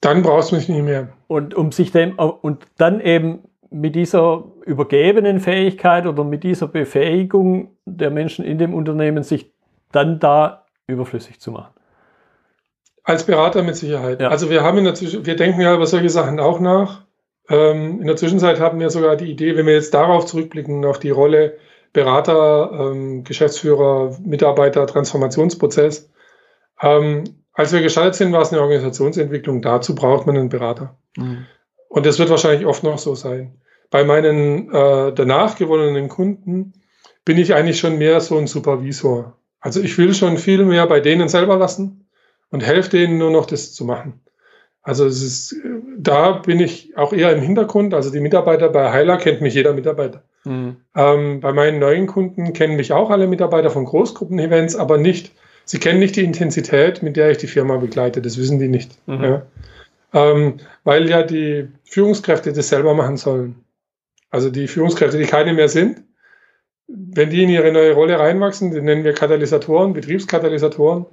Dann 0.00 0.22
brauchst 0.22 0.52
du 0.52 0.56
mich 0.56 0.68
nicht 0.68 0.82
mehr. 0.82 1.08
Und 1.26 1.54
um 1.54 1.72
sich 1.72 1.90
dem 1.90 2.18
und 2.18 2.66
dann 2.76 3.00
eben 3.00 3.44
mit 3.70 3.94
dieser 3.94 4.44
übergebenen 4.64 5.40
Fähigkeit 5.40 6.06
oder 6.06 6.22
mit 6.22 6.44
dieser 6.44 6.68
Befähigung 6.68 7.76
der 7.84 8.10
Menschen 8.10 8.44
in 8.44 8.58
dem 8.58 8.74
Unternehmen 8.74 9.22
sich 9.22 9.52
dann 9.92 10.18
da 10.18 10.66
überflüssig 10.86 11.40
zu 11.40 11.50
machen. 11.50 11.75
Als 13.06 13.24
Berater 13.24 13.62
mit 13.62 13.76
Sicherheit. 13.76 14.20
Ja. 14.20 14.30
Also 14.30 14.50
wir 14.50 14.64
haben 14.64 14.78
in 14.78 14.84
der 14.84 14.96
Zwischen 14.96 15.24
wir 15.24 15.36
denken 15.36 15.60
ja 15.60 15.72
über 15.72 15.86
solche 15.86 16.10
Sachen 16.10 16.40
auch 16.40 16.58
nach. 16.58 17.04
Ähm, 17.48 18.00
in 18.00 18.06
der 18.08 18.16
Zwischenzeit 18.16 18.58
haben 18.58 18.80
wir 18.80 18.90
sogar 18.90 19.14
die 19.14 19.30
Idee, 19.30 19.56
wenn 19.56 19.66
wir 19.66 19.74
jetzt 19.74 19.94
darauf 19.94 20.26
zurückblicken, 20.26 20.84
auf 20.84 20.98
die 20.98 21.10
Rolle 21.10 21.56
Berater, 21.92 22.72
ähm, 22.72 23.22
Geschäftsführer, 23.22 24.16
Mitarbeiter, 24.24 24.88
Transformationsprozess. 24.88 26.10
Ähm, 26.82 27.22
als 27.52 27.72
wir 27.72 27.80
gestartet 27.80 28.16
sind, 28.16 28.32
war 28.32 28.42
es 28.42 28.52
eine 28.52 28.60
Organisationsentwicklung. 28.60 29.62
Dazu 29.62 29.94
braucht 29.94 30.26
man 30.26 30.36
einen 30.36 30.48
Berater. 30.48 30.96
Mhm. 31.16 31.46
Und 31.88 32.06
das 32.06 32.18
wird 32.18 32.28
wahrscheinlich 32.28 32.66
oft 32.66 32.82
noch 32.82 32.98
so 32.98 33.14
sein. 33.14 33.54
Bei 33.88 34.02
meinen 34.02 34.68
äh, 34.74 35.12
danach 35.12 35.54
gewonnenen 35.54 36.08
Kunden 36.08 36.72
bin 37.24 37.38
ich 37.38 37.54
eigentlich 37.54 37.78
schon 37.78 37.98
mehr 37.98 38.20
so 38.20 38.36
ein 38.36 38.48
Supervisor. 38.48 39.36
Also 39.60 39.80
ich 39.80 39.96
will 39.96 40.12
schon 40.12 40.38
viel 40.38 40.64
mehr 40.64 40.88
bei 40.88 40.98
denen 40.98 41.28
selber 41.28 41.56
lassen 41.56 42.05
und 42.56 42.62
helfe 42.62 42.88
denen 42.88 43.18
nur 43.18 43.30
noch 43.30 43.44
das 43.44 43.74
zu 43.74 43.84
machen. 43.84 44.18
Also 44.80 45.04
es 45.04 45.22
ist, 45.22 45.56
da 45.98 46.32
bin 46.32 46.58
ich 46.58 46.96
auch 46.96 47.12
eher 47.12 47.30
im 47.36 47.42
Hintergrund. 47.42 47.92
Also 47.92 48.10
die 48.10 48.20
Mitarbeiter 48.20 48.70
bei 48.70 48.90
Heiler 48.90 49.18
kennt 49.18 49.42
mich 49.42 49.52
jeder 49.52 49.74
Mitarbeiter. 49.74 50.22
Mhm. 50.44 50.76
Ähm, 50.96 51.40
bei 51.40 51.52
meinen 51.52 51.78
neuen 51.80 52.06
Kunden 52.06 52.54
kennen 52.54 52.76
mich 52.76 52.94
auch 52.94 53.10
alle 53.10 53.26
Mitarbeiter 53.26 53.68
von 53.68 53.84
Großgruppen-Events, 53.84 54.74
aber 54.74 54.96
nicht, 54.96 55.32
sie 55.66 55.78
kennen 55.78 55.98
nicht 55.98 56.16
die 56.16 56.24
Intensität, 56.24 57.02
mit 57.02 57.18
der 57.18 57.30
ich 57.30 57.36
die 57.36 57.46
Firma 57.46 57.76
begleite. 57.76 58.22
Das 58.22 58.38
wissen 58.38 58.58
die 58.58 58.68
nicht. 58.68 58.96
Mhm. 59.06 59.22
Ja. 59.22 59.42
Ähm, 60.14 60.54
weil 60.82 61.10
ja 61.10 61.24
die 61.24 61.68
Führungskräfte 61.84 62.54
das 62.54 62.70
selber 62.70 62.94
machen 62.94 63.18
sollen. 63.18 63.56
Also 64.30 64.48
die 64.48 64.66
Führungskräfte, 64.66 65.18
die 65.18 65.26
keine 65.26 65.52
mehr 65.52 65.68
sind, 65.68 66.04
wenn 66.86 67.28
die 67.28 67.42
in 67.42 67.50
ihre 67.50 67.70
neue 67.70 67.92
Rolle 67.92 68.18
reinwachsen, 68.18 68.70
die 68.70 68.80
nennen 68.80 69.04
wir 69.04 69.12
Katalysatoren, 69.12 69.92
Betriebskatalysatoren, 69.92 71.04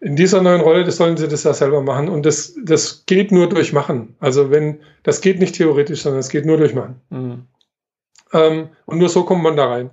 in 0.00 0.16
dieser 0.16 0.40
neuen 0.40 0.62
Rolle, 0.62 0.84
das 0.84 0.96
sollen 0.96 1.18
sie 1.18 1.28
das 1.28 1.44
ja 1.44 1.52
selber 1.52 1.82
machen. 1.82 2.08
Und 2.08 2.24
das, 2.24 2.54
das 2.64 3.04
geht 3.06 3.32
nur 3.32 3.48
durch 3.48 3.72
Machen. 3.72 4.16
Also 4.18 4.50
wenn, 4.50 4.80
das 5.02 5.20
geht 5.20 5.38
nicht 5.38 5.54
theoretisch, 5.54 6.02
sondern 6.02 6.20
es 6.20 6.30
geht 6.30 6.46
nur 6.46 6.56
durch 6.56 6.74
Machen. 6.74 7.00
Mhm. 7.10 7.46
Ähm, 8.32 8.68
und 8.86 8.98
nur 8.98 9.10
so 9.10 9.24
kommt 9.24 9.42
man 9.42 9.56
da 9.56 9.66
rein. 9.66 9.90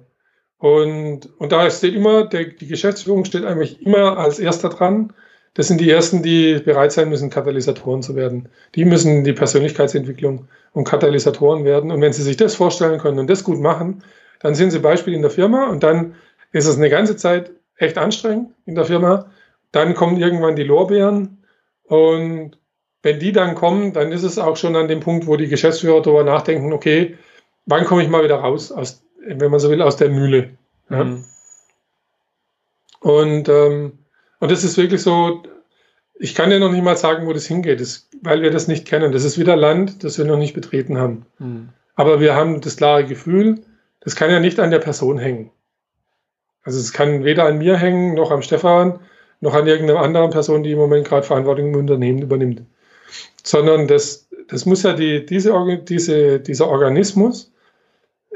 Und, 0.59 1.29
und 1.39 1.51
da 1.51 1.69
steht 1.69 1.93
immer, 1.93 2.25
der, 2.25 2.45
die 2.45 2.67
Geschäftsführung 2.67 3.25
steht 3.25 3.43
eigentlich 3.43 3.85
immer 3.85 4.17
als 4.17 4.39
erster 4.39 4.69
dran. 4.69 5.13
Das 5.53 5.67
sind 5.67 5.81
die 5.81 5.89
ersten, 5.89 6.23
die 6.23 6.59
bereit 6.63 6.91
sein 6.91 7.09
müssen, 7.09 7.29
Katalysatoren 7.29 8.01
zu 8.01 8.15
werden. 8.15 8.47
Die 8.75 8.85
müssen 8.85 9.23
die 9.23 9.33
Persönlichkeitsentwicklung 9.33 10.47
und 10.71 10.85
Katalysatoren 10.85 11.65
werden. 11.65 11.91
Und 11.91 11.99
wenn 11.99 12.13
sie 12.13 12.23
sich 12.23 12.37
das 12.37 12.55
vorstellen 12.55 12.99
können 12.99 13.19
und 13.19 13.29
das 13.29 13.43
gut 13.43 13.59
machen, 13.59 14.03
dann 14.39 14.55
sind 14.55 14.71
sie 14.71 14.79
Beispiel 14.79 15.13
in 15.13 15.21
der 15.21 15.31
Firma 15.31 15.67
und 15.67 15.83
dann 15.83 16.15
ist 16.51 16.67
es 16.67 16.77
eine 16.77 16.89
ganze 16.89 17.17
Zeit 17.17 17.51
echt 17.75 17.97
anstrengend 17.97 18.51
in 18.65 18.75
der 18.75 18.85
Firma. 18.85 19.29
Dann 19.71 19.93
kommen 19.93 20.17
irgendwann 20.17 20.55
die 20.55 20.63
Lorbeeren 20.63 21.43
und 21.83 22.57
wenn 23.03 23.19
die 23.19 23.31
dann 23.31 23.55
kommen, 23.55 23.93
dann 23.93 24.11
ist 24.11 24.23
es 24.23 24.37
auch 24.37 24.57
schon 24.57 24.75
an 24.75 24.87
dem 24.87 24.99
Punkt, 24.99 25.27
wo 25.27 25.37
die 25.37 25.47
Geschäftsführer 25.47 26.01
darüber 26.01 26.23
nachdenken, 26.23 26.73
okay, 26.73 27.17
wann 27.65 27.85
komme 27.85 28.03
ich 28.03 28.09
mal 28.09 28.23
wieder 28.23 28.35
raus, 28.35 28.71
aus, 28.71 29.03
wenn 29.25 29.51
man 29.51 29.59
so 29.59 29.69
will, 29.69 29.81
aus 29.81 29.97
der 29.97 30.09
Mühle. 30.09 30.57
Ja? 30.89 31.03
Mhm. 31.03 31.25
Und, 32.99 33.49
ähm, 33.49 33.99
und 34.39 34.51
das 34.51 34.63
ist 34.63 34.77
wirklich 34.77 35.01
so, 35.01 35.43
ich 36.19 36.33
kann 36.35 36.49
dir 36.49 36.59
noch 36.59 36.71
nicht 36.71 36.83
mal 36.83 36.97
sagen, 36.97 37.27
wo 37.27 37.33
das 37.33 37.45
hingeht, 37.45 37.79
das, 37.79 38.09
weil 38.21 38.41
wir 38.41 38.51
das 38.51 38.67
nicht 38.67 38.87
kennen. 38.87 39.11
Das 39.11 39.23
ist 39.23 39.37
wieder 39.37 39.55
Land, 39.55 40.03
das 40.03 40.17
wir 40.17 40.25
noch 40.25 40.37
nicht 40.37 40.53
betreten 40.53 40.97
haben. 40.97 41.25
Mhm. 41.39 41.69
Aber 41.95 42.19
wir 42.19 42.35
haben 42.35 42.61
das 42.61 42.77
klare 42.77 43.05
Gefühl, 43.05 43.61
das 44.01 44.15
kann 44.15 44.31
ja 44.31 44.39
nicht 44.39 44.59
an 44.59 44.71
der 44.71 44.79
Person 44.79 45.17
hängen. 45.17 45.51
Also 46.63 46.79
es 46.79 46.91
kann 46.91 47.23
weder 47.23 47.45
an 47.45 47.59
mir 47.59 47.77
hängen, 47.77 48.13
noch 48.13 48.31
am 48.31 48.41
Stefan, 48.41 48.99
noch 49.41 49.53
an 49.53 49.67
irgendeiner 49.67 49.99
anderen 49.99 50.31
Person, 50.31 50.63
die 50.63 50.71
im 50.71 50.79
Moment 50.79 51.07
gerade 51.07 51.25
Verantwortung 51.25 51.67
im 51.67 51.79
Unternehmen 51.79 52.21
übernimmt. 52.21 52.63
Sondern 53.43 53.87
das, 53.87 54.27
das 54.47 54.65
muss 54.65 54.83
ja 54.83 54.93
die, 54.93 55.25
diese, 55.25 55.53
diese, 55.87 56.39
dieser 56.39 56.67
Organismus 56.67 57.51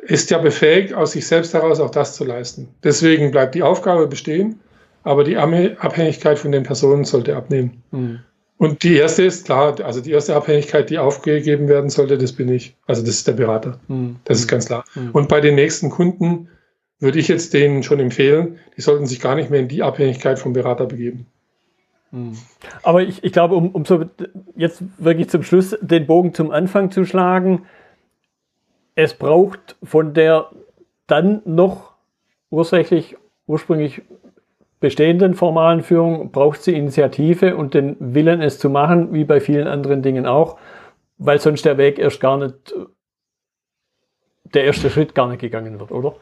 ist 0.04 0.30
ja 0.32 0.38
befähigt, 0.38 0.94
aus 0.94 1.12
sich 1.12 1.28
selbst 1.28 1.54
heraus 1.54 1.80
auch 1.80 1.92
das 1.92 2.16
zu 2.16 2.24
leisten. 2.24 2.70
Deswegen 2.84 3.32
bleibt 3.32 3.56
die 3.56 3.64
Aufgabe 3.64 4.08
bestehen, 4.08 4.60
aber 5.04 5.24
die 5.24 5.38
Abhängigkeit 5.38 6.40
von 6.40 6.52
den 6.52 6.64
Personen 6.64 7.06
sollte 7.06 7.36
abnehmen. 7.36 7.84
Mhm. 7.92 8.20
Und 8.58 8.84
die 8.84 8.98
erste 8.98 9.24
ist 9.24 9.46
klar, 9.46 9.80
also 9.84 10.02
die 10.02 10.12
erste 10.12 10.36
Abhängigkeit, 10.36 10.92
die 10.92 11.00
aufgegeben 11.00 11.68
werden 11.68 11.90
sollte, 11.90 12.18
das 12.20 12.32
bin 12.32 12.48
ich. 12.50 12.76
Also 12.86 13.02
das 13.02 13.16
ist 13.16 13.28
der 13.28 13.34
Berater. 13.34 13.80
Mhm. 13.88 14.18
Das 14.26 14.38
ist 14.38 14.48
ganz 14.48 14.68
klar. 14.68 14.86
Mhm. 14.94 15.10
Und 15.14 15.30
bei 15.30 15.42
den 15.42 15.56
nächsten 15.56 15.90
Kunden 15.90 16.48
würde 17.02 17.20
ich 17.20 17.28
jetzt 17.28 17.54
denen 17.54 17.84
schon 17.84 18.00
empfehlen, 18.00 18.60
die 18.78 18.82
sollten 18.82 19.08
sich 19.08 19.20
gar 19.20 19.36
nicht 19.36 19.50
mehr 19.50 19.60
in 19.60 19.68
die 19.68 19.84
Abhängigkeit 19.84 20.40
vom 20.40 20.54
Berater 20.54 20.86
begeben. 20.86 21.26
Mhm. 22.12 22.38
Aber 22.84 23.02
ich, 23.02 23.24
ich 23.24 23.34
glaube, 23.34 23.56
um, 23.56 23.72
um 23.72 23.86
so 23.86 24.06
jetzt 24.56 24.84
wirklich 24.98 25.30
zum 25.30 25.44
Schluss 25.44 25.76
den 25.82 26.06
Bogen 26.06 26.34
zum 26.34 26.52
Anfang 26.52 26.92
zu 26.92 27.04
schlagen, 27.04 27.66
es 28.96 29.14
braucht 29.14 29.76
von 29.84 30.14
der 30.14 30.50
dann 31.08 31.42
noch 31.46 31.94
ursächlich 32.50 33.18
ursprünglich 33.48 34.04
bestehenden 34.80 35.34
formalen 35.34 35.84
Führung, 35.84 36.32
braucht 36.32 36.62
sie 36.62 36.76
Initiative 36.76 37.56
und 37.56 37.74
den 37.74 37.96
Willen, 38.00 38.42
es 38.42 38.60
zu 38.60 38.70
machen, 38.70 39.14
wie 39.14 39.24
bei 39.24 39.40
vielen 39.40 39.68
anderen 39.68 40.02
Dingen 40.02 40.26
auch, 40.26 40.58
weil 41.18 41.40
sonst 41.40 41.66
der 41.66 41.78
Weg 41.78 42.00
erst 42.00 42.20
gar 42.20 42.38
nicht, 42.38 42.74
der 44.44 44.66
erste 44.66 44.90
Schritt 44.90 45.16
gar 45.16 45.28
nicht 45.28 45.40
gegangen 45.40 45.80
wird, 45.80 45.92
oder? 45.92 46.16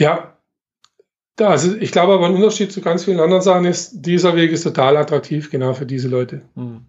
Ja, 0.00 0.38
also 1.38 1.76
ich 1.76 1.92
glaube 1.92 2.14
aber 2.14 2.26
ein 2.26 2.34
Unterschied 2.34 2.72
zu 2.72 2.80
ganz 2.80 3.04
vielen 3.04 3.20
anderen 3.20 3.42
Sachen 3.42 3.66
ist, 3.66 4.00
dieser 4.00 4.34
Weg 4.34 4.50
ist 4.50 4.62
total 4.62 4.96
attraktiv, 4.96 5.50
genau 5.50 5.74
für 5.74 5.84
diese 5.84 6.08
Leute. 6.08 6.40
Hm. 6.54 6.86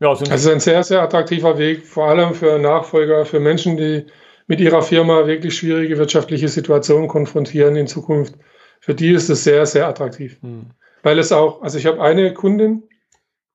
Ja, 0.00 0.10
also 0.10 0.26
es 0.26 0.42
ist 0.42 0.48
ein 0.48 0.60
sehr, 0.60 0.82
sehr 0.82 1.00
attraktiver 1.00 1.56
Weg, 1.56 1.86
vor 1.86 2.08
allem 2.08 2.34
für 2.34 2.58
Nachfolger, 2.58 3.24
für 3.24 3.40
Menschen, 3.40 3.78
die 3.78 4.04
mit 4.46 4.60
ihrer 4.60 4.82
Firma 4.82 5.26
wirklich 5.26 5.56
schwierige 5.56 5.96
wirtschaftliche 5.96 6.48
Situationen 6.48 7.08
konfrontieren 7.08 7.74
in 7.74 7.86
Zukunft. 7.86 8.34
Für 8.80 8.94
die 8.94 9.12
ist 9.12 9.30
es 9.30 9.42
sehr, 9.42 9.64
sehr 9.64 9.88
attraktiv. 9.88 10.36
Hm. 10.42 10.66
Weil 11.02 11.18
es 11.18 11.32
auch, 11.32 11.62
also 11.62 11.78
ich 11.78 11.86
habe 11.86 12.02
eine 12.02 12.34
Kundin, 12.34 12.82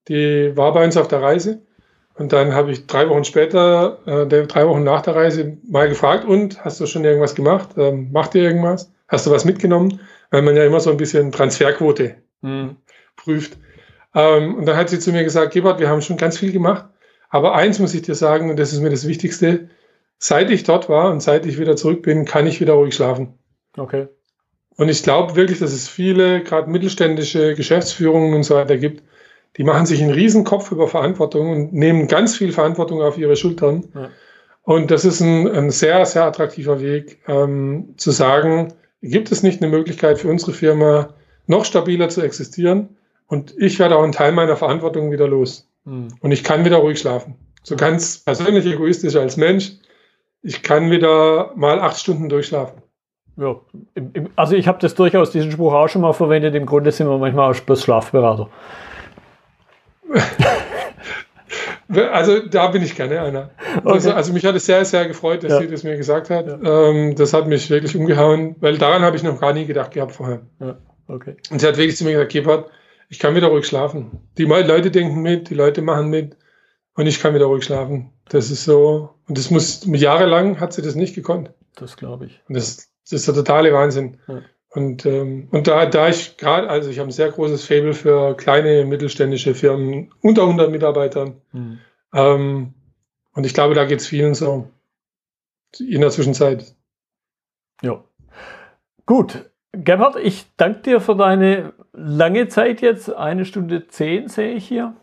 die 0.07 0.57
war 0.57 0.73
bei 0.73 0.83
uns 0.83 0.97
auf 0.97 1.07
der 1.07 1.21
Reise 1.21 1.61
und 2.15 2.33
dann 2.33 2.53
habe 2.53 2.71
ich 2.71 2.88
drei 2.88 3.09
Wochen 3.09 3.23
später, 3.23 3.99
äh, 4.05 4.45
drei 4.45 4.67
Wochen 4.67 4.83
nach 4.83 5.01
der 5.01 5.15
Reise 5.15 5.57
mal 5.67 5.89
gefragt, 5.89 6.25
und 6.25 6.63
hast 6.63 6.79
du 6.79 6.85
schon 6.85 7.05
irgendwas 7.05 7.35
gemacht? 7.35 7.69
Ähm, 7.77 8.11
macht 8.11 8.35
ihr 8.35 8.43
irgendwas? 8.43 8.91
Hast 9.07 9.25
du 9.25 9.31
was 9.31 9.45
mitgenommen? 9.45 9.99
Weil 10.29 10.41
man 10.41 10.55
ja 10.55 10.65
immer 10.65 10.79
so 10.79 10.91
ein 10.91 10.97
bisschen 10.97 11.31
Transferquote 11.31 12.15
hm. 12.41 12.77
prüft. 13.15 13.57
Ähm, 14.13 14.55
und 14.55 14.65
dann 14.65 14.77
hat 14.77 14.89
sie 14.89 14.99
zu 14.99 15.11
mir 15.11 15.23
gesagt, 15.23 15.53
Gebhardt, 15.53 15.79
wir 15.79 15.89
haben 15.89 16.01
schon 16.01 16.17
ganz 16.17 16.38
viel 16.38 16.51
gemacht, 16.51 16.85
aber 17.29 17.55
eins 17.55 17.79
muss 17.79 17.93
ich 17.93 18.01
dir 18.01 18.15
sagen, 18.15 18.49
und 18.49 18.59
das 18.59 18.73
ist 18.73 18.81
mir 18.81 18.89
das 18.89 19.07
Wichtigste, 19.07 19.69
seit 20.17 20.51
ich 20.51 20.63
dort 20.63 20.89
war 20.89 21.09
und 21.11 21.21
seit 21.21 21.45
ich 21.45 21.59
wieder 21.59 21.75
zurück 21.75 22.01
bin, 22.03 22.25
kann 22.25 22.45
ich 22.45 22.59
wieder 22.59 22.73
ruhig 22.73 22.93
schlafen. 22.93 23.39
Okay. 23.77 24.07
Und 24.75 24.89
ich 24.89 25.03
glaube 25.03 25.35
wirklich, 25.35 25.59
dass 25.59 25.71
es 25.71 25.88
viele, 25.88 26.43
gerade 26.43 26.69
mittelständische 26.69 27.55
Geschäftsführungen 27.55 28.33
und 28.33 28.43
so 28.43 28.55
weiter 28.55 28.77
gibt, 28.77 29.03
die 29.57 29.64
machen 29.64 29.86
sich 29.86 30.02
einen 30.02 30.11
riesen 30.11 30.44
Kopf 30.44 30.72
über 30.72 30.88
Verantwortung 30.88 31.52
und 31.52 31.73
nehmen 31.73 32.07
ganz 32.07 32.38
viel 32.38 32.52
Verantwortung 32.52 33.02
auf 33.02 33.18
ihre 33.18 33.36
Schultern. 33.36 33.86
Ja. 33.94 34.10
Und 34.64 34.91
das 34.91 35.06
ist 35.06 35.19
ein, 35.22 35.48
ein 35.48 35.69
sehr, 35.72 36.06
sehr 36.06 36.23
attraktiver 36.26 36.80
Weg, 36.82 37.19
ähm, 37.28 37.95
zu 37.98 38.11
sagen, 38.11 38.73
gibt 39.02 39.32
es 39.32 39.44
nicht 39.44 39.61
eine 39.61 39.72
Möglichkeit 39.72 40.19
für 40.19 40.30
unsere 40.30 40.53
Firma, 40.53 41.15
noch 41.48 41.65
stabiler 41.65 42.10
zu 42.10 42.22
existieren? 42.22 42.98
Und 43.28 43.56
ich 43.57 43.80
werde 43.80 43.95
auch 43.95 44.03
einen 44.03 44.11
Teil 44.11 44.32
meiner 44.34 44.56
Verantwortung 44.56 45.11
wieder 45.11 45.28
los. 45.28 45.69
Mhm. 45.86 46.10
Und 46.19 46.32
ich 46.32 46.44
kann 46.44 46.65
wieder 46.65 46.78
ruhig 46.78 46.99
schlafen. 46.99 47.36
So 47.64 47.76
ganz 47.76 48.19
persönlich 48.19 48.65
egoistisch 48.65 49.15
als 49.15 49.38
Mensch. 49.38 49.73
Ich 50.44 50.64
kann 50.64 50.91
wieder 50.91 51.52
mal 51.56 51.80
acht 51.80 51.99
Stunden 51.99 52.30
durchschlafen. 52.30 52.82
Ja, 53.38 53.56
also 54.36 54.56
ich 54.56 54.68
habe 54.68 54.80
das 54.82 54.95
durchaus 54.95 55.32
diesen 55.32 55.52
Spruch 55.52 55.73
auch 55.73 55.88
schon 55.88 56.02
mal 56.02 56.14
verwendet. 56.14 56.53
Im 56.56 56.65
Grunde 56.65 56.91
sind 56.91 57.07
wir 57.07 57.18
manchmal 57.18 57.52
auch 57.52 57.60
bloß 57.60 57.84
Schlafberater. 57.84 58.49
Also 61.93 62.39
da 62.39 62.67
bin 62.67 62.81
ich 62.83 62.95
gerne 62.95 63.21
einer. 63.21 63.49
Okay. 63.79 63.91
Also, 63.91 64.13
also, 64.13 64.31
mich 64.31 64.45
hat 64.45 64.55
es 64.55 64.65
sehr, 64.65 64.85
sehr 64.85 65.09
gefreut, 65.09 65.43
dass 65.43 65.51
ja. 65.51 65.59
sie 65.59 65.67
das 65.67 65.83
mir 65.83 65.97
gesagt 65.97 66.29
hat. 66.29 66.47
Ja. 66.47 66.89
Ähm, 66.89 67.15
das 67.15 67.33
hat 67.33 67.47
mich 67.47 67.69
wirklich 67.69 67.97
umgehauen, 67.97 68.55
weil 68.61 68.77
daran 68.77 69.01
habe 69.01 69.17
ich 69.17 69.23
noch 69.23 69.41
gar 69.41 69.51
nie 69.51 69.65
gedacht 69.65 69.91
gehabt 69.91 70.13
vorher. 70.13 70.41
Ja. 70.61 70.77
Okay. 71.07 71.35
Und 71.49 71.59
sie 71.59 71.67
hat 71.67 71.75
wirklich 71.75 71.97
zu 71.97 72.05
mir 72.05 72.13
gesagt, 72.13 72.31
Gebhardt, 72.31 72.69
ich 73.09 73.19
kann 73.19 73.35
wieder 73.35 73.47
ruhig 73.47 73.67
schlafen. 73.67 74.21
Die 74.38 74.45
Leute 74.45 74.89
denken 74.89 75.21
mit, 75.21 75.49
die 75.49 75.53
Leute 75.53 75.81
machen 75.81 76.09
mit 76.09 76.38
und 76.95 77.07
ich 77.07 77.19
kann 77.19 77.33
wieder 77.35 77.47
ruhig 77.47 77.65
schlafen. 77.65 78.13
Das 78.29 78.49
ist 78.49 78.63
so, 78.63 79.15
und 79.27 79.38
das 79.38 79.51
muss, 79.51 79.85
jahrelang 79.85 80.61
hat 80.61 80.71
sie 80.71 80.81
das 80.81 80.95
nicht 80.95 81.13
gekonnt. 81.13 81.51
Das 81.75 81.97
glaube 81.97 82.27
ich. 82.27 82.41
Und 82.47 82.55
das, 82.55 82.89
das, 83.03 83.11
ist 83.11 83.27
der 83.27 83.35
totale 83.35 83.73
Wahnsinn. 83.73 84.17
Und, 84.73 85.06
ähm, 85.06 85.49
und 85.52 85.68
da, 85.68 85.85
da 85.85 86.07
ich 86.07 86.38
gerade, 86.38 86.69
also 86.69 86.89
ich 86.89 86.99
habe 86.99 87.10
ein 87.10 87.14
sehr 87.14 87.30
großes 87.30 87.65
Faible 87.65 87.93
für 87.93 88.35
kleine 88.38 88.85
mittelständische 88.85 89.53
Firmen 89.53 90.14
unter 90.22 90.43
100 90.43 90.72
Mitarbeitern. 90.72 91.41
Mhm. 91.52 91.80
Ähm, 92.14 92.73
und 93.34 93.45
ich 93.45 93.53
glaube, 93.53 93.76
da 93.76 93.84
geht 93.85 93.99
es 93.99 94.07
vielen 94.07 94.34
so 94.34 94.69
in 95.77 95.99
der 95.99 96.10
Zwischenzeit. 96.10 96.73
Ja. 97.81 98.02
Gut. 99.06 99.49
Gebhard, 99.73 100.15
ich 100.22 100.45
danke 100.56 100.81
dir 100.81 101.02
für 101.02 101.15
deine 101.15 101.73
lange 101.91 102.48
Zeit 102.48 102.81
jetzt. 102.81 103.14
Eine 103.14 103.45
Stunde 103.45 103.88
zehn 103.88 104.30
sehe 104.30 104.53
ich 104.53 104.68
hier. 104.68 104.95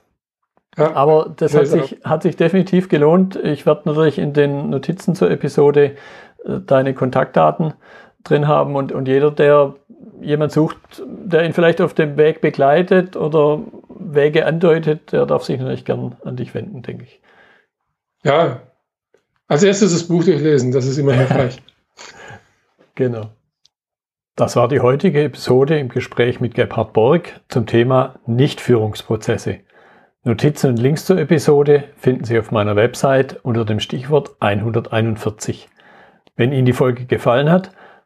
Ja, 0.78 0.94
Aber 0.94 1.34
das 1.36 1.54
hat 1.54 1.66
sich, 1.66 2.00
hat 2.04 2.22
sich 2.22 2.36
definitiv 2.36 2.88
gelohnt. 2.88 3.36
Ich 3.36 3.66
werde 3.66 3.82
natürlich 3.86 4.18
in 4.18 4.32
den 4.32 4.70
Notizen 4.70 5.14
zur 5.14 5.30
Episode 5.30 5.96
äh, 6.44 6.60
deine 6.60 6.94
Kontaktdaten 6.94 7.74
drin 8.28 8.48
haben 8.48 8.76
und, 8.76 8.92
und 8.92 9.08
jeder, 9.08 9.30
der 9.30 9.74
jemand 10.20 10.52
sucht, 10.52 11.02
der 11.06 11.44
ihn 11.44 11.52
vielleicht 11.52 11.80
auf 11.80 11.94
dem 11.94 12.16
Weg 12.16 12.40
begleitet 12.40 13.16
oder 13.16 13.60
Wege 13.88 14.46
andeutet, 14.46 15.12
der 15.12 15.26
darf 15.26 15.44
sich 15.44 15.58
natürlich 15.58 15.84
gern 15.84 16.16
an 16.24 16.36
dich 16.36 16.54
wenden, 16.54 16.82
denke 16.82 17.04
ich. 17.04 17.20
Ja, 18.24 18.62
als 19.46 19.62
erstes 19.62 19.92
das 19.92 20.08
Buch 20.08 20.24
durchlesen, 20.24 20.72
das 20.72 20.86
ist 20.86 20.98
immer 20.98 21.12
hilfreich. 21.14 21.62
genau. 22.94 23.30
Das 24.36 24.54
war 24.54 24.68
die 24.68 24.80
heutige 24.80 25.24
Episode 25.24 25.78
im 25.78 25.88
Gespräch 25.88 26.40
mit 26.40 26.54
Gebhard 26.54 26.92
Borg 26.92 27.40
zum 27.48 27.66
Thema 27.66 28.20
Nichtführungsprozesse. 28.26 29.60
Notizen 30.22 30.70
und 30.70 30.78
Links 30.78 31.06
zur 31.06 31.18
Episode 31.18 31.84
finden 31.96 32.24
Sie 32.24 32.38
auf 32.38 32.50
meiner 32.50 32.76
Website 32.76 33.40
unter 33.42 33.64
dem 33.64 33.80
Stichwort 33.80 34.36
141. 34.40 35.68
Wenn 36.36 36.52
Ihnen 36.52 36.66
die 36.66 36.72
Folge 36.72 37.06
gefallen 37.06 37.50
hat, 37.50 37.72